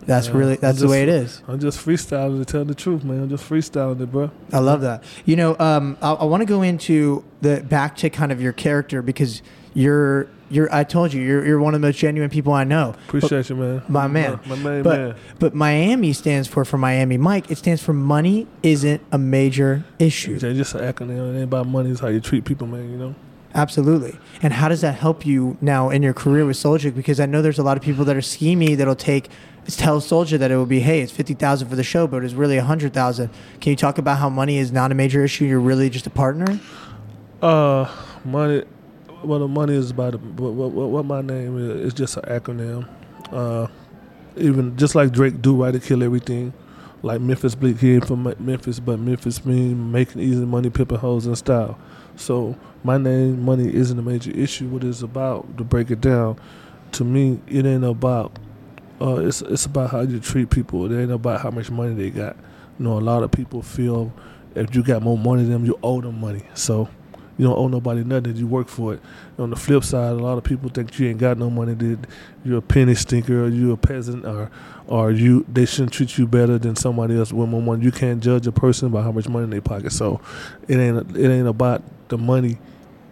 That's 0.07 0.29
really 0.29 0.57
that's 0.57 0.81
the 0.81 0.89
way 0.89 1.03
it 1.03 1.09
is. 1.09 1.41
I'm 1.49 1.59
just 1.59 1.79
freestyling 1.79 2.39
to 2.39 2.45
tell 2.45 2.65
the 2.67 2.75
truth, 2.75 3.05
man. 3.05 3.23
I'm 3.23 3.29
just 3.31 3.49
freestyling 3.49 3.99
it, 4.03 4.13
bro. 4.13 4.31
I 4.53 4.59
love 4.59 4.83
that. 4.83 5.03
You 5.25 5.37
know, 5.37 5.57
um, 5.59 5.97
I, 6.03 6.13
I 6.13 6.25
want 6.25 6.43
to 6.43 6.47
go 6.47 6.61
into 6.61 7.25
the 7.41 7.63
back 7.63 7.97
to 7.99 8.11
kind 8.11 8.31
of 8.31 8.39
your 8.43 8.53
character 8.53 9.01
because 9.01 9.41
you're 9.73 10.29
you're. 10.55 10.75
I 10.75 10.85
told 10.85 11.13
you 11.13 11.23
you're 11.23 11.45
you're 11.47 11.59
one 11.59 11.75
of 11.75 11.81
the 11.81 11.87
most 11.87 11.99
genuine 11.99 12.31
people 12.31 12.53
I 12.53 12.65
know. 12.65 12.95
Appreciate 13.09 13.49
you, 13.49 13.57
man. 13.57 13.83
My 13.89 14.07
man. 14.07 14.41
My, 14.47 14.57
my 14.57 14.63
main 14.63 14.83
but 14.83 14.99
man. 14.99 15.17
but 15.39 15.55
Miami 15.55 16.13
stands 16.13 16.49
for 16.49 16.65
for 16.65 16.79
Miami 16.79 17.17
Mike. 17.17 17.51
It 17.51 17.59
stands 17.59 17.83
for 17.83 17.93
money 17.93 18.47
isn't 18.63 19.03
a 19.13 19.19
major 19.19 19.85
issue. 19.99 20.35
It's 20.35 20.43
just 20.43 20.75
an 20.75 20.93
acronym. 20.93 21.35
It 21.35 21.37
ain't 21.37 21.45
about 21.45 21.67
money. 21.67 21.91
It's 21.91 22.01
how 22.01 22.09
you 22.09 22.21
treat 22.21 22.45
people, 22.45 22.67
man. 22.67 22.91
You 22.91 22.97
know. 22.97 23.15
Absolutely. 23.55 24.19
And 24.43 24.53
how 24.53 24.69
does 24.69 24.81
that 24.81 24.97
help 24.97 25.25
you 25.25 25.57
now 25.61 25.89
in 25.89 26.03
your 26.03 26.13
career 26.13 26.45
with 26.45 26.57
Soulja? 26.57 26.93
Because 26.93 27.21
I 27.21 27.27
know 27.27 27.41
there's 27.41 27.59
a 27.59 27.63
lot 27.63 27.77
of 27.77 27.85
people 27.85 28.05
that 28.07 28.17
are 28.17 28.21
schemy 28.21 28.77
that'll 28.77 28.97
take 28.97 29.31
tell 29.69 30.01
Soulja 30.01 30.39
that 30.39 30.51
it 30.51 30.57
will 30.57 30.67
be 30.67 30.81
hey 30.81 31.01
it's 31.01 31.13
fifty 31.13 31.35
thousand 31.35 31.69
for 31.69 31.77
the 31.77 31.85
show, 31.85 32.07
but 32.07 32.25
it's 32.25 32.35
really 32.35 32.57
a 32.57 32.65
hundred 32.65 32.93
thousand. 32.93 33.31
Can 33.61 33.71
you 33.71 33.77
talk 33.77 33.99
about 33.99 34.19
how 34.19 34.29
money 34.29 34.59
is 34.59 34.73
not 34.73 34.91
a 34.91 34.95
major 34.95 35.25
issue? 35.25 35.45
You're 35.45 35.61
really 35.61 35.89
just 35.89 36.07
a 36.07 36.11
partner. 36.11 36.59
Uh, 37.41 37.91
money. 38.25 38.65
Well, 39.25 39.39
the 39.41 39.49
money 39.49 39.75
is 39.75 39.91
about 39.91 40.15
what, 40.21 40.53
what, 40.53 40.89
what 40.91 41.05
my 41.05 41.21
name 41.21 41.59
is. 41.59 41.87
It's 41.87 41.95
just 41.95 42.17
an 42.17 42.25
acronym. 42.25 42.89
Uh, 43.33 43.69
even 44.37 44.77
just 44.77 44.95
like 44.95 45.13
Drake 45.13 45.41
do 45.41 45.63
right 45.63 45.73
to 45.73 45.81
kill 45.81 46.03
everything. 46.03 46.53
Like 47.03 47.21
Memphis 47.21 47.55
Bleek, 47.55 47.79
here 47.79 48.01
from 48.01 48.35
Memphis, 48.39 48.81
but 48.81 48.99
Memphis 48.99 49.45
mean 49.45 49.93
making 49.93 50.23
easy 50.23 50.45
money, 50.45 50.71
pimping 50.71 50.99
hoes 50.99 51.27
in 51.27 51.37
style. 51.37 51.79
So 52.17 52.57
my 52.83 52.97
name, 52.97 53.43
money 53.43 53.75
isn't 53.75 53.99
a 53.99 54.03
major 54.03 54.31
issue. 54.31 54.69
What 54.69 54.85
it's 54.85 55.03
about, 55.03 55.59
to 55.59 55.65
break 55.65 55.91
it 55.91 56.01
down, 56.01 56.39
to 56.93 57.05
me, 57.05 57.41
it 57.47 57.67
ain't 57.67 57.85
about. 57.85 58.39
Uh, 59.01 59.17
it's 59.17 59.43
it's 59.43 59.67
about 59.67 59.91
how 59.91 60.01
you 60.01 60.19
treat 60.21 60.49
people. 60.51 60.91
It 60.91 61.03
ain't 61.03 61.13
about 61.13 61.41
how 61.43 61.51
much 61.51 61.71
money 61.71 61.95
they 61.95 62.11
got. 62.11 62.37
You 62.79 62.87
know, 62.87 62.99
a 62.99 63.01
lot 63.01 63.23
of 63.23 63.31
people 63.31 63.61
feel 63.61 64.13
if 64.55 64.75
you 64.75 64.83
got 64.83 65.03
more 65.03 65.19
money 65.19 65.43
than 65.43 65.53
them, 65.53 65.67
you 65.67 65.79
owe 65.83 66.01
them 66.01 66.21
money. 66.21 66.43
So 66.55 66.89
you 67.37 67.47
don't 67.47 67.59
owe 67.59 67.69
nobody 67.69 68.05
nothing. 68.05 68.37
You 68.37 68.47
work 68.47 68.69
for 68.69 68.95
it. 68.95 69.01
On 69.39 69.51
the 69.51 69.57
flip 69.57 69.83
side, 69.85 70.13
a 70.13 70.15
lot 70.15 70.39
of 70.39 70.45
people 70.45 70.69
think 70.69 70.99
you 70.99 71.09
ain't 71.09 71.19
got 71.19 71.39
no 71.39 71.51
money. 71.51 71.75
That 71.75 71.99
you're 72.45 72.59
a 72.59 72.63
penny 72.63 72.95
stinker, 72.95 73.45
or 73.45 73.49
you're 73.49 73.75
a 73.75 73.77
peasant, 73.77 74.25
or 74.25 74.51
or 74.87 75.11
you 75.11 75.45
they 75.53 75.67
shouldn't 75.67 75.93
treat 75.93 76.17
you 76.19 76.27
better 76.27 76.59
than 76.59 76.77
somebody 76.77 77.17
else 77.17 77.33
with 77.33 77.49
more 77.49 77.63
money. 77.63 77.85
You 77.85 77.93
can't 77.93 78.23
judge 78.23 78.47
a 78.47 78.53
person 78.53 78.91
by 78.91 79.03
how 79.03 79.13
much 79.13 79.29
money 79.29 79.45
in 79.45 79.51
their 79.51 79.61
pocket. 79.61 79.93
So 79.93 80.21
it 80.69 80.77
ain't 80.77 81.17
it 81.17 81.29
ain't 81.29 81.49
about 81.49 81.83
the 82.09 82.19
money. 82.19 82.59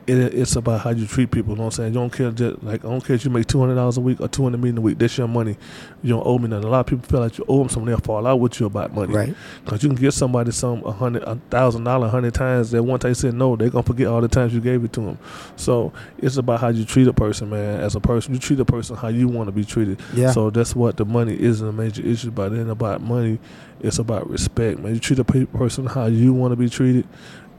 It, 0.07 0.35
it's 0.35 0.57
about 0.57 0.81
how 0.81 0.91
you 0.91 1.07
treat 1.07 1.31
people. 1.31 1.53
You 1.53 1.59
know 1.59 1.65
what 1.65 1.79
I'm 1.79 1.85
saying? 1.85 1.95
You 1.95 2.01
don't 2.01 2.13
care 2.13 2.31
just, 2.31 2.63
like 2.63 2.85
I 2.85 2.89
don't 2.89 3.05
care 3.05 3.15
if 3.17 3.25
you 3.25 3.31
make 3.31 3.47
two 3.47 3.61
hundred 3.61 3.77
dollars 3.77 3.97
a 3.97 4.01
week 4.01 4.21
or 4.21 4.29
two 4.29 4.43
hundred 4.43 4.59
million 4.59 4.79
a 4.79 4.81
week. 4.81 4.99
That's 4.99 5.17
your 5.17 5.29
money. 5.29 5.57
You 6.03 6.11
don't 6.11 6.27
owe 6.27 6.39
me 6.39 6.49
nothing. 6.49 6.67
A 6.67 6.71
lot 6.71 6.81
of 6.81 6.87
people 6.87 7.05
feel 7.09 7.21
like 7.21 7.39
you 7.39 7.45
owe 7.49 7.59
them 7.59 7.69
something. 7.69 7.87
They'll 7.87 7.99
fall 7.99 8.27
out 8.27 8.41
with 8.41 8.59
you 8.59 8.67
about 8.67 8.93
money. 8.93 9.15
Right. 9.15 9.35
Cause 9.65 9.83
you 9.83 9.89
can 9.89 9.97
give 9.97 10.13
somebody 10.15 10.51
some 10.51 10.85
a 10.85 10.93
hundred, 10.93 11.23
a 11.23 11.37
thousand 11.51 11.85
dollar, 11.85 12.09
hundred 12.09 12.35
times. 12.35 12.71
That 12.73 12.83
one 12.83 12.99
time 12.99 13.11
you 13.11 13.15
said 13.15 13.35
no, 13.35 13.55
they're 13.57 13.71
gonna 13.71 13.85
forget 13.85 14.09
all 14.09 14.21
the 14.21 14.29
times 14.29 14.53
you 14.53 14.61
gave 14.61 14.85
it 14.85 14.93
to 14.95 15.01
them. 15.01 15.19
So 15.57 15.93
it's 16.19 16.37
about 16.37 16.61
how 16.61 16.69
you 16.69 16.85
treat 16.85 17.07
a 17.07 17.13
person, 17.13 17.51
man. 17.51 17.81
As 17.81 17.95
a 17.95 18.01
person, 18.01 18.35
you 18.35 18.41
treat 18.41 18.59
a 18.61 18.65
person 18.65 18.97
how 18.97 19.09
you 19.09 19.29
want 19.29 19.49
to 19.49 19.53
be 19.53 19.65
treated. 19.65 20.01
Yeah. 20.15 20.33
So 20.33 20.51
that's 20.51 20.75
what 20.75 20.97
the 20.97 21.05
money 21.05 21.41
isn't 21.41 21.67
a 21.67 21.73
major 21.73 22.03
issue. 22.03 22.31
But 22.31 22.51
then 22.51 22.71
about 22.71 23.01
money, 23.03 23.39
it's 23.81 23.99
about 23.99 24.29
respect, 24.31 24.79
man. 24.79 24.95
You 24.95 25.01
treat 25.01 25.19
a 25.19 25.25
person 25.25 25.87
how 25.87 26.07
you 26.07 26.33
want 26.33 26.53
to 26.53 26.57
be 26.57 26.69
treated, 26.69 27.07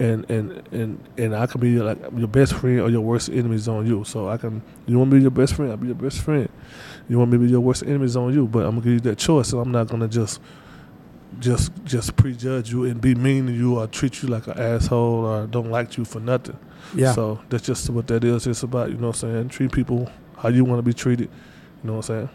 and 0.03 0.29
and 0.29 0.67
and 0.73 0.99
and 1.17 1.35
I 1.35 1.45
can 1.45 1.61
be 1.61 1.79
like 1.79 1.97
your 2.15 2.27
best 2.27 2.53
friend 2.53 2.81
or 2.81 2.89
your 2.89 3.01
worst 3.01 3.29
enemies 3.29 3.67
on 3.67 3.87
you. 3.87 4.03
So 4.03 4.27
I 4.27 4.37
can. 4.37 4.61
You 4.85 4.99
want 4.99 5.11
me 5.11 5.15
to 5.15 5.19
be 5.19 5.21
your 5.23 5.31
best 5.31 5.55
friend? 5.55 5.71
I'll 5.71 5.77
be 5.77 5.87
your 5.87 5.95
best 5.95 6.19
friend. 6.19 6.49
You 7.07 7.17
want 7.17 7.31
me 7.31 7.37
to 7.37 7.43
be 7.45 7.49
your 7.49 7.61
worst 7.61 7.83
enemies 7.83 8.15
on 8.15 8.33
you, 8.33 8.45
but 8.47 8.65
I'm 8.65 8.71
gonna 8.71 8.81
give 8.81 8.93
you 8.93 8.99
that 9.01 9.17
choice, 9.17 9.53
and 9.53 9.61
I'm 9.61 9.71
not 9.71 9.87
gonna 9.87 10.09
just 10.09 10.41
just 11.39 11.71
just 11.85 12.15
prejudge 12.15 12.71
you 12.71 12.83
and 12.83 12.99
be 12.99 13.15
mean 13.15 13.47
to 13.47 13.53
you 13.53 13.79
or 13.79 13.87
treat 13.87 14.21
you 14.21 14.29
like 14.29 14.47
an 14.47 14.57
asshole 14.57 15.25
or 15.25 15.47
don't 15.47 15.71
like 15.71 15.97
you 15.97 16.05
for 16.05 16.19
nothing. 16.19 16.57
Yeah. 16.93 17.13
So 17.13 17.39
that's 17.49 17.65
just 17.65 17.89
what 17.89 18.07
that 18.07 18.23
is. 18.23 18.45
It's 18.45 18.63
about, 18.63 18.89
you 18.89 18.97
know 18.97 19.07
what 19.07 19.23
I'm 19.23 19.31
saying, 19.31 19.49
treat 19.49 19.71
people 19.71 20.11
how 20.37 20.49
you 20.49 20.65
want 20.65 20.79
to 20.79 20.83
be 20.83 20.93
treated. 20.93 21.29
You 21.83 21.87
know 21.87 21.93
what 21.93 22.09
I'm 22.09 22.27
saying? 22.27 22.29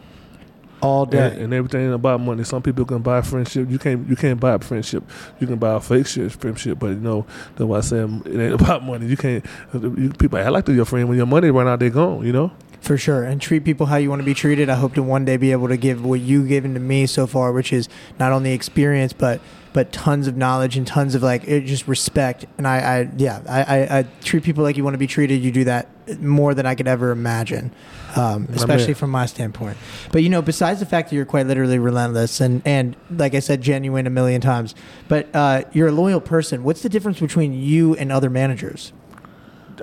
All 0.80 1.02
And, 1.02 1.10
day. 1.10 1.40
and 1.40 1.52
everything 1.52 1.86
ain't 1.86 1.94
about 1.94 2.20
money. 2.20 2.44
Some 2.44 2.62
people 2.62 2.84
can 2.84 3.02
buy 3.02 3.20
friendship. 3.22 3.68
You 3.70 3.78
can't 3.78 4.08
you 4.08 4.16
can't 4.16 4.38
buy 4.38 4.58
friendship. 4.58 5.02
You 5.40 5.46
can 5.46 5.56
buy 5.56 5.74
a 5.74 5.80
fake 5.80 6.06
shit 6.06 6.30
friendship, 6.32 6.78
but 6.78 6.88
you 6.88 6.94
know 6.96 7.26
that's 7.56 7.66
why 7.66 7.78
I 7.78 7.80
say 7.80 7.98
it 8.00 8.26
ain't 8.40 8.54
about 8.60 8.84
money. 8.84 9.06
You 9.06 9.16
can't 9.16 9.44
you, 9.74 10.12
people 10.18 10.38
act 10.38 10.52
like 10.52 10.64
they're 10.66 10.74
your 10.74 10.84
friend 10.84 11.08
when 11.08 11.16
your 11.18 11.26
money 11.26 11.50
run 11.50 11.66
out, 11.68 11.80
they 11.80 11.90
gone. 11.90 12.24
You 12.24 12.32
know. 12.32 12.52
For 12.88 12.96
sure. 12.96 13.22
And 13.22 13.38
treat 13.38 13.64
people 13.64 13.84
how 13.84 13.96
you 13.96 14.08
want 14.08 14.20
to 14.20 14.24
be 14.24 14.32
treated. 14.32 14.70
I 14.70 14.76
hope 14.76 14.94
to 14.94 15.02
one 15.02 15.26
day 15.26 15.36
be 15.36 15.52
able 15.52 15.68
to 15.68 15.76
give 15.76 16.02
what 16.02 16.20
you've 16.20 16.48
given 16.48 16.72
to 16.72 16.80
me 16.80 17.04
so 17.04 17.26
far, 17.26 17.52
which 17.52 17.70
is 17.70 17.86
not 18.18 18.32
only 18.32 18.52
experience, 18.52 19.12
but 19.12 19.42
but 19.74 19.92
tons 19.92 20.26
of 20.26 20.38
knowledge 20.38 20.74
and 20.74 20.86
tons 20.86 21.14
of 21.14 21.22
like 21.22 21.46
it, 21.46 21.66
just 21.66 21.86
respect. 21.86 22.46
And 22.56 22.66
I, 22.66 22.78
I 22.78 23.10
yeah, 23.18 23.42
I, 23.46 23.60
I, 23.62 23.98
I 23.98 24.02
treat 24.22 24.42
people 24.42 24.64
like 24.64 24.78
you 24.78 24.84
want 24.84 24.94
to 24.94 24.98
be 24.98 25.06
treated. 25.06 25.42
You 25.42 25.52
do 25.52 25.64
that 25.64 25.86
more 26.18 26.54
than 26.54 26.64
I 26.64 26.74
could 26.74 26.88
ever 26.88 27.10
imagine, 27.10 27.72
um, 28.16 28.48
especially 28.54 28.94
from 28.94 29.10
my 29.10 29.26
standpoint. 29.26 29.76
But 30.10 30.22
you 30.22 30.30
know, 30.30 30.40
besides 30.40 30.80
the 30.80 30.86
fact 30.86 31.10
that 31.10 31.16
you're 31.16 31.26
quite 31.26 31.46
literally 31.46 31.78
relentless 31.78 32.40
and 32.40 32.62
and 32.64 32.96
like 33.10 33.34
I 33.34 33.40
said, 33.40 33.60
genuine 33.60 34.06
a 34.06 34.10
million 34.10 34.40
times, 34.40 34.74
but 35.08 35.28
uh, 35.36 35.64
you're 35.74 35.88
a 35.88 35.92
loyal 35.92 36.22
person. 36.22 36.64
What's 36.64 36.80
the 36.80 36.88
difference 36.88 37.20
between 37.20 37.52
you 37.52 37.94
and 37.96 38.10
other 38.10 38.30
managers? 38.30 38.94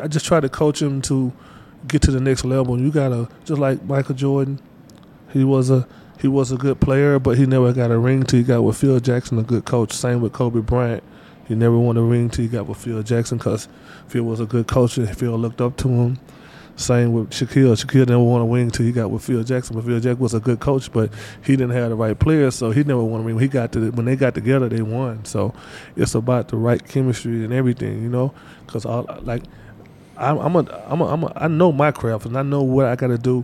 I 0.01 0.07
just 0.07 0.25
try 0.25 0.39
to 0.39 0.49
coach 0.49 0.79
them 0.79 1.03
to 1.03 1.33
get 1.87 2.01
to 2.03 2.11
the 2.11 2.19
next 2.19 2.45
level. 2.45 2.79
You 2.79 2.91
gotta 2.91 3.27
just 3.45 3.59
like 3.59 3.83
Michael 3.83 4.15
Jordan. 4.15 4.59
He 5.31 5.43
was 5.43 5.69
a 5.69 5.87
he 6.19 6.27
was 6.27 6.51
a 6.51 6.57
good 6.57 6.79
player, 6.79 7.19
but 7.19 7.37
he 7.37 7.45
never 7.45 7.73
got 7.73 7.91
a 7.91 7.97
ring 7.97 8.23
till 8.23 8.39
he 8.39 8.45
got 8.45 8.61
with 8.63 8.77
Phil 8.77 8.99
Jackson, 8.99 9.37
a 9.37 9.43
good 9.43 9.65
coach. 9.65 9.93
Same 9.93 10.21
with 10.21 10.33
Kobe 10.33 10.61
Bryant. 10.61 11.03
He 11.47 11.55
never 11.55 11.77
won 11.77 11.97
a 11.97 12.01
ring 12.01 12.29
till 12.29 12.43
he 12.43 12.49
got 12.49 12.65
with 12.67 12.77
Phil 12.77 13.03
Jackson 13.03 13.37
because 13.37 13.67
Phil 14.07 14.23
was 14.23 14.39
a 14.39 14.45
good 14.45 14.67
coach 14.67 14.97
and 14.97 15.15
Phil 15.15 15.37
looked 15.37 15.61
up 15.61 15.77
to 15.77 15.87
him. 15.87 16.19
Same 16.77 17.13
with 17.13 17.29
Shaquille. 17.29 17.73
Shaquille 17.75 18.07
never 18.07 18.23
won 18.23 18.41
a 18.41 18.45
ring 18.45 18.69
till 18.69 18.85
he 18.85 18.91
got 18.91 19.09
with 19.09 19.23
Phil 19.23 19.43
Jackson. 19.43 19.75
But 19.75 19.85
Phil 19.85 19.99
Jackson 19.99 20.19
was 20.19 20.33
a 20.33 20.39
good 20.39 20.59
coach, 20.59 20.91
but 20.91 21.09
he 21.43 21.55
didn't 21.55 21.71
have 21.71 21.89
the 21.89 21.95
right 21.95 22.17
players, 22.17 22.55
so 22.55 22.71
he 22.71 22.83
never 22.83 23.03
won 23.03 23.21
a 23.21 23.23
ring. 23.23 23.39
He 23.39 23.47
got 23.47 23.71
to 23.73 23.91
when 23.91 24.05
they 24.05 24.15
got 24.15 24.35
together, 24.35 24.67
they 24.67 24.81
won. 24.81 25.23
So 25.23 25.53
it's 25.95 26.15
about 26.15 26.49
the 26.49 26.57
right 26.57 26.85
chemistry 26.85 27.45
and 27.45 27.53
everything, 27.53 28.03
you 28.03 28.09
know. 28.09 28.33
Because 28.65 28.85
all 28.85 29.05
like 29.21 29.43
I'm, 30.17 30.37
I'm 30.37 30.55
a, 30.55 30.83
I'm 30.87 31.01
a, 31.01 31.05
I'm 31.05 31.23
a, 31.23 31.33
I 31.35 31.47
know 31.47 31.71
my 31.71 31.91
craft 31.91 32.25
and 32.25 32.37
I 32.37 32.43
know 32.43 32.61
what 32.61 32.85
I 32.85 32.95
got 32.95 33.07
to 33.07 33.17
do 33.17 33.43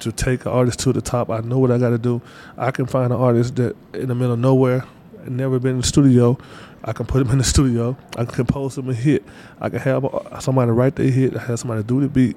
to 0.00 0.12
take 0.12 0.44
an 0.46 0.52
artist 0.52 0.80
to 0.80 0.92
the 0.92 1.00
top. 1.00 1.30
I 1.30 1.40
know 1.40 1.58
what 1.58 1.70
I 1.70 1.78
got 1.78 1.90
to 1.90 1.98
do. 1.98 2.20
I 2.56 2.70
can 2.70 2.86
find 2.86 3.12
an 3.12 3.18
artist 3.18 3.56
that 3.56 3.76
in 3.94 4.08
the 4.08 4.14
middle 4.14 4.32
of 4.32 4.38
nowhere, 4.38 4.84
never 5.26 5.58
been 5.58 5.72
in 5.72 5.80
the 5.80 5.86
studio. 5.86 6.38
I 6.84 6.92
can 6.92 7.06
put 7.06 7.24
them 7.24 7.32
in 7.32 7.38
the 7.38 7.44
studio. 7.44 7.96
I 8.16 8.24
can 8.24 8.34
compose 8.34 8.74
them 8.74 8.88
a 8.88 8.94
hit. 8.94 9.24
I 9.60 9.68
can 9.68 9.78
have 9.80 10.04
somebody 10.40 10.70
write 10.72 10.96
their 10.96 11.10
hit. 11.10 11.36
I 11.36 11.40
have 11.40 11.60
somebody 11.60 11.82
do 11.82 12.00
the 12.00 12.08
beat. 12.08 12.36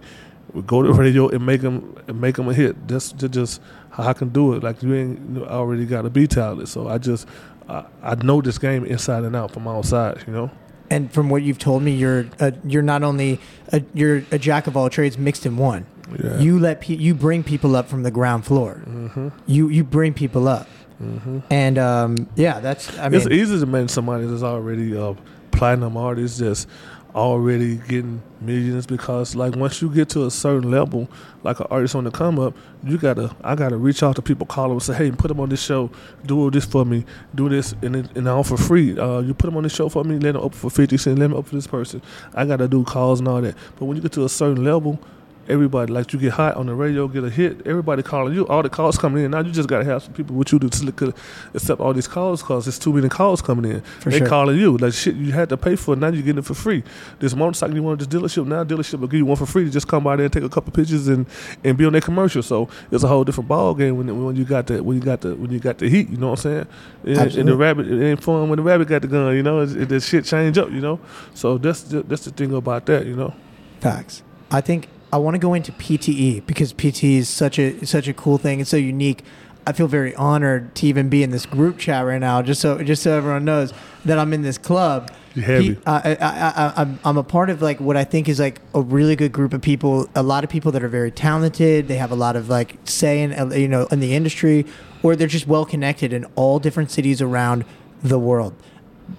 We 0.53 0.61
go 0.61 0.83
to 0.83 0.89
the 0.89 0.93
radio 0.99 1.27
and 1.29 1.45
make 1.45 1.61
them 1.61 1.95
and 2.07 2.21
make 2.21 2.35
them 2.35 2.47
a 2.47 2.53
hit. 2.53 2.87
That's 2.87 3.11
just 3.11 3.61
how 3.89 4.03
I 4.03 4.13
can 4.13 4.29
do 4.29 4.53
it. 4.53 4.63
Like 4.63 4.83
you 4.83 4.93
ain't 4.93 5.39
already 5.39 5.85
got 5.85 6.05
a 6.05 6.09
beat 6.09 6.31
talent, 6.31 6.69
so 6.69 6.87
I 6.87 6.99
just 6.99 7.27
I, 7.67 7.85
I 8.03 8.15
know 8.15 8.41
this 8.41 8.59
game 8.59 8.85
inside 8.85 9.23
and 9.23 9.35
out 9.35 9.51
from 9.51 9.67
outside. 9.67 10.23
You 10.27 10.33
know 10.33 10.51
and 10.89 11.11
from 11.11 11.29
what 11.29 11.43
you've 11.43 11.59
told 11.59 11.83
me, 11.83 11.91
you're 11.91 12.27
a, 12.39 12.53
you're 12.63 12.81
not 12.81 13.03
only 13.03 13.39
a, 13.71 13.83
you're 13.93 14.23
a 14.31 14.37
jack 14.37 14.67
of 14.67 14.77
all 14.77 14.89
trades 14.89 15.17
mixed 15.17 15.45
in 15.45 15.57
one. 15.57 15.85
Yeah. 16.23 16.39
You 16.39 16.59
let 16.59 16.81
pe- 16.81 16.95
you 16.95 17.15
bring 17.15 17.43
people 17.43 17.75
up 17.75 17.89
from 17.89 18.03
the 18.03 18.11
ground 18.11 18.45
floor. 18.45 18.83
Mm-hmm. 18.85 19.29
You 19.47 19.69
you 19.69 19.83
bring 19.83 20.13
people 20.13 20.47
up, 20.47 20.67
mm-hmm. 21.01 21.39
and 21.49 21.77
um, 21.77 22.29
yeah, 22.35 22.59
that's. 22.59 22.95
I 22.99 23.09
mean, 23.09 23.21
it's 23.21 23.29
easy 23.29 23.59
to 23.59 23.65
mention 23.65 23.87
somebody 23.87 24.27
that's 24.27 24.43
already 24.43 24.95
a 24.95 25.15
platinum 25.51 25.97
artist, 25.97 26.39
just 26.39 26.67
already 27.15 27.77
getting 27.77 28.21
millions 28.41 28.85
because 28.85 29.35
like 29.35 29.55
once 29.55 29.81
you 29.81 29.89
get 29.89 30.09
to 30.09 30.25
a 30.25 30.31
certain 30.31 30.69
level, 30.69 31.09
like 31.43 31.59
an 31.61 31.67
artist 31.69 31.95
on 31.95 32.03
the 32.03 32.11
come 32.11 32.37
up, 32.37 32.55
you 32.83 32.97
gotta 32.97 33.33
I 33.43 33.55
gotta 33.55 33.77
reach 33.77 34.03
out 34.03 34.17
to 34.17 34.21
people, 34.21 34.45
call 34.45 34.65
them, 34.65 34.73
and 34.73 34.83
say, 34.83 34.93
hey, 34.93 35.11
put 35.11 35.29
them 35.29 35.39
on 35.39 35.49
this 35.49 35.63
show, 35.63 35.89
do 36.25 36.51
this 36.51 36.65
for 36.65 36.85
me, 36.85 37.05
do 37.33 37.47
this, 37.47 37.73
and 37.81 37.95
and 37.95 38.27
all 38.27 38.43
for 38.43 38.57
free. 38.57 38.97
Uh, 38.99 39.19
you 39.19 39.33
put 39.33 39.47
them 39.47 39.55
on 39.55 39.63
this 39.63 39.73
show 39.73 39.87
for 39.87 40.03
me, 40.03 40.19
let 40.19 40.33
them 40.33 40.43
up 40.43 40.53
for 40.53 40.69
fifty 40.69 40.97
cents, 40.97 41.17
let 41.17 41.29
them 41.29 41.37
up 41.37 41.47
for 41.47 41.55
this 41.55 41.67
person. 41.67 42.01
I 42.33 42.45
gotta 42.45 42.67
do 42.67 42.83
calls 42.83 43.19
and 43.19 43.27
all 43.29 43.41
that. 43.41 43.55
But 43.79 43.85
when 43.85 43.95
you 43.95 44.03
get 44.03 44.11
to 44.13 44.25
a 44.25 44.29
certain 44.29 44.63
level, 44.63 44.99
everybody 45.47 45.91
like 45.91 46.13
you 46.13 46.19
get 46.19 46.33
hot 46.33 46.55
on 46.55 46.65
the 46.65 46.73
radio, 46.73 47.07
get 47.07 47.23
a 47.23 47.29
hit. 47.29 47.65
Everybody 47.65 48.03
calling 48.03 48.33
you, 48.33 48.47
all 48.47 48.63
the 48.63 48.69
calls 48.69 48.97
coming 48.97 49.23
in. 49.23 49.31
Now 49.31 49.39
you 49.39 49.51
just 49.51 49.69
got 49.69 49.79
to 49.79 49.85
have 49.85 50.03
some 50.03 50.13
people 50.13 50.35
with 50.35 50.51
you 50.51 50.59
to 50.59 51.13
accept 51.53 51.81
all 51.81 51.93
these 51.93 52.07
calls 52.07 52.41
because 52.41 52.67
it's 52.67 52.79
too 52.79 52.93
many 52.93 53.09
calls 53.09 53.41
coming 53.41 53.71
in. 53.71 53.81
For 53.81 54.09
they 54.09 54.19
sure. 54.19 54.27
calling 54.27 54.57
you 54.57 54.77
like 54.77 54.93
shit. 54.93 55.15
You 55.15 55.31
had 55.31 55.49
to 55.49 55.57
pay 55.57 55.75
for 55.75 55.93
it. 55.93 55.99
Now 55.99 56.07
you're 56.07 56.23
getting 56.23 56.39
it 56.39 56.45
for 56.45 56.53
free. 56.53 56.83
This 57.19 57.35
motorcycle 57.35 57.75
you 57.75 57.83
wanted 57.83 58.09
this 58.09 58.21
dealership. 58.21 58.45
Now 58.47 58.63
dealership 58.63 58.99
will 58.99 59.07
give 59.07 59.19
you 59.19 59.25
one 59.25 59.37
for 59.37 59.45
free 59.45 59.65
to 59.65 59.71
just 59.71 59.87
come 59.87 60.03
by 60.03 60.15
there 60.15 60.25
and 60.25 60.33
take 60.33 60.43
a 60.43 60.49
couple 60.49 60.71
pictures 60.71 61.07
and, 61.07 61.25
and 61.63 61.77
be 61.77 61.85
on 61.85 61.91
their 61.91 62.01
commercial. 62.01 62.43
So 62.43 62.69
it's 62.91 63.03
a 63.03 63.07
whole 63.07 63.23
different 63.23 63.47
ball 63.47 63.73
game 63.75 63.97
when 63.97 64.25
when 64.25 64.35
you 64.35 64.45
got 64.45 64.67
the 64.67 64.83
when 64.83 64.97
you 64.97 65.03
got 65.03 65.21
the 65.21 65.35
when 65.35 65.51
you 65.51 65.59
got 65.59 65.77
the 65.77 65.89
heat. 65.89 66.09
You 66.09 66.17
know 66.17 66.31
what 66.31 66.45
I'm 66.45 66.67
saying? 67.05 67.19
And, 67.19 67.35
and 67.35 67.47
the 67.49 67.55
rabbit 67.55 67.87
it 67.87 68.03
ain't 68.03 68.23
fun 68.23 68.49
when 68.49 68.57
the 68.57 68.63
rabbit 68.63 68.87
got 68.87 69.01
the 69.01 69.07
gun. 69.07 69.35
You 69.35 69.43
know, 69.43 69.61
it, 69.61 69.75
it, 69.75 69.89
the 69.89 69.99
shit 69.99 70.25
change 70.25 70.57
up. 70.57 70.71
You 70.71 70.81
know, 70.81 70.99
so 71.33 71.57
that's 71.57 71.83
that's 71.83 72.25
the 72.25 72.31
thing 72.31 72.53
about 72.53 72.85
that. 72.87 73.05
You 73.05 73.15
know, 73.15 73.33
facts. 73.79 74.23
I 74.51 74.61
think 74.61 74.87
I 75.15 75.17
want 75.17 75.35
to 75.35 75.39
go 75.39 75.53
into 75.53 75.71
PTE 75.71 76.45
because 76.45 76.73
PTE 76.73 77.19
is 77.19 77.29
such 77.29 77.57
a 77.57 77.85
such 77.85 78.09
a 78.09 78.13
cool 78.13 78.37
thing 78.37 78.59
It's 78.59 78.69
so 78.69 78.75
unique. 78.75 79.23
I 79.65 79.71
feel 79.71 79.87
very 79.87 80.13
honored 80.15 80.75
to 80.75 80.87
even 80.87 81.07
be 81.07 81.23
in 81.23 81.29
this 81.29 81.45
group 81.45 81.77
chat 81.77 82.05
right 82.05 82.19
now, 82.19 82.41
just 82.41 82.59
so 82.59 82.83
just 82.83 83.01
so 83.01 83.17
everyone 83.17 83.45
knows 83.45 83.73
that 84.03 84.19
I'm 84.19 84.33
in 84.33 84.41
this 84.41 84.57
club. 84.57 85.09
Heavy. 85.33 85.79
I, 85.85 86.17
I, 86.19 86.27
I, 86.27 86.73
I'm, 86.75 86.99
I'm 87.05 87.17
a 87.17 87.23
part 87.23 87.49
of 87.49 87.61
like 87.61 87.79
what 87.79 87.95
I 87.95 88.03
think 88.03 88.27
is 88.27 88.41
like 88.41 88.59
a 88.73 88.81
really 88.81 89.15
good 89.15 89.31
group 89.31 89.53
of 89.53 89.61
people. 89.61 90.09
A 90.15 90.23
lot 90.23 90.43
of 90.43 90.49
people 90.49 90.73
that 90.73 90.83
are 90.83 90.89
very 90.89 91.11
talented. 91.11 91.87
They 91.87 91.95
have 91.95 92.11
a 92.11 92.15
lot 92.15 92.35
of 92.35 92.49
like 92.49 92.75
say 92.83 93.21
in 93.21 93.31
uh, 93.31 93.55
you 93.55 93.69
know 93.69 93.85
in 93.85 94.01
the 94.01 94.13
industry, 94.13 94.65
or 95.01 95.15
they're 95.15 95.29
just 95.29 95.47
well 95.47 95.65
connected 95.65 96.11
in 96.11 96.25
all 96.35 96.59
different 96.59 96.91
cities 96.91 97.21
around 97.21 97.63
the 98.03 98.19
world. 98.19 98.53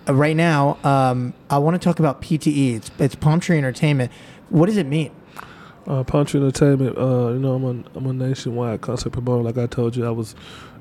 Uh, 0.07 0.15
right 0.15 0.37
now, 0.37 0.77
um, 0.85 1.33
I 1.49 1.57
want 1.57 1.81
to 1.81 1.83
talk 1.83 1.99
about 1.99 2.21
PTE. 2.21 2.77
It's, 2.77 2.91
it's 2.99 3.15
Palm 3.15 3.41
Tree 3.41 3.57
Entertainment. 3.57 4.13
What 4.51 4.67
does 4.67 4.77
it 4.77 4.87
mean? 4.87 5.11
Uh, 5.87 6.03
Punch 6.03 6.35
Entertainment, 6.35 6.99
uh, 6.99 7.29
you 7.29 7.39
know, 7.39 7.55
I'm 7.55 7.65
a, 7.65 7.99
I'm 7.99 8.07
a 8.07 8.13
nationwide 8.13 8.81
concert 8.81 9.11
promoter. 9.11 9.43
Like 9.43 9.57
I 9.57 9.67
told 9.67 9.95
you, 9.95 10.05
I 10.05 10.11
was 10.11 10.35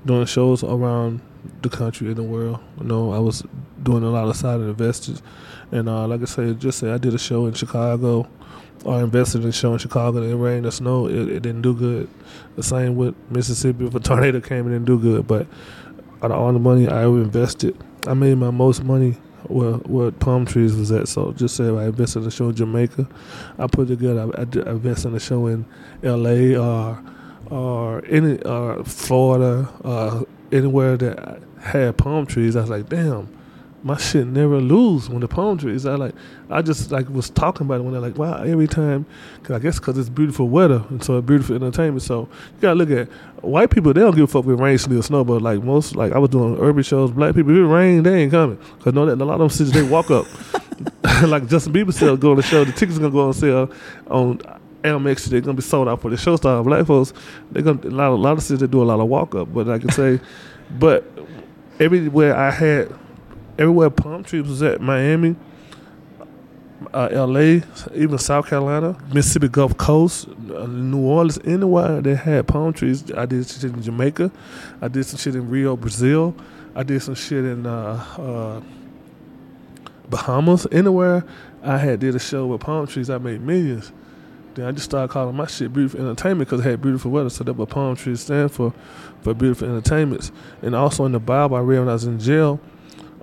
doing 0.06 0.26
shows 0.26 0.64
around 0.64 1.22
the 1.62 1.70
country 1.70 2.08
and 2.08 2.16
the 2.16 2.24
world. 2.24 2.60
You 2.80 2.86
know, 2.86 3.12
I 3.12 3.20
was 3.20 3.44
doing 3.84 4.04
a 4.04 4.10
lot 4.10 4.28
of 4.28 4.36
side 4.36 4.62
investors. 4.62 5.22
And 5.72 5.88
uh, 5.88 6.08
like 6.08 6.22
I 6.22 6.26
said, 6.26 6.60
just 6.60 6.80
say 6.80 6.92
I 6.92 6.98
did 6.98 7.14
a 7.14 7.20
show 7.20 7.46
in 7.46 7.54
Chicago. 7.54 8.28
I 8.88 9.02
invested 9.02 9.44
in 9.44 9.50
a 9.50 9.52
show 9.52 9.74
in 9.74 9.80
Chicago. 9.80 10.24
It 10.24 10.36
rained 10.36 10.66
or 10.66 10.72
snow. 10.72 11.08
It, 11.08 11.30
it 11.30 11.40
didn't 11.42 11.62
do 11.62 11.76
good. 11.76 12.10
The 12.56 12.64
same 12.64 12.96
with 12.96 13.16
Mississippi. 13.30 13.86
If 13.86 13.96
a 13.96 14.00
tornado 14.00 14.42
came, 14.42 14.68
it 14.68 14.72
didn't 14.72 14.86
do 14.86 15.00
good. 15.00 15.28
But 15.28 15.48
out 16.24 16.32
of 16.32 16.40
all 16.40 16.52
the 16.52 16.60
money 16.60 16.88
I 16.88 17.06
invested, 17.06 17.78
I 18.08 18.14
made 18.14 18.38
my 18.38 18.52
most 18.52 18.84
money 18.84 19.18
where 19.50 19.74
where 19.74 20.12
palm 20.12 20.46
trees 20.46 20.76
was 20.76 20.92
at. 20.92 21.08
So 21.08 21.32
just 21.34 21.56
say 21.56 21.66
I 21.66 21.86
invested 21.86 22.22
in 22.22 22.28
a 22.28 22.32
show 22.32 22.50
in 22.50 22.56
Jamaica, 22.56 23.08
I 23.58 23.68
put 23.68 23.88
together. 23.88 24.32
I, 24.36 24.42
I 24.42 24.72
invested 24.72 25.10
in 25.10 25.16
a 25.16 25.20
show 25.20 25.48
in 25.48 25.66
L.A. 26.04 26.56
or 26.56 27.02
or 27.50 28.04
any 28.06 28.42
uh, 28.44 28.84
Florida, 28.84 29.70
uh, 29.84 30.24
anywhere 30.52 30.98
that 30.98 31.42
had 31.60 31.98
palm 31.98 32.26
trees. 32.26 32.56
I 32.56 32.62
was 32.62 32.70
like, 32.70 32.90
damn, 32.90 33.30
my 33.86 33.96
shit 33.98 34.26
never 34.26 34.60
lose 34.60 35.10
when 35.10 35.22
the 35.22 35.28
palm 35.28 35.60
trees. 35.60 35.86
I 35.86 35.94
like, 35.94 36.16
I 36.50 36.64
just 36.64 36.92
like 36.92 37.08
was 37.08 37.30
talking 37.30 37.68
about 37.68 37.82
it 37.82 37.84
when 37.84 37.94
they're 37.94 38.02
like, 38.02 38.18
wow, 38.18 38.42
every 38.42 38.68
time, 38.68 39.06
cause 39.44 39.56
I 39.56 39.60
guess 39.60 39.78
because 39.78 39.96
it's 40.00 40.10
beautiful 40.10 40.50
weather 40.50 40.84
and 40.90 41.04
so 41.04 41.22
beautiful 41.22 41.56
entertainment. 41.56 42.02
So 42.02 42.22
you 42.22 42.62
gotta 42.62 42.76
look 42.76 42.90
at 42.90 43.08
white 43.44 43.70
people. 43.70 43.94
They 43.94 44.02
don't 44.02 44.16
give 44.16 44.24
a 44.24 44.28
fuck 44.28 44.46
with 44.46 44.60
rain, 44.60 44.80
sleet, 44.80 44.98
or 44.98 45.04
snow. 45.04 45.24
But 45.24 45.44
like 45.44 45.62
most, 45.62 45.96
like 45.96 46.14
I 46.14 46.18
was 46.18 46.32
doing 46.32 46.58
urban 46.60 46.82
shows, 46.82 47.12
black 47.12 47.36
people, 47.36 47.52
if 47.52 47.58
it 47.58 47.66
rain, 47.66 48.02
they 48.02 48.24
ain't 48.24 48.32
coming. 48.32 48.58
Cause 48.80 48.94
know 48.94 49.06
that 49.06 49.22
a 49.22 49.24
lot 49.24 49.36
of 49.36 49.40
them 49.42 49.50
cities 49.50 49.72
they 49.72 49.84
walk 49.84 50.10
up. 50.10 50.26
like 51.28 51.48
Justin 51.48 51.72
Bieber 51.72 51.94
said, 51.94 52.20
go 52.20 52.32
on 52.32 52.38
the 52.38 52.44
show. 52.44 52.64
The 52.64 52.72
tickets 52.72 52.98
gonna 52.98 53.12
go 53.12 53.28
on 53.28 53.34
sale 53.34 53.72
on 54.08 54.40
Amex. 54.84 55.26
They're 55.26 55.42
gonna 55.42 55.54
be 55.54 55.62
sold 55.62 55.88
out 55.88 56.02
for 56.02 56.10
the 56.10 56.18
show 56.18 56.36
star. 56.36 56.64
Black 56.64 56.86
folks, 56.88 57.14
they're 57.52 57.62
gonna 57.62 57.80
a 57.84 57.90
lot, 57.90 58.10
a 58.10 58.16
lot 58.16 58.34
of 58.34 58.44
cities 58.44 58.62
they 58.62 58.68
do 58.68 58.82
a 58.82 58.86
lot 58.86 59.00
of 59.00 59.08
walk 59.08 59.36
up. 59.36 59.54
But 59.54 59.70
I 59.70 59.78
can 59.78 59.92
say, 59.92 60.20
but 60.80 61.06
everywhere 61.80 62.36
I 62.36 62.50
had 62.50 62.94
everywhere 63.58 63.90
palm 63.90 64.24
trees 64.24 64.48
was 64.48 64.62
at 64.62 64.82
Miami, 64.82 65.36
uh, 66.94 67.10
L.A., 67.12 67.64
even 67.94 68.18
South 68.18 68.48
Carolina, 68.48 68.98
Mississippi 69.14 69.48
Gulf 69.48 69.78
Coast, 69.78 70.28
uh, 70.28 70.66
New 70.68 71.00
Orleans, 71.00 71.40
anywhere 71.46 72.02
they 72.02 72.16
had 72.16 72.48
palm 72.48 72.74
trees. 72.74 73.12
I 73.14 73.26
did 73.26 73.48
shit 73.48 73.64
in 73.64 73.82
Jamaica, 73.82 74.32
I 74.82 74.88
did 74.88 75.06
some 75.06 75.18
shit 75.18 75.36
in 75.36 75.50
Rio, 75.50 75.76
Brazil, 75.76 76.36
I 76.76 76.84
did 76.84 77.02
some 77.02 77.16
shit 77.16 77.46
in 77.46 77.66
uh, 77.66 78.06
uh, 78.18 78.62
Bahamas. 80.10 80.68
Anywhere 80.72 81.24
I 81.64 81.78
had 81.78 82.00
did 82.00 82.16
a 82.16 82.20
show 82.20 82.48
with 82.48 82.62
palm 82.62 82.88
trees, 82.88 83.10
I 83.10 83.18
made 83.18 83.42
millions. 83.42 83.92
Then 84.54 84.68
I 84.68 84.72
just 84.72 84.86
started 84.86 85.12
calling 85.12 85.36
my 85.36 85.48
shit 85.48 85.74
beautiful 85.74 86.00
entertainment 86.00 86.50
because 86.50 86.66
it 86.66 86.70
had 86.70 86.82
beautiful 86.82 87.12
weather. 87.12 87.30
So 87.30 87.44
that's 87.44 87.58
what 87.58 87.70
palm 87.70 87.96
trees 87.96 88.22
stand 88.22 88.52
for, 88.52 88.74
for 89.22 89.34
beautiful 89.34 89.68
entertainments. 89.68 90.32
And 90.62 90.76
also 90.76 91.06
in 91.06 91.12
the 91.12 91.20
Bible 91.20 91.58
I 91.58 91.60
read 91.60 91.80
when 91.80 91.90
I 91.90 91.94
was 91.94 92.06
in 92.06 92.20
jail 92.20 92.60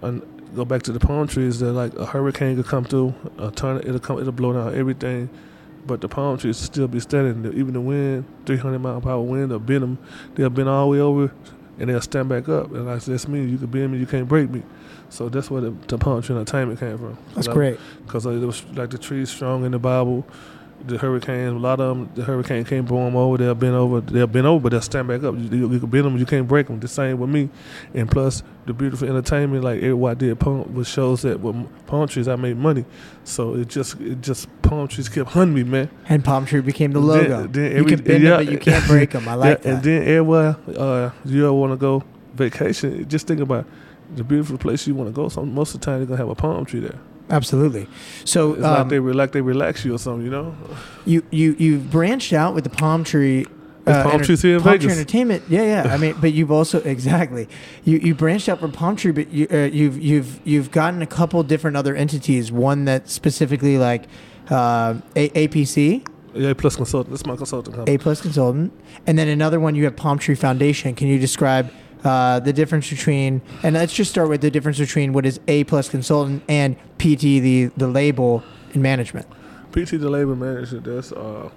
and 0.02 0.22
go 0.54 0.64
back 0.64 0.82
to 0.82 0.92
the 0.92 1.00
palm 1.00 1.26
trees 1.26 1.60
that 1.60 1.72
like 1.72 1.94
a 1.94 2.06
hurricane 2.06 2.56
could 2.56 2.66
come 2.66 2.84
through, 2.84 3.14
a 3.38 3.50
tornado 3.50 3.88
it'll 3.88 4.00
come, 4.00 4.18
it'll 4.18 4.32
blow 4.32 4.52
down 4.52 4.74
everything, 4.74 5.30
but 5.86 6.00
the 6.00 6.08
palm 6.08 6.38
trees 6.38 6.56
still 6.56 6.88
be 6.88 7.00
standing. 7.00 7.52
Even 7.54 7.72
the 7.72 7.80
wind, 7.80 8.24
300 8.46 8.78
mile 8.78 9.00
per 9.00 9.10
hour 9.10 9.22
wind, 9.22 9.50
will 9.50 9.58
bend 9.58 9.82
them. 9.82 9.98
They'll 10.34 10.50
bend 10.50 10.68
all 10.68 10.86
the 10.86 10.92
way 10.92 11.00
over, 11.00 11.32
and 11.78 11.88
they'll 11.88 12.00
stand 12.00 12.28
back 12.28 12.48
up. 12.48 12.72
And 12.72 12.86
like 12.86 13.02
that's 13.02 13.26
me. 13.26 13.44
You 13.44 13.58
can 13.58 13.66
bend 13.68 13.92
me, 13.92 13.98
you 13.98 14.06
can't 14.06 14.28
break 14.28 14.50
me. 14.50 14.62
So 15.08 15.28
that's 15.28 15.50
where 15.50 15.60
the, 15.60 15.70
the 15.88 15.98
palm 15.98 16.22
tree 16.22 16.34
entertainment 16.34 16.80
came 16.80 16.96
from. 16.98 17.18
That's 17.34 17.48
great. 17.48 17.78
Because 18.06 18.24
it 18.26 18.38
was 18.38 18.64
like 18.72 18.90
the 18.90 18.98
trees 18.98 19.30
strong 19.30 19.64
in 19.64 19.72
the 19.72 19.78
Bible 19.78 20.26
the 20.86 20.98
hurricane, 20.98 21.48
a 21.48 21.58
lot 21.58 21.80
of 21.80 21.96
them, 21.96 22.10
the 22.14 22.24
hurricane 22.24 22.64
can't 22.64 22.86
blow 22.86 23.04
them 23.04 23.16
over. 23.16 23.36
They'll 23.36 23.54
bend 23.54 23.74
over. 23.74 24.00
They'll 24.00 24.26
bend 24.26 24.46
over, 24.46 24.62
but 24.62 24.70
they'll 24.70 24.80
stand 24.80 25.08
back 25.08 25.22
up. 25.22 25.34
You, 25.36 25.48
you, 25.48 25.72
you 25.72 25.80
can 25.80 25.88
bend 25.88 26.04
them, 26.04 26.16
you 26.16 26.26
can't 26.26 26.46
break 26.46 26.66
them. 26.66 26.80
The 26.80 26.88
same 26.88 27.18
with 27.18 27.30
me. 27.30 27.48
And 27.94 28.10
plus, 28.10 28.42
the 28.66 28.72
beautiful 28.72 29.08
entertainment, 29.08 29.64
like 29.64 29.82
everybody 29.82 30.28
did, 30.28 30.40
palm, 30.40 30.74
which 30.74 30.88
shows 30.88 31.22
that 31.22 31.40
with 31.40 31.86
palm 31.86 32.08
trees, 32.08 32.28
I 32.28 32.36
made 32.36 32.56
money. 32.56 32.84
So 33.24 33.54
it 33.54 33.68
just, 33.68 34.00
it 34.00 34.20
just 34.20 34.48
palm 34.62 34.88
trees 34.88 35.08
kept 35.08 35.30
hunting 35.32 35.54
me, 35.54 35.62
man. 35.62 35.90
And 36.08 36.24
palm 36.24 36.46
tree 36.46 36.60
became 36.60 36.92
the 36.92 37.00
logo. 37.00 37.42
Then, 37.42 37.52
then 37.52 37.64
every, 37.64 37.78
you 37.78 37.96
can 37.96 38.04
bend 38.04 38.24
yeah, 38.24 38.30
them, 38.36 38.44
but 38.44 38.52
you 38.52 38.58
can't 38.58 38.86
break 38.86 39.10
them. 39.10 39.28
I 39.28 39.34
like 39.34 39.58
yeah, 39.58 39.62
that. 39.62 39.74
And 39.74 39.82
then 39.82 40.02
everywhere 40.02 40.56
uh, 40.76 41.10
you 41.24 41.44
ever 41.44 41.52
want 41.52 41.72
to 41.72 41.76
go 41.76 42.04
vacation, 42.34 43.08
just 43.08 43.26
think 43.26 43.40
about 43.40 43.66
the 44.14 44.24
beautiful 44.24 44.58
place 44.58 44.86
you 44.86 44.94
want 44.94 45.08
to 45.08 45.12
go. 45.12 45.28
So 45.28 45.44
most 45.44 45.74
of 45.74 45.80
the 45.80 45.86
time, 45.86 45.98
they're 45.98 46.06
gonna 46.06 46.18
have 46.18 46.28
a 46.28 46.34
palm 46.34 46.64
tree 46.64 46.80
there. 46.80 46.98
Absolutely. 47.32 47.88
So 48.24 48.52
it's 48.54 48.62
um, 48.62 48.74
like 48.74 48.88
they 48.88 48.98
like 49.00 49.32
they 49.32 49.40
relax 49.40 49.84
you 49.84 49.94
or 49.94 49.98
something, 49.98 50.24
you 50.24 50.30
know. 50.30 50.54
You 51.06 51.24
you 51.30 51.56
you've 51.58 51.90
branched 51.90 52.32
out 52.34 52.54
with 52.54 52.64
the 52.64 52.70
palm 52.70 53.04
tree. 53.04 53.46
Uh, 53.86 54.04
palm 54.04 54.22
trees 54.22 54.42
here 54.42 54.56
in 54.56 54.62
palm 54.62 54.74
Vegas. 54.74 54.84
Tree 54.84 54.92
Entertainment, 54.92 55.42
yeah, 55.48 55.62
yeah. 55.84 55.92
I 55.92 55.96
mean, 55.96 56.14
but 56.20 56.32
you've 56.32 56.52
also 56.52 56.80
exactly 56.84 57.48
you 57.84 57.98
you 57.98 58.14
branched 58.14 58.48
out 58.48 58.60
from 58.60 58.70
Palm 58.70 58.94
Tree, 58.96 59.12
but 59.12 59.32
you 59.32 59.48
uh, 59.50 59.64
you've 59.64 59.98
you've 60.00 60.40
you've 60.46 60.70
gotten 60.70 61.02
a 61.02 61.06
couple 61.06 61.42
different 61.42 61.76
other 61.76 61.96
entities. 61.96 62.52
One 62.52 62.84
that 62.84 63.08
specifically 63.08 63.78
like 63.78 64.04
uh, 64.50 65.00
a- 65.16 65.48
APC. 65.48 66.06
Yeah, 66.34 66.50
A 66.50 66.54
plus 66.54 66.76
consultant. 66.76 67.10
That's 67.10 67.26
my 67.26 67.36
consulting 67.36 67.74
company. 67.74 67.94
A 67.94 67.98
plus 67.98 68.20
consultant, 68.20 68.72
and 69.06 69.18
then 69.18 69.28
another 69.28 69.58
one 69.58 69.74
you 69.74 69.84
have 69.84 69.96
Palm 69.96 70.18
Tree 70.18 70.34
Foundation. 70.34 70.94
Can 70.94 71.08
you 71.08 71.18
describe 71.18 71.70
uh, 72.04 72.40
the 72.40 72.52
difference 72.52 72.90
between, 72.90 73.42
and 73.62 73.74
let's 73.74 73.92
just 73.92 74.10
start 74.10 74.28
with 74.28 74.40
the 74.40 74.50
difference 74.50 74.78
between 74.78 75.12
what 75.12 75.26
is 75.26 75.40
A 75.48 75.64
plus 75.64 75.88
consultant 75.88 76.42
and 76.48 76.76
PT, 76.98 77.20
the, 77.20 77.70
the 77.76 77.88
label 77.88 78.42
in 78.74 78.82
management. 78.82 79.26
PT 79.72 79.92
the 79.92 80.10
label 80.10 80.36
manager. 80.36 80.80
That's 80.80 81.12
uh, 81.12 81.48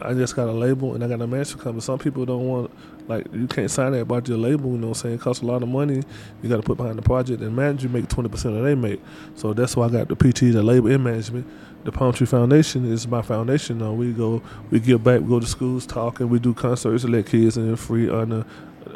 I 0.00 0.12
just 0.12 0.34
got 0.36 0.48
a 0.48 0.52
label 0.52 0.94
and 0.94 1.04
I 1.04 1.08
got 1.08 1.20
a 1.20 1.26
manager 1.26 1.56
company. 1.56 1.80
Some 1.80 1.98
people 1.98 2.26
don't 2.26 2.46
want 2.46 2.70
like 3.08 3.26
you 3.32 3.46
can't 3.46 3.70
sign 3.70 3.92
that 3.92 4.00
about 4.00 4.26
your 4.28 4.38
label. 4.38 4.72
You 4.72 4.78
know 4.78 4.88
what 4.88 4.96
I'm 4.98 5.02
saying? 5.02 5.14
It 5.14 5.20
costs 5.20 5.42
a 5.42 5.46
lot 5.46 5.62
of 5.62 5.68
money. 5.68 6.02
You 6.42 6.48
got 6.48 6.56
to 6.56 6.62
put 6.62 6.76
behind 6.76 6.98
the 6.98 7.02
project. 7.02 7.42
And 7.42 7.54
manager 7.54 7.88
make 7.88 8.08
twenty 8.08 8.28
percent 8.28 8.56
of 8.56 8.64
they 8.64 8.74
make. 8.74 9.00
So 9.36 9.52
that's 9.52 9.76
why 9.76 9.86
I 9.86 9.90
got 9.90 10.08
the 10.08 10.16
PT, 10.16 10.52
the 10.52 10.62
label, 10.62 10.90
and 10.90 11.02
management. 11.04 11.46
The 11.84 11.92
Palm 11.92 12.12
Tree 12.12 12.26
Foundation 12.26 12.90
is 12.90 13.06
my 13.06 13.22
foundation. 13.22 13.78
Though 13.78 13.92
we 13.92 14.12
go, 14.12 14.42
we 14.70 14.80
give 14.80 15.04
back. 15.04 15.20
We 15.20 15.28
go 15.28 15.38
to 15.38 15.46
schools, 15.46 15.86
talk, 15.86 16.18
and 16.18 16.28
we 16.28 16.40
do 16.40 16.52
concerts 16.52 17.02
to 17.02 17.08
let 17.08 17.26
kids 17.26 17.56
in 17.56 17.76
free 17.76 18.10
under 18.10 18.44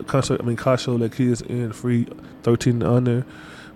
concert. 0.07 0.41
I 0.41 0.45
mean, 0.45 0.57
car 0.57 0.79
show 0.79 0.95
let 0.97 1.13
kids 1.13 1.43
in 1.43 1.73
free, 1.73 2.07
thirteen 2.43 2.83
and 2.83 2.85
under. 2.85 3.27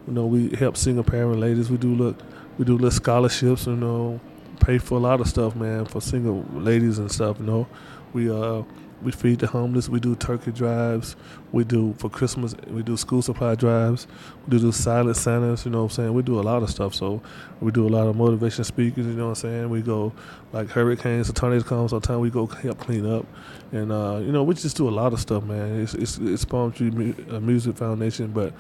You 0.07 0.13
know, 0.13 0.27
we 0.27 0.51
help 0.51 0.77
single 0.77 1.05
parent 1.05 1.41
ladies. 1.41 1.71
We 1.71 1.77
do 1.77 1.95
look, 1.95 2.19
we 2.59 2.65
do 2.65 2.75
little 2.75 2.91
scholarships. 2.91 3.67
You 3.67 3.77
know 3.77 4.21
pay 4.61 4.79
for 4.79 4.97
a 4.97 5.01
lot 5.01 5.21
of 5.21 5.29
stuff, 5.29 5.55
man, 5.57 5.85
for 5.85 6.01
single 6.01 6.45
ladies 6.53 6.99
and 6.99 7.11
stuff. 7.11 7.39
You 7.39 7.47
know, 7.47 7.67
we 8.13 8.31
uh 8.31 8.63
we 9.03 9.13
feed 9.13 9.41
the 9.41 9.47
homeless. 9.47 9.89
We 9.89 10.01
do 10.01 10.15
turkey 10.17 10.53
drives. 10.53 11.17
We 11.55 11.63
do 11.63 11.95
for 11.99 12.11
Christmas. 12.11 12.57
We 12.67 12.83
do 12.83 12.97
school 12.97 13.23
supply 13.23 13.55
drives. 13.55 14.09
We 14.49 14.59
do 14.59 14.73
silent 14.73 15.17
Santas. 15.17 15.65
You 15.65 15.71
know 15.71 15.85
what 15.85 15.93
I'm 15.93 15.97
saying? 15.97 16.13
We 16.13 16.23
do 16.23 16.41
a 16.41 16.43
lot 16.43 16.65
of 16.65 16.69
stuff. 16.69 16.97
So 16.97 17.23
we 17.61 17.71
do 17.71 17.87
a 17.87 17.89
lot 17.89 18.09
of 18.09 18.17
motivation 18.17 18.65
speakers. 18.65 19.07
You 19.07 19.13
know 19.13 19.29
what 19.29 19.29
I'm 19.31 19.35
saying? 19.37 19.71
We 19.71 19.81
go 19.81 20.13
like 20.53 20.69
hurricanes, 20.69 21.31
or 21.31 21.33
tornadoes 21.33 21.63
come. 21.63 21.89
Sometimes 21.89 22.19
we 22.19 22.31
go 22.31 22.47
help 22.47 22.79
clean 22.79 23.07
up, 23.07 23.25
and 23.71 23.93
uh, 23.93 24.19
you 24.21 24.33
know 24.33 24.43
we 24.43 24.57
just 24.57 24.77
do 24.77 24.89
a 24.89 24.91
lot 24.91 25.13
of 25.13 25.21
stuff, 25.21 25.45
man. 25.45 25.81
It's 25.81 25.95
it's, 25.95 26.19
it's 26.19 26.45
Palm 26.45 26.73
Tree 26.73 26.91
Music 26.91 27.77
Foundation, 27.77 28.33
but 28.33 28.53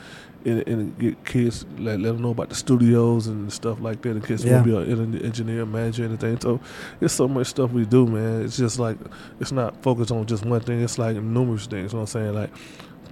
and, 0.44 0.66
and 0.68 0.98
get 0.98 1.24
kids 1.24 1.64
let, 1.78 2.00
let 2.00 2.12
them 2.12 2.22
know 2.22 2.30
about 2.30 2.48
the 2.50 2.54
studios 2.54 3.26
and 3.26 3.52
stuff 3.52 3.80
like 3.80 4.02
that. 4.02 4.10
In 4.10 4.20
case 4.20 4.44
yeah. 4.44 4.58
to 4.58 4.64
be 4.64 4.76
an 4.76 5.20
engineer, 5.24 5.64
manager, 5.66 6.04
anything. 6.04 6.38
So 6.40 6.60
it's 7.00 7.14
so 7.14 7.26
much 7.26 7.48
stuff 7.48 7.70
we 7.72 7.84
do, 7.84 8.06
man. 8.06 8.42
It's 8.42 8.56
just 8.56 8.78
like 8.78 8.98
it's 9.40 9.52
not 9.52 9.82
focused 9.82 10.10
on 10.10 10.26
just 10.26 10.44
one 10.44 10.60
thing. 10.60 10.82
It's 10.82 10.98
like 10.98 11.16
numerous 11.16 11.66
things. 11.66 11.92
You 11.92 11.98
know 11.98 12.02
what 12.02 12.14
I'm 12.14 12.22
saying? 12.22 12.34
Like 12.34 12.50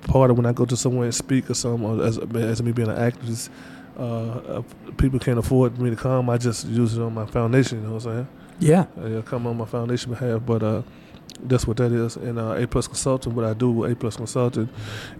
part 0.03 0.31
of 0.31 0.37
when 0.37 0.47
I 0.47 0.53
go 0.53 0.65
to 0.65 0.77
somewhere 0.77 1.05
and 1.05 1.15
speak 1.15 1.51
or 1.51 1.55
something, 1.55 2.01
as 2.01 2.19
as 2.19 2.63
me 2.63 2.73
being 2.73 2.89
an 2.89 2.99
actress, 2.99 3.51
uh, 3.99 4.03
uh, 4.03 4.63
people 4.97 5.19
can't 5.19 5.39
afford 5.39 5.79
me 5.79 5.91
to 5.91 5.97
come. 5.97 6.31
I 6.31 6.39
just 6.39 6.67
use 6.67 6.97
it 6.97 7.03
on 7.03 7.15
my 7.15 7.27
foundation. 7.27 7.83
You 7.83 7.87
know 7.89 7.95
what 7.95 8.07
I'm 8.07 8.13
saying? 8.13 8.29
Yeah. 8.59 8.87
Uh, 8.99 9.07
yeah, 9.07 9.23
come 9.23 9.47
on 9.47 9.57
my 9.57 9.67
foundation 9.67 10.13
behalf, 10.13 10.43
but. 10.45 10.63
uh 10.63 10.83
that's 11.45 11.67
what 11.67 11.77
that 11.79 11.93
is. 11.93 12.17
And 12.17 12.39
uh, 12.39 12.55
A 12.57 12.67
Plus 12.67 12.87
Consulting, 12.87 13.35
what 13.35 13.45
I 13.45 13.55
do 13.55 13.71
with 13.71 13.93
A 13.93 13.97
Plus 13.97 14.17
Consulting 14.17 14.69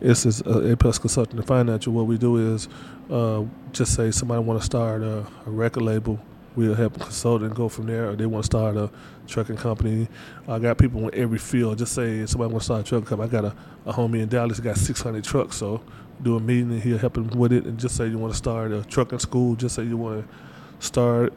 is, 0.01 0.27
is 0.27 0.43
uh, 0.43 0.73
A 0.73 0.77
Plus 0.77 0.99
Consulting 0.99 1.39
and 1.39 1.47
Financial. 1.47 1.93
What 1.93 2.07
we 2.07 2.19
do 2.19 2.55
is 2.55 2.69
uh, 3.11 3.45
just 3.73 3.95
say 3.95 4.11
somebody 4.11 4.43
want 4.43 4.61
to 4.61 4.65
start 4.65 5.03
a, 5.03 5.27
a, 5.47 5.51
record 5.51 5.83
label, 5.83 6.21
we'll 6.57 6.75
help 6.75 6.99
consult 6.99 7.43
and 7.43 7.55
go 7.55 7.69
from 7.69 7.87
there. 7.87 8.11
Or 8.11 8.17
they 8.17 8.27
want 8.27 8.45
to 8.45 8.47
start 8.47 8.77
a 8.77 8.91
trucking 9.27 9.57
company. 9.57 10.09
I 10.49 10.59
got 10.59 10.79
people 10.79 11.09
in 11.09 11.15
every 11.15 11.39
field. 11.39 11.79
Just 11.79 11.95
say 11.95 12.25
somebody 12.27 12.53
want 12.53 12.63
to 12.63 12.65
start 12.65 12.81
a 12.81 12.85
trucking 12.85 13.07
company. 13.07 13.29
I 13.29 13.33
got 13.33 13.45
a, 13.45 13.91
a 13.91 13.93
homie 13.93 14.23
in 14.23 14.29
Dallas 14.29 14.61
got 14.61 14.77
600 14.77 15.25
trucks, 15.25 15.57
so 15.57 15.83
do 16.23 16.37
a 16.37 16.41
meeting 16.41 16.71
and 16.73 16.83
he'll 16.83 16.99
help 16.99 17.17
him 17.17 17.29
with 17.31 17.53
it. 17.53 17.65
And 17.65 17.79
just 17.79 17.97
say 17.97 18.07
you 18.07 18.19
want 18.19 18.33
to 18.33 18.39
start 18.39 18.73
a 18.73 18.83
trucking 18.85 19.19
school. 19.19 19.57
Just 19.57 19.75
say 19.77 19.85
you 19.85 19.97
want 19.97 20.29
to 20.29 20.87
start. 20.87 21.33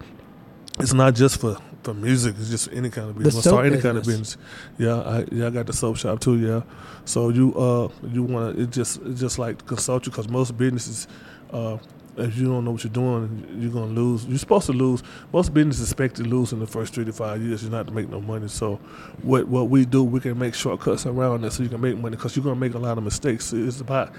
It's 0.79 0.93
not 0.93 1.15
just 1.15 1.39
for 1.39 1.57
for 1.83 1.93
music. 1.93 2.35
It's 2.37 2.49
just 2.49 2.69
any 2.73 2.89
kind 2.89 3.09
of 3.09 3.17
business. 3.17 3.45
Start 3.45 3.67
any 3.67 3.81
kind 3.81 3.97
of 3.97 4.05
business. 4.05 4.37
Yeah, 4.77 4.99
I 5.01 5.25
yeah 5.31 5.47
I 5.47 5.49
got 5.51 5.67
the 5.67 5.73
soap 5.73 5.97
shop 5.97 6.19
too. 6.19 6.37
Yeah, 6.37 6.61
so 7.05 7.29
you 7.29 7.53
uh 7.55 7.89
you 8.07 8.23
want 8.23 8.55
to 8.55 8.63
it 8.63 8.71
just 8.71 9.01
it 9.01 9.15
just 9.15 9.39
like 9.39 9.65
consult 9.65 10.05
you 10.05 10.11
because 10.11 10.27
most 10.27 10.57
businesses. 10.57 11.07
Uh, 11.51 11.77
if 12.17 12.37
you 12.37 12.47
don't 12.47 12.65
know 12.65 12.71
what 12.71 12.83
you're 12.83 12.93
doing, 12.93 13.57
you're 13.59 13.71
gonna 13.71 13.87
lose. 13.87 14.25
You're 14.25 14.37
supposed 14.37 14.67
to 14.67 14.73
lose. 14.73 15.03
Most 15.33 15.53
businesses 15.53 15.91
expect 15.91 16.15
to 16.15 16.23
lose 16.23 16.53
in 16.53 16.59
the 16.59 16.67
first 16.67 16.93
three 16.93 17.05
to 17.05 17.13
five 17.13 17.41
years. 17.41 17.63
You're 17.63 17.71
not 17.71 17.87
to 17.87 17.93
make 17.93 18.09
no 18.09 18.21
money. 18.21 18.47
So, 18.47 18.75
what 19.21 19.47
what 19.47 19.69
we 19.69 19.85
do, 19.85 20.03
we 20.03 20.19
can 20.19 20.37
make 20.37 20.53
shortcuts 20.53 21.05
around 21.05 21.41
that 21.41 21.51
so 21.51 21.63
you 21.63 21.69
can 21.69 21.81
make 21.81 21.97
money 21.97 22.15
because 22.15 22.35
you're 22.35 22.43
gonna 22.43 22.59
make 22.59 22.73
a 22.73 22.79
lot 22.79 22.97
of 22.97 23.03
mistakes. 23.03 23.51
It's 23.53 23.81
about 23.81 24.13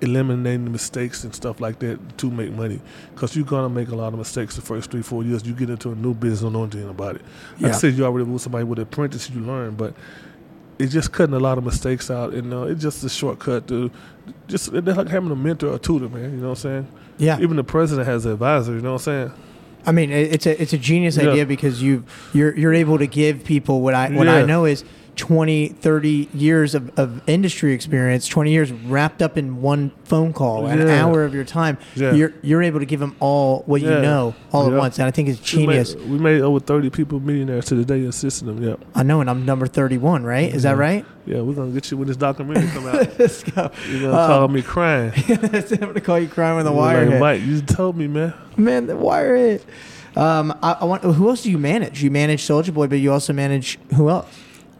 eliminating 0.00 0.64
the 0.64 0.70
mistakes 0.70 1.24
and 1.24 1.34
stuff 1.34 1.60
like 1.60 1.78
that 1.78 2.18
to 2.18 2.30
make 2.30 2.52
money 2.52 2.80
because 3.14 3.36
you're 3.36 3.44
gonna 3.44 3.68
make 3.68 3.88
a 3.88 3.94
lot 3.94 4.12
of 4.12 4.18
mistakes 4.18 4.56
the 4.56 4.62
first 4.62 4.90
three 4.90 5.02
four 5.02 5.22
years 5.22 5.46
you 5.46 5.54
get 5.54 5.70
into 5.70 5.92
a 5.92 5.94
new 5.94 6.12
business 6.12 6.40
don't 6.40 6.52
know 6.52 6.64
anything 6.64 6.88
about 6.88 7.14
it 7.14 7.22
like 7.52 7.62
yeah. 7.62 7.68
i 7.68 7.70
said 7.70 7.94
you 7.94 8.04
already 8.04 8.28
with 8.28 8.42
somebody 8.42 8.64
with 8.64 8.78
an 8.78 8.82
apprentice 8.82 9.30
you 9.30 9.40
learn 9.40 9.74
but 9.74 9.94
it's 10.78 10.92
just 10.92 11.12
cutting 11.12 11.34
a 11.34 11.38
lot 11.38 11.58
of 11.58 11.64
mistakes 11.64 12.10
out 12.10 12.34
and 12.34 12.52
uh, 12.52 12.62
it's 12.62 12.82
just 12.82 13.04
a 13.04 13.08
shortcut 13.08 13.66
to 13.68 13.90
just 14.48 14.72
like 14.72 15.08
having 15.08 15.30
a 15.30 15.36
mentor 15.36 15.68
or 15.68 15.78
tutor 15.78 16.08
man 16.08 16.32
you 16.32 16.38
know 16.38 16.50
what 16.50 16.64
i'm 16.64 16.84
saying 16.84 16.88
yeah 17.18 17.38
even 17.40 17.56
the 17.56 17.64
president 17.64 18.06
has 18.06 18.26
an 18.26 18.32
advisor 18.32 18.72
you 18.72 18.80
know 18.80 18.92
what 18.92 19.06
i'm 19.06 19.28
saying 19.28 19.32
I 19.86 19.92
mean, 19.92 20.10
it's 20.10 20.46
a 20.46 20.60
it's 20.60 20.72
a 20.72 20.78
genius 20.78 21.16
yeah. 21.16 21.28
idea 21.28 21.46
because 21.46 21.82
you 21.82 22.04
you're 22.32 22.56
you're 22.56 22.72
able 22.72 22.98
to 22.98 23.06
give 23.06 23.44
people 23.44 23.82
what 23.82 23.92
I 23.92 24.08
what 24.10 24.26
yeah. 24.26 24.36
I 24.36 24.44
know 24.44 24.64
is 24.64 24.84
20, 25.16 25.68
30 25.68 26.28
years 26.34 26.74
of, 26.74 26.96
of 26.98 27.22
industry 27.28 27.72
experience, 27.72 28.26
20 28.26 28.50
years 28.50 28.72
wrapped 28.72 29.22
up 29.22 29.36
in 29.36 29.62
one 29.62 29.90
phone 30.04 30.32
call, 30.32 30.64
yeah. 30.64 30.74
an 30.74 30.88
hour 30.88 31.24
of 31.24 31.34
your 31.34 31.44
time. 31.44 31.78
Yeah. 31.94 32.12
You're 32.12 32.32
you're 32.42 32.62
able 32.62 32.80
to 32.80 32.86
give 32.86 33.00
them 33.00 33.16
all 33.20 33.62
what 33.66 33.80
yeah. 33.80 33.96
you 33.96 34.02
know 34.02 34.34
all 34.52 34.66
at 34.66 34.76
once. 34.76 34.98
And 34.98 35.06
I 35.06 35.10
think 35.10 35.28
it's 35.28 35.40
genius. 35.40 35.94
We 35.94 36.00
made, 36.00 36.10
we 36.10 36.18
made, 36.18 36.40
over 36.40 36.60
30 36.60 36.90
people 36.90 37.20
millionaires 37.20 37.66
to 37.66 37.74
the 37.74 37.84
day 37.84 38.04
assisting 38.04 38.48
them. 38.48 38.62
Yeah. 38.62 38.76
I 38.94 39.02
know, 39.02 39.20
and 39.20 39.30
I'm 39.30 39.44
number 39.44 39.66
31, 39.66 40.24
right? 40.24 40.52
Is 40.52 40.64
that 40.64 40.76
right? 40.76 41.04
Yeah, 41.26 41.40
we're 41.40 41.54
going 41.54 41.70
to 41.70 41.74
get 41.74 41.90
you 41.90 41.96
when 41.96 42.08
this 42.08 42.16
documentary 42.16 42.68
come 42.68 42.86
out. 42.86 42.94
Let's 43.18 43.42
go. 43.42 43.70
You're 43.88 44.00
going 44.00 44.12
to 44.12 44.20
um, 44.20 44.26
call 44.28 44.48
me 44.48 44.62
crying. 44.62 45.12
I'm 45.28 45.36
going 45.36 45.94
to 45.94 46.00
call 46.00 46.18
you 46.18 46.28
crying 46.28 46.56
with 46.56 46.66
the 46.66 46.72
wire. 46.72 47.08
Like, 47.08 47.20
Mike, 47.20 47.42
you 47.42 47.62
told 47.62 47.96
me, 47.96 48.06
man. 48.06 48.34
Man, 48.56 48.86
the 48.86 48.96
wire 48.96 49.36
hit. 49.36 49.64
Um, 50.16 50.56
I, 50.62 50.72
I 50.80 50.84
want. 50.84 51.02
Who 51.02 51.28
else 51.28 51.42
do 51.42 51.50
you 51.50 51.58
manage? 51.58 52.02
You 52.02 52.10
manage 52.10 52.42
Soulja 52.42 52.72
Boy, 52.72 52.86
but 52.86 52.96
you 52.96 53.12
also 53.12 53.32
manage 53.32 53.78
who 53.94 54.08
else? 54.08 54.26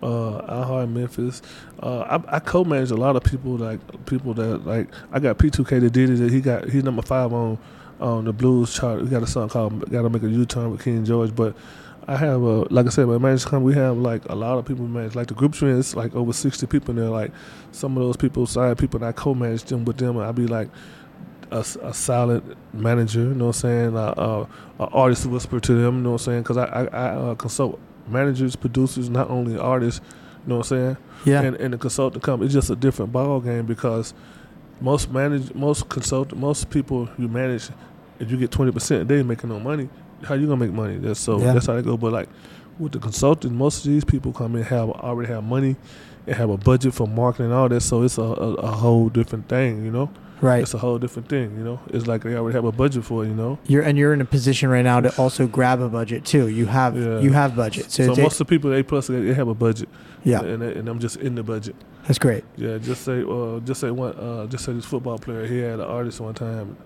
Uh, 0.05 0.65
iHeart 0.65 0.91
Memphis. 0.91 1.41
Uh, 1.83 2.01
I, 2.01 2.37
I, 2.37 2.39
co-manage 2.39 2.91
a 2.91 2.97
lot 2.97 3.17
of 3.17 3.25
people 3.25 3.57
like 3.57 3.81
people 4.07 4.35
that 4.35 4.67
like 4.67 4.89
I 5.13 5.19
got 5.19 5.39
P2K 5.39 5.81
that 5.81 5.91
did 5.91 6.11
it. 6.11 6.31
He 6.31 6.41
got 6.41 6.69
he's 6.69 6.85
number 6.85 7.03
five 7.03 7.33
on 7.33 7.59
on 8.01 8.27
the 8.27 8.33
blues 8.33 8.75
chart. 8.75 9.03
We 9.03 9.09
got 9.09 9.23
a 9.23 9.27
song 9.27 9.49
called 9.49 9.91
"Got 9.91 10.03
to 10.03 10.11
Make 10.11 10.23
a 10.23 10.29
U-Turn" 10.29 10.71
with 10.71 10.85
King 10.85 11.05
George. 11.05 11.35
But 11.35 11.57
I 12.07 12.17
have 12.17 12.43
a 12.43 12.63
like 12.73 12.87
I 12.87 12.91
said, 12.91 13.07
my 13.07 13.19
management 13.19 13.51
company. 13.51 13.65
We 13.65 13.75
have 13.75 13.97
like 13.97 14.25
a 14.27 14.35
lot 14.35 14.59
of 14.59 14.67
people 14.67 14.87
manage. 14.87 15.15
Like 15.15 15.29
the 15.29 15.35
group 15.35 15.55
trends, 15.55 15.97
like 15.97 16.15
over 16.15 16.33
sixty 16.33 16.67
people 16.67 16.91
in 16.91 16.97
there. 16.97 17.11
Like 17.11 17.33
some 17.73 17.97
of 17.97 18.03
those 18.03 18.19
people, 18.19 18.47
side 18.47 18.77
people, 18.77 18.99
and 18.99 19.07
I 19.07 19.13
co-manage 19.13 19.65
them 19.65 19.87
with 19.87 19.97
them. 19.97 20.17
And 20.17 20.27
I 20.27 20.33
be 20.33 20.47
like. 20.47 20.69
A, 21.51 21.61
a 21.83 21.95
silent 21.95 22.57
manager, 22.73 23.21
you 23.21 23.35
know 23.35 23.49
what 23.49 23.57
I'm 23.57 23.61
saying? 23.61 23.97
Uh, 23.97 24.47
uh, 24.81 24.85
artist 24.87 25.27
whisper 25.27 25.61
to 25.61 25.75
them, 25.75 25.99
you 25.99 26.03
know 26.03 26.13
what 26.13 26.23
I'm 26.23 26.25
saying? 26.25 26.43
Because 26.43 26.57
I, 26.57 26.65
I, 26.65 26.85
I 26.87 27.07
uh, 27.11 27.35
consult 27.37 27.79
managers, 28.09 28.57
producers, 28.57 29.09
not 29.09 29.31
only 29.31 29.59
artists. 29.59 30.01
You 30.43 30.51
know 30.51 30.59
what 30.59 30.71
I'm 30.73 30.79
saying? 30.79 30.97
Yeah. 31.25 31.43
And, 31.43 31.57
and 31.57 31.73
the 31.73 31.79
consultant 31.79 32.23
company, 32.23 32.47
it's 32.47 32.55
just 32.55 32.71
a 32.71 32.77
different 32.77 33.13
ball 33.13 33.41
game 33.41 33.65
because 33.65 34.13
most 34.81 35.11
manage, 35.11 35.55
most 35.55 35.89
consult, 35.89 36.35
most 36.35 36.69
people 36.69 37.09
you 37.17 37.29
manage, 37.29 37.71
if 38.19 38.31
you 38.31 38.37
get 38.37 38.51
twenty 38.51 38.73
percent, 38.73 39.09
they 39.09 39.19
ain't 39.19 39.29
making 39.29 39.49
no 39.49 39.59
money. 39.59 39.89
How 40.23 40.35
you 40.35 40.47
gonna 40.47 40.65
make 40.65 40.73
money? 40.73 40.99
That's 40.99 41.21
so. 41.21 41.41
Yeah. 41.41 41.55
That's 41.55 41.67
how 41.67 41.75
they 41.75 41.83
go. 41.83 41.97
But 41.97 42.13
like 42.13 42.29
with 42.79 42.93
the 42.93 42.99
consulting, 42.99 43.55
most 43.55 43.87
of 43.87 43.93
these 43.93 44.05
people 44.05 44.33
come 44.33 44.57
in 44.57 44.63
have 44.65 44.91
already 44.91 45.33
have 45.33 45.45
money 45.45 45.77
and 46.27 46.37
have 46.37 46.51
a 46.51 46.57
budget 46.57 46.93
for 46.93 47.07
marketing 47.07 47.47
and 47.47 47.55
all 47.55 47.69
that. 47.69 47.81
So 47.81 48.03
it's 48.03 48.19
a, 48.19 48.23
a, 48.23 48.55
a 48.55 48.71
whole 48.71 49.09
different 49.09 49.49
thing, 49.49 49.85
you 49.85 49.91
know. 49.91 50.11
Right. 50.45 50.63
It's 50.63 50.75
a 50.75 50.79
whole 50.79 50.99
different 50.99 51.31
thing, 51.31 51.57
you 51.57 51.65
know. 51.65 51.81
It's 51.89 52.07
like 52.07 52.23
they 52.23 52.35
already 52.35 52.55
have 52.55 52.67
a 52.67 52.73
budget 52.73 53.03
for 53.05 53.25
it, 53.25 53.29
you 53.29 53.35
know. 53.35 53.59
You're 53.67 53.83
and 53.83 53.97
you're 53.97 54.13
in 54.13 54.21
a 54.21 54.27
position 54.27 54.69
right 54.69 54.83
now 54.83 55.01
to 55.01 55.17
also 55.17 55.47
grab 55.47 55.81
a 55.81 55.89
budget 55.89 56.27
too. 56.27 56.49
You 56.49 56.67
have 56.67 56.99
yeah. 56.99 57.21
you 57.21 57.33
have 57.33 57.57
budget. 57.57 57.91
So, 57.91 58.15
so 58.15 58.23
most 58.23 58.41
of 58.41 58.47
the 58.47 58.51
people 58.51 58.75
A 58.75 58.83
plus 58.83 59.07
they 59.07 59.33
have 59.33 59.49
a 59.49 59.55
budget. 59.55 59.89
Yeah. 60.23 60.43
And, 60.43 60.63
and 60.63 60.87
I'm 60.87 60.99
just 60.99 61.17
in 61.17 61.35
the 61.35 61.43
budget. 61.43 61.77
That's 62.07 62.19
great. 62.19 62.45
Yeah. 62.57 62.77
Just 62.77 63.05
say 63.05 63.23
uh, 63.23 63.61
just 63.61 63.81
say 63.81 63.91
one 63.91 64.15
uh, 64.19 64.47
just 64.47 64.67
say 64.67 64.75
this 64.75 64.85
football 64.85 65.19
player 65.19 65.47
he 65.47 65.61
had 65.61 65.81
an 65.81 65.87
artist 65.87 66.21
one 66.21 66.35
time. 66.35 66.77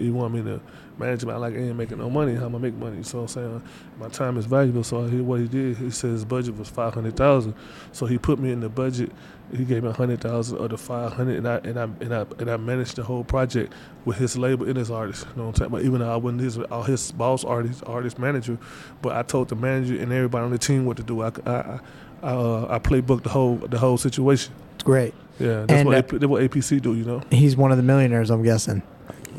He 0.00 0.10
wanted 0.10 0.44
me 0.44 0.50
to 0.50 0.60
manage 0.98 1.22
him. 1.22 1.30
I 1.30 1.36
like 1.36 1.54
I 1.54 1.58
ain't 1.58 1.76
making 1.76 1.98
no 1.98 2.10
money. 2.10 2.34
How 2.34 2.46
am 2.46 2.56
I 2.56 2.58
make 2.58 2.74
money? 2.74 3.02
So 3.02 3.20
I'm 3.20 3.28
saying 3.28 3.62
my 3.98 4.08
time 4.08 4.36
is 4.36 4.46
valuable. 4.46 4.84
So 4.84 5.06
he, 5.06 5.20
what 5.20 5.40
he 5.40 5.48
did, 5.48 5.76
he 5.76 5.90
said 5.90 6.10
his 6.10 6.24
budget 6.24 6.56
was 6.56 6.68
five 6.68 6.94
hundred 6.94 7.16
thousand. 7.16 7.54
So 7.92 8.06
he 8.06 8.18
put 8.18 8.38
me 8.38 8.52
in 8.52 8.60
the 8.60 8.68
budget 8.68 9.12
he 9.56 9.64
gave 9.64 9.82
me 9.82 9.88
a 9.88 9.92
hundred 9.92 10.20
thousand 10.20 10.58
of 10.58 10.70
the 10.70 10.78
five 10.78 11.12
hundred, 11.12 11.38
and 11.38 11.48
I 11.48 11.56
and 11.58 11.78
I 11.78 11.82
and 11.82 12.14
I 12.14 12.26
and 12.38 12.50
I 12.50 12.56
managed 12.56 12.96
the 12.96 13.02
whole 13.02 13.24
project 13.24 13.72
with 14.04 14.16
his 14.16 14.36
label 14.36 14.66
and 14.66 14.76
his 14.76 14.90
artist. 14.90 15.26
You 15.30 15.36
know 15.36 15.46
what 15.46 15.48
I'm 15.48 15.54
saying? 15.56 15.70
But 15.70 15.82
even 15.82 16.00
though 16.00 16.12
I 16.12 16.16
wasn't 16.16 16.42
his 16.42 16.58
his 16.86 17.12
boss, 17.12 17.44
artist, 17.44 17.82
artist 17.86 18.18
manager, 18.18 18.58
but 19.02 19.16
I 19.16 19.22
told 19.22 19.48
the 19.48 19.56
manager 19.56 20.00
and 20.00 20.12
everybody 20.12 20.44
on 20.44 20.50
the 20.50 20.58
team 20.58 20.84
what 20.84 20.96
to 20.98 21.02
do. 21.02 21.22
I 21.22 21.32
I 21.46 21.80
I, 22.22 22.26
uh, 22.28 22.66
I 22.70 22.78
playbooked 22.78 23.22
the 23.22 23.30
whole 23.30 23.56
the 23.56 23.78
whole 23.78 23.98
situation. 23.98 24.54
Great. 24.84 25.14
Yeah, 25.38 25.64
that's 25.66 25.72
and, 25.72 25.88
what, 25.88 25.96
uh, 25.96 26.18
that's 26.18 26.26
what 26.26 26.42
APC 26.42 26.80
do. 26.80 26.94
You 26.94 27.04
know. 27.04 27.22
He's 27.30 27.56
one 27.56 27.70
of 27.70 27.76
the 27.76 27.82
millionaires, 27.82 28.30
I'm 28.30 28.42
guessing. 28.42 28.82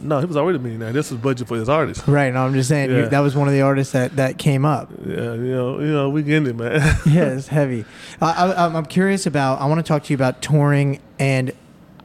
No, 0.02 0.20
he 0.20 0.26
was 0.26 0.38
already 0.38 0.58
a 0.58 0.62
millionaire. 0.62 0.91
This 0.91 1.12
was 1.12 1.20
budget 1.20 1.47
for 1.47 1.58
his 1.58 1.70
artist. 1.70 2.08
Right. 2.08 2.34
No, 2.34 2.45
I'm 2.45 2.54
just 2.54 2.70
saying 2.70 2.91
yeah. 2.91 3.08
that 3.08 3.20
was 3.20 3.36
one 3.36 3.47
of 3.47 3.54
the 3.54 3.62
artists 3.62 3.93
that, 3.93 4.16
that 4.16 4.38
came 4.38 4.66
up. 4.66 4.91
Yeah, 5.06 5.34
you 5.34 5.52
know, 5.52 5.80
you 5.80 5.91
know, 5.91 6.10
we 6.10 6.24
get 6.24 6.45
it, 6.47 6.56
man. 6.56 6.82
yeah, 7.06 7.34
it's 7.34 7.47
heavy. 7.47 7.86
I, 8.22 8.52
I, 8.52 8.66
I'm 8.66 8.86
curious 8.86 9.26
about. 9.26 9.62
I 9.62 9.66
want 9.66 9.80
to 9.80 9.84
talk 9.84 10.04
to 10.06 10.10
you 10.14 10.16
about 10.16 10.41
touring, 10.41 10.99
and 11.20 11.52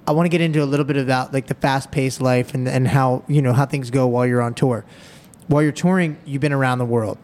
I 0.07 0.13
want 0.13 0.27
to 0.27 0.31
get 0.31 0.41
into 0.41 0.63
a 0.63 0.67
little 0.67 0.87
bit 0.87 0.97
about 0.97 1.33
like 1.33 1.47
the 1.47 1.55
fast 1.55 1.91
paced 1.91 2.21
life 2.21 2.55
and 2.55 2.69
and 2.69 2.87
how 2.89 3.25
you 3.27 3.43
know 3.43 3.53
how 3.53 3.67
things 3.67 3.91
go 3.91 4.07
while 4.07 4.27
you're 4.27 4.43
on 4.43 4.55
tour. 4.55 4.85
While 5.49 5.63
you're 5.63 5.73
touring, 5.73 6.19
you've 6.25 6.43
been 6.43 6.53
around 6.53 6.79
the 6.79 6.85
world. 6.85 7.19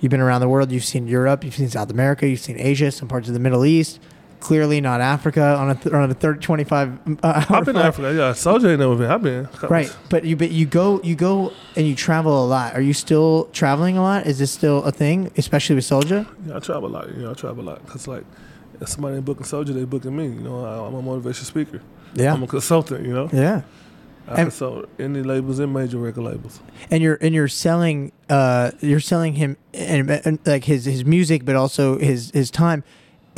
You've 0.00 0.10
been 0.10 0.20
around 0.20 0.40
the 0.40 0.48
world. 0.48 0.70
You've 0.70 0.84
seen 0.84 1.08
Europe. 1.08 1.44
You've 1.44 1.54
seen 1.54 1.68
South 1.68 1.90
America. 1.90 2.28
You've 2.28 2.40
seen 2.40 2.58
Asia. 2.58 2.90
Some 2.90 3.08
parts 3.08 3.28
of 3.28 3.34
the 3.34 3.40
Middle 3.40 3.64
East. 3.64 4.00
Clearly 4.40 4.80
not 4.80 5.00
Africa 5.00 5.42
on 5.56 5.70
a 5.70 5.74
th- 5.74 5.92
on 5.94 6.10
a 6.10 6.14
third 6.14 6.40
twenty 6.42 6.64
five. 6.64 6.98
Uh, 7.22 7.44
I've 7.48 7.64
been 7.64 7.74
to 7.74 7.82
Africa. 7.84 8.12
Yeah, 8.14 8.32
Soulja 8.32 8.70
ain't 8.70 8.80
never 8.80 8.94
been. 8.96 9.10
I've 9.10 9.22
been. 9.22 9.48
Right, 9.68 9.94
but 10.10 10.24
you 10.24 10.36
but 10.36 10.50
you 10.50 10.64
go 10.66 11.00
you 11.02 11.14
go 11.16 11.52
and 11.76 11.86
you 11.86 11.94
travel 11.94 12.44
a 12.44 12.46
lot. 12.46 12.74
Are 12.74 12.80
you 12.80 12.92
still 12.94 13.46
traveling 13.52 13.96
a 13.96 14.02
lot? 14.02 14.26
Is 14.26 14.38
this 14.38 14.50
still 14.52 14.82
a 14.84 14.92
thing, 14.92 15.30
especially 15.36 15.74
with 15.76 15.84
Soulja? 15.84 16.26
Yeah, 16.46 16.56
I 16.56 16.60
travel 16.60 16.88
a 16.88 16.92
lot. 16.92 17.16
Yeah, 17.16 17.30
I 17.30 17.34
travel 17.34 17.64
a 17.64 17.68
lot 17.70 17.84
because 17.84 18.06
like 18.06 18.24
if 18.80 18.88
somebody 18.88 19.16
ain't 19.16 19.24
booking 19.24 19.44
Soulja, 19.44 19.74
they 19.74 19.84
booking 19.84 20.16
me. 20.16 20.24
You 20.26 20.40
know, 20.40 20.64
I, 20.64 20.86
I'm 20.86 20.94
a 20.94 21.02
motivation 21.02 21.44
speaker. 21.44 21.80
Yeah, 22.14 22.32
I'm 22.32 22.42
a 22.42 22.46
consultant. 22.46 23.04
You 23.06 23.12
know, 23.14 23.28
yeah. 23.32 23.62
I 24.28 24.32
And- 24.32 24.38
consult 24.50 24.88
any 24.98 25.22
labels 25.22 25.58
and 25.58 25.72
major 25.72 25.96
record 25.98 26.22
labels. 26.22 26.60
and 26.90 27.02
you're 27.02 27.16
and 27.22 27.34
you're 27.34 27.48
selling 27.48 28.12
uh 28.28 28.70
you're 28.80 29.00
selling 29.00 29.34
him 29.34 29.56
and, 29.72 30.10
and 30.10 30.38
like 30.44 30.64
his 30.64 30.84
his 30.84 31.02
music 31.04 31.44
but 31.46 31.56
also 31.56 31.98
his 31.98 32.30
his 32.32 32.50
time 32.50 32.84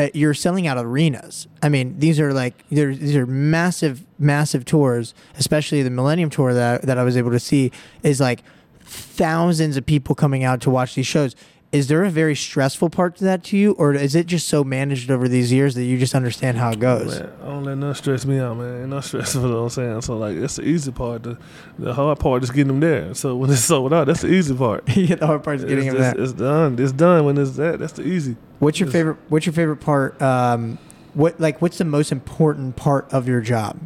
Uh, 0.00 0.08
you're 0.14 0.32
selling 0.32 0.66
out 0.66 0.78
arenas. 0.78 1.46
I 1.62 1.68
mean 1.68 1.98
these 1.98 2.18
are 2.18 2.32
like 2.32 2.54
these 2.70 3.14
are 3.14 3.26
massive 3.26 4.06
massive 4.18 4.64
tours 4.64 5.14
especially 5.36 5.82
the 5.82 5.90
millennium 5.90 6.30
tour 6.30 6.54
that 6.54 6.82
that 6.82 6.96
i 6.98 7.04
was 7.04 7.16
able 7.16 7.30
to 7.30 7.40
see 7.40 7.70
is 8.02 8.20
like 8.20 8.42
thousands 8.80 9.76
of 9.76 9.84
people 9.84 10.14
coming 10.14 10.42
out 10.42 10.60
to 10.62 10.70
watch 10.70 10.94
these 10.94 11.06
shows 11.06 11.36
is 11.72 11.86
there 11.86 12.02
a 12.02 12.10
very 12.10 12.34
stressful 12.34 12.90
part 12.90 13.14
to 13.16 13.24
that 13.24 13.44
to 13.44 13.56
you 13.56 13.72
or 13.72 13.94
is 13.94 14.16
it 14.16 14.26
just 14.26 14.48
so 14.48 14.64
managed 14.64 15.08
over 15.08 15.28
these 15.28 15.52
years 15.52 15.76
that 15.76 15.84
you 15.84 15.96
just 15.96 16.16
understand 16.16 16.58
how 16.58 16.70
it 16.70 16.80
goes 16.80 17.20
Man, 17.20 17.30
I 17.40 17.46
don't 17.46 17.64
let 17.64 17.78
nothing 17.78 17.94
stress 17.94 18.24
me 18.24 18.40
out, 18.40 18.56
man. 18.56 18.80
Ain't 18.80 18.90
no 18.90 19.00
stressful, 19.00 19.42
you 19.42 19.48
know 19.48 19.54
what 19.54 19.62
I'm 19.62 19.70
saying? 19.70 20.00
So, 20.02 20.18
like, 20.18 20.40
that's 20.40 20.56
the 20.56 20.62
easy 20.64 20.90
part. 20.90 21.22
The, 21.22 21.38
the 21.78 21.94
hard 21.94 22.18
part 22.18 22.42
is 22.42 22.50
getting 22.50 22.66
them 22.68 22.80
there. 22.80 23.14
So, 23.14 23.36
when 23.36 23.50
it's 23.50 23.60
sold 23.64 23.92
out, 23.92 24.08
that's 24.08 24.22
the 24.22 24.28
easy 24.32 24.54
part. 24.54 24.88
yeah, 24.96 25.14
the 25.14 25.26
hard 25.26 25.44
part 25.44 25.58
is 25.58 25.64
getting 25.64 25.86
it's, 25.86 25.94
it's, 25.94 26.00
that 26.00 26.18
it's 26.18 26.32
done. 26.32 26.76
It's 26.78 26.92
done 26.92 27.24
when 27.24 27.38
it's 27.38 27.52
that. 27.52 27.78
That's 27.78 27.92
the 27.92 28.02
easy. 28.02 28.36
What's 28.58 28.80
your 28.80 28.88
Yes. 28.88 28.92
favorite? 28.92 29.16
What's 29.28 29.46
your 29.46 29.52
favorite 29.52 29.76
part? 29.78 30.20
Um, 30.20 30.78
what 31.14 31.40
like 31.40 31.62
what's 31.62 31.78
the 31.78 31.84
most 31.84 32.10
important 32.10 32.76
part 32.76 33.12
of 33.12 33.28
your 33.28 33.40
job? 33.40 33.78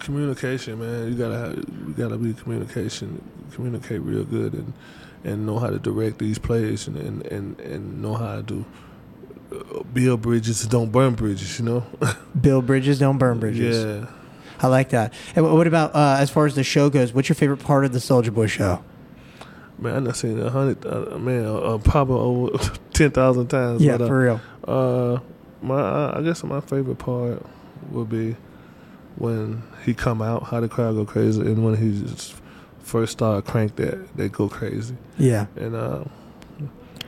Communication, 0.00 0.78
man. 0.78 1.08
You 1.08 1.14
gotta 1.14 1.38
have, 1.38 1.56
you 1.56 1.94
gotta 1.96 2.16
be 2.16 2.34
communication. 2.34 3.22
Communicate 3.52 4.00
real 4.00 4.24
good 4.24 4.52
and 4.54 4.72
and 5.24 5.46
know 5.46 5.58
how 5.58 5.70
to 5.70 5.78
direct 5.78 6.18
these 6.18 6.38
plays 6.38 6.86
and 6.86 6.96
and 6.96 7.26
and, 7.26 7.60
and 7.60 8.02
know 8.02 8.14
how 8.14 8.42
to 8.42 8.64
uh, 9.52 9.82
build 9.82 10.22
bridges 10.22 10.66
don't 10.66 10.92
burn 10.92 11.14
bridges. 11.14 11.58
You 11.58 11.64
know. 11.64 11.86
Build 12.40 12.66
bridges, 12.66 12.98
don't 12.98 13.18
burn 13.18 13.38
bridges. 13.38 13.84
Yeah. 13.84 14.10
I 14.60 14.68
like 14.68 14.90
that. 14.90 15.12
And 15.34 15.52
what 15.52 15.66
about 15.66 15.94
uh, 15.94 16.16
as 16.18 16.30
far 16.30 16.46
as 16.46 16.54
the 16.54 16.64
show 16.64 16.88
goes? 16.88 17.12
What's 17.12 17.28
your 17.28 17.36
favorite 17.36 17.58
part 17.58 17.84
of 17.84 17.92
the 17.92 17.98
Soulja 17.98 18.32
Boy 18.32 18.46
show? 18.46 18.82
Man, 19.78 19.94
I 19.94 20.00
done 20.00 20.14
seen 20.14 20.40
a 20.40 20.50
hundred, 20.50 20.86
uh, 20.86 21.18
man, 21.18 21.44
uh, 21.44 21.78
probably 21.78 22.16
over 22.16 22.74
ten 22.92 23.10
thousand 23.10 23.48
times. 23.48 23.82
Yeah, 23.82 23.98
but, 23.98 24.04
uh, 24.04 24.06
for 24.06 24.20
real. 24.20 24.40
Uh, 24.66 25.18
my 25.60 26.16
I 26.16 26.22
guess 26.22 26.44
my 26.44 26.60
favorite 26.60 26.98
part 26.98 27.44
would 27.90 28.08
be 28.08 28.36
when 29.16 29.62
he 29.84 29.94
come 29.94 30.22
out, 30.22 30.44
how 30.44 30.60
the 30.60 30.68
crowd 30.68 30.94
go 30.94 31.04
crazy, 31.04 31.40
and 31.40 31.64
when 31.64 31.76
he 31.76 32.00
just 32.00 32.34
first 32.84 33.12
started 33.12 33.50
crank 33.50 33.76
that, 33.76 34.16
they 34.16 34.28
go 34.28 34.48
crazy, 34.48 34.96
Yeah, 35.18 35.46
and 35.56 35.74
uh, 35.74 36.04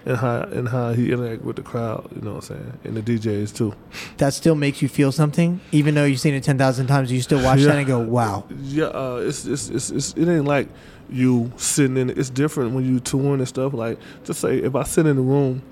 and 0.04 0.16
how 0.16 0.40
and 0.42 0.68
how 0.68 0.92
he 0.92 1.12
interact 1.12 1.42
with 1.42 1.56
the 1.56 1.62
crowd, 1.62 2.08
you 2.14 2.22
know 2.22 2.34
what 2.34 2.50
I'm 2.50 2.56
saying, 2.56 2.78
and 2.84 2.96
the 2.96 3.02
DJs 3.02 3.54
too. 3.54 3.74
that 4.18 4.34
still 4.34 4.54
makes 4.54 4.80
you 4.82 4.88
feel 4.88 5.10
something, 5.12 5.60
even 5.72 5.94
though 5.94 6.04
you've 6.04 6.20
seen 6.20 6.34
it 6.34 6.42
ten 6.44 6.58
thousand 6.58 6.86
times. 6.86 7.10
You 7.12 7.20
still 7.22 7.42
watch 7.42 7.58
Yeah. 7.60 7.66
that 7.68 7.78
and 7.78 7.86
go, 7.86 7.98
"Wow." 8.00 8.44
Yeah, 8.62 8.84
uh, 8.86 9.16
it's, 9.26 9.44
it's 9.46 9.68
it's 9.68 9.90
it's 9.90 10.12
it 10.14 10.28
ain't 10.28 10.44
like 10.44 10.68
you 11.10 11.52
sitting 11.56 11.96
in. 11.96 12.10
It's 12.10 12.30
different 12.30 12.72
when 12.72 12.84
you 12.84 13.00
touring 13.00 13.40
and 13.40 13.48
stuff. 13.48 13.72
Like 13.72 13.98
just 14.24 14.40
say 14.40 14.58
if 14.58 14.74
I 14.74 14.84
sit 14.84 15.06
in 15.06 15.16
the 15.16 15.22
room, 15.22 15.62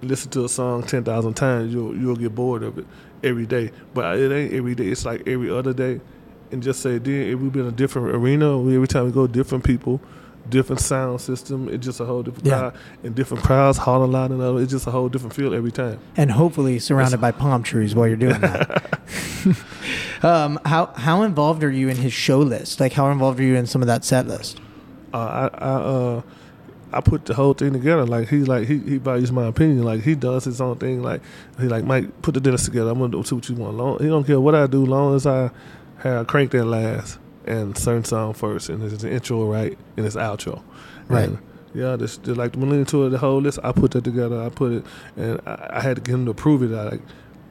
and 0.00 0.10
listen 0.10 0.30
to 0.32 0.44
a 0.44 0.48
song 0.48 0.82
ten 0.82 1.04
thousand 1.04 1.34
times, 1.34 1.72
you'll 1.72 1.96
you'll 1.96 2.16
get 2.16 2.34
bored 2.34 2.62
of 2.64 2.78
it 2.78 2.86
every 3.22 3.46
day. 3.46 3.70
But 3.94 4.18
it 4.18 4.32
ain't 4.32 4.52
every 4.52 4.74
day. 4.74 4.86
It's 4.88 5.04
like 5.04 5.26
every 5.28 5.50
other 5.50 5.72
day. 5.72 6.00
And 6.54 6.62
just 6.62 6.80
say 6.80 6.98
then 6.98 7.28
if 7.32 7.38
we 7.40 7.48
be 7.48 7.58
in 7.58 7.66
a 7.66 7.72
different 7.72 8.14
arena, 8.14 8.56
we, 8.56 8.76
every 8.76 8.86
time 8.86 9.06
we 9.06 9.10
go, 9.10 9.26
different 9.26 9.64
people, 9.64 10.00
different 10.48 10.80
sound 10.80 11.20
system. 11.20 11.68
It's 11.68 11.84
just 11.84 11.98
a 11.98 12.04
whole 12.04 12.22
different 12.22 12.46
Yeah. 12.46 12.58
crowd 12.70 12.74
and 13.02 13.14
different 13.14 13.42
crowds 13.42 13.76
hollering 13.78 14.12
loud 14.12 14.30
and 14.30 14.40
other. 14.40 14.60
It's 14.62 14.70
just 14.70 14.86
a 14.86 14.92
whole 14.92 15.08
different 15.08 15.34
feel 15.34 15.52
every 15.52 15.72
time. 15.72 15.98
And 16.16 16.30
hopefully 16.30 16.78
surrounded 16.78 17.20
by 17.20 17.32
palm 17.32 17.64
trees 17.64 17.92
while 17.94 18.06
you're 18.06 18.16
doing 18.16 18.40
that. 18.40 19.00
um, 20.22 20.60
how 20.64 20.86
how 20.94 21.22
involved 21.22 21.64
are 21.64 21.70
you 21.70 21.88
in 21.88 21.96
his 21.96 22.12
show 22.12 22.38
list? 22.38 22.78
Like, 22.80 22.92
how 22.92 23.10
involved 23.10 23.40
are 23.40 23.42
you 23.42 23.56
in 23.56 23.66
some 23.66 23.82
of 23.82 23.88
that 23.88 24.04
set 24.04 24.26
list? 24.28 24.60
uh, 25.12 25.48
I, 25.52 25.58
I 25.58 25.70
uh 25.72 26.22
I 26.92 27.00
put 27.00 27.24
the 27.24 27.34
whole 27.34 27.54
thing 27.54 27.72
together. 27.72 28.06
Like 28.06 28.28
he 28.28 28.44
like 28.44 28.68
he, 28.68 28.78
he 28.78 28.98
values 28.98 29.32
my 29.32 29.46
opinion. 29.46 29.82
Like 29.82 30.02
he 30.02 30.14
does 30.14 30.44
his 30.44 30.60
own 30.60 30.76
thing. 30.78 31.02
Like 31.02 31.20
he 31.58 31.66
like 31.66 31.84
Mike 31.84 32.22
put 32.22 32.34
the 32.34 32.40
dinners 32.40 32.64
together. 32.64 32.90
I'm 32.90 32.98
gonna 33.00 33.10
do 33.10 33.24
see 33.24 33.34
what 33.34 33.48
you 33.48 33.56
want. 33.56 33.76
Long, 33.76 33.98
he 33.98 34.06
don't 34.06 34.24
care 34.24 34.38
what 34.40 34.54
I 34.54 34.66
do, 34.68 34.86
long 34.86 35.16
as 35.16 35.26
I 35.26 35.50
have 36.08 36.26
crank 36.26 36.50
that 36.52 36.64
last 36.64 37.18
and 37.46 37.76
certain 37.76 38.04
song 38.04 38.34
first, 38.34 38.68
and 38.68 38.82
it's 38.82 39.02
the 39.02 39.10
intro 39.10 39.44
right 39.44 39.76
and 39.96 40.06
it's 40.06 40.16
outro. 40.16 40.62
Right. 41.08 41.28
And, 41.28 41.38
yeah, 41.74 41.96
this, 41.96 42.18
just 42.18 42.38
like 42.38 42.52
the 42.52 42.58
Millennium 42.58 42.86
Tour, 42.86 43.10
the 43.10 43.18
whole 43.18 43.40
list. 43.40 43.58
I 43.64 43.72
put 43.72 43.90
that 43.92 44.04
together. 44.04 44.40
I 44.40 44.48
put 44.48 44.72
it, 44.72 44.86
and 45.16 45.40
I, 45.44 45.70
I 45.74 45.80
had 45.80 45.96
to 45.96 46.02
get 46.02 46.14
him 46.14 46.24
to 46.26 46.30
approve 46.30 46.62
it. 46.62 46.72
I 46.72 46.90
like, 46.90 47.00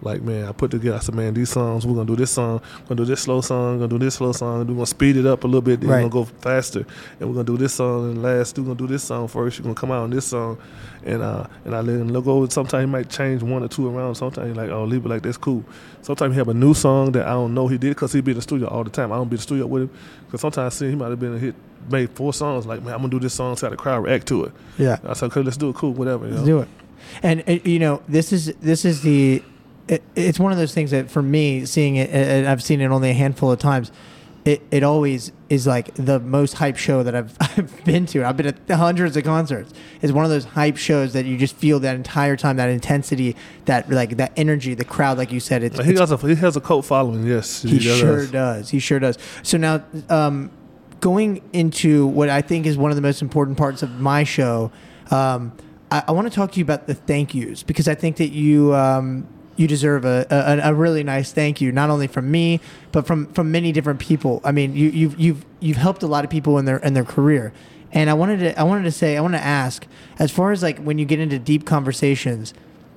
like 0.04 0.22
man, 0.22 0.45
I 0.45 0.51
put 0.51 0.72
together. 0.72 0.97
I 0.97 0.99
said, 0.99 1.16
man, 1.16 1.34
these 1.34 1.49
songs. 1.49 1.86
We're 1.86 1.95
gonna 1.95 2.06
do 2.08 2.16
this 2.16 2.32
song. 2.32 2.62
We're 2.82 2.89
gonna 2.89 3.01
do 3.01 3.06
this 3.06 3.22
slow 3.22 3.41
song. 3.41 3.74
We're 3.80 3.88
gonna 3.88 3.99
do 3.99 4.06
this 4.06 4.16
slow 4.16 4.32
song. 4.32 4.60
We're 4.60 4.74
gonna 4.74 4.86
speed 4.86 5.18
it 5.18 5.26
up 5.26 5.43
a 5.43 5.47
little 5.47 5.62
bit. 5.62 5.80
Then 5.82 5.89
Right. 5.89 6.04
we're 6.04 6.10
gonna 6.10 6.26
go 6.26 6.32
faster, 6.41 6.86
and 7.20 7.30
we're 7.30 7.36
gonna 7.36 7.45
do 7.45 7.58
this 7.58 7.74
song 7.74 8.12
and 8.12 8.22
last. 8.24 8.58
We're 8.58 8.66
gonna 8.66 8.76
do 8.76 8.88
this 8.88 9.04
song 9.04 9.28
first. 9.28 9.58
You're 9.58 9.64
gonna 9.64 9.76
come 9.76 9.91
out 9.91 10.04
on 10.04 10.10
this 10.10 10.26
song, 10.26 10.58
and 11.06 11.22
uh, 11.22 11.45
and 11.66 11.76
I 11.76 11.82
let 11.82 11.95
him 11.95 12.10
look 12.10 12.28
over. 12.28 12.49
Sometimes 12.51 12.84
he 12.84 12.91
might 12.91 13.10
change 13.10 13.41
one 13.43 13.64
or 13.64 13.68
two 13.68 13.88
around. 13.88 14.16
Sometimes 14.16 14.56
like, 14.56 14.70
oh, 14.70 14.84
leave 14.86 15.06
it 15.06 15.10
like 15.10 15.22
that's 15.24 15.38
cool. 15.38 15.64
Sometimes 16.01 16.34
he 16.34 16.38
have 16.38 16.49
a 16.49 16.54
new 16.54 16.74
song 16.74 17.12
that 17.14 17.26
I 17.26 17.32
don't 17.32 17.54
know 17.54 17.68
he 17.68 17.78
did 17.78 17.89
because 17.91 18.12
he 18.14 18.22
be 18.22 18.32
in 18.32 18.36
the 18.38 18.41
studio 18.41 18.68
all 18.68 18.84
the 18.84 18.89
time. 18.89 19.12
I 19.12 19.16
don't 19.16 19.30
be 19.30 19.36
in 19.36 19.38
the 19.38 19.43
studio 19.43 19.66
with 19.68 19.84
him 19.84 19.89
because 20.26 20.41
sometimes 20.41 20.74
I 20.74 20.78
see 20.78 20.89
he 20.89 20.95
might 20.95 21.10
have 21.12 21.20
been 21.20 21.36
a 21.36 21.39
hit, 21.39 21.56
made 21.89 22.10
four 22.12 22.34
songs. 22.34 22.66
Like, 22.66 22.84
man, 22.84 22.93
I'm 22.93 22.99
gonna 22.99 23.10
do 23.12 23.20
this 23.20 23.34
song 23.34 23.56
so 23.56 23.70
the 23.70 23.78
crowd 23.78 24.04
react 24.04 24.28
to 24.28 24.43
it. 24.45 24.51
Yeah. 24.78 24.97
I 25.08 25.14
said, 25.14 25.28
okay, 25.28 25.41
let's 25.41 25.56
do 25.58 25.70
it. 25.70 25.76
Cool, 25.76 25.93
whatever. 25.93 26.26
You 26.26 26.32
Let's 26.34 26.41
know? 26.45 26.58
do 26.58 26.60
it. 26.60 26.68
And 27.22 27.43
uh, 27.47 27.51
you 27.64 27.80
know, 27.80 28.01
this 28.08 28.34
is 28.34 28.54
this 28.62 28.84
is 28.86 29.01
the. 29.01 29.43
It, 29.88 30.02
it's 30.16 30.40
one 30.40 30.52
of 30.52 30.58
those 30.58 30.74
things 30.74 30.92
that 30.92 31.12
for 31.12 31.22
me, 31.22 31.66
seeing 31.66 31.96
it, 31.98 32.10
and 32.10 32.48
I've 32.48 32.64
seen 32.64 32.82
it 32.82 32.86
only 32.86 33.10
a 33.10 33.14
handful 33.14 33.52
of 33.52 33.60
times. 33.60 33.92
It, 34.46 34.62
it 34.72 34.84
always 34.84 35.32
is 35.48 35.66
like 35.66 35.94
the 35.96 36.20
most 36.20 36.56
hype 36.56 36.76
show 36.76 37.02
that 37.04 37.16
I've, 37.16 37.36
I've 37.40 37.86
been 37.86 38.06
to. 38.08 38.26
I've 38.26 38.36
been 38.36 38.48
at 38.48 38.70
hundreds 38.70 39.16
of 39.16 39.24
concerts. 39.24 39.74
It's 40.02 40.12
one 40.12 40.26
of 40.26 40.32
those 40.32 40.44
hype 40.44 40.76
shows 40.76 41.14
that 41.14 41.26
you 41.26 41.38
just 41.38 41.56
feel 41.56 41.80
that 41.80 41.96
entire 41.96 42.36
time, 42.36 42.58
that 42.58 42.70
intensity, 42.70 43.38
that 43.66 43.90
like 43.90 44.18
that 44.18 44.34
energy, 44.36 44.74
the 44.74 44.84
crowd, 44.84 45.18
like 45.18 45.32
you 45.32 45.40
said. 45.40 45.64
It's, 45.64 45.78
He 45.80 45.92
it's 45.92 46.00
has 46.00 46.12
a 46.12 46.18
he 46.18 46.36
has 46.36 46.58
a 46.58 46.62
cult 46.62 46.86
following. 46.86 47.26
Yes, 47.26 47.62
he 47.62 47.80
does. 47.80 47.98
sure 48.00 48.28
does. 48.28 48.70
He 48.70 48.80
sure 48.80 49.00
does. 49.00 49.18
So 49.44 49.58
now, 49.58 49.84
um, 50.10 50.52
going 51.00 51.42
into 51.54 52.08
what 52.08 52.30
I 52.30 52.42
think 52.42 52.66
is 52.66 52.78
one 52.78 52.92
of 52.92 52.96
the 52.96 53.02
most 53.02 53.22
important 53.22 53.58
parts 53.58 53.82
of 53.82 54.00
my 54.00 54.26
show, 54.26 54.72
um, 55.12 55.54
I, 55.90 56.04
I 56.08 56.12
want 56.12 56.28
to 56.30 56.34
talk 56.36 56.52
to 56.54 56.60
you 56.60 56.64
about 56.66 56.88
the 56.88 56.96
thank 56.96 57.34
yous 57.34 57.64
because 57.64 57.88
I 57.88 57.96
think 57.96 58.18
that 58.18 58.30
you 58.30 58.74
um, 58.76 59.26
you 59.56 59.68
deserve 59.68 60.06
a, 60.06 60.26
a, 60.30 60.72
a 60.72 60.74
really 60.74 61.04
nice 61.04 61.32
thank 61.32 61.62
you, 61.62 61.72
not 61.72 61.89
only 61.89 62.08
from 62.08 62.32
me 62.32 62.60
but 62.91 63.06
from 63.06 63.28
from 63.34 63.51
many 63.51 63.72
different 63.72 63.99
people. 63.99 64.41
I 64.43 64.51
mean, 64.51 64.76
you, 64.76 64.89
you've 64.89 65.20
you've 65.20 65.45
you've 65.60 65.78
helped 65.78 66.04
a 66.04 66.08
lot 66.08 66.24
of 66.24 66.30
people 66.30 66.58
in 66.58 66.66
their 66.66 66.78
in 66.78 66.93
their 66.93 67.04
career. 67.04 67.54
And 67.91 68.10
I 68.10 68.16
wanted 68.16 68.39
to, 68.39 68.60
I 68.60 68.64
wanted 68.64 68.86
to 68.86 68.91
say, 68.91 69.18
I 69.18 69.22
want 69.22 69.36
to 69.36 69.43
ask, 69.43 69.86
as 70.18 70.32
far 70.32 70.51
as 70.51 70.64
like 70.64 70.80
when 70.80 70.97
you 70.97 71.06
get 71.06 71.20
into 71.20 71.38
deep 71.38 71.66
conversations, 71.66 72.54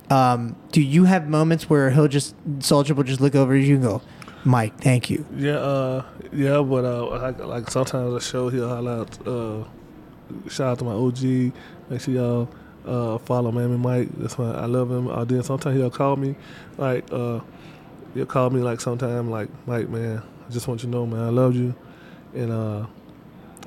um, 0.09 0.55
do 0.71 0.81
you 0.81 1.03
have 1.03 1.27
moments 1.29 1.69
where 1.69 1.91
he'll 1.91 2.07
just 2.07 2.35
Soulja 2.59 2.95
will 2.95 3.03
just 3.03 3.21
look 3.21 3.35
over 3.35 3.55
you 3.55 3.75
and 3.75 3.83
go, 3.83 4.01
Mike, 4.43 4.79
thank 4.81 5.09
you. 5.09 5.25
Yeah, 5.35 5.57
uh, 5.57 6.05
yeah, 6.31 6.61
but 6.61 6.85
uh, 6.85 7.09
like, 7.09 7.39
like 7.39 7.69
sometimes 7.69 8.13
a 8.13 8.21
show 8.21 8.49
he'll 8.49 8.87
out. 8.87 9.27
Uh, 9.27 9.65
shout 10.49 10.67
out 10.71 10.79
to 10.79 10.85
my 10.85 10.93
OG. 10.93 11.53
Make 11.89 12.01
sure 12.01 12.13
y'all 12.13 12.49
uh, 12.87 13.17
follow 13.19 13.51
Miami 13.51 13.77
Mike. 13.77 14.09
That's 14.17 14.37
why 14.37 14.51
I 14.51 14.65
love 14.65 14.89
him. 14.89 15.07
Uh, 15.07 15.23
then 15.25 15.43
sometimes 15.43 15.77
he'll 15.77 15.89
call 15.89 16.15
me, 16.15 16.35
like 16.77 17.05
uh, 17.11 17.39
he'll 18.13 18.25
call 18.25 18.49
me 18.49 18.61
like 18.61 18.81
sometime 18.81 19.29
like 19.29 19.49
Mike, 19.67 19.89
man. 19.89 20.21
I 20.47 20.51
just 20.51 20.67
want 20.67 20.81
you 20.83 20.89
to 20.89 20.91
know, 20.91 21.05
man, 21.05 21.19
I 21.19 21.29
love 21.29 21.55
you, 21.55 21.75
and 22.33 22.51
uh, 22.51 22.85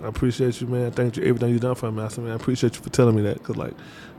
I 0.02 0.06
appreciate 0.06 0.60
you, 0.60 0.66
man. 0.66 0.92
Thank 0.92 1.16
you 1.16 1.24
everything 1.24 1.50
you 1.50 1.58
done 1.58 1.74
for 1.74 1.92
me. 1.92 2.02
I 2.02 2.08
said, 2.08 2.24
man, 2.24 2.32
I 2.32 2.36
appreciate 2.36 2.74
you 2.76 2.82
for 2.82 2.90
telling 2.90 3.14
me 3.14 3.22
that, 3.22 3.42
cause 3.42 3.56
like 3.56 3.74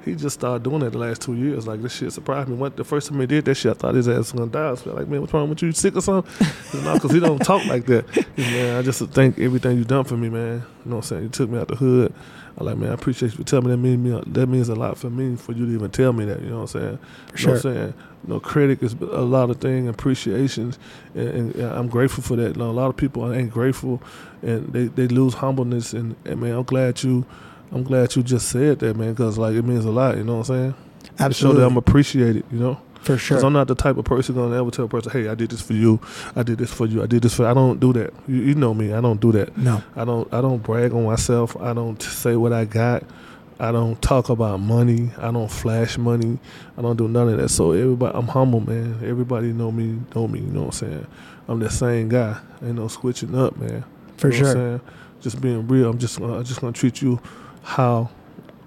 he 0.05 0.15
just 0.15 0.39
started 0.39 0.63
doing 0.63 0.79
that 0.79 0.91
the 0.91 0.97
last 0.97 1.21
two 1.21 1.35
years. 1.35 1.67
Like 1.67 1.81
this 1.81 1.95
shit 1.95 2.11
surprised 2.11 2.49
me. 2.49 2.55
What 2.55 2.75
the 2.75 2.83
first 2.83 3.09
time 3.09 3.19
he 3.19 3.25
did 3.27 3.45
that 3.45 3.55
shit, 3.55 3.71
I 3.71 3.73
thought 3.73 3.95
his 3.95 4.07
ass 4.07 4.17
was 4.17 4.31
gonna 4.33 4.51
die. 4.51 4.67
I 4.67 4.71
was 4.71 4.85
like, 4.85 5.07
man, 5.07 5.21
what's 5.21 5.33
wrong 5.33 5.49
with 5.49 5.61
you? 5.61 5.69
You 5.69 5.73
sick 5.73 5.95
or 5.95 6.01
something? 6.01 6.47
know, 6.83 6.99
cause 6.99 7.11
he 7.11 7.19
don't 7.19 7.39
talk 7.39 7.65
like 7.65 7.85
that. 7.87 8.05
Man, 8.37 8.77
I 8.77 8.81
just 8.81 9.01
thank 9.09 9.39
everything 9.39 9.77
you 9.77 9.83
done 9.83 10.03
for 10.03 10.17
me, 10.17 10.29
man. 10.29 10.63
You 10.85 10.91
know 10.91 10.97
what 10.97 10.97
I'm 10.97 11.01
saying? 11.03 11.23
You 11.23 11.29
took 11.29 11.49
me 11.49 11.59
out 11.59 11.67
the 11.67 11.75
hood. 11.75 12.13
I 12.61 12.63
like, 12.71 12.77
man, 12.77 12.91
I 12.91 12.93
appreciate 12.93 13.31
you 13.31 13.37
for 13.37 13.43
telling 13.43 13.65
me 13.65 13.71
that 13.71 13.77
means 13.77 14.25
me 14.25 14.33
that 14.33 14.47
means 14.47 14.69
a 14.69 14.75
lot 14.75 14.97
for 14.97 15.09
me 15.09 15.35
for 15.35 15.51
you 15.51 15.65
to 15.65 15.73
even 15.73 15.91
tell 15.91 16.13
me 16.13 16.25
that. 16.25 16.41
You 16.41 16.49
know 16.49 16.61
what 16.61 16.75
I'm 16.75 16.81
saying? 16.81 16.99
For 17.33 17.39
You 17.39 17.47
know 17.47 17.53
what. 17.53 17.65
I'm 17.65 17.73
saying? 17.73 17.93
You 18.23 18.33
know, 18.33 18.39
credit 18.39 18.83
is 18.83 18.93
a 18.93 19.21
lot 19.21 19.49
of 19.49 19.57
things, 19.57 19.89
appreciations, 19.89 20.77
and, 21.15 21.27
and, 21.27 21.55
and 21.55 21.71
I'm 21.73 21.87
grateful 21.87 22.23
for 22.23 22.35
that. 22.35 22.55
You 22.55 22.61
know, 22.61 22.69
a 22.69 22.71
lot 22.71 22.87
of 22.87 22.97
people 22.97 23.31
ain't 23.33 23.51
grateful, 23.51 24.01
and 24.43 24.71
they, 24.71 24.85
they 24.85 25.07
lose 25.07 25.33
humbleness. 25.33 25.93
And, 25.93 26.15
and 26.25 26.39
man, 26.39 26.53
I'm 26.53 26.63
glad 26.63 27.03
you 27.03 27.25
I'm 27.71 27.83
glad 27.83 28.15
you 28.15 28.23
just 28.23 28.49
said 28.49 28.79
that, 28.79 28.95
man, 28.95 29.13
because 29.13 29.37
like 29.37 29.55
it 29.55 29.63
means 29.63 29.85
a 29.85 29.91
lot. 29.91 30.17
You 30.17 30.23
know 30.23 30.37
what 30.37 30.49
I'm 30.49 30.55
saying? 30.55 30.73
To 30.73 31.07
show 31.07 31.25
Absolutely. 31.25 31.61
that 31.61 31.67
I'm 31.67 31.77
appreciated. 31.77 32.45
You 32.51 32.59
know. 32.59 32.81
For 33.01 33.17
sure. 33.17 33.37
Because. 33.37 33.43
I'm 33.43 33.53
not 33.53 33.67
the 33.67 33.75
type 33.75 33.97
of 33.97 34.05
person 34.05 34.35
gonna 34.35 34.59
ever 34.59 34.71
tell 34.71 34.85
a 34.85 34.87
person, 34.87 35.11
"Hey, 35.11 35.27
I 35.27 35.35
did 35.35 35.49
this 35.49 35.61
for 35.61 35.73
you. 35.73 35.99
I 36.35 36.43
did 36.43 36.57
this 36.57 36.71
for 36.71 36.85
you. 36.85 37.01
I 37.03 37.07
did 37.07 37.21
this 37.23 37.35
for." 37.35 37.43
you. 37.43 37.49
I 37.49 37.53
don't 37.53 37.79
do 37.79 37.93
that. 37.93 38.13
You, 38.27 38.37
you 38.37 38.55
know 38.55 38.73
me. 38.73 38.93
I 38.93 39.01
don't 39.01 39.19
do 39.19 39.31
that. 39.33 39.57
no. 39.57 39.83
I 39.95 40.05
don't. 40.05 40.31
I 40.33 40.41
don't 40.41 40.61
brag 40.63 40.93
on 40.93 41.05
myself. 41.05 41.55
I 41.59 41.73
don't 41.73 42.01
say 42.01 42.35
what 42.35 42.53
I 42.53 42.65
got. 42.65 43.03
I 43.59 43.71
don't 43.71 44.01
talk 44.01 44.29
about 44.29 44.59
money. 44.59 45.11
I 45.19 45.29
don't 45.31 45.51
flash 45.51 45.97
money. 45.97 46.39
I 46.77 46.81
don't 46.81 46.95
do 46.97 47.07
none 47.07 47.29
of 47.29 47.37
that. 47.37 47.49
So 47.49 47.73
everybody, 47.73 48.17
I'm 48.17 48.27
humble, 48.27 48.59
man. 48.59 48.99
Everybody 49.03 49.53
know 49.53 49.71
me. 49.71 49.99
Know 50.15 50.27
me. 50.27 50.39
You 50.39 50.47
know 50.47 50.61
what 50.61 50.65
I'm 50.67 50.89
saying? 50.89 51.07
I'm 51.47 51.59
that 51.59 51.71
same 51.71 52.09
guy. 52.09 52.39
Ain't 52.63 52.75
no 52.75 52.87
switching 52.87 53.35
up, 53.35 53.57
man. 53.57 53.83
For 54.17 54.29
You 54.31 54.33
know 54.33 54.39
what 54.39 54.49
I'm 54.49 54.53
sure. 54.53 54.53
saying? 54.53 54.81
Just 55.21 55.41
being 55.41 55.67
real. 55.67 55.89
I'm 55.91 55.99
just. 55.99 56.17
I'm 56.19 56.43
just 56.43 56.59
gonna 56.61 56.73
treat 56.73 57.01
you 57.03 57.19
how 57.61 58.09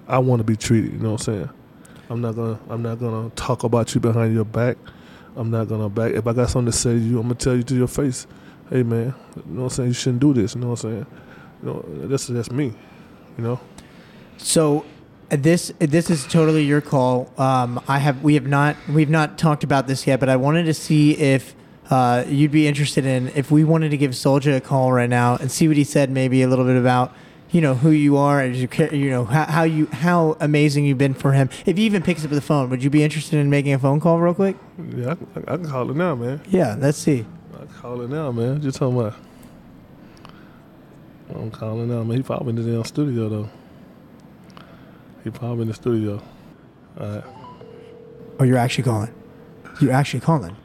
I 0.07 0.19
want 0.19 0.39
to 0.41 0.45
be 0.45 0.57
treated. 0.57 0.93
You 0.93 0.99
know 0.99 1.13
what 1.13 1.27
I'm 1.29 1.35
saying? 1.35 1.51
I'm 2.11 2.21
not 2.21 2.37
gonna. 2.37 2.59
I'm 2.69 2.83
not 2.83 2.99
gonna 2.99 3.31
talk 3.31 3.65
about 3.65 3.95
you 3.95 4.01
behind 4.01 4.35
your 4.35 4.45
back. 4.45 4.77
I'm 5.37 5.51
not 5.51 5.69
gonna 5.69 5.89
back. 5.89 6.13
If 6.13 6.27
I 6.27 6.33
got 6.33 6.51
something 6.51 6.71
to 6.71 6.77
say 6.77 6.93
to 6.93 6.99
you, 6.99 7.19
I'm 7.19 7.25
gonna 7.25 7.35
tell 7.35 7.57
you 7.57 7.63
to 7.63 7.75
your 7.75 7.89
face. 7.89 8.27
Hey, 8.71 8.83
man. 8.83 9.15
You 9.37 9.43
know 9.47 9.63
what 9.63 9.65
I'm 9.65 9.71
saying? 9.71 9.89
You 9.89 9.95
shouldn't 9.95 10.21
do 10.21 10.33
this. 10.33 10.55
You 10.55 10.61
know 10.61 10.71
what 10.71 10.85
I'm 10.85 10.91
saying? 10.91 11.07
You 11.63 11.69
know, 11.69 11.85
that's 12.07 12.27
that's 12.27 12.51
me. 12.51 12.73
You 13.37 13.45
know. 13.45 13.61
So 14.37 14.85
this 15.31 15.73
this 15.79 16.11
is 16.11 16.27
totally 16.27 16.65
your 16.65 16.81
call. 16.81 17.33
Um, 17.39 17.81
I 17.89 17.99
have 17.99 18.23
we 18.23 18.35
have 18.35 18.47
not 18.47 18.77
we've 18.89 19.11
not 19.11 19.39
talked 19.39 19.65
about 19.65 19.87
this 19.87 20.07
yet, 20.07 20.21
but 20.21 20.29
I 20.29 20.37
wanted 20.37 20.65
to 20.65 20.75
see 20.75 21.17
if 21.17 21.55
uh, 21.91 22.25
you'd 22.27 22.51
be 22.51 22.67
interested 22.67 23.07
in 23.07 23.29
if 23.35 23.51
we 23.51 23.65
wanted 23.65 23.91
to 23.91 23.97
give 23.97 24.13
Soulja 24.13 24.57
a 24.57 24.61
call 24.61 24.93
right 24.93 25.11
now 25.11 25.37
and 25.37 25.51
see 25.51 25.69
what 25.69 25.77
he 25.77 25.85
said, 25.85 26.11
maybe 26.11 26.43
a 26.43 26.49
little 26.49 26.65
bit 26.65 26.77
about 26.77 27.15
you 27.55 27.61
know 27.61 27.75
who 27.75 27.91
you 27.91 28.17
are 28.17 28.41
and 28.41 28.57
you, 28.57 28.69
you 28.91 29.11
know 29.11 29.25
how, 29.25 29.45
how 29.45 29.63
you 29.63 29.87
how 29.87 30.37
amazing 30.41 30.85
you've 30.85 30.99
been 30.99 31.15
for 31.15 31.33
him. 31.33 31.49
If 31.65 31.77
he 31.77 31.85
even 31.85 32.03
picks 32.03 32.25
up 32.25 32.31
the 32.31 32.41
phone, 32.41 32.69
would 32.71 32.83
you 32.83 32.91
be 32.91 33.05
interested 33.05 33.39
in 33.39 33.49
making 33.49 33.73
a 33.73 33.79
phone 33.79 34.01
call 34.01 34.19
real 34.19 34.35
quick? 34.35 34.57
Yeah, 34.97 35.13
I, 35.13 35.15
can- 35.15 35.45
I 35.47 35.57
can 35.57 35.69
call 35.69 35.91
it 35.91 35.97
now, 35.97 36.15
man. 36.17 36.41
Yeah, 36.49 36.75
let's 36.79 36.99
see. 36.99 37.25
I 37.55 37.59
can 37.59 37.69
call 37.69 38.01
it 38.03 38.11
now, 38.11 38.33
man. 38.33 38.61
Just 38.61 38.79
talking 38.79 38.99
about. 38.99 39.15
I'm 41.35 41.51
calling 41.51 41.89
now, 41.89 42.03
man. 42.03 42.17
He 42.19 42.23
probably 42.23 42.51
in 42.51 42.57
the 42.57 42.63
damn 42.73 42.85
studio 42.85 43.29
though. 43.29 43.49
He 45.23 45.31
probably 45.31 45.63
in 45.63 45.69
the 45.69 45.75
studio. 45.75 46.23
All 47.01 47.07
right. 47.09 47.25
Oh, 48.41 48.45
you're 48.45 48.59
actually 48.59 48.85
calling. 48.85 49.15
You're 49.81 49.93
actually 49.93 50.21
calling. 50.21 50.57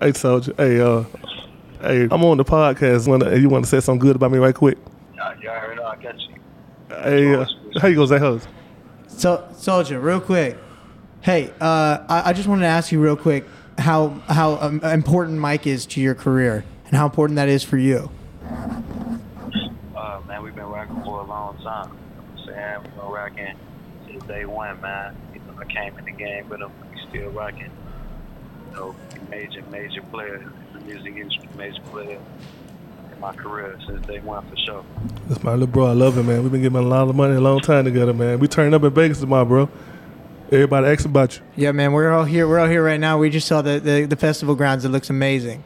Hey, 0.00 0.12
Soulja. 0.12 0.56
Hey, 0.56 0.80
uh, 0.80 1.04
hey, 1.80 2.08
I'm 2.10 2.24
on 2.24 2.36
the 2.36 2.44
podcast. 2.44 3.08
Wanna, 3.08 3.36
you 3.36 3.48
want 3.48 3.64
to 3.64 3.70
say 3.70 3.80
something 3.80 4.00
good 4.00 4.16
about 4.16 4.30
me 4.30 4.38
right 4.38 4.54
quick? 4.54 4.78
Yeah, 5.14 5.34
you 5.40 5.48
heard 5.48 5.78
I 5.78 5.96
got 5.96 6.20
you. 6.20 6.34
Hey, 6.88 7.34
uh, 7.34 7.46
how 7.80 7.88
you 7.88 7.94
gonna 7.94 8.08
say 8.08 8.18
host? 8.18 8.48
So, 9.08 9.48
Soulja, 9.52 10.02
real 10.02 10.20
quick. 10.20 10.56
Hey, 11.20 11.52
uh, 11.60 11.98
I, 12.08 12.30
I 12.30 12.32
just 12.32 12.48
wanted 12.48 12.62
to 12.62 12.68
ask 12.68 12.90
you 12.92 13.00
real 13.00 13.16
quick 13.16 13.44
how 13.78 14.08
how 14.28 14.54
um, 14.60 14.80
important 14.82 15.38
Mike 15.38 15.66
is 15.66 15.86
to 15.86 16.00
your 16.00 16.14
career 16.14 16.64
and 16.86 16.96
how 16.96 17.06
important 17.06 17.36
that 17.36 17.48
is 17.48 17.62
for 17.62 17.76
you. 17.76 18.10
Uh, 19.94 20.20
man, 20.26 20.42
we've 20.42 20.54
been 20.54 20.64
rocking 20.64 21.02
for 21.04 21.20
a 21.20 21.24
long 21.24 21.56
time. 21.58 21.90
You 21.90 22.16
know 22.16 22.24
I'm 22.32 22.46
saying? 22.46 22.82
We've 22.82 22.94
been 22.94 23.04
rocking 23.10 23.56
since 24.06 24.24
day 24.24 24.44
one, 24.44 24.80
man. 24.80 25.16
You 25.34 25.40
know, 25.40 25.60
I 25.60 25.64
came 25.66 25.96
in 25.98 26.04
the 26.04 26.12
game 26.12 26.48
with 26.48 26.60
him. 26.60 26.72
We 26.90 27.00
still 27.08 27.30
rocking. 27.30 27.70
You 28.70 28.76
know, 28.76 28.96
major, 29.28 29.62
major 29.70 30.02
player 30.02 30.36
in 30.36 30.44
the 30.44 30.69
music 30.86 31.16
industry, 31.16 31.48
major 31.56 31.82
player 31.82 32.20
in 33.12 33.20
my 33.20 33.32
career 33.34 33.78
since 33.86 34.06
day 34.06 34.20
one 34.20 34.48
for 34.48 34.56
sure. 34.56 34.84
That's 35.28 35.42
my 35.42 35.52
little 35.52 35.66
bro. 35.66 35.86
I 35.86 35.92
love 35.92 36.16
him, 36.16 36.26
man. 36.26 36.42
We've 36.42 36.52
been 36.52 36.62
getting 36.62 36.78
a 36.78 36.82
lot 36.82 37.08
of 37.08 37.16
money 37.16 37.34
a 37.34 37.40
long 37.40 37.60
time 37.60 37.84
together, 37.84 38.12
man. 38.12 38.38
We 38.38 38.48
turned 38.48 38.74
up 38.74 38.82
in 38.82 38.92
Vegas 38.92 39.20
tomorrow, 39.20 39.44
bro. 39.44 39.68
Everybody 40.52 40.88
asks 40.88 41.04
about 41.04 41.36
you. 41.36 41.42
Yeah, 41.54 41.72
man, 41.72 41.92
we're 41.92 42.10
all 42.10 42.24
here. 42.24 42.48
We're 42.48 42.58
all 42.58 42.68
here 42.68 42.84
right 42.84 42.98
now. 42.98 43.18
We 43.18 43.30
just 43.30 43.46
saw 43.46 43.62
the 43.62 43.78
the, 43.78 44.06
the 44.06 44.16
festival 44.16 44.54
grounds. 44.56 44.84
It 44.84 44.88
looks 44.88 45.08
amazing. 45.08 45.62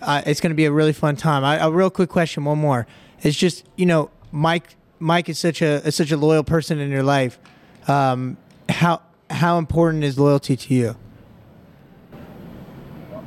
Uh, 0.00 0.22
it's 0.26 0.40
going 0.40 0.50
to 0.50 0.56
be 0.56 0.64
a 0.64 0.72
really 0.72 0.92
fun 0.92 1.16
time. 1.16 1.44
I, 1.44 1.56
a 1.56 1.70
real 1.70 1.90
quick 1.90 2.08
question, 2.08 2.44
one 2.44 2.58
more. 2.58 2.86
It's 3.22 3.36
just 3.36 3.64
you 3.76 3.86
know, 3.86 4.10
Mike. 4.32 4.76
Mike 5.00 5.28
is 5.28 5.38
such 5.38 5.60
a 5.60 5.86
is 5.86 5.94
such 5.94 6.12
a 6.12 6.16
loyal 6.16 6.44
person 6.44 6.78
in 6.78 6.90
your 6.90 7.02
life. 7.02 7.38
Um, 7.86 8.38
how 8.70 9.02
how 9.28 9.58
important 9.58 10.02
is 10.04 10.18
loyalty 10.18 10.56
to 10.56 10.74
you? 10.74 10.96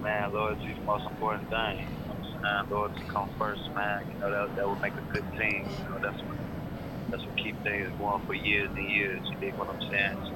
Man, 0.02 0.32
loyalty 0.34 0.66
is 0.68 0.77
the 0.77 0.77
most 0.88 1.06
important 1.06 1.50
thing. 1.50 1.86
You 2.38 2.42
know 2.42 2.66
Loyalty 2.70 3.04
come 3.10 3.30
first, 3.38 3.70
man. 3.76 4.06
You 4.14 4.20
know, 4.20 4.32
that, 4.32 4.56
that 4.56 4.68
would 4.68 4.82
make 4.82 4.94
a 4.94 5.14
good 5.14 5.26
team. 5.38 5.68
You 5.84 5.90
know, 5.90 6.00
that's 6.00 6.22
what, 6.24 6.38
that's 7.12 7.24
what 7.24 7.38
keep 7.38 7.62
things 7.64 7.92
going 8.00 8.26
for 8.26 8.34
years 8.34 8.70
and 8.76 8.90
years. 8.90 9.22
You 9.30 9.36
dig 9.40 9.54
what 9.56 9.70
I'm 9.70 9.82
saying? 9.92 10.34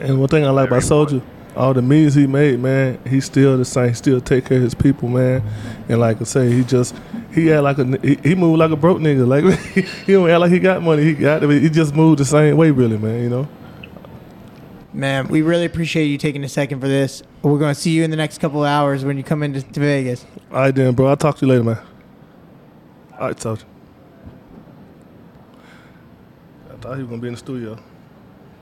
And 0.00 0.18
one 0.18 0.28
thing 0.28 0.44
I 0.44 0.50
like 0.50 0.68
about 0.68 0.82
Soulja, 0.82 1.22
all 1.56 1.72
the 1.74 1.82
music 1.82 2.22
he 2.22 2.26
made, 2.26 2.58
man, 2.58 2.98
he 3.06 3.20
still 3.20 3.56
the 3.56 3.64
same. 3.64 3.88
He 3.88 3.94
still 3.94 4.20
take 4.20 4.46
care 4.46 4.58
of 4.58 4.64
his 4.64 4.74
people, 4.74 5.08
man. 5.08 5.42
And 5.88 6.00
like 6.00 6.20
I 6.20 6.24
say, 6.24 6.50
he 6.50 6.64
just 6.64 6.94
he 7.32 7.52
act 7.52 7.62
like 7.62 7.78
a 7.78 7.84
he, 8.02 8.18
he 8.22 8.34
moved 8.34 8.58
like 8.58 8.72
a 8.72 8.76
broke 8.76 8.98
nigga. 8.98 9.26
Like 9.26 9.58
he 10.06 10.12
don't 10.12 10.28
act 10.28 10.40
like 10.40 10.50
he 10.50 10.58
got 10.58 10.82
money. 10.82 11.04
He 11.04 11.14
got 11.14 11.42
it. 11.42 11.62
He 11.62 11.70
just 11.70 11.94
moved 11.94 12.18
the 12.18 12.24
same 12.24 12.56
way, 12.56 12.72
really, 12.72 12.98
man. 12.98 13.22
You 13.22 13.30
know. 13.30 13.48
Man, 14.98 15.28
we 15.28 15.42
really 15.42 15.64
appreciate 15.64 16.06
you 16.06 16.18
taking 16.18 16.42
a 16.42 16.48
second 16.48 16.80
for 16.80 16.88
this. 16.88 17.22
We're 17.42 17.60
going 17.60 17.72
to 17.72 17.80
see 17.80 17.92
you 17.92 18.02
in 18.02 18.10
the 18.10 18.16
next 18.16 18.38
couple 18.38 18.64
of 18.64 18.68
hours 18.68 19.04
when 19.04 19.16
you 19.16 19.22
come 19.22 19.44
into 19.44 19.62
to 19.62 19.78
Vegas. 19.78 20.26
All 20.50 20.58
right, 20.58 20.74
then, 20.74 20.92
bro. 20.92 21.06
I'll 21.06 21.16
talk 21.16 21.38
to 21.38 21.46
you 21.46 21.52
later, 21.52 21.62
man. 21.62 21.78
All 23.12 23.28
right, 23.28 23.36
Soulja. 23.36 23.62
I 26.68 26.74
thought 26.80 26.96
he 26.96 27.02
was 27.02 27.10
gonna 27.10 27.22
be 27.22 27.28
in 27.28 27.34
the 27.34 27.38
studio. 27.38 27.78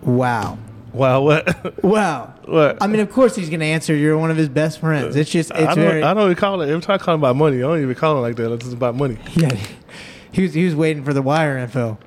Wow. 0.03 0.59
Wow, 0.93 1.23
what? 1.23 1.83
Wow. 1.83 2.35
what? 2.45 2.83
I 2.83 2.87
mean, 2.87 3.01
of 3.01 3.11
course 3.11 3.35
he's 3.35 3.49
going 3.49 3.61
to 3.61 3.67
answer. 3.67 3.97
You're 3.97 4.19
one 4.19 4.31
of 4.31 4.37
his 4.37 4.51
best 4.51 4.81
friends. 4.81 5.17
It's 5.17 5.31
just, 5.31 5.51
it's 5.53 5.61
I 5.61 5.75
don't, 5.75 5.77
very. 5.77 6.03
I 6.03 6.13
don't 6.13 6.25
even 6.25 6.37
call 6.37 6.61
it. 6.61 6.69
Every 6.69 6.83
time 6.83 6.97
I 6.97 6.99
call 6.99 7.15
him 7.15 7.21
about 7.23 7.37
money, 7.37 7.57
I 7.57 7.61
don't 7.61 7.81
even 7.81 7.95
call 7.95 8.17
him 8.17 8.21
like 8.21 8.37
that. 8.37 8.53
It's 8.53 8.65
just 8.65 8.77
about 8.77 8.95
money. 8.95 9.17
Yeah, 9.37 9.59
he 10.33 10.43
was 10.43 10.53
he 10.53 10.67
was 10.67 10.75
waiting 10.75 11.03
for 11.03 11.15
the 11.15 11.23
wire 11.23 11.57
info. 11.57 11.99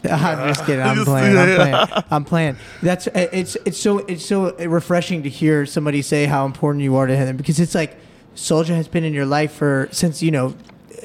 I'm 0.10 0.48
just 0.48 0.64
kidding. 0.64 0.84
I'm 0.84 1.04
playing. 1.04 1.36
I'm 1.36 1.56
playing. 1.56 2.04
I'm 2.10 2.24
playing. 2.24 2.56
That's 2.82 3.06
uh, 3.06 3.28
it's 3.32 3.56
it's 3.64 3.78
so 3.78 3.98
it's 3.98 4.24
so 4.24 4.56
refreshing 4.56 5.22
to 5.24 5.28
hear 5.28 5.66
somebody 5.66 6.02
say 6.02 6.26
how 6.26 6.46
important 6.46 6.82
you 6.82 6.96
are 6.96 7.06
to 7.06 7.16
him 7.16 7.36
because 7.36 7.60
it's 7.60 7.74
like 7.74 7.96
Soulja 8.34 8.74
has 8.76 8.88
been 8.88 9.04
in 9.04 9.12
your 9.12 9.26
life 9.26 9.52
for 9.52 9.88
since 9.92 10.22
you 10.22 10.30
know 10.30 10.54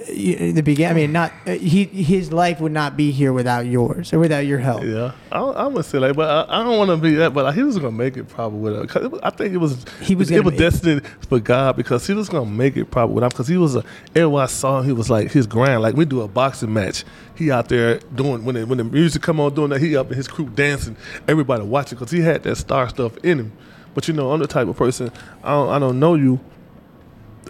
the 0.08 0.62
beginning. 0.62 0.92
I 0.92 0.94
mean, 0.94 1.12
not 1.12 1.32
uh, 1.48 1.52
he 1.52 1.86
his 1.86 2.32
life 2.32 2.60
would 2.60 2.72
not 2.72 2.96
be 2.96 3.12
here 3.12 3.34
without 3.34 3.66
yours 3.66 4.14
or 4.14 4.20
without 4.20 4.46
your 4.46 4.60
help. 4.60 4.84
Yeah, 4.84 5.12
I, 5.32 5.40
I 5.40 5.68
would 5.68 5.86
say 5.86 6.00
like, 6.00 6.16
but 6.16 6.50
I, 6.50 6.62
I 6.62 6.64
don't 6.64 6.78
want 6.78 6.90
to 6.92 6.98
be 6.98 7.16
that. 7.16 7.34
But 7.34 7.54
he 7.56 7.64
was 7.64 7.76
gonna 7.78 7.92
make 7.92 8.18
it 8.18 8.26
probably 8.30 8.60
with 8.60 8.76
her. 8.76 8.86
'Cause 8.88 9.10
was- 9.10 9.22
I 9.24 9.30
think 9.32 9.54
it 9.54 9.58
was 9.58 9.86
He 10.02 10.16
was 10.16 10.30
it 10.30 10.36
gonna 10.36 10.50
was 10.50 10.60
destined 10.60 11.06
for 11.28 11.40
God 11.40 11.76
because 11.76 12.06
he 12.08 12.14
was 12.14 12.30
gonna 12.30 12.50
make 12.50 12.78
it 12.78 12.92
probably 12.92 13.16
with 13.22 13.30
because 13.32 13.48
he 13.48 13.58
was 13.58 13.76
a. 13.76 13.84
Everyone 14.16 14.44
I 14.44 14.48
saw 14.48 14.80
him, 14.80 14.86
he 14.86 14.92
was 14.94 15.10
like 15.10 15.32
his 15.32 15.48
grand. 15.48 15.82
Like 15.82 15.96
we 15.96 16.06
do 16.06 16.22
a 16.22 16.28
boxing 16.28 16.74
match, 16.74 17.04
he 17.36 17.52
out 17.52 17.70
there 17.70 18.00
doing 18.14 18.46
when 18.46 18.56
the, 18.56 18.66
when 18.66 18.78
the 18.78 18.84
music 18.84 19.22
come 19.22 19.40
on 19.40 19.54
doing 19.54 19.70
that. 19.72 19.82
He 19.82 19.96
up 19.98 20.10
in 20.12 20.18
his 20.18 20.28
crew 20.28 20.50
dancing, 20.50 20.96
everybody 21.28 21.64
watching 21.64 21.98
because 21.98 22.12
he 22.12 22.22
had 22.22 22.44
that 22.44 22.56
star 22.58 22.88
stuff 22.90 23.18
in 23.24 23.40
him. 23.40 23.52
But 23.94 24.08
you 24.08 24.14
know, 24.14 24.32
I'm 24.32 24.40
the 24.42 24.48
type 24.48 24.68
of 24.68 24.76
person 24.76 25.10
I 25.44 25.52
don't, 25.52 25.70
I 25.70 25.80
don't 25.80 26.00
know 26.00 26.16
you. 26.16 26.40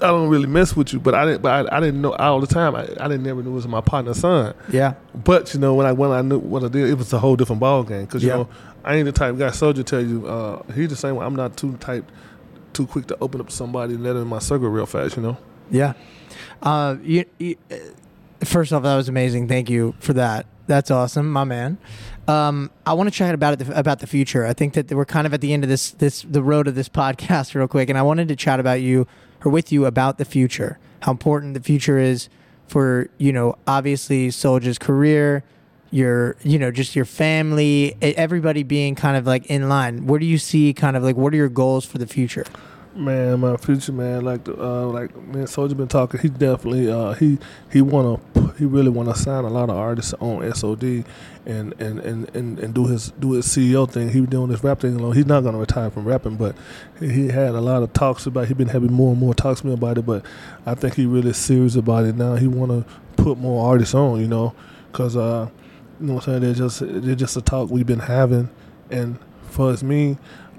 I 0.02 0.08
don't 0.08 0.30
really 0.30 0.48
mess 0.48 0.76
with 0.76 0.92
you, 0.94 1.00
but 1.00 1.16
I 1.16 1.26
didn't. 1.26 1.42
But 1.42 1.72
I, 1.72 1.78
I 1.78 1.80
didn't 1.80 2.02
know 2.02 2.14
all 2.16 2.40
the 2.42 2.48
time. 2.48 2.76
I, 2.76 2.82
I 3.00 3.08
didn't 3.08 3.24
never 3.24 3.42
know 3.42 3.52
it 3.52 3.54
was 3.54 3.68
my 3.68 3.82
partner's 3.82 4.20
son. 4.20 4.54
Yeah. 4.72 4.96
But 5.14 5.54
you 5.54 5.60
know, 5.60 5.74
when 5.74 5.86
I 5.86 5.92
when 5.94 6.12
I 6.12 6.22
knew 6.22 6.40
what 6.40 6.64
I 6.64 6.68
did, 6.68 6.90
it 6.90 6.98
was 6.98 7.12
a 7.14 7.20
whole 7.20 7.36
different 7.36 7.60
ball 7.60 7.84
game. 7.84 8.06
Because 8.06 8.24
you 8.24 8.30
Yeah. 8.30 8.36
know, 8.38 8.50
I 8.84 8.96
ain't 8.96 9.06
the 9.06 9.12
type 9.12 9.32
of 9.32 9.40
guy. 9.40 9.48
Soulja 9.50 9.84
tell 9.86 10.02
you, 10.02 10.28
uh, 10.28 10.62
he's 10.74 10.90
the 10.90 10.96
same 10.96 11.16
way. 11.16 11.26
I'm 11.26 11.36
not 11.36 11.56
too 11.58 11.78
type, 11.78 12.12
too 12.74 12.86
quick 12.88 13.08
to 13.08 13.18
open 13.22 13.40
up 13.42 13.48
to 13.50 13.56
somebody 13.56 13.94
and 13.96 14.04
let 14.04 14.14
them 14.14 14.24
in 14.24 14.28
my 14.28 14.40
circle 14.40 14.68
real 14.70 14.86
fast. 14.86 15.16
You 15.18 15.24
know. 15.24 15.38
Yeah. 15.72 15.94
Uh, 16.62 16.98
you, 17.04 17.26
you, 17.38 17.56
uh, 17.72 17.76
first 18.44 18.74
off, 18.74 18.84
that 18.84 18.96
was 18.96 19.10
amazing. 19.10 19.48
Thank 19.48 19.70
you 19.70 19.96
for 20.00 20.14
that. 20.14 20.46
That's 20.68 20.90
awesome, 20.92 21.32
my 21.32 21.44
man. 21.44 21.78
Um, 22.28 22.72
I 22.88 22.94
want 22.94 23.08
to 23.08 23.16
chat 23.16 23.36
about 23.36 23.62
it 23.62 23.70
about 23.70 24.00
the 24.00 24.08
future. 24.08 24.46
I 24.46 24.54
think 24.54 24.74
that 24.74 24.92
we're 24.92 25.06
kind 25.06 25.28
of 25.28 25.34
at 25.34 25.42
the 25.42 25.54
end 25.54 25.64
of 25.64 25.70
this 25.70 25.92
this 25.92 26.24
the 26.24 26.42
road 26.42 26.68
of 26.68 26.76
this 26.76 26.90
podcast, 27.02 27.54
real 27.56 27.68
quick, 27.68 27.88
and 27.90 27.98
I 27.98 28.02
wanted 28.02 28.28
to 28.30 28.36
chat 28.36 28.60
about 28.60 28.82
you 28.82 29.08
or 29.46 29.52
with 29.52 29.72
you 29.72 29.86
about 29.86 30.18
the 30.18 30.26
future. 30.26 30.80
How 31.02 31.12
important 31.12 31.54
the 31.54 31.62
future 31.62 31.98
is 31.98 32.28
for 32.68 33.10
you 33.18 33.32
know, 33.32 33.56
obviously, 33.68 34.30
Soulja's 34.30 34.80
career, 34.80 35.44
your 35.92 36.36
you 36.42 36.58
know, 36.58 36.72
just 36.72 36.96
your 36.96 37.06
family, 37.06 37.96
everybody 38.02 38.64
being 38.64 38.96
kind 38.96 39.16
of 39.16 39.28
like 39.28 39.46
in 39.46 39.70
line. 39.70 40.08
Where 40.08 40.20
do 40.20 40.26
you 40.26 40.40
see 40.40 40.74
kind 40.74 40.98
of 40.98 41.04
like 41.04 41.16
what 41.16 41.32
are 41.34 41.38
your 41.38 41.50
goals 41.50 41.86
for 41.86 42.00
the 42.00 42.08
future? 42.08 42.46
Man, 42.96 43.42
my 43.42 43.58
future 43.58 43.92
man, 43.92 44.24
like 44.24 44.46
the 44.46 44.54
uh, 44.54 44.86
like 44.86 45.14
man, 45.18 45.46
Soulja 45.46 45.76
been 45.76 45.90
talking. 45.90 46.20
He 46.20 46.30
definitely 46.30 46.90
uh, 46.90 47.12
he 47.14 47.38
he 47.70 47.82
wanna 47.82 48.22
he 48.58 48.64
really 48.64 48.90
wanna 48.90 49.14
sign 49.14 49.44
a 49.44 49.50
lot 49.50 49.70
of 49.70 49.76
artists 49.76 50.14
on 50.22 50.50
SOD, 50.54 51.04
and 51.46 51.74
and, 51.80 52.00
and, 52.00 52.34
and, 52.34 52.58
and 52.58 52.74
do 52.74 52.88
his 52.88 53.12
do 53.20 53.34
his 53.34 53.48
CEO 53.48 53.90
thing. 53.92 54.10
He 54.12 54.22
doing 54.22 54.50
this 54.50 54.64
rap 54.64 54.80
thing 54.80 54.96
alone. 54.96 55.14
He's 55.14 55.26
not 55.26 55.44
gonna 55.44 55.58
retire 55.58 55.90
from 55.90 56.06
rapping, 56.06 56.38
but 56.38 56.56
he, 56.98 57.28
had 57.28 57.50
a 57.50 57.60
lot 57.60 57.84
of 57.84 57.92
talks 57.92 58.26
about. 58.26 58.48
He 58.48 58.54
been 58.54 58.70
having 58.70 58.94
more 58.94 59.12
and 59.12 59.20
more 59.20 59.34
talks 59.34 59.60
to 59.60 59.68
me 59.68 59.74
about 59.74 59.98
it. 59.98 60.06
But 60.06 60.26
I 60.66 60.74
think 60.74 60.96
he 60.96 61.06
really 61.06 61.34
serious 61.34 61.76
about 61.76 62.06
it 62.06 62.16
now. 62.16 62.36
He 62.36 62.48
wanna 62.48 62.86
put 63.18 63.38
more 63.38 63.70
artists 63.70 63.94
on, 63.94 64.22
you 64.22 64.28
know. 64.28 64.56
because 64.92 65.18
uh, 65.18 65.50
you 66.00 66.08
know 66.08 66.14
what 66.14 66.28
I'm 66.28 66.42
saying. 66.42 66.42
They're 66.44 66.54
just 66.54 66.80
they're 66.80 67.16
just 67.16 67.36
a 67.36 67.42
talk 67.42 67.70
we've 67.70 67.86
been 67.86 68.00
having, 68.00 68.50
and 68.90 69.20
for 69.50 69.72
us, 69.72 69.84
me, 69.84 70.18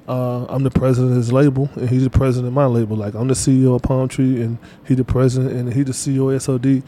uh, 0.08 0.44
I'm 0.48 0.62
the 0.62 0.70
president 0.70 1.12
of 1.12 1.16
his 1.16 1.32
label, 1.32 1.68
and 1.76 1.88
he's 1.88 2.04
the 2.04 2.10
president 2.10 2.48
of 2.48 2.54
my 2.54 2.66
label. 2.66 2.96
Like 2.96 3.14
I'm 3.14 3.28
the 3.28 3.34
CEO 3.34 3.74
of 3.74 3.82
Palm 3.82 4.08
Tree, 4.08 4.40
and 4.42 4.58
he 4.86 4.94
the 4.94 5.04
president, 5.04 5.52
and 5.52 5.72
he 5.72 5.82
the 5.82 5.92
CEO 5.92 6.34
of 6.34 6.40
SOD, 6.42 6.82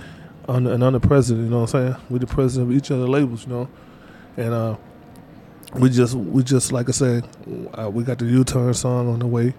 I'm 0.48 0.64
the- 0.64 0.72
and 0.72 0.84
I'm 0.84 0.92
the 0.92 1.00
president. 1.00 1.44
You 1.46 1.50
know 1.50 1.60
what 1.62 1.74
I'm 1.74 1.92
saying? 1.92 1.96
We 2.10 2.18
the 2.18 2.26
president 2.26 2.70
of 2.70 2.76
each 2.76 2.90
other 2.90 3.08
labels, 3.08 3.44
you 3.46 3.52
know, 3.52 3.68
and 4.36 4.54
uh, 4.54 4.76
we 5.74 5.90
just 5.90 6.14
we 6.14 6.42
just 6.42 6.72
like 6.72 6.88
I 6.88 6.92
said, 6.92 7.28
uh, 7.78 7.90
we 7.90 8.04
got 8.04 8.18
the 8.18 8.24
U-turn 8.26 8.72
song 8.74 9.08
on 9.12 9.18
the 9.18 9.26
way. 9.26 9.54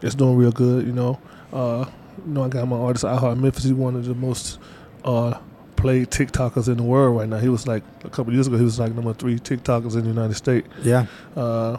It's 0.00 0.14
doing 0.14 0.36
real 0.36 0.50
good, 0.52 0.86
you 0.86 0.92
know. 0.92 1.20
Uh, 1.52 1.84
you 2.26 2.32
know, 2.32 2.44
I 2.44 2.48
got 2.48 2.66
my 2.66 2.76
artist 2.76 3.04
I 3.04 3.16
Heart 3.16 3.38
Memphis. 3.38 3.64
He's 3.64 3.72
one 3.72 3.94
of 3.94 4.04
the 4.04 4.14
most 4.14 4.58
uh, 5.04 5.38
played 5.76 6.10
TikTokers 6.10 6.68
in 6.68 6.78
the 6.78 6.82
world 6.82 7.18
right 7.18 7.28
now. 7.28 7.38
He 7.38 7.48
was 7.48 7.66
like 7.68 7.82
a 8.04 8.10
couple 8.10 8.32
years 8.32 8.46
ago. 8.46 8.56
He 8.56 8.64
was 8.64 8.80
like 8.80 8.94
number 8.94 9.12
three 9.14 9.38
TikTokers 9.38 9.94
in 9.94 10.02
the 10.02 10.08
United 10.08 10.34
States. 10.34 10.66
Yeah. 10.82 11.06
Uh, 11.36 11.76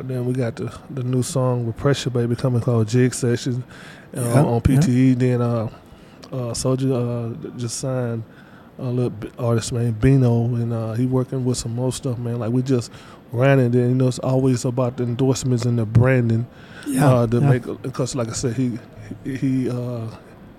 and 0.00 0.08
then 0.10 0.24
we 0.26 0.32
got 0.32 0.56
the 0.56 0.72
the 0.90 1.02
new 1.02 1.22
song 1.22 1.66
with 1.66 1.76
Pressure 1.76 2.10
Baby 2.10 2.34
coming 2.36 2.60
called 2.60 2.88
Jig 2.88 3.14
Session 3.14 3.62
uh, 4.16 4.20
Yeah, 4.20 4.42
on 4.44 4.60
PTE. 4.60 5.18
Then 5.18 5.40
uh, 5.42 5.68
uh, 6.32 6.52
Soulja 6.54 6.90
uh, 7.54 7.58
just 7.58 7.78
signed 7.78 8.24
a 8.78 8.84
little 8.84 9.12
artist 9.38 9.72
named 9.72 10.00
Bino, 10.00 10.44
and 10.46 10.72
uh, 10.72 10.92
he 10.94 11.06
working 11.06 11.44
with 11.44 11.58
some 11.58 11.74
more 11.74 11.92
stuff, 11.92 12.18
man. 12.18 12.38
Like 12.38 12.50
we 12.50 12.62
just 12.62 12.90
ran 13.32 13.58
it. 13.60 13.66
And 13.66 13.74
you 13.74 13.94
know, 13.94 14.08
it's 14.08 14.18
always 14.20 14.64
about 14.64 14.96
the 14.96 15.04
endorsements 15.04 15.64
and 15.64 15.78
the 15.78 15.84
branding 15.86 16.46
Yeah. 16.86 17.06
uh, 17.12 17.26
to 17.26 17.38
yeah. 17.38 17.50
make 17.50 17.82
because 17.82 18.14
like 18.14 18.28
I 18.28 18.32
said, 18.32 18.54
he 18.56 18.78
he, 19.24 19.36
he 19.36 19.70
uh, 19.70 20.06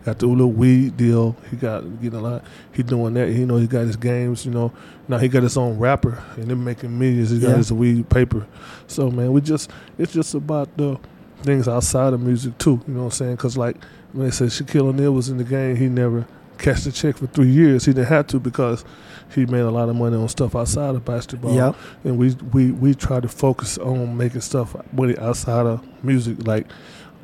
got 0.06 0.20
the 0.20 0.28
little 0.28 0.52
weed 0.52 0.98
deal. 0.98 1.36
He 1.50 1.58
got 1.58 1.82
getting 2.02 2.20
a 2.20 2.22
lot. 2.22 2.44
He 2.72 2.84
doing 2.84 3.14
that. 3.16 3.30
You 3.30 3.46
know, 3.46 3.58
he 3.58 3.68
got 3.68 3.82
his 3.82 3.96
games. 3.96 4.46
You 4.46 4.52
know, 4.52 4.72
now 5.08 5.18
he 5.18 5.28
got 5.28 5.44
his 5.44 5.58
own 5.58 5.78
rapper, 5.78 6.24
and 6.36 6.46
they're 6.46 6.56
making 6.56 6.98
millions. 6.98 7.30
He 7.30 7.40
got 7.40 7.50
Yeah. 7.52 7.58
his 7.58 7.72
weed 7.74 8.10
paper. 8.10 8.46
So 8.88 9.10
man, 9.12 9.32
we 9.32 9.42
just 9.42 9.70
it's 9.98 10.14
just 10.14 10.34
about 10.34 10.76
the 10.78 10.98
things 11.44 11.68
outside 11.68 12.14
of 12.14 12.22
music 12.22 12.58
too. 12.58 12.82
You 12.88 12.94
know 12.94 13.00
what 13.02 13.06
I'm 13.06 13.12
saying? 13.12 13.36
Because 13.36 13.58
like 13.58 13.78
when 14.14 14.26
they 14.26 14.32
said 14.32 14.50
Shaquille 14.50 14.88
O'Neal 14.90 15.12
was 15.14 15.30
in 15.30 15.38
the 15.38 15.44
game, 15.44 15.76
he 15.76 15.88
never 15.88 16.26
cashed 16.58 16.86
a 16.86 16.92
check 16.92 17.18
for 17.18 17.26
three 17.28 17.50
years. 17.50 17.86
He 17.86 17.94
didn't 17.94 18.08
have 18.10 18.28
to 18.28 18.40
because 18.40 18.86
he 19.34 19.46
made 19.48 19.62
a 19.62 19.72
lot 19.72 19.90
of 19.90 19.96
money 19.96 20.16
on 20.18 20.28
stuff 20.28 20.56
outside 20.56 20.94
of 20.94 21.04
basketball 21.06 21.56
Yep. 21.56 21.76
and 22.04 22.18
we 22.18 22.36
we 22.52 22.72
we 22.72 22.94
try 22.94 23.20
to 23.20 23.28
focus 23.30 23.78
on 23.80 24.16
making 24.18 24.42
stuff 24.42 24.76
outside 25.20 25.66
of 25.66 25.82
music. 26.04 26.46
Like 26.46 26.68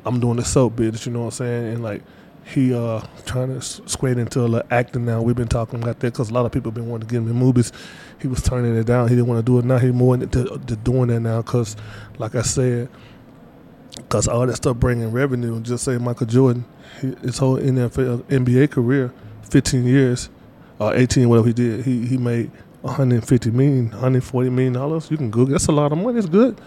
I'm 0.06 0.18
doing 0.18 0.36
the 0.36 0.44
soap 0.44 0.76
business, 0.76 1.06
you 1.06 1.12
know 1.12 1.20
what 1.20 1.24
I'm 1.26 1.30
saying, 1.32 1.74
and 1.74 1.82
like 1.84 2.02
he 2.48 2.74
uh 2.74 3.00
trying 3.26 3.48
to 3.48 3.60
square 3.60 4.18
into 4.18 4.44
a 4.44 4.64
acting 4.70 5.04
now. 5.04 5.20
We've 5.20 5.36
been 5.36 5.48
talking 5.48 5.82
about 5.82 6.00
that 6.00 6.12
because 6.12 6.30
a 6.30 6.34
lot 6.34 6.46
of 6.46 6.52
people 6.52 6.70
have 6.70 6.74
been 6.74 6.88
wanting 6.88 7.08
to 7.08 7.12
get 7.12 7.18
him 7.18 7.36
movies. 7.36 7.72
He 8.20 8.26
was 8.26 8.42
turning 8.42 8.74
it 8.76 8.84
down. 8.84 9.08
He 9.08 9.14
didn't 9.14 9.28
want 9.28 9.44
to 9.44 9.52
do 9.52 9.58
it 9.58 9.64
now. 9.64 9.78
He 9.78 9.90
more 9.90 10.14
into 10.14 10.44
to 10.44 10.76
doing 10.76 11.08
that 11.08 11.20
now 11.20 11.42
because, 11.42 11.76
like 12.16 12.34
I 12.34 12.42
said, 12.42 12.88
because 13.96 14.28
all 14.28 14.46
that 14.46 14.56
stuff 14.56 14.76
bringing 14.78 15.10
revenue. 15.12 15.60
Just 15.60 15.84
say 15.84 15.98
Michael 15.98 16.26
Jordan, 16.26 16.64
he, 17.00 17.14
his 17.22 17.38
whole 17.38 17.58
NFL 17.58 18.22
NBA 18.24 18.70
career, 18.70 19.12
15 19.42 19.84
years, 19.84 20.30
uh, 20.80 20.92
18 20.94 21.28
whatever 21.28 21.48
he 21.48 21.52
did, 21.52 21.84
he 21.84 22.06
he 22.06 22.16
made 22.16 22.50
150 22.80 23.50
million, 23.50 23.90
140 23.90 24.50
million 24.50 24.72
dollars. 24.72 25.10
You 25.10 25.18
can 25.18 25.30
Google. 25.30 25.52
That's 25.52 25.66
a 25.66 25.72
lot 25.72 25.92
of 25.92 25.98
money. 25.98 26.18
It's 26.18 26.28
good, 26.28 26.58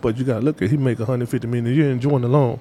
but 0.00 0.16
you 0.16 0.24
got 0.24 0.40
to 0.40 0.44
look 0.44 0.62
at 0.62 0.70
he 0.70 0.78
make 0.78 0.98
150 0.98 1.46
million 1.46 1.66
a 1.66 1.70
year 1.70 1.90
enjoying 1.90 2.22
the 2.22 2.28
loan. 2.28 2.58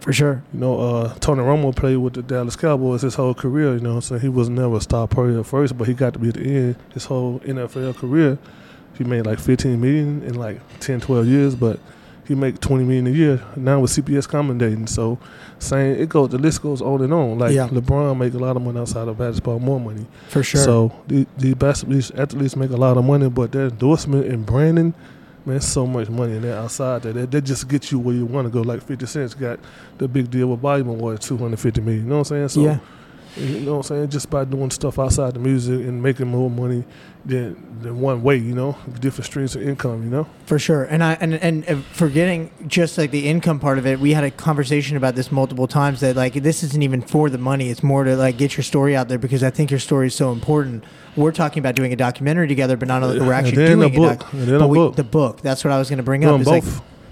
For 0.00 0.12
sure. 0.12 0.42
You 0.52 0.60
know, 0.60 0.78
uh, 0.80 1.14
Tony 1.14 1.42
Romo 1.42 1.74
played 1.74 1.96
with 1.96 2.14
the 2.14 2.22
Dallas 2.22 2.56
Cowboys 2.56 3.02
his 3.02 3.14
whole 3.14 3.34
career. 3.34 3.74
You 3.74 3.80
know, 3.80 4.00
so 4.00 4.18
he 4.18 4.28
was 4.28 4.48
never 4.50 4.76
a 4.76 4.80
star 4.80 5.08
player 5.08 5.40
at 5.40 5.46
first, 5.46 5.78
but 5.78 5.88
he 5.88 5.94
got 5.94 6.12
to 6.14 6.18
be 6.18 6.28
at 6.28 6.34
the 6.34 6.44
end 6.44 6.76
his 6.92 7.06
whole 7.06 7.40
NFL 7.40 7.96
career. 7.96 8.36
He 8.98 9.04
made 9.04 9.26
like 9.26 9.38
15 9.40 9.80
million 9.80 10.22
in 10.22 10.34
like 10.34 10.60
10, 10.80 11.00
12 11.00 11.26
years, 11.26 11.54
but 11.54 11.80
he 12.28 12.34
make 12.34 12.60
20 12.60 12.84
million 12.84 13.06
a 13.06 13.10
year 13.10 13.42
now 13.56 13.80
with 13.80 13.90
CBS 13.90 14.28
commentating. 14.28 14.88
So, 14.88 15.18
saying 15.58 16.00
it 16.00 16.08
goes, 16.08 16.30
the 16.30 16.38
list 16.38 16.62
goes 16.62 16.80
on 16.80 17.02
and 17.02 17.12
on. 17.12 17.38
Like 17.38 17.52
Yeah. 17.54 17.68
LeBron 17.68 18.18
make 18.18 18.34
a 18.34 18.38
lot 18.38 18.56
of 18.56 18.62
money 18.62 18.78
outside 18.78 19.08
of 19.08 19.18
basketball, 19.18 19.58
more 19.58 19.80
money. 19.80 20.06
For 20.28 20.42
sure. 20.42 20.60
So 20.60 20.92
the 21.08 21.26
the 21.38 21.54
basketball 21.54 21.94
these 21.96 22.10
athletes 22.12 22.56
make 22.56 22.70
a 22.70 22.76
lot 22.76 22.96
of 22.96 23.04
money, 23.04 23.28
but 23.28 23.52
their 23.52 23.66
endorsement 23.68 24.26
and 24.26 24.44
branding, 24.46 24.94
man, 25.46 25.60
so 25.60 25.86
much 25.86 26.08
money 26.08 26.36
in 26.36 26.42
there 26.42 26.58
outside 26.58 27.02
that 27.02 27.30
that, 27.30 27.40
just 27.42 27.68
gets 27.68 27.92
you 27.92 27.98
where 27.98 28.14
you 28.14 28.26
want 28.26 28.46
to 28.46 28.50
go. 28.50 28.62
Like 28.62 28.82
Fifty 28.82 29.06
Cent's 29.06 29.34
got 29.34 29.58
the 29.98 30.08
big 30.08 30.30
deal 30.30 30.48
with 30.48 30.60
Volume 30.60 30.88
Award, 30.88 31.20
two 31.20 31.36
hundred 31.36 31.60
fifty 31.60 31.80
million. 31.80 32.04
You 32.04 32.08
know 32.08 32.18
what 32.18 32.30
I'm 32.30 32.48
saying? 32.48 32.48
So 32.48 32.62
yeah. 32.62 32.78
You 33.36 33.60
know 33.60 33.72
what 33.72 33.76
I'm 33.78 33.96
saying? 33.96 34.08
Just 34.10 34.30
by 34.30 34.44
doing 34.44 34.70
stuff 34.70 34.98
outside 34.98 35.34
the 35.34 35.40
music 35.40 35.80
and 35.80 36.02
making 36.02 36.28
more 36.28 36.48
money 36.50 36.84
than 37.24 37.56
than 37.82 38.00
one 38.00 38.22
way. 38.22 38.36
You 38.36 38.54
know, 38.54 38.76
different 39.00 39.26
streams 39.26 39.56
of 39.56 39.62
income. 39.62 40.02
You 40.04 40.10
know. 40.10 40.26
For 40.46 40.58
sure, 40.58 40.84
and 40.84 41.02
I 41.02 41.14
and 41.14 41.34
and 41.34 41.84
forgetting 41.86 42.50
just 42.66 42.96
like 42.98 43.10
the 43.10 43.28
income 43.28 43.58
part 43.60 43.78
of 43.78 43.86
it, 43.86 43.98
we 43.98 44.12
had 44.12 44.24
a 44.24 44.30
conversation 44.30 44.96
about 44.96 45.14
this 45.16 45.32
multiple 45.32 45.66
times. 45.66 46.00
That 46.00 46.16
like 46.16 46.34
this 46.34 46.62
isn't 46.62 46.82
even 46.82 47.02
for 47.02 47.28
the 47.30 47.38
money; 47.38 47.70
it's 47.70 47.82
more 47.82 48.04
to 48.04 48.16
like 48.16 48.36
get 48.38 48.56
your 48.56 48.64
story 48.64 48.94
out 48.96 49.08
there 49.08 49.18
because 49.18 49.42
I 49.42 49.50
think 49.50 49.70
your 49.70 49.80
story 49.80 50.06
is 50.08 50.14
so 50.14 50.30
important. 50.32 50.84
We're 51.16 51.32
talking 51.32 51.60
about 51.60 51.74
doing 51.76 51.92
a 51.92 51.96
documentary 51.96 52.48
together, 52.48 52.76
but 52.76 52.88
not 52.88 53.02
only 53.02 53.20
we're 53.20 53.32
actually 53.32 53.66
doing 53.66 53.82
a 53.84 53.88
book. 53.96 54.20
doc- 54.20 54.32
And 54.32 54.42
then 54.42 54.54
a 54.56 54.58
but 54.58 54.68
we- 54.68 54.78
book. 54.78 54.96
the 54.96 55.04
book. 55.04 55.40
That's 55.42 55.64
what 55.64 55.72
I 55.72 55.78
was 55.78 55.88
going 55.88 55.98
to 55.98 56.02
bring 56.02 56.24
up. 56.24 56.40
Is 56.40 56.46
like 56.46 56.64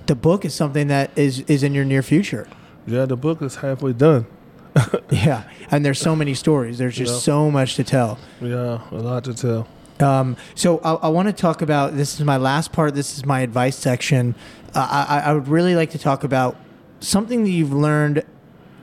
the 0.06 0.14
book 0.16 0.44
is 0.44 0.54
something 0.54 0.88
that 0.88 1.10
is 1.16 1.40
is 1.40 1.62
in 1.62 1.74
your 1.74 1.84
near 1.84 2.02
future. 2.02 2.46
Yeah, 2.86 3.06
the 3.06 3.16
book 3.16 3.40
is 3.42 3.56
halfway 3.56 3.92
done. 3.92 4.26
Yeah, 5.10 5.44
and 5.70 5.84
there's 5.84 6.00
so 6.00 6.16
many 6.16 6.34
stories. 6.34 6.78
There's 6.78 6.96
just 6.96 7.12
Yeah. 7.14 7.18
so 7.20 7.50
much 7.50 7.76
to 7.76 7.84
tell. 7.84 8.18
Yeah, 8.40 8.80
a 8.90 8.94
lot 8.96 9.24
to 9.24 9.34
tell. 9.34 9.68
Um, 10.00 10.36
so 10.54 10.78
I, 10.78 10.94
I 10.94 11.08
want 11.08 11.28
to 11.28 11.32
talk 11.32 11.62
about 11.62 11.96
this 11.96 12.14
is 12.14 12.24
my 12.24 12.36
last 12.38 12.72
part. 12.72 12.94
This 12.94 13.16
is 13.16 13.24
my 13.26 13.40
advice 13.40 13.76
section. 13.76 14.34
Uh, 14.74 15.06
I, 15.08 15.20
I 15.30 15.32
would 15.34 15.48
really 15.48 15.76
like 15.76 15.90
to 15.90 15.98
talk 15.98 16.24
about 16.24 16.56
something 17.00 17.44
that 17.44 17.50
you've 17.50 17.72
learned 17.72 18.24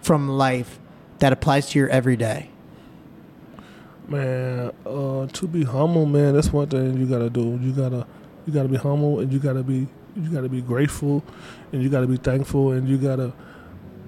from 0.02 0.30
life 0.30 0.80
that 1.20 1.34
applies 1.34 1.70
to 1.72 1.80
your 1.80 1.90
everyday. 1.90 2.50
Man, 4.08 4.72
uh, 4.86 5.28
to 5.28 5.48
be 5.48 5.64
humble, 5.64 6.06
man, 6.06 6.34
that's 6.34 6.52
one 6.52 6.68
thing 6.68 6.98
you 6.98 7.06
gotta 7.06 7.30
do. 7.30 7.60
You 7.62 7.72
gotta, 7.72 8.08
you 8.48 8.54
gotta 8.54 8.70
be 8.70 8.78
humble, 8.78 9.20
and 9.20 9.32
you 9.32 9.38
gotta 9.40 9.62
be, 9.62 9.88
you 10.16 10.30
gotta 10.32 10.50
be 10.50 10.62
grateful, 10.62 11.24
and 11.72 11.84
you 11.84 11.90
gotta 11.90 12.08
be 12.08 12.18
thankful, 12.18 12.72
and 12.72 12.88
you 12.88 12.98
gotta. 12.98 13.34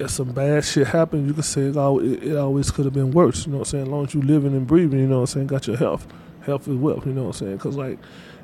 If 0.02 0.10
some 0.10 0.32
bad 0.32 0.66
shit 0.66 0.88
happened, 0.88 1.28
you 1.28 1.34
can 1.34 1.44
say 1.44 1.68
it, 1.68 1.78
al- 1.78 2.00
it, 2.00 2.36
always 2.36 2.72
could 2.72 2.86
have 2.86 2.94
been 2.94 3.12
worse. 3.12 3.46
You 3.46 3.52
know 3.52 3.60
what 3.60 3.68
I'm 3.68 3.72
saying? 3.72 3.84
As 3.84 3.90
long 3.90 4.06
as 4.06 4.14
you're 4.14 4.24
living 4.24 4.54
and 4.54 4.66
breathing, 4.66 5.00
you 5.00 5.08
know 5.08 5.18
what 5.18 5.22
I'm 5.22 5.28
saying. 5.28 5.48
Got 5.48 5.68
your 5.68 5.78
health, 5.78 6.08
health 6.42 6.68
is 6.68 6.76
wealth. 6.76 7.06
You 7.06 7.14
know 7.14 7.24
what 7.24 7.28
I'm 7.28 7.34
saying? 7.34 7.58
Because 7.58 7.76
like, 7.78 8.00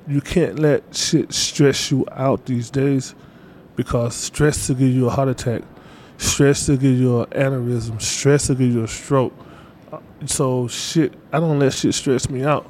you 0.07 0.21
can't 0.21 0.59
let 0.59 0.95
shit 0.95 1.33
stress 1.33 1.91
you 1.91 2.05
out 2.11 2.45
these 2.45 2.69
days, 2.69 3.15
because 3.75 4.15
stress 4.15 4.67
to 4.67 4.75
give 4.75 4.89
you 4.89 5.07
a 5.07 5.09
heart 5.09 5.29
attack, 5.29 5.63
stress 6.17 6.67
to 6.67 6.77
give 6.77 6.97
you 6.97 7.21
an 7.21 7.25
aneurysm, 7.31 8.01
stress 8.01 8.47
to 8.47 8.55
give 8.55 8.71
you 8.71 8.83
a 8.83 8.87
stroke. 8.87 9.33
Uh, 9.91 9.99
so 10.25 10.67
shit, 10.67 11.13
I 11.33 11.39
don't 11.39 11.59
let 11.59 11.73
shit 11.73 11.93
stress 11.95 12.29
me 12.29 12.43
out. 12.43 12.69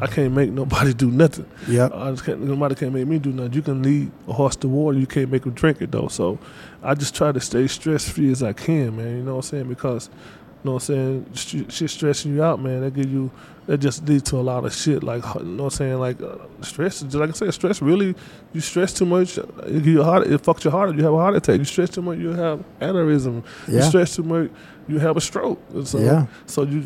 I 0.00 0.06
can't 0.06 0.32
make 0.32 0.50
nobody 0.50 0.94
do 0.94 1.10
nothing. 1.10 1.46
Yeah, 1.66 1.88
I 1.92 2.10
just 2.10 2.24
can't, 2.24 2.40
nobody 2.40 2.74
can't 2.74 2.92
make 2.92 3.06
me 3.06 3.18
do 3.18 3.32
nothing. 3.32 3.52
You 3.52 3.62
can 3.62 3.82
lead 3.82 4.10
a 4.28 4.32
horse 4.32 4.56
to 4.56 4.68
water, 4.68 4.98
you 4.98 5.06
can't 5.06 5.30
make 5.30 5.44
him 5.44 5.52
drink 5.52 5.82
it 5.82 5.90
though. 5.90 6.08
So 6.08 6.38
I 6.82 6.94
just 6.94 7.14
try 7.14 7.32
to 7.32 7.40
stay 7.40 7.66
stress 7.66 8.08
free 8.08 8.30
as 8.30 8.42
I 8.42 8.52
can, 8.52 8.96
man. 8.96 9.16
You 9.18 9.22
know 9.22 9.36
what 9.36 9.44
I'm 9.46 9.50
saying? 9.50 9.68
Because 9.68 10.08
you 10.08 10.70
know 10.70 10.72
what 10.74 10.88
I'm 10.88 11.24
saying, 11.26 11.26
Sh- 11.34 11.72
shit 11.72 11.90
stressing 11.90 12.34
you 12.34 12.42
out, 12.42 12.60
man. 12.60 12.80
That 12.82 12.94
give 12.94 13.10
you 13.10 13.30
that 13.68 13.78
just 13.78 14.08
leads 14.08 14.22
to 14.30 14.36
a 14.36 14.40
lot 14.40 14.64
of 14.64 14.74
shit. 14.74 15.02
Like 15.02 15.22
you 15.34 15.44
know 15.44 15.64
what 15.64 15.74
I'm 15.74 15.76
saying, 15.76 15.98
like 15.98 16.20
uh, 16.22 16.36
stress. 16.62 17.02
Like 17.02 17.28
I 17.28 17.32
said, 17.32 17.52
stress 17.52 17.82
really. 17.82 18.14
You 18.54 18.62
stress 18.62 18.94
too 18.94 19.04
much, 19.04 19.36
it 19.36 19.84
you 19.84 20.02
heart. 20.02 20.26
It 20.26 20.42
fucks 20.42 20.64
your 20.64 20.70
heart. 20.70 20.88
up. 20.88 20.96
You 20.96 21.04
have 21.04 21.12
a 21.12 21.18
heart 21.18 21.36
attack. 21.36 21.58
You 21.58 21.64
stress 21.64 21.90
too 21.90 22.00
much, 22.00 22.18
you 22.18 22.30
have 22.30 22.64
aneurysm. 22.80 23.44
You 23.68 23.82
stress 23.82 24.16
too 24.16 24.22
much, 24.22 24.50
you 24.88 24.98
have 24.98 25.18
a 25.18 25.20
stroke. 25.20 25.60
So, 25.84 25.98
Yeah. 25.98 26.26
So 26.46 26.62
you 26.62 26.80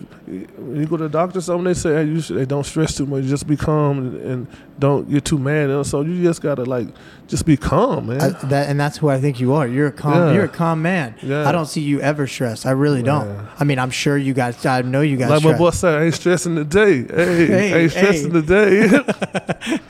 when 0.57 0.77
you 0.81 0.87
go 0.87 0.97
to 0.97 1.05
the 1.05 1.09
doctor, 1.09 1.41
something 1.41 1.65
they 1.65 1.75
say 1.75 1.95
hey, 1.95 2.05
you 2.05 2.21
should, 2.21 2.37
they 2.37 2.47
don't 2.47 2.65
stress 2.65 2.97
too 2.97 3.07
much. 3.07 3.25
Just 3.25 3.47
be 3.47 3.57
calm 3.57 4.17
and, 4.17 4.49
don't 4.79 5.09
get 5.09 5.25
too 5.25 5.39
mad. 5.39 5.71
And 5.71 5.87
so 5.87 6.01
you 6.01 6.21
just 6.25 6.43
gotta 6.43 6.65
like 6.65 6.89
just 7.29 7.47
be 7.47 7.57
calm, 7.57 8.09
man. 8.09 8.21
I, 8.21 8.29
that 8.49 8.69
and 8.69 8.81
that's 8.81 8.97
who 8.97 9.09
I 9.09 9.21
think 9.21 9.39
you 9.39 9.53
are. 9.55 9.65
You're 9.69 9.87
a 9.87 9.93
calm. 9.93 10.15
Yeah. 10.15 10.33
You're 10.33 10.45
a 10.47 10.49
calm 10.49 10.83
man. 10.83 11.15
Yeah. 11.23 11.49
I 11.49 11.53
don't 11.53 11.67
see 11.67 11.83
you 11.83 12.01
ever 12.01 12.27
stressed. 12.27 12.67
I 12.67 12.73
really 12.73 13.03
don't. 13.03 13.29
Yeah. 13.29 13.47
I 13.61 13.63
mean, 13.63 13.79
I'm 13.79 13.93
sure 13.93 14.19
you 14.19 14.35
guys. 14.35 14.67
I 14.67 14.83
know 14.83 15.03
you 15.03 15.17
guys. 15.17 15.31
like 15.31 15.45
my 15.45 15.57
boy 15.57 15.71
said, 15.71 15.95
I 15.95 16.05
ain't 16.07 16.15
stressing 16.15 16.57
today. 16.73 17.15
Hey, 17.15 17.47
Hey, 17.47 17.73
I 17.75 17.79
ain't 17.79 17.91
stressing 17.93 18.33
today. 18.33 19.79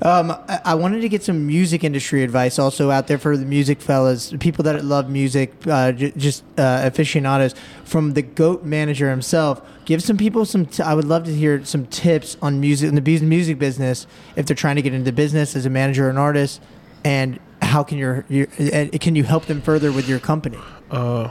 Um, 0.00 0.30
I, 0.30 0.60
I 0.64 0.74
wanted 0.76 1.00
to 1.00 1.08
get 1.08 1.24
some 1.24 1.44
music 1.44 1.82
industry 1.82 2.22
advice 2.22 2.56
also 2.60 2.92
out 2.92 3.08
there 3.08 3.18
for 3.18 3.36
the 3.36 3.44
music 3.44 3.80
fellas, 3.80 4.32
people 4.38 4.62
that 4.62 4.84
love 4.84 5.10
music, 5.10 5.52
uh, 5.66 5.90
j- 5.90 6.12
just 6.16 6.44
uh, 6.56 6.82
aficionados. 6.84 7.56
From 7.82 8.12
the 8.12 8.22
goat 8.22 8.62
manager 8.64 9.10
himself, 9.10 9.60
give 9.86 10.00
some 10.00 10.16
people 10.16 10.44
some. 10.44 10.66
T- 10.66 10.84
I 10.84 10.94
would 10.94 11.04
love 11.06 11.24
to 11.24 11.34
hear 11.34 11.64
some 11.64 11.84
tips 11.86 12.36
on 12.40 12.60
music 12.60 12.88
in 12.90 12.94
the 12.94 13.20
music 13.22 13.58
business 13.58 14.06
if 14.36 14.46
they're 14.46 14.54
trying 14.54 14.76
to 14.76 14.82
get 14.82 14.94
into 14.94 15.10
business 15.10 15.56
as 15.56 15.66
a 15.66 15.70
manager 15.70 16.06
or 16.06 16.10
an 16.10 16.16
artist, 16.16 16.60
and 17.04 17.40
how 17.60 17.82
can 17.82 17.98
your, 17.98 18.24
your 18.28 18.46
can 18.46 19.16
you 19.16 19.24
help 19.24 19.46
them 19.46 19.60
further 19.60 19.90
with 19.90 20.08
your 20.08 20.20
company? 20.20 20.58
uh, 20.92 21.28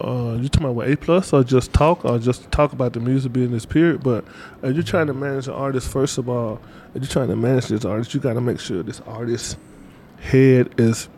uh, 0.00 0.38
you 0.40 0.48
talking 0.48 0.70
about 0.70 0.88
A 0.88 0.96
plus 0.96 1.32
or 1.32 1.42
just 1.42 1.72
talk 1.72 2.04
or 2.04 2.18
just 2.18 2.50
talk 2.52 2.72
about 2.72 2.92
the 2.92 3.00
music 3.00 3.32
business 3.32 3.66
period. 3.66 4.02
But 4.02 4.24
if 4.62 4.74
you're 4.74 4.82
trying 4.82 5.08
to 5.08 5.14
manage 5.14 5.48
an 5.48 5.54
artist, 5.54 5.90
first 5.90 6.18
of 6.18 6.28
all, 6.28 6.60
if 6.94 7.02
you're 7.02 7.10
trying 7.10 7.28
to 7.28 7.36
manage 7.36 7.66
this 7.66 7.84
artist, 7.84 8.14
you 8.14 8.20
got 8.20 8.34
to 8.34 8.40
make 8.40 8.60
sure 8.60 8.82
this 8.82 9.00
artist 9.00 9.56
head 10.20 10.74
is 10.78 11.08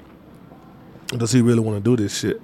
does 1.08 1.32
he 1.32 1.42
really 1.42 1.60
want 1.60 1.82
to 1.82 1.96
do 1.96 2.00
this 2.00 2.18
shit? 2.18 2.40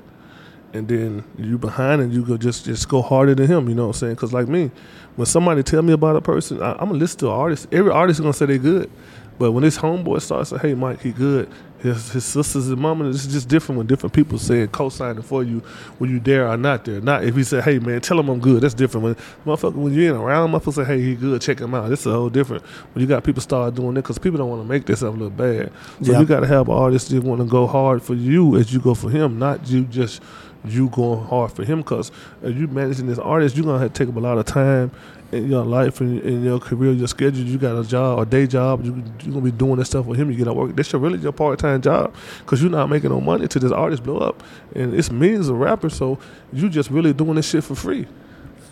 And 0.72 0.88
then 0.88 1.24
you 1.38 1.56
behind 1.56 2.02
and 2.02 2.12
you 2.12 2.24
go 2.24 2.36
just 2.36 2.66
just 2.66 2.88
go 2.88 3.00
harder 3.00 3.34
than 3.34 3.46
him. 3.46 3.68
You 3.68 3.74
know 3.74 3.86
what 3.86 3.96
I'm 3.96 4.00
saying? 4.00 4.14
Because 4.14 4.32
like 4.32 4.48
me, 4.48 4.70
when 5.14 5.26
somebody 5.26 5.62
tell 5.62 5.82
me 5.82 5.92
about 5.92 6.16
a 6.16 6.20
person, 6.20 6.60
I, 6.60 6.72
I'm 6.72 6.88
gonna 6.88 6.94
listen 6.94 7.20
to 7.20 7.26
an 7.26 7.32
artist. 7.32 7.68
Every 7.72 7.90
artist 7.90 8.18
is 8.18 8.22
gonna 8.22 8.34
say 8.34 8.46
they 8.46 8.58
good. 8.58 8.90
But 9.38 9.52
when 9.52 9.62
this 9.64 9.78
homeboy 9.78 10.22
starts 10.22 10.50
saying, 10.50 10.60
"Hey, 10.62 10.74
Mike, 10.74 11.00
he 11.02 11.12
good," 11.12 11.48
his 11.78 12.10
his 12.12 12.24
sisters 12.24 12.68
and 12.68 12.78
mama, 12.78 13.08
it's 13.10 13.26
just 13.26 13.48
different 13.48 13.76
when 13.76 13.86
different 13.86 14.14
people 14.14 14.38
saying 14.38 14.68
co-signing 14.68 15.22
for 15.22 15.42
you 15.42 15.60
when 15.98 16.08
you 16.10 16.18
there 16.18 16.48
or 16.48 16.56
not 16.56 16.84
there. 16.86 17.00
Not 17.00 17.22
if 17.24 17.36
he 17.36 17.42
say, 17.42 17.60
"Hey, 17.60 17.78
man, 17.78 18.00
tell 18.00 18.18
him 18.18 18.28
I'm 18.30 18.40
good." 18.40 18.62
That's 18.62 18.72
different. 18.74 19.04
When 19.04 19.16
motherfucker, 19.46 19.74
when 19.74 19.92
you 19.92 20.08
ain't 20.08 20.16
around, 20.16 20.52
motherfucker 20.52 20.74
say, 20.74 20.84
"Hey, 20.84 21.02
he 21.02 21.14
good, 21.14 21.40
check 21.42 21.60
him 21.60 21.74
out." 21.74 21.90
This 21.90 22.00
is 22.00 22.06
a 22.06 22.12
whole 22.12 22.30
different. 22.30 22.62
When 22.94 23.02
you 23.02 23.06
got 23.06 23.24
people 23.24 23.42
start 23.42 23.74
doing 23.74 23.94
that 23.94 24.02
because 24.02 24.18
people 24.18 24.38
don't 24.38 24.48
want 24.48 24.62
to 24.62 24.68
make 24.68 24.88
a 24.88 24.92
little 25.10 25.30
bad. 25.30 25.70
So 26.02 26.12
Yeah. 26.12 26.20
you 26.20 26.26
got 26.26 26.40
to 26.40 26.46
have 26.46 26.70
artists 26.70 27.10
that 27.10 27.22
want 27.22 27.40
to 27.42 27.46
go 27.46 27.66
hard 27.66 28.02
for 28.02 28.14
you 28.14 28.56
as 28.56 28.72
you 28.72 28.80
go 28.80 28.94
for 28.94 29.10
him, 29.10 29.38
not 29.38 29.68
you 29.68 29.82
just 29.84 30.22
you 30.64 30.88
going 30.88 31.24
hard 31.26 31.52
for 31.52 31.62
him. 31.64 31.78
Because 31.78 32.10
as 32.42 32.54
you 32.54 32.66
managing 32.66 33.06
this 33.06 33.18
artist, 33.18 33.56
you're 33.56 33.66
gonna 33.66 33.78
have 33.78 33.92
to 33.92 33.98
take 34.04 34.08
up 34.12 34.16
a 34.16 34.20
lot 34.20 34.38
of 34.38 34.46
time 34.46 34.90
in 35.32 35.50
your 35.50 35.64
life 35.64 36.00
and 36.00 36.20
in 36.22 36.44
your 36.44 36.58
career, 36.58 36.92
your 36.92 37.08
schedule. 37.08 37.44
You 37.44 37.58
got 37.58 37.78
a 37.78 37.86
job, 37.86 38.18
a 38.20 38.26
day 38.26 38.46
job. 38.46 38.84
You 38.84 39.02
you 39.22 39.32
gonna 39.32 39.40
be 39.40 39.50
doing 39.50 39.76
this 39.76 39.88
stuff 39.88 40.06
with 40.06 40.18
him. 40.18 40.30
You 40.30 40.36
get 40.36 40.48
out 40.48 40.56
work. 40.56 40.76
This 40.76 40.92
your 40.92 41.00
really 41.00 41.18
your 41.18 41.32
part 41.32 41.58
time 41.58 41.80
job 41.80 42.14
because 42.40 42.62
you're 42.62 42.70
not 42.70 42.88
making 42.88 43.10
no 43.10 43.20
money 43.20 43.48
till 43.48 43.60
this 43.60 43.72
artist 43.72 44.02
blow 44.02 44.18
up, 44.18 44.42
and 44.74 44.94
it's 44.94 45.10
millions 45.10 45.48
of 45.48 45.56
rappers. 45.56 45.94
So 45.94 46.18
you 46.52 46.68
just 46.68 46.90
really 46.90 47.12
doing 47.12 47.34
this 47.34 47.48
shit 47.48 47.64
for 47.64 47.74
free. 47.74 48.06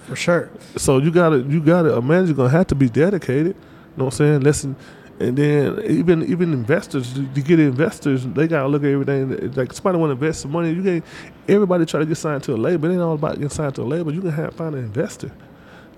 For 0.07 0.17
sure. 0.17 0.51
So 0.77 0.99
you 0.99 1.11
gotta 1.11 1.39
you 1.39 1.61
gotta 1.61 1.97
a 1.97 2.03
manager 2.03 2.35
gonna 2.35 2.51
have 2.51 2.67
to 2.69 2.75
be 2.75 2.89
dedicated. 2.89 3.57
You 3.57 3.99
know 3.99 4.05
what 4.07 4.15
I'm 4.15 4.17
saying? 4.19 4.41
Listen, 4.41 4.77
and 5.19 5.37
then 5.37 5.81
even 5.87 6.23
even 6.25 6.53
investors 6.53 7.15
to 7.15 7.27
to 7.27 7.41
get 7.41 7.59
investors, 7.59 8.27
they 8.27 8.47
gotta 8.47 8.69
look 8.69 8.83
at 8.85 8.91
everything. 8.91 9.53
Like 9.53 9.73
somebody 9.73 9.99
want 9.99 10.11
to 10.11 10.13
invest 10.13 10.43
some 10.43 10.53
money, 10.53 10.73
you 10.73 10.83
can't. 10.83 11.05
Everybody 11.49 11.87
try 11.87 12.01
to 12.01 12.07
get 12.07 12.17
signed 12.17 12.43
to 12.45 12.55
a 12.55 12.57
label. 12.57 12.89
It 12.89 12.95
ain't 12.95 13.03
all 13.03 13.15
about 13.15 13.35
getting 13.35 13.49
signed 13.49 13.75
to 13.77 13.83
a 13.83 13.85
label. 13.85 14.13
You 14.13 14.21
can 14.21 14.31
have 14.31 14.55
find 14.55 14.75
an 14.75 14.85
investor. 14.85 15.33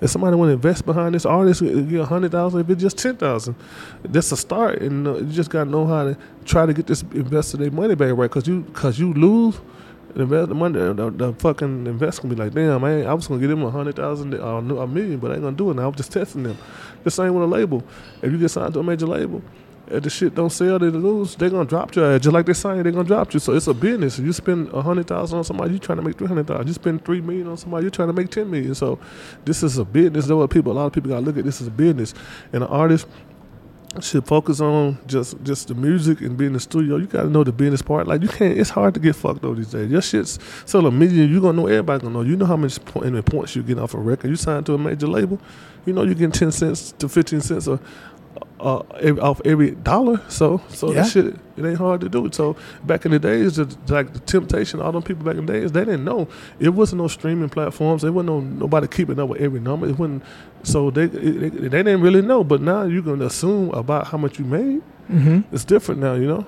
If 0.00 0.10
somebody 0.10 0.36
want 0.36 0.50
to 0.50 0.54
invest 0.54 0.84
behind 0.84 1.14
this 1.14 1.24
artist, 1.24 1.62
uh, 1.62 1.66
get 1.66 2.00
a 2.00 2.04
hundred 2.04 2.32
thousand. 2.32 2.60
If 2.60 2.70
it's 2.70 2.82
just 2.82 2.98
ten 2.98 3.16
thousand, 3.16 3.56
that's 4.02 4.30
a 4.32 4.36
start. 4.36 4.82
And 4.82 5.06
uh, 5.06 5.16
you 5.16 5.32
just 5.32 5.50
gotta 5.50 5.70
know 5.70 5.86
how 5.86 6.04
to 6.04 6.18
try 6.44 6.66
to 6.66 6.74
get 6.74 6.86
this 6.86 7.02
investor 7.12 7.56
their 7.56 7.70
money 7.70 7.94
back 7.94 8.12
right. 8.16 8.30
Cause 8.30 8.46
you 8.46 8.64
cause 8.72 8.98
you 8.98 9.12
lose. 9.14 9.60
The 10.14 10.24
money, 10.24 10.78
the, 10.78 11.10
the 11.14 11.34
fucking 11.34 11.86
investor 11.86 12.26
be 12.26 12.36
like, 12.36 12.54
damn, 12.54 12.80
man, 12.80 13.06
I 13.06 13.12
was 13.12 13.26
gonna 13.26 13.38
get 13.38 13.48
them 13.48 13.62
a 13.62 13.70
hundred 13.70 13.96
thousand 13.96 14.32
or 14.32 14.60
a 14.60 14.86
million, 14.86 15.18
but 15.18 15.30
I 15.30 15.34
ain't 15.34 15.42
gonna 15.42 15.54
do 15.54 15.70
it 15.70 15.74
now. 15.74 15.88
I'm 15.88 15.94
just 15.94 16.10
testing 16.10 16.42
them. 16.42 16.56
The 17.04 17.10
same 17.10 17.34
with 17.34 17.42
a 17.42 17.46
label. 17.46 17.84
If 18.22 18.32
you 18.32 18.38
get 18.38 18.48
signed 18.48 18.72
to 18.74 18.80
a 18.80 18.82
major 18.82 19.06
label, 19.06 19.42
if 19.88 20.02
the 20.02 20.10
shit 20.10 20.34
don't 20.34 20.50
sell, 20.50 20.78
they 20.78 20.86
lose. 20.86 21.36
They're 21.36 21.50
gonna 21.50 21.64
drop 21.64 21.96
ass 21.96 22.20
just 22.20 22.32
like 22.32 22.46
they 22.46 22.52
saying 22.52 22.82
they're 22.82 22.92
gonna 22.92 23.04
drop 23.04 23.32
you. 23.32 23.40
So 23.40 23.52
it's 23.52 23.66
a 23.66 23.74
business. 23.74 24.18
You 24.18 24.32
spend 24.32 24.72
a 24.72 24.82
hundred 24.82 25.06
thousand 25.06 25.38
on 25.38 25.44
somebody, 25.44 25.74
you 25.74 25.78
trying 25.78 25.98
to 25.98 26.02
make 26.02 26.18
three 26.18 26.26
hundred 26.26 26.46
thousand. 26.46 26.66
You 26.66 26.72
spend 26.72 27.04
three 27.04 27.20
million 27.20 27.46
on 27.48 27.56
somebody, 27.56 27.84
you're 27.84 27.90
trying 27.90 28.08
to 28.08 28.14
make 28.14 28.30
ten 28.30 28.50
million. 28.50 28.74
So 28.74 28.98
this 29.44 29.62
is 29.62 29.78
a 29.78 29.84
business. 29.84 30.26
That's 30.26 30.34
what 30.34 30.50
people. 30.50 30.72
A 30.72 30.74
lot 30.74 30.86
of 30.86 30.92
people 30.92 31.10
gotta 31.10 31.24
look 31.24 31.38
at 31.38 31.44
this 31.44 31.60
as 31.60 31.68
a 31.68 31.70
business. 31.70 32.14
And 32.52 32.62
an 32.62 32.68
artist 32.68 33.06
should 34.02 34.26
focus 34.26 34.60
on 34.60 34.98
just 35.06 35.42
just 35.42 35.68
the 35.68 35.74
music 35.74 36.20
and 36.20 36.36
being 36.36 36.48
in 36.48 36.52
the 36.54 36.60
studio. 36.60 36.96
You 36.96 37.06
gotta 37.06 37.30
know 37.30 37.44
the 37.44 37.52
business 37.52 37.82
part. 37.82 38.06
Like 38.06 38.22
you 38.22 38.28
can't. 38.28 38.58
It's 38.58 38.70
hard 38.70 38.94
to 38.94 39.00
get 39.00 39.16
fucked 39.16 39.44
over 39.44 39.54
these 39.54 39.70
days. 39.70 39.90
Your 39.90 40.02
shit's 40.02 40.38
sell 40.64 40.86
a 40.86 40.90
million. 40.90 41.30
You 41.30 41.40
gonna 41.40 41.56
know 41.56 41.66
everybody 41.66 42.02
gonna 42.02 42.14
know. 42.14 42.22
You 42.22 42.36
know 42.36 42.46
how 42.46 42.56
much 42.56 42.84
point, 42.84 43.24
points 43.26 43.56
you 43.56 43.62
get 43.62 43.78
off 43.78 43.94
a 43.94 43.98
record. 43.98 44.28
You 44.28 44.36
signed 44.36 44.66
to 44.66 44.74
a 44.74 44.78
major 44.78 45.06
label. 45.06 45.40
You 45.84 45.92
know 45.92 46.02
you 46.02 46.14
getting 46.14 46.32
ten 46.32 46.52
cents 46.52 46.92
to 46.92 47.08
fifteen 47.08 47.40
cents 47.40 47.68
or 47.68 47.80
uh, 48.60 48.82
off 49.20 49.40
every 49.44 49.72
dollar. 49.72 50.20
So 50.28 50.60
so 50.68 50.88
Yeah. 50.88 51.02
that 51.02 51.10
shit 51.10 51.26
it 51.56 51.64
ain't 51.64 51.78
hard 51.78 52.00
to 52.02 52.08
do. 52.08 52.28
So 52.32 52.56
back 52.84 53.04
in 53.06 53.10
the 53.12 53.18
days, 53.18 53.56
the, 53.56 53.74
like 53.88 54.12
the 54.12 54.18
Temptation, 54.20 54.80
all 54.80 54.92
them 54.92 55.02
people 55.02 55.24
back 55.24 55.36
in 55.36 55.46
the 55.46 55.52
days, 55.52 55.72
they 55.72 55.84
didn't 55.84 56.04
know. 56.04 56.28
It 56.60 56.70
wasn't 56.70 57.00
no 57.02 57.08
streaming 57.08 57.48
platforms. 57.48 58.02
There 58.02 58.12
wasn't 58.12 58.28
no 58.30 58.40
nobody 58.40 58.86
keeping 58.88 59.18
up 59.18 59.28
with 59.28 59.40
every 59.40 59.60
number. 59.60 59.88
It 59.88 59.98
wasn't. 59.98 60.22
So 60.62 60.90
they 60.90 61.04
it, 61.04 61.70
they 61.70 61.82
didn't 61.82 62.00
really 62.00 62.22
know. 62.22 62.44
But 62.44 62.60
now 62.62 62.82
you 62.84 63.02
can 63.02 63.22
assume 63.22 63.70
about 63.70 64.08
how 64.08 64.18
much 64.18 64.38
you 64.38 64.44
made. 64.44 64.82
Mm-hmm. 65.10 65.54
It's 65.54 65.64
different 65.64 66.00
now, 66.00 66.14
you 66.14 66.26
know. 66.26 66.46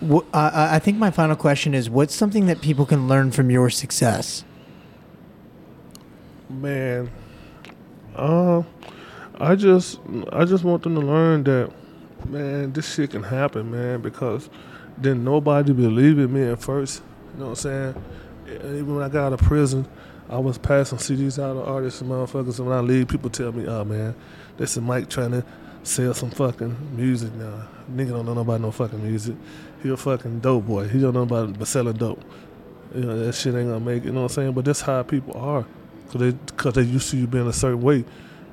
Wh- 0.00 0.24
I 0.34 0.76
I 0.76 0.78
think 0.78 0.96
my 0.98 1.10
final 1.10 1.36
question 1.36 1.74
is: 1.74 1.90
What's 1.90 2.14
something 2.14 2.46
that 2.46 2.60
people 2.62 2.86
can 2.86 3.06
learn 3.06 3.30
from 3.32 3.50
your 3.50 3.68
success? 3.68 4.44
Man, 6.48 7.10
uh, 8.16 8.62
I 9.40 9.54
just 9.54 10.00
I 10.32 10.44
just 10.44 10.64
want 10.64 10.82
them 10.82 10.96
to 10.96 11.00
learn 11.00 11.44
that, 11.44 11.70
man, 12.26 12.72
this 12.72 12.92
shit 12.92 13.10
can 13.10 13.22
happen, 13.22 13.70
man, 13.70 14.00
because 14.00 14.50
then 14.96 15.22
nobody 15.22 15.72
believed 15.72 16.18
in 16.18 16.32
me 16.32 16.42
at 16.42 16.60
first. 16.60 17.02
You 17.34 17.40
know 17.40 17.50
what 17.50 17.64
I'm 17.64 17.94
saying? 17.94 18.04
Even 18.48 18.96
when 18.96 19.04
I 19.04 19.08
got 19.08 19.26
out 19.26 19.32
of 19.34 19.40
prison, 19.40 19.86
I 20.28 20.38
was 20.38 20.58
passing 20.58 20.98
CDs 20.98 21.40
out 21.42 21.54
to 21.54 21.62
artists 21.62 22.00
and 22.00 22.10
motherfuckers, 22.10 22.58
and 22.58 22.68
when 22.68 22.76
I 22.76 22.80
leave, 22.80 23.06
people 23.08 23.30
tell 23.30 23.52
me, 23.52 23.66
"Oh 23.66 23.84
man, 23.84 24.14
this 24.56 24.76
is 24.76 24.82
Mike 24.82 25.08
trying 25.08 25.30
to 25.30 25.44
sell 25.84 26.14
some 26.14 26.30
fucking 26.30 26.96
music 26.96 27.32
now. 27.34 27.68
Nigga 27.92 28.10
don't 28.10 28.26
know 28.26 28.40
about 28.40 28.60
no 28.60 28.72
fucking 28.72 29.02
music. 29.02 29.36
He 29.82 29.90
a 29.90 29.96
fucking 29.96 30.40
dope 30.40 30.66
boy. 30.66 30.88
He 30.88 31.00
don't 31.00 31.14
know 31.14 31.22
about 31.22 31.58
but 31.58 31.68
selling 31.68 31.96
dope. 31.96 32.22
You 32.94 33.02
know 33.02 33.18
that 33.18 33.34
shit 33.34 33.54
ain't 33.54 33.68
gonna 33.68 33.80
make 33.80 34.02
it. 34.02 34.06
You 34.06 34.12
know 34.12 34.22
what 34.22 34.32
I'm 34.32 34.34
saying? 34.34 34.52
But 34.52 34.64
that's 34.64 34.80
how 34.80 35.02
people 35.04 35.40
are, 35.40 35.64
cause 36.10 36.20
they 36.20 36.32
cause 36.56 36.74
they 36.74 36.82
used 36.82 37.10
to 37.10 37.16
you 37.16 37.28
being 37.28 37.46
a 37.46 37.52
certain 37.52 37.80
way. 37.80 38.04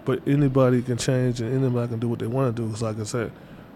But 0.06 0.28
anybody 0.28 0.82
can 0.82 0.98
change 0.98 1.42
and 1.42 1.52
anybody 1.54 1.90
can 1.90 2.00
do 2.00 2.08
what 2.08 2.20
they 2.20 2.28
want 2.28 2.56
to 2.56 2.62
do. 2.62 2.70
Cause 2.70 2.82
like 2.82 3.00
I 3.00 3.04
said, 3.04 3.32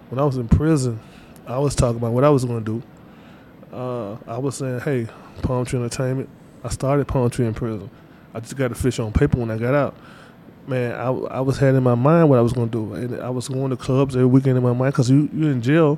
when 0.10 0.20
I 0.20 0.24
was 0.24 0.38
in 0.38 0.48
prison, 0.48 1.00
I 1.48 1.58
was 1.58 1.76
talking 1.76 1.98
about 1.98 2.14
what 2.14 2.24
I 2.24 2.30
was 2.30 2.46
gonna 2.46 2.62
do. 2.62 2.84
Uh, 3.74 4.14
I 4.28 4.38
was 4.38 4.58
saying, 4.58 4.80
hey, 4.82 5.08
Palm 5.42 5.66
Tree 5.66 5.80
Entertainment. 5.80 6.30
I 6.64 6.70
started 6.70 7.08
Palm 7.08 7.30
Tree 7.30 7.46
in 7.46 7.54
prison. 7.54 7.90
I 8.34 8.40
just 8.40 8.56
got 8.56 8.72
a 8.72 8.76
fish 8.76 9.00
on 9.00 9.12
paper 9.12 9.40
when 9.40 9.50
I 9.50 9.58
got 9.58 9.74
out. 9.74 9.96
Man, 10.68 10.94
I, 10.94 11.08
I 11.08 11.40
was 11.42 11.58
had 11.58 11.74
in 11.74 11.82
my 11.82 11.96
mind 11.96 12.30
what 12.30 12.38
I 12.38 12.42
was 12.42 12.54
gonna 12.54 12.68
do, 12.68 12.94
and 12.94 13.20
I 13.22 13.30
was 13.30 13.48
going 13.48 13.72
to 13.72 13.78
clubs 13.78 14.16
every 14.16 14.28
weekend 14.28 14.58
in 14.58 14.64
my 14.64 14.74
mind. 14.74 14.94
Cause 14.94 15.10
you 15.10 15.30
you're 15.34 15.52
in 15.52 15.62
jail, 15.62 15.98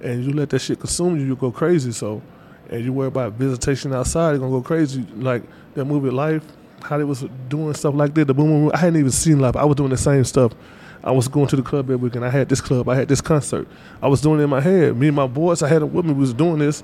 and 0.00 0.24
you 0.24 0.32
let 0.32 0.50
that 0.50 0.58
shit 0.58 0.80
consume 0.80 1.18
you, 1.18 1.24
you 1.24 1.36
go 1.36 1.50
crazy. 1.50 1.92
So, 1.92 2.20
and 2.68 2.84
you 2.84 2.92
worry 2.92 3.08
about 3.08 3.32
visitation 3.34 3.94
outside, 3.94 4.30
you're 4.30 4.40
gonna 4.40 4.50
go 4.50 4.60
crazy. 4.60 5.06
Like 5.16 5.42
that 5.74 5.86
movie 5.86 6.10
Life, 6.10 6.44
how 6.84 6.98
they 6.98 7.04
was 7.04 7.24
doing 7.48 7.74
stuff 7.74 7.94
like 7.94 8.14
that. 8.14 8.26
The 8.26 8.34
boom, 8.34 8.48
boom, 8.48 8.62
boom. 8.64 8.70
I 8.74 8.78
hadn't 8.78 8.98
even 9.00 9.10
seen 9.10 9.38
Life. 9.40 9.56
I 9.56 9.64
was 9.64 9.76
doing 9.76 9.90
the 9.90 9.96
same 9.96 10.24
stuff. 10.24 10.52
I 11.02 11.10
was 11.10 11.28
going 11.28 11.46
to 11.48 11.56
the 11.56 11.62
club 11.62 11.86
every 11.86 11.96
weekend. 11.96 12.24
I 12.24 12.30
had 12.30 12.48
this 12.48 12.60
club. 12.62 12.88
I 12.88 12.94
had 12.96 13.08
this 13.08 13.20
concert. 13.20 13.68
I 14.00 14.08
was 14.08 14.20
doing 14.22 14.40
it 14.40 14.44
in 14.44 14.50
my 14.50 14.60
head. 14.60 14.96
Me 14.96 15.08
and 15.08 15.16
my 15.16 15.26
boys, 15.26 15.62
I 15.62 15.68
had 15.68 15.82
with 15.82 16.04
me. 16.06 16.12
We 16.14 16.20
was 16.20 16.32
doing 16.34 16.58
this. 16.58 16.82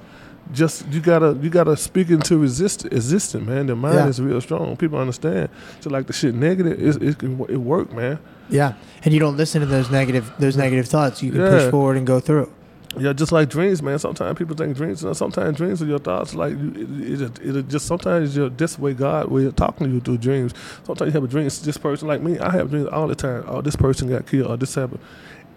Just 0.53 0.87
you 0.89 1.01
gotta 1.01 1.39
you 1.41 1.49
gotta 1.49 1.77
speak 1.77 2.11
into 2.11 2.37
resist 2.39 2.85
existing, 2.87 3.47
man. 3.47 3.67
The 3.67 3.77
mind 3.77 3.95
Yeah. 3.95 4.09
is 4.09 4.21
real 4.21 4.41
strong. 4.41 4.77
People 4.77 4.99
understand. 4.99 5.49
So 5.81 5.91
like 5.91 6.07
the 6.07 6.13
shit 6.13 6.35
negative, 6.35 6.81
it, 6.81 7.03
it 7.03 7.19
can 7.19 7.41
it 7.49 7.57
work, 7.59 7.93
man. 7.93 8.19
Yeah, 8.49 8.73
and 9.05 9.15
you 9.15 9.21
don't 9.21 9.37
listen 9.37 9.61
to 9.61 9.67
those 9.67 9.91
negative 9.91 10.33
those 10.39 10.57
negative 10.57 10.87
thoughts. 10.89 11.23
You 11.23 11.31
can 11.33 11.41
push 11.43 11.71
forward 11.71 11.97
and 11.99 12.07
go 12.07 12.19
through. 12.21 12.51
Yeah, 12.99 13.12
just 13.12 13.32
like 13.32 13.49
dreams, 13.49 13.82
man. 13.82 13.99
Sometimes 13.99 14.38
people 14.38 14.57
think 14.57 14.76
dreams. 14.76 15.03
And 15.05 15.16
sometimes 15.16 15.57
dreams 15.57 15.82
are 15.82 15.86
your 15.86 15.99
thoughts. 15.99 16.34
Like 16.34 16.53
you, 16.53 16.74
it, 17.01 17.41
it, 17.41 17.57
it 17.57 17.68
just 17.68 17.86
sometimes 17.86 18.36
you're 18.36 18.51
this 18.51 18.78
way 18.78 18.95
God 18.95 19.30
way 19.30 19.51
talking 19.53 19.88
to 19.88 19.93
you 19.95 20.01
through 20.01 20.18
dreams. 20.18 20.55
Sometimes 20.84 21.09
you 21.09 21.12
have 21.20 21.24
a 21.24 21.28
dream. 21.28 21.45
This 21.47 21.78
person 21.78 22.09
like 22.09 22.20
me. 22.20 22.38
I 22.38 22.53
have 22.53 22.70
dreams 22.70 22.88
all 22.88 23.09
the 23.09 23.14
time. 23.14 23.45
Oh, 23.49 23.62
this 23.62 23.76
person 23.76 24.11
got 24.11 24.26
killed. 24.26 24.51
Or 24.51 24.57
this 24.59 24.74
happened. 24.74 25.01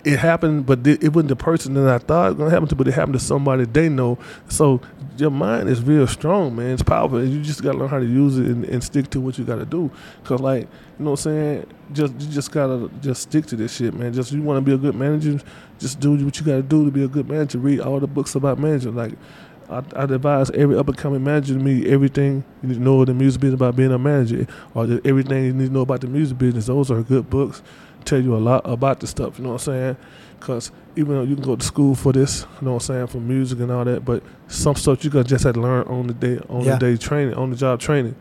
It 0.06 0.20
happened, 0.20 0.66
but 0.66 0.86
it 0.86 1.14
wasn't 1.14 1.30
the 1.30 1.36
person 1.38 1.76
that 1.76 1.88
I 1.88 1.97
thought 1.97 2.26
it 2.26 2.30
was 2.32 2.38
gonna 2.38 2.49
happen 2.49 2.68
to. 2.68 2.76
But 2.76 2.88
it 2.89 2.93
happened 2.93 3.14
to 3.14 3.20
somebody 3.20 3.66
they 3.66 3.88
know. 3.88 4.18
So 4.49 4.82
your 5.18 5.32
mind 5.32 5.70
is 5.70 5.82
real 5.82 6.08
strong, 6.08 6.56
man. 6.56 6.72
It's 6.72 6.84
powerful. 6.84 7.20
And 7.20 7.32
you 7.32 7.41
just 7.41 7.64
gotta 7.64 7.78
learn 7.78 7.89
how 7.89 7.99
to 7.99 8.06
use 8.06 8.38
it 8.38 8.47
and, 8.47 8.66
and 8.66 8.84
stick 8.84 9.10
to 9.12 9.22
what 9.22 9.38
you 9.38 9.45
gotta 9.45 9.66
do. 9.66 9.89
Cause 10.26 10.41
like 10.41 10.64
you 10.99 11.06
know 11.06 11.12
what 11.12 11.26
I'm 11.26 11.32
saying. 11.32 11.68
Just 11.93 12.14
you 12.20 12.28
just 12.28 12.51
gotta 12.51 12.89
just 13.01 13.22
stick 13.22 13.45
to 13.47 13.56
this 13.56 13.76
shit, 13.76 13.93
man. 13.93 14.12
Just 14.12 14.32
you 14.34 14.41
want 14.41 14.58
to 14.58 14.62
be 14.62 14.74
a 14.74 14.78
good 14.78 14.95
manager 14.95 15.39
just 15.84 15.99
do 15.99 16.12
what 16.12 16.39
you 16.39 16.45
got 16.45 16.56
to 16.56 16.64
do 16.64 16.86
to 16.86 16.91
be 16.91 17.04
a 17.04 17.08
good 17.08 17.30
manager. 17.30 17.60
Read 17.60 17.82
all 17.82 17.99
the 17.99 18.08
books 18.08 18.36
about 18.36 18.58
managing. 18.58 18.95
Like 18.95 19.14
I, 19.70 19.84
I 19.95 20.04
advise 20.04 20.49
every 20.51 20.78
up 20.78 20.88
and 20.88 20.97
coming 20.97 21.24
manager 21.24 21.54
to 21.54 21.60
me 21.60 21.86
everything 21.88 22.43
you 22.62 22.70
need 22.70 22.76
to 22.76 22.80
know 22.80 23.04
the 23.06 23.14
music 23.14 23.41
business 23.41 23.58
about 23.58 23.76
being 23.76 23.91
a 23.91 23.99
manager, 23.99 24.47
or 24.74 24.86
everything 25.06 25.43
you 25.43 25.54
need 25.54 25.68
to 25.68 25.74
know 25.74 25.82
about 25.82 26.01
the 26.01 26.08
music 26.08 26.38
business. 26.38 26.68
Those 26.68 26.89
are 26.89 27.04
good 27.04 27.30
books. 27.30 27.62
Tell 28.04 28.20
you 28.20 28.36
a 28.36 28.38
lot 28.38 28.62
about 28.70 28.99
the 28.99 29.08
stuff. 29.08 29.38
You 29.38 29.43
know 29.45 29.54
what 29.54 29.68
I'm 29.68 29.74
saying? 29.74 29.97
Cause 30.39 30.72
even 30.95 31.16
though 31.16 31.24
you 31.24 31.36
can 31.36 31.43
go 31.43 31.56
to 31.56 31.66
school 31.66 31.95
for 31.95 32.12
this, 32.12 32.45
you 32.60 32.66
know 32.66 32.74
what 32.74 32.84
I'm 32.89 32.95
saying, 32.95 33.08
for 33.08 33.18
music 33.20 33.60
and 33.60 33.72
all 33.72 33.86
that, 33.86 34.04
but 34.04 34.22
some 34.47 34.76
stuff 34.76 35.04
you 35.04 35.10
gonna 35.10 35.24
just 35.24 35.43
have 35.45 35.54
to 35.56 35.62
learn 35.62 35.84
on 35.88 36.08
the 36.08 36.14
day, 36.14 36.39
on 36.49 36.64
Yeah. 36.66 36.76
the 36.78 36.91
day 36.91 36.97
training, 36.97 37.34
on 37.36 37.49
the 37.49 37.56
job 37.56 37.80
training. 37.80 38.16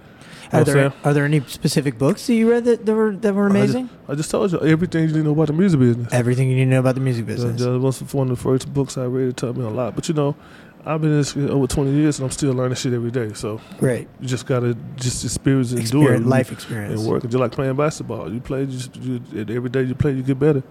Are 0.53 0.57
know 0.57 0.59
what 0.61 0.69
I'm 0.69 0.75
there 0.75 0.93
are 1.05 1.15
there 1.15 1.25
any 1.25 1.41
specific 1.47 1.99
books 1.99 2.27
that 2.27 2.35
you 2.35 2.51
read 2.51 2.65
that, 2.67 2.85
that 2.87 2.95
were 2.95 3.17
that 3.17 3.35
were 3.35 3.47
amazing? 3.47 3.89
I 4.09 4.15
just 4.15 4.31
told 4.31 4.53
you 4.53 4.61
everything 4.61 5.03
you 5.03 5.07
need 5.09 5.15
to 5.15 5.23
know 5.25 5.33
about 5.33 5.47
the 5.49 5.53
music 5.55 5.81
business. 5.81 6.13
Everything 6.13 6.49
you 6.51 6.57
need 6.57 6.65
to 6.67 6.71
know 6.71 6.81
about 6.81 6.95
the 6.95 7.01
music 7.01 7.27
That 7.27 7.33
business. 7.33 7.61
that 7.63 7.79
was 7.79 8.01
one 8.15 8.31
of 8.31 8.37
the 8.37 8.43
first 8.43 8.73
books 8.73 8.97
I 8.99 9.05
read. 9.05 9.29
It 9.31 9.37
taught 9.39 9.57
me 9.57 9.65
a 9.65 9.71
lot. 9.71 9.95
But 9.97 10.09
you 10.09 10.15
know, 10.15 10.37
I've 10.85 11.01
been 11.01 11.13
in 11.13 11.19
this 11.19 11.37
over 11.37 11.67
20 11.67 11.93
years 11.93 12.19
and 12.19 12.25
I'm 12.27 12.33
still 12.33 12.53
learning 12.55 12.75
shit 12.75 12.93
every 12.93 13.11
day. 13.11 13.33
So 13.35 13.61
Great 13.79 14.09
you 14.21 14.27
just 14.27 14.47
gotta 14.47 14.77
just 14.97 15.25
experience 15.25 15.71
and 15.73 15.79
do 15.79 15.99
it. 15.99 16.03
experience, 16.03 16.27
life 16.27 16.53
experience. 16.53 17.01
and 17.01 17.11
work. 17.11 17.23
Just 17.23 17.35
like 17.35 17.53
playing 17.53 17.77
basketball, 17.77 18.33
you 18.33 18.41
play. 18.41 18.61
You 18.61 18.67
just 18.67 18.97
you, 18.97 19.21
every 19.35 19.71
day 19.71 19.83
you 19.83 19.95
play, 19.95 20.13
you 20.13 20.23
get 20.23 20.39
better. 20.39 20.63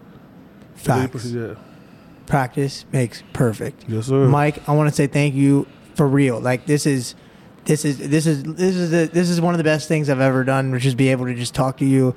Facts. 0.75 1.25
Yeah. 1.25 1.55
Practice 2.25 2.85
makes 2.91 3.23
perfect. 3.33 3.85
Yes, 3.87 4.07
sir. 4.07 4.27
Mike, 4.27 4.67
I 4.67 4.73
want 4.73 4.89
to 4.89 4.95
say 4.95 5.07
thank 5.07 5.35
you 5.35 5.67
for 5.95 6.07
real. 6.07 6.39
Like 6.39 6.65
this 6.65 6.85
is, 6.85 7.15
this 7.65 7.83
is 7.85 7.97
this 7.97 8.25
is 8.25 8.43
this 8.43 8.75
is 8.75 8.91
the, 8.91 9.09
this 9.11 9.29
is 9.29 9.41
one 9.41 9.53
of 9.53 9.57
the 9.57 9.63
best 9.63 9.87
things 9.87 10.09
I've 10.09 10.21
ever 10.21 10.43
done, 10.43 10.71
which 10.71 10.85
is 10.85 10.95
be 10.95 11.09
able 11.09 11.25
to 11.25 11.35
just 11.35 11.53
talk 11.53 11.77
to 11.77 11.85
you, 11.85 12.15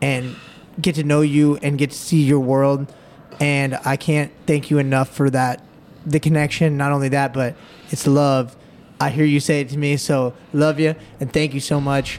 and 0.00 0.36
get 0.80 0.94
to 0.96 1.04
know 1.04 1.20
you 1.20 1.56
and 1.58 1.78
get 1.78 1.90
to 1.90 1.98
see 1.98 2.22
your 2.22 2.40
world. 2.40 2.92
And 3.40 3.78
I 3.84 3.96
can't 3.96 4.32
thank 4.46 4.70
you 4.70 4.78
enough 4.78 5.08
for 5.10 5.28
that, 5.30 5.62
the 6.06 6.20
connection. 6.20 6.76
Not 6.76 6.92
only 6.92 7.08
that, 7.10 7.34
but 7.34 7.56
it's 7.90 8.06
love. 8.06 8.56
I 9.00 9.10
hear 9.10 9.26
you 9.26 9.40
say 9.40 9.60
it 9.60 9.68
to 9.70 9.78
me, 9.78 9.96
so 9.98 10.32
love 10.52 10.80
you 10.80 10.94
and 11.20 11.30
thank 11.32 11.52
you 11.52 11.60
so 11.60 11.80
much. 11.80 12.18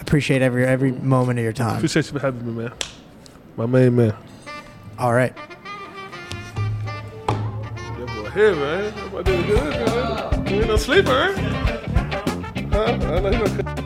Appreciate 0.00 0.40
every 0.40 0.64
every 0.64 0.92
moment 0.92 1.38
of 1.38 1.42
your 1.42 1.52
time. 1.52 1.76
Appreciate 1.76 2.06
you 2.06 2.12
for 2.12 2.20
having 2.20 2.46
me, 2.46 2.62
man. 2.62 2.72
My 3.56 3.66
main 3.66 3.94
man. 3.96 4.14
All 4.98 5.12
right. 5.12 5.36
That 7.26 8.06
boy 8.06 8.30
here, 8.30 8.54
man. 8.54 9.10
Boy 9.10 9.22
doing 9.22 9.46
good, 9.46 9.58
man. 9.58 10.46
You 10.46 10.56
ain't 10.56 10.68
no 10.68 10.76
sleeper, 10.76 11.34
huh? 12.70 13.84